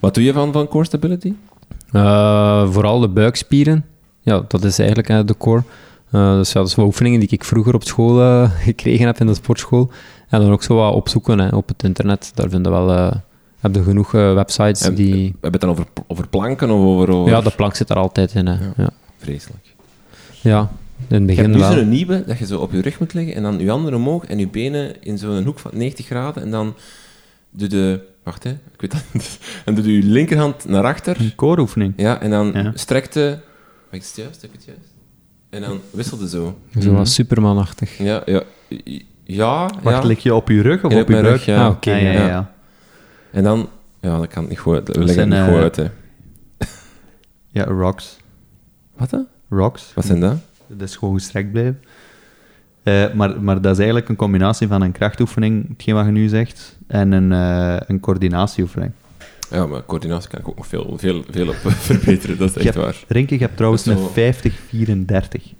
Wat 0.00 0.14
doe 0.14 0.24
je 0.24 0.32
van, 0.32 0.52
van 0.52 0.68
core 0.68 0.84
stability? 0.84 1.32
Eh, 1.92 2.70
vooral 2.70 3.00
de 3.00 3.08
buikspieren. 3.08 3.84
Ja, 4.22 4.44
dat 4.48 4.64
is 4.64 4.78
eigenlijk 4.78 5.08
eh, 5.08 5.20
de 5.24 5.36
core. 5.36 5.62
Dus 6.10 6.52
ja, 6.52 6.60
dat 6.60 6.70
zijn 6.70 6.86
oefeningen 6.86 7.20
die 7.20 7.28
ik 7.28 7.44
vroeger 7.44 7.74
op 7.74 7.84
school 7.84 8.46
gekregen 8.68 9.06
heb 9.06 9.20
in 9.20 9.26
de 9.26 9.34
sportschool. 9.34 9.90
En 10.30 10.40
dan 10.40 10.50
ook 10.52 10.62
zo 10.62 10.74
wat 10.74 10.94
opzoeken 10.94 11.38
hè, 11.38 11.48
op 11.56 11.68
het 11.68 11.82
internet. 11.82 12.32
Daar 12.34 12.48
vinden 12.48 12.72
we 12.72 12.78
wel... 12.78 12.92
eh 12.96 13.16
heb 13.60 13.74
je 13.74 13.82
genoeg 13.82 14.14
eh, 14.14 14.34
websites 14.34 14.80
En 14.82 14.94
die... 14.94 15.12
We 15.14 15.38
hebben 15.40 15.50
het 15.50 15.60
dan 15.60 15.70
over, 15.70 15.86
over 16.06 16.28
planken 16.28 16.70
of 16.70 16.80
over... 16.80 17.10
over... 17.14 17.32
Ja, 17.32 17.40
de 17.40 17.50
plank 17.50 17.74
zit 17.74 17.90
er 17.90 17.96
altijd 17.96 18.34
in. 18.34 18.46
Hè. 18.46 18.52
Ja. 18.52 18.72
Ja. 18.76 18.90
Vreselijk. 19.16 19.74
Ja. 20.40 20.70
in 21.08 21.20
het 21.22 21.30
Ik 21.30 21.36
heb 21.36 21.52
begin 21.52 21.70
nu 21.70 21.78
zo'n 21.78 21.88
nieuwe, 21.88 22.24
dat 22.26 22.38
je 22.38 22.46
zo 22.46 22.60
op 22.60 22.72
je 22.72 22.80
rug 22.80 22.98
moet 22.98 23.14
liggen 23.14 23.34
en 23.34 23.42
dan 23.42 23.58
je 23.58 23.68
handen 23.70 23.94
omhoog 23.94 24.24
en 24.24 24.38
je 24.38 24.48
benen 24.48 25.02
in 25.02 25.18
zo'n 25.18 25.44
hoek 25.44 25.58
van 25.58 25.70
90 25.74 26.06
graden 26.06 26.42
en 26.42 26.50
dan 26.50 26.74
doe 27.50 27.68
de... 27.68 28.00
Wacht, 28.22 28.44
hè. 28.44 28.50
Ik 28.50 28.80
weet 28.80 28.90
dat 28.90 29.04
niet. 29.12 29.38
En 29.64 29.74
doe 29.74 29.96
je 29.96 30.02
linkerhand 30.02 30.64
naar 30.68 30.84
achter. 30.84 31.20
Een 31.20 31.34
kooroefening. 31.34 31.92
Ja, 31.96 32.20
en 32.20 32.30
dan 32.30 32.52
Ja. 32.54 32.72
strekte... 32.74 33.40
Wacht, 33.90 34.02
is 34.02 34.08
het 34.08 34.16
juist? 34.16 34.42
Heb 34.42 34.50
ik 34.52 34.56
het 34.56 34.66
juist? 34.66 34.90
En 35.50 35.60
dan 35.60 35.80
wisselde 35.90 36.28
zo. 36.28 36.58
Zo 36.78 36.92
wat 36.92 37.08
Superman-achtig. 37.08 37.98
Ja, 37.98 38.22
ja. 38.26 38.42
Ja, 39.34 39.70
Wacht, 39.82 40.02
ja. 40.02 40.08
lig 40.08 40.22
je 40.22 40.34
op 40.34 40.48
je 40.48 40.62
rug 40.62 40.84
of 40.84 40.92
op 40.94 41.08
je 41.08 41.14
buik? 41.14 41.24
rug, 41.24 41.44
ja. 41.44 41.64
Ah, 41.64 41.70
oké, 41.70 41.90
ja, 41.90 42.10
ja, 42.10 42.12
ja. 42.20 42.26
ja. 42.26 42.52
En 43.30 43.42
dan... 43.42 43.68
Ja, 44.00 44.18
dat 44.18 44.28
kan 44.28 44.48
niet 44.48 44.58
goed. 44.58 44.86
Dat 44.94 45.10
zijn, 45.10 45.28
niet 45.28 45.38
eh, 45.38 45.44
goed 45.46 45.56
uit, 45.56 45.76
hè. 45.76 45.84
Ja, 47.48 47.64
rocks. 47.64 48.16
Wat 48.96 49.10
dan? 49.10 49.26
Rocks. 49.48 49.92
Wat 49.94 50.04
zijn 50.04 50.20
dat? 50.20 50.36
Dat 50.66 50.88
is 50.88 50.96
gewoon 50.96 51.14
gestrekt 51.14 51.52
blijven. 51.52 51.80
Eh, 52.82 53.12
maar, 53.12 53.42
maar 53.42 53.60
dat 53.60 53.72
is 53.72 53.78
eigenlijk 53.78 54.08
een 54.08 54.16
combinatie 54.16 54.68
van 54.68 54.82
een 54.82 54.92
krachtoefening, 54.92 55.68
hetgeen 55.68 55.94
wat 55.94 56.04
je 56.04 56.10
nu 56.10 56.28
zegt, 56.28 56.78
en 56.86 57.12
een, 57.12 57.32
eh, 57.32 57.76
een 57.86 58.00
coördinatieoefening. 58.00 58.92
Ja, 59.50 59.66
maar 59.66 59.84
coördinatie 59.86 60.30
kan 60.30 60.38
ik 60.40 60.48
ook 60.48 60.56
nog 60.56 60.66
veel, 60.66 60.94
veel, 60.98 61.22
veel 61.30 61.48
op 61.48 61.54
verbeteren. 61.90 62.38
Dat 62.38 62.56
is 62.56 62.64
echt 62.66 62.74
waar. 62.76 62.96
Rinke, 63.08 63.34
je 63.34 63.40
hebt 63.40 63.56
trouwens 63.56 63.86
is 63.86 63.92
een 63.92 63.98
zo- 63.98 64.10
50-34. 65.40 65.54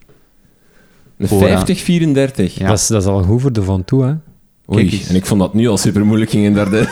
Een 1.20 1.28
Vooraan. 1.28 1.66
50-34. 1.66 2.54
Ja. 2.54 2.68
Dat, 2.68 2.78
is, 2.78 2.86
dat 2.86 3.02
is 3.02 3.08
al 3.08 3.22
goed 3.22 3.40
voor 3.40 3.52
de 3.52 3.62
Van 3.62 3.84
Toe, 3.84 4.04
hè. 4.04 4.14
Oei, 4.74 5.02
en 5.08 5.14
ik 5.14 5.26
vond 5.26 5.40
dat 5.40 5.54
nu 5.54 5.68
al 5.68 5.76
super 5.76 6.06
moeilijk 6.06 6.30
ging 6.30 6.44
in 6.44 6.54
derde. 6.54 6.88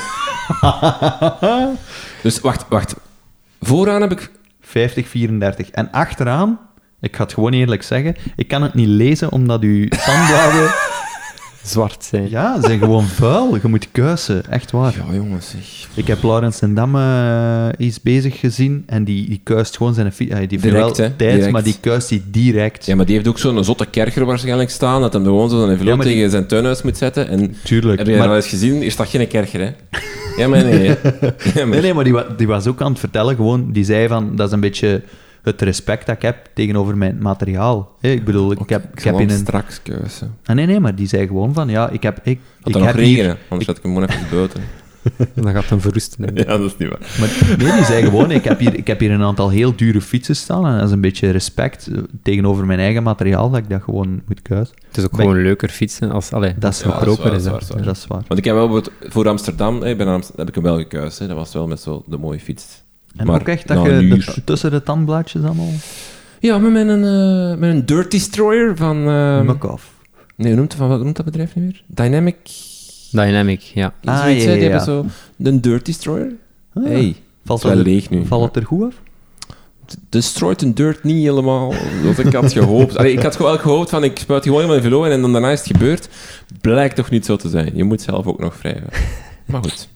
dus 2.22 2.40
wacht, 2.40 2.64
wacht. 2.68 2.94
Vooraan 3.60 4.00
heb 4.00 4.12
ik. 4.12 4.30
50-34. 4.66 5.70
En 5.72 5.90
achteraan, 5.90 6.58
ik 7.00 7.16
ga 7.16 7.22
het 7.22 7.32
gewoon 7.32 7.52
eerlijk 7.52 7.82
zeggen, 7.82 8.16
ik 8.36 8.48
kan 8.48 8.62
het 8.62 8.74
niet 8.74 8.86
lezen 8.86 9.32
omdat 9.32 9.62
uw 9.62 9.88
tandbladen, 9.88 10.74
Zwart 11.68 12.04
zijn. 12.04 12.30
ja, 12.30 12.60
zijn 12.62 12.78
gewoon 12.78 13.04
vuil. 13.20 13.54
Je 13.62 13.68
moet 13.68 13.88
kuisen, 13.92 14.42
echt 14.50 14.70
waar. 14.70 14.94
Ja, 15.08 15.14
jongens. 15.14 15.50
Zeg. 15.50 15.88
Ik 15.94 16.06
heb 16.06 16.22
Laurens 16.22 16.60
en 16.60 16.74
Damme 16.74 17.00
eh, 17.78 17.86
iets 17.86 18.00
bezig 18.00 18.40
gezien 18.40 18.82
en 18.86 19.04
die, 19.04 19.28
die 19.28 19.40
kuist 19.42 19.76
gewoon 19.76 19.94
zijn 19.94 20.12
fiets. 20.12 20.30
Die 20.30 20.38
heeft 20.48 20.62
Direct, 20.62 20.72
wel 20.78 20.88
hè? 20.88 20.94
tijd, 20.94 21.16
Direct. 21.16 21.50
maar 21.52 21.62
die 21.62 21.76
kuist 21.80 22.08
die 22.08 22.22
direct. 22.30 22.86
Ja, 22.86 22.96
maar 22.96 23.06
die 23.06 23.14
heeft 23.14 23.28
ook 23.28 23.38
zo'n 23.38 23.64
zotte 23.64 23.86
kerker 23.86 24.24
waarschijnlijk 24.24 24.70
staan. 24.70 25.00
Dat 25.00 25.12
hem 25.12 25.24
gewoon 25.24 25.50
zo'n 25.50 25.70
envelop 25.70 25.96
Ja, 25.98 26.04
die- 26.04 26.12
tegen 26.14 26.30
zijn 26.30 26.46
tuinhuis 26.46 26.82
moet 26.82 26.96
zetten. 26.96 27.28
En 27.28 27.56
Tuurlijk. 27.64 27.98
heb 27.98 28.06
je 28.06 28.12
maar- 28.12 28.22
dat 28.22 28.30
al 28.30 28.36
eens 28.36 28.46
gezien? 28.48 28.74
Hier 28.80 28.90
staat 28.90 29.08
geen 29.08 29.28
kerker, 29.28 29.60
hè? 29.60 29.70
Ja, 30.42 30.48
maar 30.48 30.64
nee. 30.64 30.86
Ja, 30.88 30.96
maar- 31.54 31.66
Nee, 31.68 31.80
nee, 31.80 31.94
maar 31.94 32.04
die, 32.04 32.12
wa- 32.12 32.26
die 32.36 32.46
was 32.46 32.66
ook 32.66 32.80
aan 32.82 32.90
het 32.90 33.00
vertellen, 33.00 33.36
gewoon, 33.36 33.72
die 33.72 33.84
zei 33.84 34.08
van, 34.08 34.36
dat 34.36 34.46
is 34.46 34.52
een 34.52 34.60
beetje 34.60 35.02
het 35.42 35.62
respect 35.62 36.06
dat 36.06 36.16
ik 36.16 36.22
heb 36.22 36.48
tegenover 36.54 36.96
mijn 36.96 37.18
materiaal. 37.20 37.96
Hé, 38.00 38.10
ik 38.10 38.24
bedoel, 38.24 38.52
ik 38.52 38.68
heb, 38.68 38.84
ik 38.94 39.02
heb 39.04 39.20
in 39.20 39.30
een... 39.30 39.38
straks 39.38 39.82
keuze. 39.82 40.26
Ah, 40.44 40.56
nee, 40.56 40.66
nee, 40.66 40.80
maar 40.80 40.94
die 40.94 41.06
zei 41.06 41.26
gewoon 41.26 41.54
van, 41.54 41.68
ja, 41.68 41.88
ik 41.90 42.02
heb... 42.02 42.20
Ik, 42.22 42.38
Gaat 42.58 42.68
ik 42.68 42.74
nog 42.74 42.84
heb 42.84 42.94
hier- 42.94 43.04
regenen? 43.16 43.36
Anders 43.48 43.66
zet 43.68 43.76
ik 43.76 43.82
hem 43.82 43.94
gewoon 43.94 44.08
even 44.08 44.26
buiten. 44.30 44.60
Dan 45.34 45.52
gaat 45.52 45.68
hem 45.68 45.80
verroesten. 45.80 46.24
hè. 46.24 46.30
Ja, 46.42 46.44
dat 46.44 46.60
is 46.60 46.76
niet 46.76 46.88
waar. 46.88 47.16
Maar 47.20 47.56
nee, 47.58 47.72
die 47.72 47.84
zei 47.84 48.02
gewoon, 48.04 48.30
ik 48.30 48.44
heb, 48.44 48.58
hier, 48.58 48.74
ik 48.74 48.86
heb 48.86 49.00
hier 49.00 49.10
een 49.10 49.22
aantal 49.22 49.48
heel 49.50 49.76
dure 49.76 50.00
fietsen 50.00 50.36
staan 50.36 50.66
en 50.66 50.76
dat 50.78 50.86
is 50.86 50.92
een 50.92 51.00
beetje 51.00 51.30
respect 51.30 51.86
eh, 51.86 51.98
tegenover 52.22 52.66
mijn 52.66 52.78
eigen 52.78 53.02
materiaal, 53.02 53.50
dat 53.50 53.58
ik 53.58 53.68
dat 53.68 53.82
gewoon 53.82 54.22
moet 54.26 54.42
kuisen. 54.42 54.74
Het 54.88 54.96
is 54.96 55.04
ook 55.04 55.10
Ben- 55.10 55.20
gewoon 55.20 55.42
leuker 55.42 55.68
fietsen 55.68 56.10
als... 56.10 56.32
Allee, 56.32 56.54
Dat 56.58 56.72
is 56.72 56.80
Ja, 56.80 56.84
dat 56.88 56.94
goedkoper 56.96 57.32
is. 57.34 57.42
dat 57.42 57.52
dat 57.52 57.78
is 57.78 57.84
dat 57.86 57.96
is 57.96 58.06
waar. 58.06 58.22
Want 58.26 58.38
ik 58.40 58.44
heb 58.44 58.54
wel 58.54 58.68
bijvoorbeeld 58.68 59.12
voor 59.12 59.28
Amsterdam, 59.28 59.82
hè, 59.82 59.96
bij 59.96 60.06
Amsterdam 60.06 60.38
heb 60.46 60.48
ik 60.48 60.54
hem 60.54 60.64
wel 60.64 60.78
gekuist. 60.78 61.18
Hè. 61.18 61.26
Dat 61.26 61.36
was 61.36 61.52
wel 61.52 61.66
met 61.66 61.80
zo 61.80 62.02
de 62.06 62.18
mooie 62.18 62.40
fiets. 62.40 62.82
En 63.18 63.26
Maar 63.26 63.40
ook 63.40 63.48
echt 63.48 63.68
dat 63.68 63.76
na 63.76 63.84
je 63.84 63.90
een 63.92 64.08
de- 64.08 64.44
tussen 64.44 64.70
de 64.70 64.82
tandblaadjes 64.82 65.42
allemaal... 65.42 65.70
Ja, 66.40 66.58
maar 66.58 66.70
met 66.70 66.88
een, 66.88 67.04
eh, 67.04 67.58
met 67.58 67.70
een 67.74 67.86
Dirt 67.86 68.10
Destroyer 68.10 68.76
van... 68.76 69.08
ehm, 69.08 69.44
Muk 69.46 69.64
af. 69.64 69.90
nee, 70.36 70.46
hoe 70.48 70.56
noemt, 70.56 70.74
van 70.74 70.88
welk 70.88 71.02
noemt 71.02 71.16
dat 71.16 71.24
bedrijf 71.24 71.54
nu 71.54 71.62
weer? 71.62 71.82
Dynamic... 71.86 72.36
Dynamic, 73.10 73.60
ja. 73.60 73.92
Ah, 74.04 74.20
zoiets, 74.22 74.44
ja, 74.44 74.52
Die 74.52 74.62
hebben 74.62 74.80
zo... 74.80 75.06
De 75.36 75.60
Dirt 75.60 75.86
Destroyer? 75.86 76.32
Ah, 76.74 76.84
hey, 76.84 77.16
valt, 77.44 77.62
het 77.62 77.72
wel 77.74 77.82
leeg 77.82 78.10
nu. 78.10 78.26
valt 78.26 78.44
het 78.44 78.56
er 78.56 78.64
goed 78.66 78.84
af? 78.84 78.94
Destroyed 80.08 80.62
een 80.62 80.74
dirt 80.74 81.04
niet 81.04 81.22
helemaal 81.24 81.72
zoals 82.02 82.18
ik 82.18 82.32
had 82.32 82.52
gehoopt. 82.52 82.96
Allee, 82.96 83.12
ik 83.12 83.22
had 83.22 83.36
gewoon 83.36 83.50
wel 83.52 83.60
gehoopt 83.60 83.90
van 83.90 84.04
ik 84.04 84.18
spuit 84.18 84.42
gewoon 84.42 84.56
helemaal 84.60 84.76
in 84.82 84.88
velo 84.90 85.04
en 85.04 85.20
dan 85.20 85.32
daarna 85.32 85.50
is 85.50 85.58
het 85.58 85.68
gebeurd. 85.76 86.08
Blijkt 86.60 86.96
toch 86.96 87.10
niet 87.10 87.24
zo 87.26 87.36
te 87.36 87.48
zijn. 87.48 87.70
Je 87.74 87.84
moet 87.84 88.00
zelf 88.02 88.26
ook 88.26 88.38
nog 88.38 88.58
wrijven. 88.58 88.88
Maar 89.46 89.60
goed. 89.62 89.88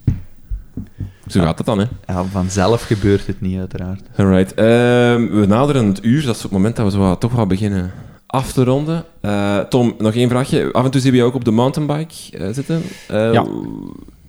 Zo 1.32 1.40
gaat 1.40 1.58
het 1.58 1.66
dan, 1.66 1.78
hè. 1.78 1.84
Ja, 2.06 2.24
vanzelf 2.24 2.82
gebeurt 2.82 3.26
het 3.26 3.40
niet, 3.40 3.58
uiteraard. 3.58 4.00
Alright. 4.16 4.54
Ehm, 4.54 5.26
we 5.40 5.44
naderen 5.48 5.86
het 5.86 6.04
uur. 6.04 6.24
Dat 6.26 6.36
is 6.36 6.42
het 6.42 6.52
moment 6.52 6.76
dat 6.76 6.84
we 6.84 6.90
zo 6.92 6.98
wat- 6.98 7.20
toch 7.20 7.32
wel 7.32 7.46
beginnen 7.46 7.90
af 8.26 8.52
te 8.52 8.64
ronden. 8.64 9.04
Eh, 9.20 9.58
Tom, 9.58 9.94
nog 9.98 10.14
één 10.14 10.28
vraagje. 10.28 10.72
Af 10.72 10.84
en 10.84 10.90
toe 10.90 11.00
zie 11.00 11.12
je 11.12 11.22
ook 11.22 11.34
op 11.34 11.44
de 11.44 11.50
mountainbike 11.50 12.14
eh, 12.38 12.48
zitten. 12.52 12.82
Eh, 13.08 13.32
Ja. 13.32 13.46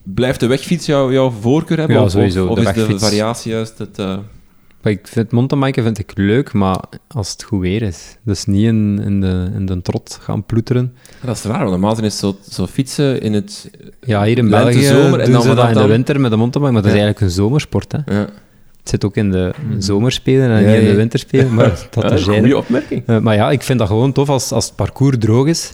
Blijft 0.03 0.39
de 0.39 0.47
wegfiets 0.47 0.85
jou, 0.85 1.13
jouw 1.13 1.29
voorkeur 1.41 1.77
hebben? 1.77 1.95
Ja, 1.97 2.03
of, 2.03 2.11
sowieso, 2.11 2.43
Of, 2.43 2.49
of 2.49 2.55
de 2.55 2.61
is 2.61 2.67
de 2.67 2.79
wegfiets. 2.79 3.03
variatie 3.03 3.51
juist 3.51 3.77
het... 3.77 3.97
Maar 4.83 4.91
ik 4.91 5.07
vind 5.07 5.31
mountainbiken 5.31 5.83
vind 5.83 5.99
ik 5.99 6.11
leuk, 6.15 6.53
maar 6.53 6.79
als 7.07 7.31
het 7.31 7.43
goed 7.43 7.61
weer 7.61 7.81
is. 7.81 8.17
Dus 8.23 8.45
niet 8.45 8.65
in, 8.65 9.01
in, 9.03 9.21
de, 9.21 9.49
in 9.55 9.65
de 9.65 9.81
trot 9.81 10.17
gaan 10.21 10.45
ploeteren. 10.45 10.95
dat 11.25 11.35
is 11.35 11.43
raar, 11.43 11.57
want 11.59 11.69
normaal 11.69 12.03
is 12.03 12.17
zo, 12.17 12.37
zo 12.49 12.67
fietsen 12.67 13.21
in 13.21 13.33
het... 13.33 13.69
Ja, 14.01 14.23
hier 14.23 14.37
in 14.37 14.49
België 14.49 14.83
zomer, 14.83 15.19
en 15.19 15.31
dan 15.31 15.41
ze 15.41 15.49
in 15.49 15.73
de 15.73 15.87
winter 15.87 16.19
met 16.19 16.31
de 16.31 16.37
mountainbike, 16.37 16.73
maar 16.73 16.81
dat 16.81 16.91
is 16.91 16.97
eigenlijk 16.97 17.21
een 17.21 17.29
zomersport. 17.29 17.91
Hè. 17.91 18.15
Ja. 18.15 18.21
Het 18.79 18.89
zit 18.89 19.05
ook 19.05 19.15
in 19.15 19.31
de 19.31 19.53
zomerspelen 19.77 20.49
en 20.49 20.61
Ja, 20.61 20.71
niet 20.71 20.81
in 20.81 20.85
de 20.85 20.95
winterspelen, 20.95 21.53
maar 21.53 21.87
dat 21.91 22.11
is 22.11 22.27
een 22.27 22.39
goede 22.39 22.57
opmerking. 22.57 23.03
Eh, 23.05 23.19
maar 23.19 23.35
ja, 23.35 23.51
ik 23.51 23.61
vind 23.61 23.79
dat 23.79 23.87
gewoon 23.87 24.11
tof 24.11 24.29
als, 24.29 24.51
als 24.51 24.65
het 24.65 24.75
parcours 24.75 25.17
droog 25.19 25.47
is. 25.47 25.73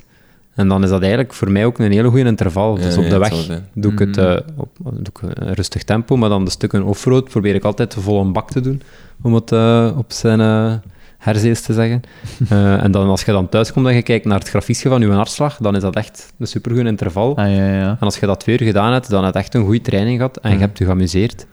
En 0.60 0.68
dan 0.68 0.84
is 0.84 0.90
dat 0.90 1.00
eigenlijk 1.02 1.34
voor 1.34 1.52
mij 1.52 1.66
ook 1.66 1.80
een 1.80 1.92
hele 1.92 2.08
goede 2.10 2.26
interval. 2.26 2.76
Dus 2.76 2.96
ja, 2.96 3.02
op 3.02 3.10
de 3.10 3.18
weg 3.18 3.62
doe 3.74 3.92
ik 3.92 4.00
het 4.00 4.16
Mhm. 4.16 4.26
eh, 4.26 4.38
op 4.56 4.70
doe 4.84 5.00
ik 5.14 5.22
een 5.22 5.54
rustig 5.54 5.84
tempo, 5.84 6.18
maar 6.18 6.30
dan 6.30 6.46
de 6.46 6.52
stukken 6.52 6.84
offroad 6.84 7.30
probeer 7.30 7.56
ik 7.56 7.64
altijd 7.64 7.94
vol 8.00 8.22
een 8.22 8.34
bak 8.34 8.52
te 8.52 8.62
doen, 8.62 8.82
om 9.22 9.34
het 9.34 9.52
eh, 9.52 9.92
op 9.98 10.12
zijn 10.12 10.40
uh, 10.40 10.74
herzees 11.18 11.62
te 11.62 11.74
zeggen. 11.74 12.02
Eh, 12.50 12.84
en 12.84 12.92
dan 12.92 13.08
als 13.08 13.24
je 13.24 13.32
dan 13.32 13.50
thuis 13.50 13.74
komt 13.74 13.88
en 13.88 13.96
je 13.96 14.02
kijkt 14.02 14.26
naar 14.26 14.40
het 14.40 14.50
grafiekje 14.50 14.90
van 14.90 15.02
je 15.02 15.08
hartslag, 15.12 15.58
dan 15.58 15.76
is 15.76 15.82
dat 15.82 15.96
echt 15.96 16.34
een 16.40 16.48
supergoed 16.48 16.86
interval. 16.86 17.38
Ah, 17.38 17.56
ja, 17.56 17.68
ja. 17.74 17.90
En 17.90 17.98
als 18.00 18.18
je 18.20 18.26
dat 18.26 18.40
twee 18.40 18.60
uur 18.60 18.66
gedaan 18.68 18.94
hebt, 18.94 19.10
dan 19.10 19.24
heb 19.24 19.34
je 19.34 19.40
echt 19.40 19.54
een 19.54 19.64
goede 19.64 19.82
training 19.82 20.16
gehad 20.18 20.38
en 20.38 20.50
je 20.50 20.56
Mhm. 20.56 20.66
hebt 20.66 20.78
je 20.78 20.86
geamuseerd. 20.86 21.46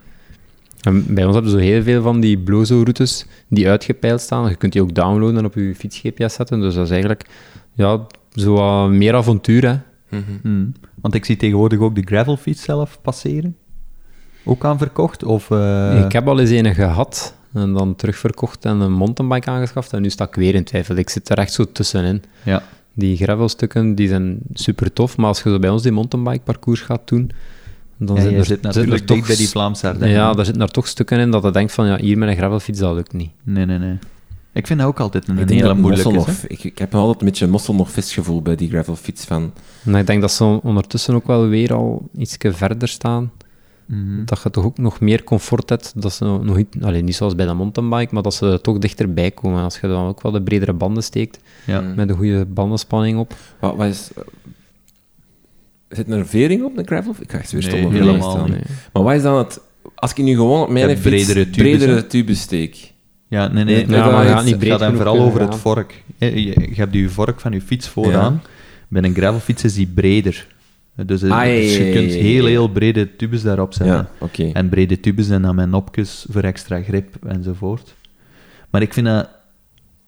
En 0.81 1.15
bij 1.15 1.25
ons 1.25 1.35
hebben 1.35 1.53
we 1.53 1.59
zo 1.59 1.65
heel 1.65 1.83
veel 1.83 2.03
van 2.03 2.21
die 2.21 2.39
Blozo-routes 2.39 3.27
die 3.49 3.69
uitgepeild 3.69 4.21
staan. 4.21 4.49
Je 4.49 4.55
kunt 4.55 4.73
die 4.73 4.83
ook 4.83 4.95
downloaden 4.95 5.39
en 5.39 5.45
op 5.45 5.55
je 5.55 5.75
fiets-GPS 5.75 6.35
zetten. 6.35 6.61
Dus 6.61 6.75
dat 6.75 6.85
is 6.85 6.91
eigenlijk 6.91 7.27
ja, 7.73 8.01
zo 8.37 8.89
meer 8.89 9.15
avontuur. 9.15 9.67
Hè. 9.67 9.77
Mhm. 10.09 10.23
Hmm. 10.43 10.73
Want 11.01 11.15
ik 11.15 11.25
zie 11.25 11.37
tegenwoordig 11.37 11.79
ook 11.79 11.95
de 11.95 12.03
gravelfiets 12.05 12.63
zelf 12.63 12.99
passeren. 13.03 13.57
Ook 14.45 14.65
aan 14.65 14.79
verkocht? 14.79 15.25
Of, 15.25 15.51
eh, 15.51 16.05
Ik 16.05 16.13
heb 16.13 16.29
al 16.29 16.41
eens 16.41 16.51
een 16.51 16.75
gehad 16.75 17.35
en 17.53 17.73
dan 17.73 17.97
terugverkocht 17.97 18.65
en 18.65 18.81
een 18.81 18.93
mountainbike 18.93 19.51
aangeschaft. 19.51 19.93
En 19.93 20.03
nu 20.03 20.11
sta 20.11 20.25
ik 20.27 20.35
weer 20.35 20.55
in 20.55 20.65
twijfel. 20.65 20.97
Ik 20.97 21.11
zit 21.11 21.29
er 21.29 21.39
echt 21.39 21.53
zo 21.53 21.65
tussenin. 21.73 22.23
Ja. 22.43 22.63
Die 22.93 23.17
gravelstukken 23.17 23.95
die 23.95 24.09
zijn 24.09 24.39
super 24.53 24.93
tof, 24.93 25.17
maar 25.17 25.27
als 25.27 25.43
je 25.43 25.51
zo 25.51 25.59
bij 25.59 25.71
ons 25.71 25.83
die 25.83 25.93
mountainbike 25.93 26.45
parcours 26.45 26.81
gaat 26.81 27.09
doen, 27.09 27.31
dan 27.97 28.17
ja, 28.17 28.23
zit 28.23 28.33
er, 28.33 28.45
zit 28.45 28.63
natuurlijk 28.63 29.01
er 29.01 29.07
toch 29.07 29.27
bij 29.27 29.37
die 29.37 29.49
Vlaamse 29.49 29.87
Ardennen. 29.87 30.11
Ja, 30.11 30.33
daar 30.33 30.45
zitten 30.45 30.63
er 30.63 30.71
toch 30.71 30.87
stukken 30.87 31.19
in 31.19 31.31
dat 31.31 31.43
je 31.43 31.51
denkt 31.51 31.73
van 31.73 31.87
ja, 31.87 31.97
hier 31.97 32.19
met 32.19 32.29
een 32.29 32.37
gravelfiets 32.37 32.79
dat 32.79 32.95
lukt 32.95 33.13
niet. 33.13 33.31
Nee, 33.43 33.67
nee, 33.67 33.79
nee. 33.79 33.99
Ik 34.57 34.67
vind 34.67 34.79
dat 34.79 34.89
ook 34.89 35.01
altijd 35.01 35.29
een, 35.29 35.39
Ik, 35.39 35.49
hele 35.49 35.75
moeilijke. 35.75 36.33
ik, 36.47 36.65
ik 36.65 36.79
heb 36.79 36.95
altijd 36.95 37.21
een 37.21 37.27
beetje 37.27 37.47
mossel 37.47 37.75
nog 37.75 37.91
visgevoel 37.91 38.43
bij 38.43 38.57
die 38.57 38.69
gravelfiets 38.69 39.25
van... 39.25 39.53
En 39.85 39.95
ik 39.95 40.07
denk 40.07 40.21
dat 40.21 40.33
ze 40.33 40.45
ondertussen 40.45 41.15
ook 41.15 41.27
wel 41.27 41.49
weer 41.49 41.75
al 41.75 42.09
iets 42.19 42.37
verder 42.39 42.89
staan. 42.89 43.33
Mhm. 43.87 44.25
Dat 44.25 44.41
je 44.43 44.51
toch 44.51 44.65
ook 44.65 44.79
nog 44.79 45.01
meer 45.01 45.25
comfort 45.25 45.69
hebt. 45.69 45.93
Dat 46.03 46.13
ze 46.13 46.25
nog, 46.25 46.57
niet, 46.57 46.77
allee, 46.81 47.03
niet 47.03 47.15
zoals 47.15 47.35
bij 47.35 47.47
de 47.47 47.53
mountainbike, 47.53 48.15
maar 48.15 48.23
dat 48.23 48.35
ze 48.35 48.59
toch 48.63 48.79
dichterbij 48.79 49.31
komen. 49.31 49.63
Als 49.63 49.79
je 49.81 49.89
dan 49.89 50.07
ook 50.07 50.23
wel 50.23 50.33
de 50.33 50.43
bredere 50.43 50.73
banden 50.73 51.03
steekt, 51.03 51.39
Ja. 51.67 51.81
Mm. 51.81 51.95
met 51.95 52.09
een 52.09 52.17
goede 52.17 52.45
bandenspanning 52.45 53.19
op. 53.19 53.35
Wat, 53.61 53.77
wat 53.77 53.87
is... 53.87 54.11
Zit 55.89 56.09
er 56.09 56.19
een 56.19 56.27
vering 56.27 56.65
op, 56.65 56.79
een 56.79 56.87
gravel? 56.87 57.15
Ik 57.21 57.31
ga 57.31 57.39
echt 57.39 57.53
weer 57.53 57.61
Nee, 57.61 57.71
stom 57.71 57.85
over 57.87 57.99
helemaal 57.99 58.47
niet. 58.49 58.63
Maar 58.93 59.03
wat 59.03 59.15
is 59.15 59.23
dan 59.23 59.37
het... 59.37 59.61
Als 59.95 60.11
ik 60.11 60.25
nu 60.25 60.35
gewoon 60.35 60.63
op 60.63 60.71
mijn 60.71 60.89
fiets 60.89 61.01
bredere 61.01 61.51
tubes, 61.51 61.57
bredere 61.57 62.07
tubes 62.07 62.41
steek... 62.41 62.95
Ja, 63.29 63.47
nee, 63.49 63.65
nee. 63.65 63.87
Nee, 63.87 64.01
maar 64.01 64.25
ja, 64.25 64.37
het 64.37 64.45
niet 64.45 64.51
gaat 64.51 64.59
breed 64.59 64.71
dan 64.71 64.81
genoeg, 64.81 64.97
vooral 64.97 65.21
over 65.21 65.41
het 65.41 65.55
vork. 65.55 66.03
Je, 66.19 66.45
je, 66.45 66.61
je 66.61 66.75
hebt 66.75 66.95
je 66.95 67.09
vork 67.09 67.41
van 67.41 67.53
je 67.53 67.61
fiets 67.61 67.89
vooraan. 67.89 68.43
Bij 68.89 69.03
een 69.03 69.15
gravelfiets 69.15 69.65
is 69.65 69.75
die 69.75 69.87
breder. 69.87 70.47
Dus, 71.07 71.23
eh, 71.23 71.31
Ah, 71.31 71.45
dus 71.45 71.77
je 71.77 71.91
kunt 71.93 72.13
heel, 72.13 72.47
heel 72.47 72.69
brede 72.69 73.17
tubes 73.17 73.43
daarop 73.43 73.75
zetten. 73.75 74.09
En 74.53 74.69
brede 74.69 75.01
tubes 75.01 75.29
en 75.29 75.43
dan 75.43 75.55
met 75.55 75.69
nopjes 75.69 76.27
voor 76.31 76.43
extra 76.43 76.83
grip 76.83 77.15
enzovoort. 77.27 77.95
Maar 78.71 78.83
ik 78.83 78.93
vind 78.93 79.07
dat... 79.07 79.29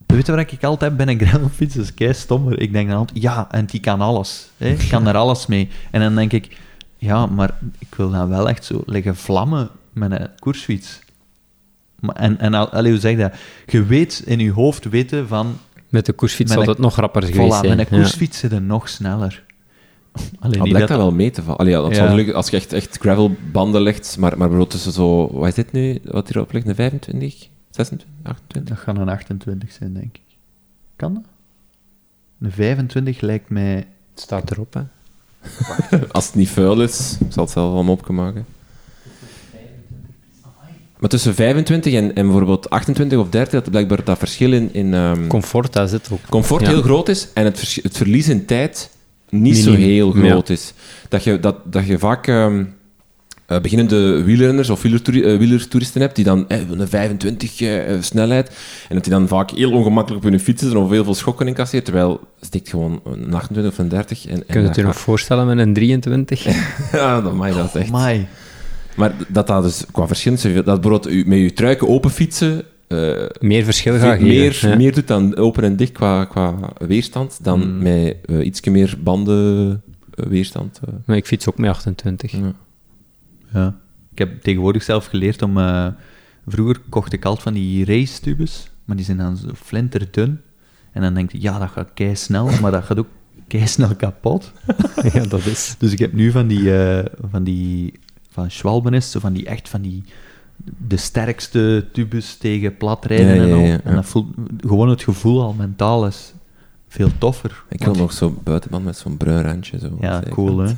Weet 0.05 0.25
je 0.25 0.31
waar 0.31 0.47
ik 0.51 0.63
altijd 0.63 0.97
ben 0.97 1.09
een 1.09 1.19
gravelfiets? 1.19 1.75
Is 1.75 1.93
kei 1.93 2.13
stommer. 2.13 2.59
Ik 2.61 2.73
denk 2.73 2.89
dan 2.89 2.97
altijd, 2.97 3.21
ja, 3.21 3.47
en 3.51 3.65
die 3.65 3.79
kan 3.79 4.01
alles. 4.01 4.49
Hè? 4.57 4.69
Ik 4.69 4.87
kan 4.89 5.07
er 5.07 5.15
alles 5.23 5.45
mee. 5.45 5.69
En 5.91 6.01
dan 6.01 6.15
denk 6.15 6.33
ik, 6.33 6.57
ja, 6.97 7.25
maar 7.25 7.57
ik 7.79 7.95
wil 7.95 8.09
dan 8.09 8.29
wel 8.29 8.49
echt 8.49 8.65
zo 8.65 8.81
liggen 8.85 9.15
vlammen 9.15 9.69
met 9.93 10.11
een 10.11 10.27
koersfiets. 10.39 10.99
Maar, 12.01 12.15
en, 12.15 12.39
en 12.39 12.53
al- 12.53 12.69
allee, 12.69 12.91
hoe 12.91 12.99
zeg 12.99 13.11
je 13.11 13.17
dat? 13.17 13.33
Je 13.65 13.83
weet 13.83 14.21
in 14.25 14.39
je 14.39 14.51
hoofd 14.51 14.85
weten 14.89 15.27
van, 15.27 15.57
Met 15.89 16.05
de 16.05 16.13
koersfiets 16.13 16.53
zal 16.53 16.65
het 16.65 16.77
nog 16.77 16.95
rapper 16.95 17.23
geweest 17.23 17.55
voilà, 17.57 17.59
zijn. 17.65 17.77
met 17.77 17.91
een 17.91 17.97
Ja. 17.97 18.01
koersfiets 18.03 18.39
zit 18.39 18.51
er 18.51 18.61
nog 18.61 18.89
sneller. 18.89 19.43
Alleen 20.13 20.29
Dat 20.39 20.51
niet 20.51 20.61
blijkt 20.61 20.79
dat... 20.79 20.87
dat 20.87 20.97
wel 20.97 21.11
mee 21.11 21.31
te 21.31 21.41
vallen. 21.41 21.57
Allee, 21.59 21.71
ja, 21.73 21.79
dat 21.81 21.89
Ja. 21.89 21.95
zal 21.95 22.05
natuurlijk- 22.05 22.35
als 22.35 22.49
je 22.49 22.55
echt, 22.57 22.73
echt 22.73 22.97
gravelbanden 22.97 23.81
legt, 23.81 24.17
maar, 24.17 24.29
maar 24.29 24.37
bijvoorbeeld 24.37 24.69
tussen 24.69 24.91
zo... 24.91 25.29
Wat 25.33 25.47
is 25.47 25.53
dit 25.53 25.71
nu, 25.71 25.99
wat 26.03 26.27
hierop 26.27 26.51
ligt? 26.51 26.67
Een 26.67 26.75
25? 26.75 27.47
26? 27.69 28.07
28? 28.23 28.75
Dat 28.75 28.83
gaat 28.83 28.97
een 28.97 29.09
28 29.09 29.71
zijn, 29.71 29.93
denk 29.93 30.15
ik. 30.15 30.21
Kan 30.95 31.13
dat? 31.13 31.23
Een 32.41 32.51
25 32.51 33.21
lijkt 33.21 33.49
mij... 33.49 33.75
Het 33.75 34.19
staat 34.27 34.51
erop, 34.51 34.73
hè. 34.73 34.81
Als 36.11 36.25
het 36.25 36.35
niet 36.35 36.49
vuil 36.49 36.81
is, 36.81 37.17
ik 37.19 37.31
zal 37.33 37.43
het 37.43 37.53
zelf 37.53 37.73
wel 37.73 37.87
opmaken. 37.93 38.45
Maar 40.99 41.09
tussen 41.09 41.35
25 41.35 41.93
en, 41.93 42.15
en 42.15 42.25
bijvoorbeeld 42.25 42.69
28 42.69 43.19
of 43.19 43.29
30, 43.29 43.51
dat 43.61 43.69
blijkbaar 43.69 44.03
dat 44.03 44.17
verschil 44.17 44.53
in, 44.53 44.69
in 44.73 44.93
ehm, 44.93 45.27
Comfort, 45.27 45.73
dat 45.73 45.89
zit 45.89 46.09
ook. 46.11 46.19
comfort 46.29 46.61
Ja. 46.61 46.67
heel 46.69 46.81
groot 46.81 47.09
is 47.09 47.27
en 47.33 47.45
het, 47.45 47.57
vers- 47.59 47.79
het 47.83 47.97
verlies 47.97 48.29
in 48.29 48.45
tijd 48.45 48.89
niet 49.29 49.57
zo 49.57 49.73
heel 49.73 50.17
Ja. 50.17 50.29
groot 50.29 50.49
is. 50.49 50.73
Dat 51.09 51.23
je, 51.23 51.39
dat, 51.39 51.55
dat 51.63 51.85
je 51.87 51.99
vaak 51.99 52.27
ehm, 52.27 52.63
eh, 53.45 53.59
beginnende 53.61 54.23
wielrenners 54.23 54.69
of 54.69 54.83
eh, 54.85 54.91
wielertoeristen 55.37 56.01
hebt 56.01 56.15
die 56.15 56.25
dan 56.25 56.49
eh, 56.49 56.59
een 56.69 56.87
25 56.87 57.61
eh, 57.61 57.93
eh, 57.93 58.01
snelheid 58.01 58.47
en 58.89 58.95
dat 58.95 59.03
die 59.03 59.13
dan 59.13 59.27
vaak 59.27 59.51
heel 59.51 59.71
ongemakkelijk 59.71 60.23
op 60.25 60.29
hun 60.31 60.39
fiets 60.39 60.61
zitten 60.61 60.79
of 60.79 60.89
heel 60.89 61.03
veel 61.03 61.15
schokken 61.15 61.47
incasseert, 61.47 61.85
terwijl 61.85 62.19
stikt 62.41 62.69
gewoon 62.69 63.01
een 63.05 63.33
28 63.33 63.71
of 63.71 63.77
een 63.77 63.89
30. 63.89 64.25
En, 64.25 64.31
en 64.33 64.43
Kun 64.47 64.61
je 64.61 64.67
het 64.67 64.75
je 64.75 64.83
nog 64.83 64.97
voorstellen 64.99 65.45
met 65.47 65.57
een 65.57 65.73
23? 65.73 66.43
Ja, 66.91 67.21
dat 67.21 67.33
mag 67.33 67.47
je 67.47 67.53
dat 67.53 67.75
echt. 67.75 67.89
Maar 68.99 69.13
dat 69.27 69.47
dat 69.47 69.63
dus 69.63 69.85
qua 69.91 70.07
verschil, 70.07 70.35
dat 70.53 70.65
bijvoorbeeld 70.65 71.09
u- 71.09 71.23
met 71.27 71.39
je 71.39 71.53
truiken 71.53 71.87
open 71.87 72.09
fietsen 72.09 72.63
eh, 72.87 73.25
Meer 73.39 73.63
verschil 73.63 73.93
gaat 73.99 74.11
geven. 74.19 74.27
meer, 74.27 74.57
ja. 74.61 74.75
meer 74.75 74.93
doet 74.93 75.07
dan 75.07 75.35
open 75.35 75.63
en 75.63 75.75
dicht 75.75 75.91
qua, 75.91 76.25
qua 76.25 76.55
weerstand 76.77 77.39
dan 77.43 77.59
Mm. 77.75 77.81
met 77.83 78.17
uh, 78.25 78.45
iets 78.45 78.61
meer 78.61 78.97
banden 79.03 79.81
eh, 80.13 80.25
weerstand. 80.25 80.79
eh. 80.87 80.93
Maar 81.05 81.15
ik 81.15 81.25
fiets 81.27 81.49
ook 81.49 81.57
met 81.57 81.69
28. 81.69 82.31
Ja. 82.31 82.53
Ja. 83.53 83.75
Ik 84.11 84.17
heb 84.17 84.41
tegenwoordig 84.41 84.83
zelf 84.83 85.05
geleerd 85.05 85.41
om... 85.41 85.57
eh, 85.57 85.87
vroeger 86.47 86.79
kocht 86.89 87.13
ik 87.13 87.25
altijd 87.25 87.43
van 87.43 87.53
die 87.53 87.85
race-tubes, 87.85 88.69
maar 88.85 88.95
die 88.95 89.05
zijn 89.05 89.17
dan 89.17 89.37
zo 89.37 89.47
flinterdun. 89.55 90.39
En 90.91 91.01
dan 91.01 91.13
denk 91.13 91.31
je, 91.31 91.41
ja, 91.41 91.59
dat 91.59 91.69
gaat 91.69 91.89
kei 91.93 92.15
snel, 92.15 92.49
maar 92.61 92.71
dat 92.71 92.83
gaat 92.83 92.99
ook 92.99 93.07
kei 93.47 93.67
snel 93.67 93.95
kapot. 93.95 94.51
ja, 95.13 95.23
dat 95.25 95.45
is. 95.45 95.75
Dus 95.79 95.91
ik 95.91 95.99
heb 95.99 96.13
nu 96.13 96.31
van 96.31 96.47
die, 96.47 96.77
eh, 96.77 97.05
van 97.31 97.43
die, 97.43 97.93
van 98.29 98.51
Schwalbenis, 98.51 99.11
zo 99.11 99.19
van 99.19 99.33
die 99.33 99.45
echt 99.45 99.69
van 99.69 99.81
die, 99.81 100.03
de 100.87 100.97
sterkste 100.97 101.85
tubes 101.91 102.35
tegen 102.37 102.77
platrijden 102.77 103.35
Ja, 103.35 103.41
ja, 103.41 103.47
en 103.47 103.53
al. 103.53 103.59
ja, 103.59 103.65
ja. 103.67 103.79
En 103.83 103.95
dat 103.95 104.05
voelt, 104.05 104.27
gewoon 104.57 104.89
het 104.89 105.03
gevoel 105.03 105.41
al 105.41 105.53
mentaal 105.53 106.07
is 106.07 106.33
veel 106.87 107.09
toffer. 107.17 107.63
Ik 107.69 107.83
wil 107.83 107.93
nog 107.93 108.13
zo'n 108.13 108.37
buitenband 108.43 108.85
met 108.85 108.97
zo'n 108.97 109.17
bruin 109.17 109.43
randje. 109.43 109.79
Zo, 109.79 109.97
Ja, 110.01 110.23
cool, 110.29 110.57
hè. 110.57 110.73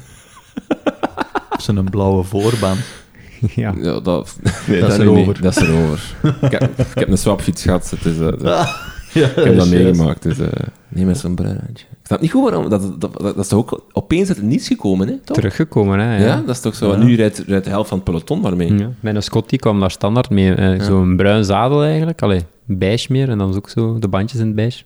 zo'n 1.58 1.88
blauwe 1.89 2.24
voorband. 2.24 2.80
Ja. 3.56 3.74
Ja, 3.78 3.99
dat, 3.99 4.38
nee, 4.68 4.80
Dat 4.80 4.91
is 4.91 4.97
niet 4.97 5.08
erover. 5.08 5.41
Dat 5.41 5.58
is 5.58 5.64
erover. 5.68 6.16
ik, 6.41 6.52
heb, 6.52 6.80
ik 6.80 6.99
heb 6.99 7.10
een 7.10 7.18
swapfiets 7.18 7.62
gehad, 7.64 7.93
dus, 8.04 8.20
eh, 8.20 8.28
dus 8.28 8.41
ja, 9.14 9.28
ik 9.28 9.36
heb 9.43 9.56
dat 9.56 9.70
meegemaakt. 9.70 10.22
Dus, 10.24 10.39
eh 10.39 10.47
nee, 10.88 11.06
met 11.06 11.18
zo'n 11.18 11.36
bruin 11.36 11.60
randje. 11.66 11.86
Ik 12.01 12.01
snap 12.12 12.22
niet 12.22 12.32
goed 12.32 12.43
waarom. 12.43 12.70
Dat, 12.70 12.82
dat, 12.82 12.99
dat, 13.01 13.22
dat 13.22 13.38
is 13.38 13.47
toch 13.47 13.59
ook 13.59 13.86
opeens 13.91 14.28
uit 14.28 14.38
het 14.38 14.45
niets 14.45 14.68
gekomen, 14.68 15.07
hè? 15.07 15.18
Toch? 15.18 15.36
Teruggekomen, 15.36 15.99
hè. 15.99 16.18
Ja. 16.18 16.26
Ja. 16.26 16.36
dat 16.45 16.55
is 16.55 16.62
toch 16.62 16.76
zo. 16.76 16.91
Ja. 16.91 16.97
Nu 16.97 17.16
rijdt, 17.16 17.43
rijdt 17.47 17.64
de 17.64 17.70
helft 17.70 17.89
van 17.89 17.97
het 17.97 18.05
peloton 18.07 18.41
daarmee. 18.41 18.74
Ja. 18.78 18.89
Mijn 18.99 19.24
Scott 19.24 19.49
die 19.49 19.59
kwam 19.59 19.80
daar 19.80 19.91
standaard 19.91 20.30
mee. 20.30 20.53
eh, 20.53 20.82
Zo'n 20.82 21.16
bruin 21.16 21.45
zadel 21.45 21.84
eigenlijk. 21.84 22.22
Allee, 22.22 22.41
beige 22.66 23.12
meer. 23.12 23.30
En 23.30 23.38
dan 23.38 23.49
is 23.49 23.55
ook 23.55 23.70
zo 23.70 23.99
de 23.99 24.07
bandjes 24.07 24.39
in 24.39 24.45
het 24.45 24.55
beige. 24.55 24.84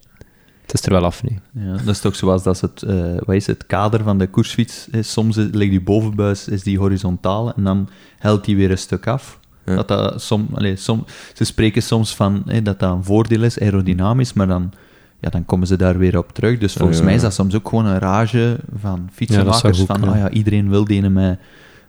Het 0.62 0.74
is 0.74 0.82
er 0.86 0.92
wel 0.92 1.06
af 1.06 1.24
nu. 1.24 1.38
Ja, 1.54 1.72
dat 1.72 1.88
is 1.96 2.00
toch 2.00 2.16
zoals 2.16 2.44
dat 2.44 2.62
het, 2.62 2.82
eh, 2.84 2.96
wat 3.26 3.36
is 3.36 3.48
het 3.48 3.66
kader 3.66 4.04
van 4.04 4.18
de 4.18 4.28
koersfiets 4.28 4.88
is. 4.92 5.12
Soms 5.12 5.36
ligt 5.36 5.72
die 5.72 5.82
bovenbuis 5.82 6.48
is 6.48 6.64
die 6.64 6.78
horizontaal 6.80 7.54
en 7.56 7.64
dan 7.64 7.90
helt 8.18 8.46
die 8.46 8.56
weer 8.56 8.72
een 8.72 8.78
stuk 8.78 9.08
af. 9.08 9.40
Ja. 9.66 9.76
Dat 9.76 9.88
dat 9.88 10.22
som, 10.22 10.48
allee, 10.54 10.76
som, 10.76 11.06
ze 11.34 11.44
spreken 11.44 11.82
soms 11.84 12.16
van 12.16 12.44
dat 12.64 12.80
dat 12.80 12.92
een 12.92 13.04
voordeel 13.04 13.44
is, 13.44 13.60
aerodynamisch, 13.60 14.34
maar 14.34 14.48
dan, 14.48 14.72
ja, 15.26 15.32
dan 15.32 15.46
komen 15.46 15.68
ze 15.68 15.76
daar 15.78 15.98
weer 15.98 16.18
op 16.18 16.32
terug. 16.34 16.58
Dus 16.58 16.74
volgens 16.74 16.98
ja. 16.98 17.04
mij 17.04 17.14
is 17.14 17.22
dat 17.22 17.34
soms 17.34 17.56
ook 17.56 17.70
gewoon 17.70 17.86
een 17.86 18.00
rage 18.00 18.58
van 18.80 19.10
fietsenmakers. 19.14 19.80
van, 19.80 20.04
ah 20.04 20.18
ja, 20.18 20.30
iedereen 20.30 20.70
wil 20.70 20.86
die 20.86 20.98
ene 20.98 21.10
met 21.10 21.40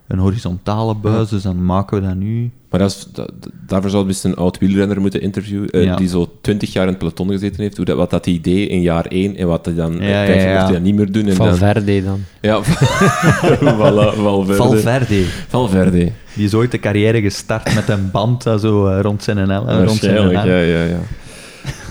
een 0.07 0.19
horizontale 0.19 0.95
buis, 0.95 1.29
dus 1.29 1.43
dan 1.43 1.65
maken 1.65 2.01
we 2.01 2.07
dat 2.07 2.15
nu. 2.15 2.51
Maar 2.69 2.79
dat 2.79 2.89
is, 2.89 3.07
dat, 3.13 3.31
daarvoor 3.67 3.89
zou 3.89 4.07
dus 4.07 4.23
een 4.23 4.35
oud 4.35 4.57
wielrenner 4.57 5.01
moeten 5.01 5.21
interviewen, 5.21 5.69
eh, 5.69 5.83
Ja. 5.83 5.95
die 5.95 6.07
zo 6.07 6.37
twintig 6.41 6.73
jaar 6.73 6.83
in 6.83 6.89
het 6.89 6.97
peloton 6.97 7.29
gezeten 7.29 7.61
heeft, 7.61 7.77
hoe 7.77 7.85
dat, 7.85 7.97
wat 7.97 8.09
dat 8.09 8.25
idee 8.27 8.67
in 8.67 8.81
jaar 8.81 9.05
één 9.05 9.35
en 9.35 9.47
wat 9.47 9.65
hij 9.65 9.75
dan 9.75 9.93
Ja, 9.99 10.23
ja, 10.23 10.33
ja, 10.33 10.71
dat 10.71 10.81
niet 10.81 10.95
meer 10.95 11.11
doen. 11.11 11.27
En 11.27 11.35
dan, 11.35 11.47
Valverde 11.47 12.03
dan. 12.03 12.19
ja, 12.41 12.63
voilà, 13.79 14.15
Valverde. 14.15 14.55
Valverde, 14.55 15.23
Valverde. 15.47 16.11
die 16.33 16.45
is 16.45 16.53
ooit 16.53 16.71
de 16.71 16.79
carrière 16.79 17.21
gestart 17.21 17.75
met 17.75 17.89
een 17.89 18.11
band 18.11 18.43
dat 18.43 18.61
zo 18.61 18.87
eh, 18.87 19.01
rond 19.01 19.23
zijn 19.23 19.37
en 19.37 19.85
rond 19.85 19.99
zijn 19.99 20.29
ja, 20.29 20.43
ja, 20.43 20.83
ja. 20.83 20.99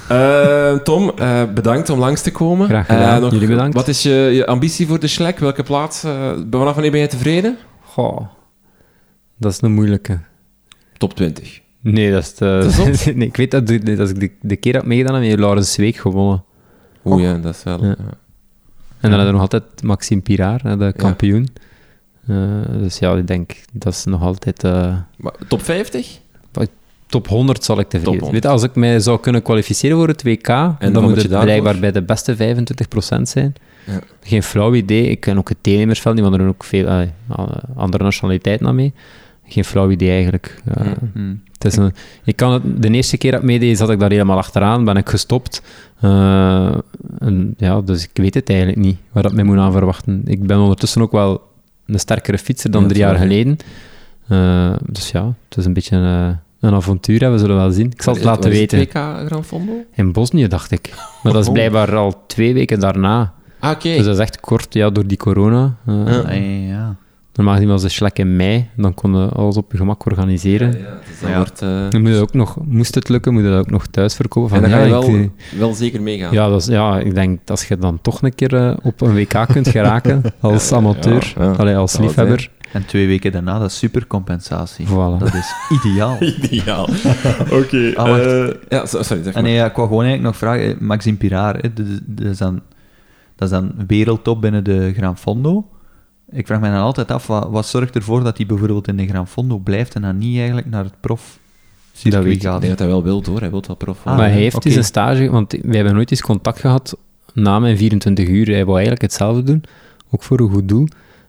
Eh, 0.08 0.74
Tom, 0.74 1.10
eh, 1.18 1.42
bedankt 1.54 1.90
om 1.90 1.98
langs 1.98 2.22
te 2.22 2.30
komen. 2.30 2.68
Graag 2.68 2.86
gedaan. 2.86 3.24
Eh, 3.24 3.30
Jullie 3.30 3.48
bedankt. 3.48 3.74
Wat 3.74 3.88
is 3.88 4.02
je, 4.02 4.10
je 4.10 4.46
ambitie 4.46 4.86
voor 4.86 5.00
de 5.00 5.06
Schlek? 5.06 5.38
Welke 5.38 5.62
plaats? 5.62 6.00
vanaf 6.50 6.74
wanneer 6.74 6.90
ben 6.90 7.00
je 7.00 7.06
tevreden? 7.06 7.56
Goh. 7.80 8.20
Dat 9.36 9.52
is 9.52 9.60
een 9.60 9.72
moeilijke. 9.72 10.18
Top 10.96 11.14
20. 11.14 11.60
Nee, 11.80 12.12
dat 12.12 12.22
is 12.22 12.32
te... 12.32 13.12
Nee, 13.14 13.26
ik 13.26 13.36
weet 13.36 13.50
dat, 13.50 13.66
dat 13.66 14.10
ik 14.10 14.20
de, 14.20 14.30
de 14.40 14.56
keer 14.56 14.72
dat 14.72 14.84
meegedaan 14.84 15.14
heb, 15.14 15.22
heeft 15.22 15.38
Laurens 15.38 15.76
Week 15.76 15.96
gewonnen. 15.96 16.44
Oeh 17.04 17.22
ja, 17.22 17.34
dat 17.34 17.54
is 17.54 17.62
wel... 17.62 17.84
Ja. 17.84 17.88
ja. 17.98 18.14
En 19.00 19.10
dan 19.10 19.20
hadden 19.20 19.26
we 19.26 19.32
nog 19.32 19.40
altijd 19.40 19.82
Maxime 19.82 20.20
Piraar, 20.20 20.78
de 20.78 20.92
kampioen. 20.96 21.48
Dus 22.80 22.98
ja, 22.98 23.14
ik 23.14 23.26
denk, 23.26 23.52
dat 23.72 23.92
is 23.92 24.04
nog 24.04 24.22
altijd... 24.22 24.62
Maar 25.16 25.32
top 25.48 25.62
50? 25.62 26.20
Top 27.06 27.28
100 27.28 27.64
zal 27.64 27.78
ik 27.78 27.88
tevreden 27.88 28.26
zijn. 28.30 28.42
Als 28.42 28.62
ik 28.62 28.74
mij 28.74 29.00
zou 29.00 29.20
kunnen 29.20 29.42
kwalificeren 29.42 29.96
voor 29.96 30.08
het 30.08 30.22
WK, 30.22 30.46
wat 30.46 30.76
dan 30.80 31.02
moet 31.02 31.16
het 31.16 31.30
daarvoor? 31.30 31.40
blijkbaar 31.40 31.78
bij 31.78 31.92
de 31.92 32.02
beste 32.02 32.36
25% 32.36 33.22
zijn. 33.22 33.54
Ja. 33.86 34.00
Geen 34.22 34.42
flauw 34.42 34.74
idee. 34.74 35.10
Ik 35.10 35.20
ken 35.20 35.38
ook 35.38 35.48
het 35.48 35.58
deelnemersveld 35.60 36.14
niet, 36.14 36.22
want 36.22 36.36
er 36.36 36.40
doen 36.40 36.50
ook 36.50 36.64
veel 36.64 36.86
eh, 36.86 37.00
andere 37.76 38.04
nationaliteiten 38.04 38.66
aan 38.66 38.74
mee. 38.74 38.92
Geen 39.44 39.64
flauw 39.64 39.90
idee 39.90 40.10
eigenlijk. 40.10 40.62
Eh, 40.64 40.82
Hmm. 40.86 41.10
Hmm. 41.12 41.42
het 41.52 41.64
is 41.64 41.76
een, 41.76 41.92
ik 42.24 42.36
kan 42.36 42.52
het, 42.52 42.82
de 42.82 42.90
eerste 42.90 43.16
keer 43.16 43.30
dat 43.30 43.40
ik 43.40 43.46
meedeed, 43.46 43.78
zat 43.78 43.90
ik 43.90 43.98
daar 43.98 44.10
helemaal 44.10 44.36
achteraan, 44.36 44.84
ben 44.84 44.96
ik 44.96 45.08
gestopt. 45.08 45.62
Eh, 46.00 46.74
en, 47.18 47.54
ja, 47.56 47.80
dus 47.80 48.02
ik 48.04 48.10
weet 48.12 48.34
het 48.34 48.48
eigenlijk 48.48 48.78
niet, 48.78 48.96
waar 49.12 49.22
dat 49.22 49.32
mij 49.32 49.44
moet 49.44 49.58
aan 49.58 49.72
verwachten. 49.72 50.22
Ik 50.24 50.46
ben 50.46 50.58
ondertussen 50.58 51.02
ook 51.02 51.12
wel 51.12 51.42
een 51.86 51.98
sterkere 51.98 52.38
fietser 52.38 52.70
dan 52.70 52.82
Ja, 52.82 52.88
drie 52.88 53.00
jaar 53.00 53.16
geleden. 53.16 53.56
Eh, 54.28 54.72
dus 54.90 55.10
ja, 55.10 55.34
het 55.48 55.58
is 55.58 55.64
een 55.64 55.72
beetje 55.72 56.36
een, 56.60 56.74
avontuur, 56.74 57.20
hè, 57.20 57.30
we 57.30 57.38
zullen 57.38 57.56
wel 57.56 57.70
zien. 57.70 57.86
Ik 57.90 58.02
zal 58.02 58.14
het 58.14 58.22
laten 58.24 58.50
is 58.52 58.58
weten. 58.58 58.78
WK 58.78 59.26
Grand 59.26 59.46
Fondo? 59.46 59.72
In 59.94 60.12
Bosnië, 60.12 60.48
dacht 60.48 60.70
ik. 60.70 60.94
Maar 61.22 61.32
dat 61.32 61.42
is 61.42 61.48
Oh. 61.48 61.54
blijkbaar 61.54 61.96
al 61.96 62.24
twee 62.26 62.54
weken 62.54 62.80
daarna. 62.80 63.32
Ah, 63.60 63.70
oké. 63.70 63.88
Dus 63.96 64.04
dat 64.04 64.14
is 64.14 64.20
echt 64.20 64.40
kort, 64.40 64.74
ja, 64.74 64.90
door 64.90 65.06
die 65.06 65.16
corona. 65.18 65.76
Eh, 65.86 65.94
Ja. 66.06 66.32
Ja. 66.68 66.96
Normaal 67.34 67.54
gezien 67.54 67.68
was 67.70 67.82
de 67.82 67.88
Schlek 67.88 68.18
in 68.18 68.36
mei, 68.36 68.68
dan 68.76 68.94
kon 68.94 69.14
je 69.16 69.28
alles 69.28 69.56
op 69.56 69.72
je 69.72 69.78
gemak 69.78 70.04
organiseren. 70.06 70.72
Ja, 70.72 70.78
ja, 70.78 70.98
dus 71.08 71.20
dat 71.20 71.30
Ja. 71.30 71.36
wordt... 71.36 71.62
eh, 71.62 71.68
Dan 71.90 72.00
moet 72.02 72.10
je 72.10 72.20
ook 72.20 72.32
nog, 72.34 72.56
moest 72.64 72.94
het 72.94 73.08
lukken, 73.08 73.32
moet 73.32 73.42
je 73.42 73.48
dat 73.48 73.58
ook 73.58 73.70
nog 73.70 73.86
thuis 73.86 74.14
verkopen. 74.14 74.48
Van, 74.50 74.64
en 74.64 74.70
dan 74.70 74.70
ja, 74.70 74.76
ga 74.76 74.82
je 74.82 74.94
ik, 75.06 75.10
wel, 75.10 75.20
eh, 75.20 75.58
wel 75.58 75.74
zeker 75.74 76.02
meegaan. 76.02 76.32
ja, 76.32 76.48
dat 76.48 76.60
is, 76.60 76.66
ja, 76.66 76.98
ik 76.98 77.14
denk 77.14 77.38
dat 77.38 77.50
als 77.50 77.68
je 77.68 77.78
dan 77.78 77.98
toch 78.02 78.22
een 78.22 78.34
keer 78.34 78.54
eh, 78.54 78.76
op 78.82 79.00
een 79.00 79.14
WK 79.14 79.46
kunt 79.52 79.68
geraken, 79.68 80.22
als 80.40 80.72
amateur, 80.72 81.32
ja, 81.38 81.44
ja. 81.44 81.50
allee, 81.50 81.76
als 81.76 81.92
het 81.92 82.00
liefhebber. 82.00 82.50
En 82.76 82.86
twee 82.86 83.06
weken 83.06 83.32
daarna, 83.32 83.58
dat 83.58 83.70
is 83.70 83.78
supercompensatie. 83.78 84.86
Voilà. 84.86 85.18
Dat 85.18 85.34
is 85.34 85.52
ideaal. 85.84 86.16
Ideaal. 86.42 86.88
Oké. 87.50 87.92
Ah, 87.94 88.08
wacht. 88.08 88.20
eh, 88.26 88.46
ja, 88.68 88.86
so- 88.86 89.02
sorry, 89.02 89.22
zeg 89.22 89.26
En 89.26 89.32
maar. 89.32 89.42
nee, 89.42 89.54
ja, 89.54 89.66
ik 89.66 89.76
wou 89.76 89.88
gewoon 89.88 90.04
eigenlijk 90.04 90.22
nog 90.22 90.36
vragen, 90.36 90.74
eh, 90.74 90.80
Maxime 90.80 91.16
Piraar, 91.16 91.54
hè, 91.56 91.72
dat, 91.72 91.86
is- 92.30 92.38
dan, 92.38 92.54
dat 93.36 93.48
is 93.48 93.54
dan 93.54 93.72
wereldtop 93.86 94.40
binnen 94.40 94.64
de 94.64 94.92
Gran 94.96 95.18
Fondo. 95.18 95.68
Ik 96.30 96.46
vraag 96.46 96.60
me 96.60 96.70
dan 96.70 96.76
altijd 96.80 97.10
af, 97.10 97.26
wat, 97.26 97.48
wat 97.50 97.66
zorgt 97.66 97.94
ervoor 97.96 98.24
dat 98.24 98.36
hij 98.36 98.46
bijvoorbeeld 98.46 98.88
in 98.88 98.96
de 98.96 99.06
Gran 99.06 99.28
Fondo 99.28 99.58
blijft 99.58 99.94
en 99.94 100.02
dan 100.02 100.18
niet 100.18 100.36
eigenlijk 100.36 100.66
naar 100.66 100.84
het 100.84 101.00
prof 101.00 101.38
Dat 102.02 102.12
weet 102.22 102.26
ik. 102.26 102.32
Ik 102.32 102.42
gaat? 102.42 102.58
denk 102.60 102.70
dat 102.70 102.78
hij 102.78 102.88
wel 102.88 103.02
wil, 103.02 103.22
hoor. 103.26 103.40
Hij 103.40 103.50
wil 103.50 103.62
wel 103.66 103.76
prof 103.76 103.98
Ah, 104.04 104.16
maar 104.16 104.28
hij 104.28 104.38
heeft 104.38 104.56
oké. 104.56 104.68
dus 104.68 104.76
een 104.76 104.84
stage, 104.84 105.30
want 105.30 105.52
wij 105.62 105.76
hebben 105.76 105.94
nooit 105.94 106.10
eens 106.10 106.20
contact 106.22 106.60
gehad 106.60 106.96
na 107.32 107.58
mijn 107.58 107.76
24 107.76 108.28
uur. 108.28 108.46
Hij 108.46 108.64
wou 108.64 108.72
eigenlijk 108.72 109.02
hetzelfde 109.02 109.42
doen, 109.42 109.62
ook 110.10 110.22
voor 110.22 110.40
een 110.40 110.50
goed 110.50 110.68
doel. 110.68 110.86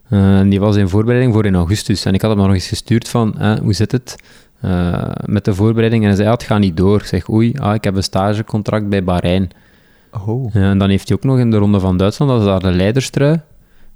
Eh, 0.09 0.39
en 0.39 0.49
die 0.49 0.59
was 0.59 0.75
in 0.75 0.89
voorbereiding 0.89 1.33
voor 1.33 1.45
in 1.45 1.55
augustus. 1.55 2.05
En 2.05 2.13
ik 2.13 2.21
had 2.21 2.31
hem 2.31 2.39
nog 2.39 2.53
eens 2.53 2.67
gestuurd 2.67 3.09
van, 3.09 3.39
eh, 3.39 3.57
hoe 3.59 3.73
zit 3.73 3.91
het 3.91 4.15
eh, 4.61 5.11
met 5.25 5.45
de 5.45 5.53
voorbereiding? 5.53 6.01
En 6.01 6.07
hij 6.07 6.15
zei, 6.17 6.27
ja, 6.27 6.33
het 6.33 6.43
gaat 6.43 6.59
niet 6.59 6.77
door. 6.77 6.99
Ik 6.99 7.05
zeg, 7.05 7.29
oei, 7.29 7.53
ah, 7.59 7.73
ik 7.75 7.83
heb 7.83 7.95
een 7.95 8.03
stagecontract 8.03 8.89
bij 8.89 9.03
Bahrein. 9.03 9.49
Oh. 10.25 10.55
En 10.55 10.77
dan 10.77 10.89
heeft 10.89 11.07
hij 11.07 11.17
ook 11.17 11.23
nog 11.23 11.39
in 11.39 11.51
de 11.51 11.57
Ronde 11.57 11.79
van 11.79 11.97
Duitsland, 11.97 12.31
dat 12.31 12.39
is 12.39 12.45
daar 12.47 12.59
de 12.59 12.71
leiderstrui. 12.71 13.41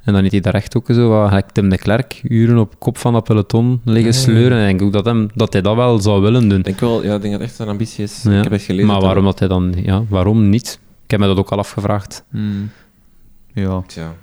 En 0.03 0.13
dan 0.13 0.21
heeft 0.21 0.31
hij 0.31 0.41
daar 0.41 0.53
echt 0.53 0.77
ook 0.77 0.85
zo 0.89 1.09
wat, 1.09 1.43
Tim 1.53 1.69
de 1.69 1.77
Klerk, 1.77 2.21
uren 2.23 2.57
op 2.57 2.79
kop 2.79 2.97
van 2.97 3.13
dat 3.13 3.23
peloton 3.23 3.81
liggen 3.83 4.11
Ja. 4.13 4.19
sleuren. 4.19 4.57
En 4.57 4.69
ik 4.69 4.77
denk 4.77 4.81
ook 4.81 4.93
dat, 4.93 5.05
hem, 5.05 5.29
dat 5.35 5.53
hij 5.53 5.61
dat 5.61 5.75
wel 5.75 5.99
zou 5.99 6.21
willen 6.21 6.49
doen. 6.49 6.57
Ik 6.57 6.63
denk 6.63 6.79
wel, 6.79 7.03
ja, 7.03 7.15
ik 7.15 7.21
denk 7.21 7.33
dat 7.33 7.41
echt 7.41 7.55
zijn 7.55 7.69
ambitie 7.69 8.03
is. 8.03 8.23
Ja. 8.23 8.37
Ik 8.37 8.43
heb 8.43 8.53
echt 8.53 8.63
gelezen. 8.63 8.87
Maar 8.87 9.01
waarom 9.01 9.23
dat 9.23 9.39
hij 9.39 9.47
dan, 9.47 9.73
ja, 9.75 10.03
waarom 10.09 10.49
niet? 10.49 10.79
Ik 11.03 11.11
heb 11.11 11.19
me 11.19 11.25
dat 11.25 11.37
ook 11.37 11.49
al 11.51 11.57
afgevraagd. 11.57 12.23
Hmm. 12.29 12.69
Ja. 13.53 13.83
Tja. 13.87 14.13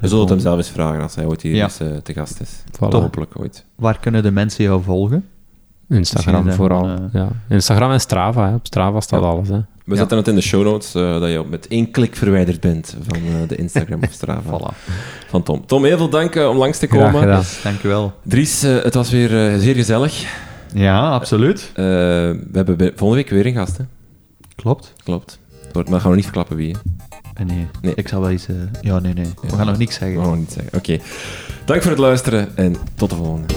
We 0.00 0.06
zullen 0.08 0.20
het 0.22 0.30
hem 0.30 0.38
zelf 0.40 0.56
eens 0.56 0.68
vragen 0.70 1.02
als 1.02 1.14
hij 1.14 1.24
ooit 1.24 1.42
hier 1.42 1.54
Ja. 1.54 1.64
eens, 1.64 1.80
eh, 1.80 1.88
te 2.02 2.12
gast 2.12 2.40
is. 2.40 2.50
Voilà. 2.76 2.88
Hopelijk 2.90 3.40
ooit. 3.40 3.64
Waar 3.74 3.98
kunnen 4.00 4.22
de 4.22 4.30
mensen 4.30 4.64
jou 4.64 4.82
volgen? 4.82 5.24
Instagram 5.88 6.52
vooral. 6.52 6.88
eh, 6.88 6.94
ja. 7.12 7.28
Instagram 7.48 7.90
en 7.92 8.00
Strava. 8.00 8.48
Hè. 8.48 8.54
Op 8.54 8.66
Strava 8.66 9.00
staat 9.00 9.20
Ja. 9.22 9.26
alles. 9.26 9.48
Hè. 9.48 9.56
We 9.84 9.92
Ja. 9.92 9.96
zetten 9.98 10.16
het 10.16 10.28
in 10.28 10.34
de 10.34 10.40
show 10.40 10.64
notes, 10.64 10.94
eh, 10.94 11.20
dat 11.20 11.30
je 11.30 11.44
met 11.50 11.68
één 11.68 11.90
klik 11.90 12.16
verwijderd 12.16 12.60
bent 12.60 12.96
van 13.06 13.16
eh, 13.18 13.48
de 13.48 13.56
Instagram 13.56 14.02
of 14.02 14.12
Strava 14.12 14.50
Voilà. 14.58 14.74
van 15.28 15.42
Tom. 15.42 15.66
Tom, 15.66 15.84
heel 15.84 15.96
veel 15.96 16.08
dank 16.08 16.34
om 16.34 16.56
langs 16.56 16.78
te 16.78 16.86
Graag 16.86 17.02
komen. 17.04 17.20
gedaan. 17.20 17.42
Dankjewel. 17.62 18.12
Dries, 18.22 18.62
eh, 18.62 18.82
het 18.82 18.94
was 18.94 19.10
weer 19.10 19.58
zeer 19.60 19.74
gezellig. 19.74 20.34
Ja, 20.74 21.10
absoluut. 21.10 21.70
Eh, 21.74 21.84
we 21.84 22.38
hebben 22.52 22.76
volgende 22.96 23.22
week 23.22 23.30
weer 23.30 23.46
een 23.46 23.54
gast, 23.54 23.76
hè? 23.76 23.84
Klopt. 24.54 24.92
Klopt. 25.04 25.38
Maar 25.72 25.84
gaan 25.84 25.94
we 25.96 26.02
nog 26.02 26.14
niet 26.14 26.24
verklappen 26.24 26.56
wie, 26.56 26.72
hè? 26.72 26.78
Nee, 27.44 27.66
Nee. 27.80 27.92
ik 27.94 28.08
zal 28.08 28.20
wel 28.20 28.30
eens... 28.30 28.46
eh, 28.48 28.54
ja, 28.80 28.98
nee, 28.98 29.12
nee. 29.12 29.30
We 29.42 29.56
gaan 29.56 29.66
nog 29.66 29.78
niks 29.78 29.98
We 29.98 30.04
zeggen. 30.04 30.20
gaan 30.20 30.30
nog 30.30 30.38
niet 30.38 30.52
zeggen. 30.52 30.78
Oké. 30.78 30.98
Dank 31.64 31.82
voor 31.82 31.90
het 31.90 32.00
luisteren 32.00 32.56
en 32.56 32.76
tot 32.94 33.10
de 33.10 33.16
volgende. 33.16 33.54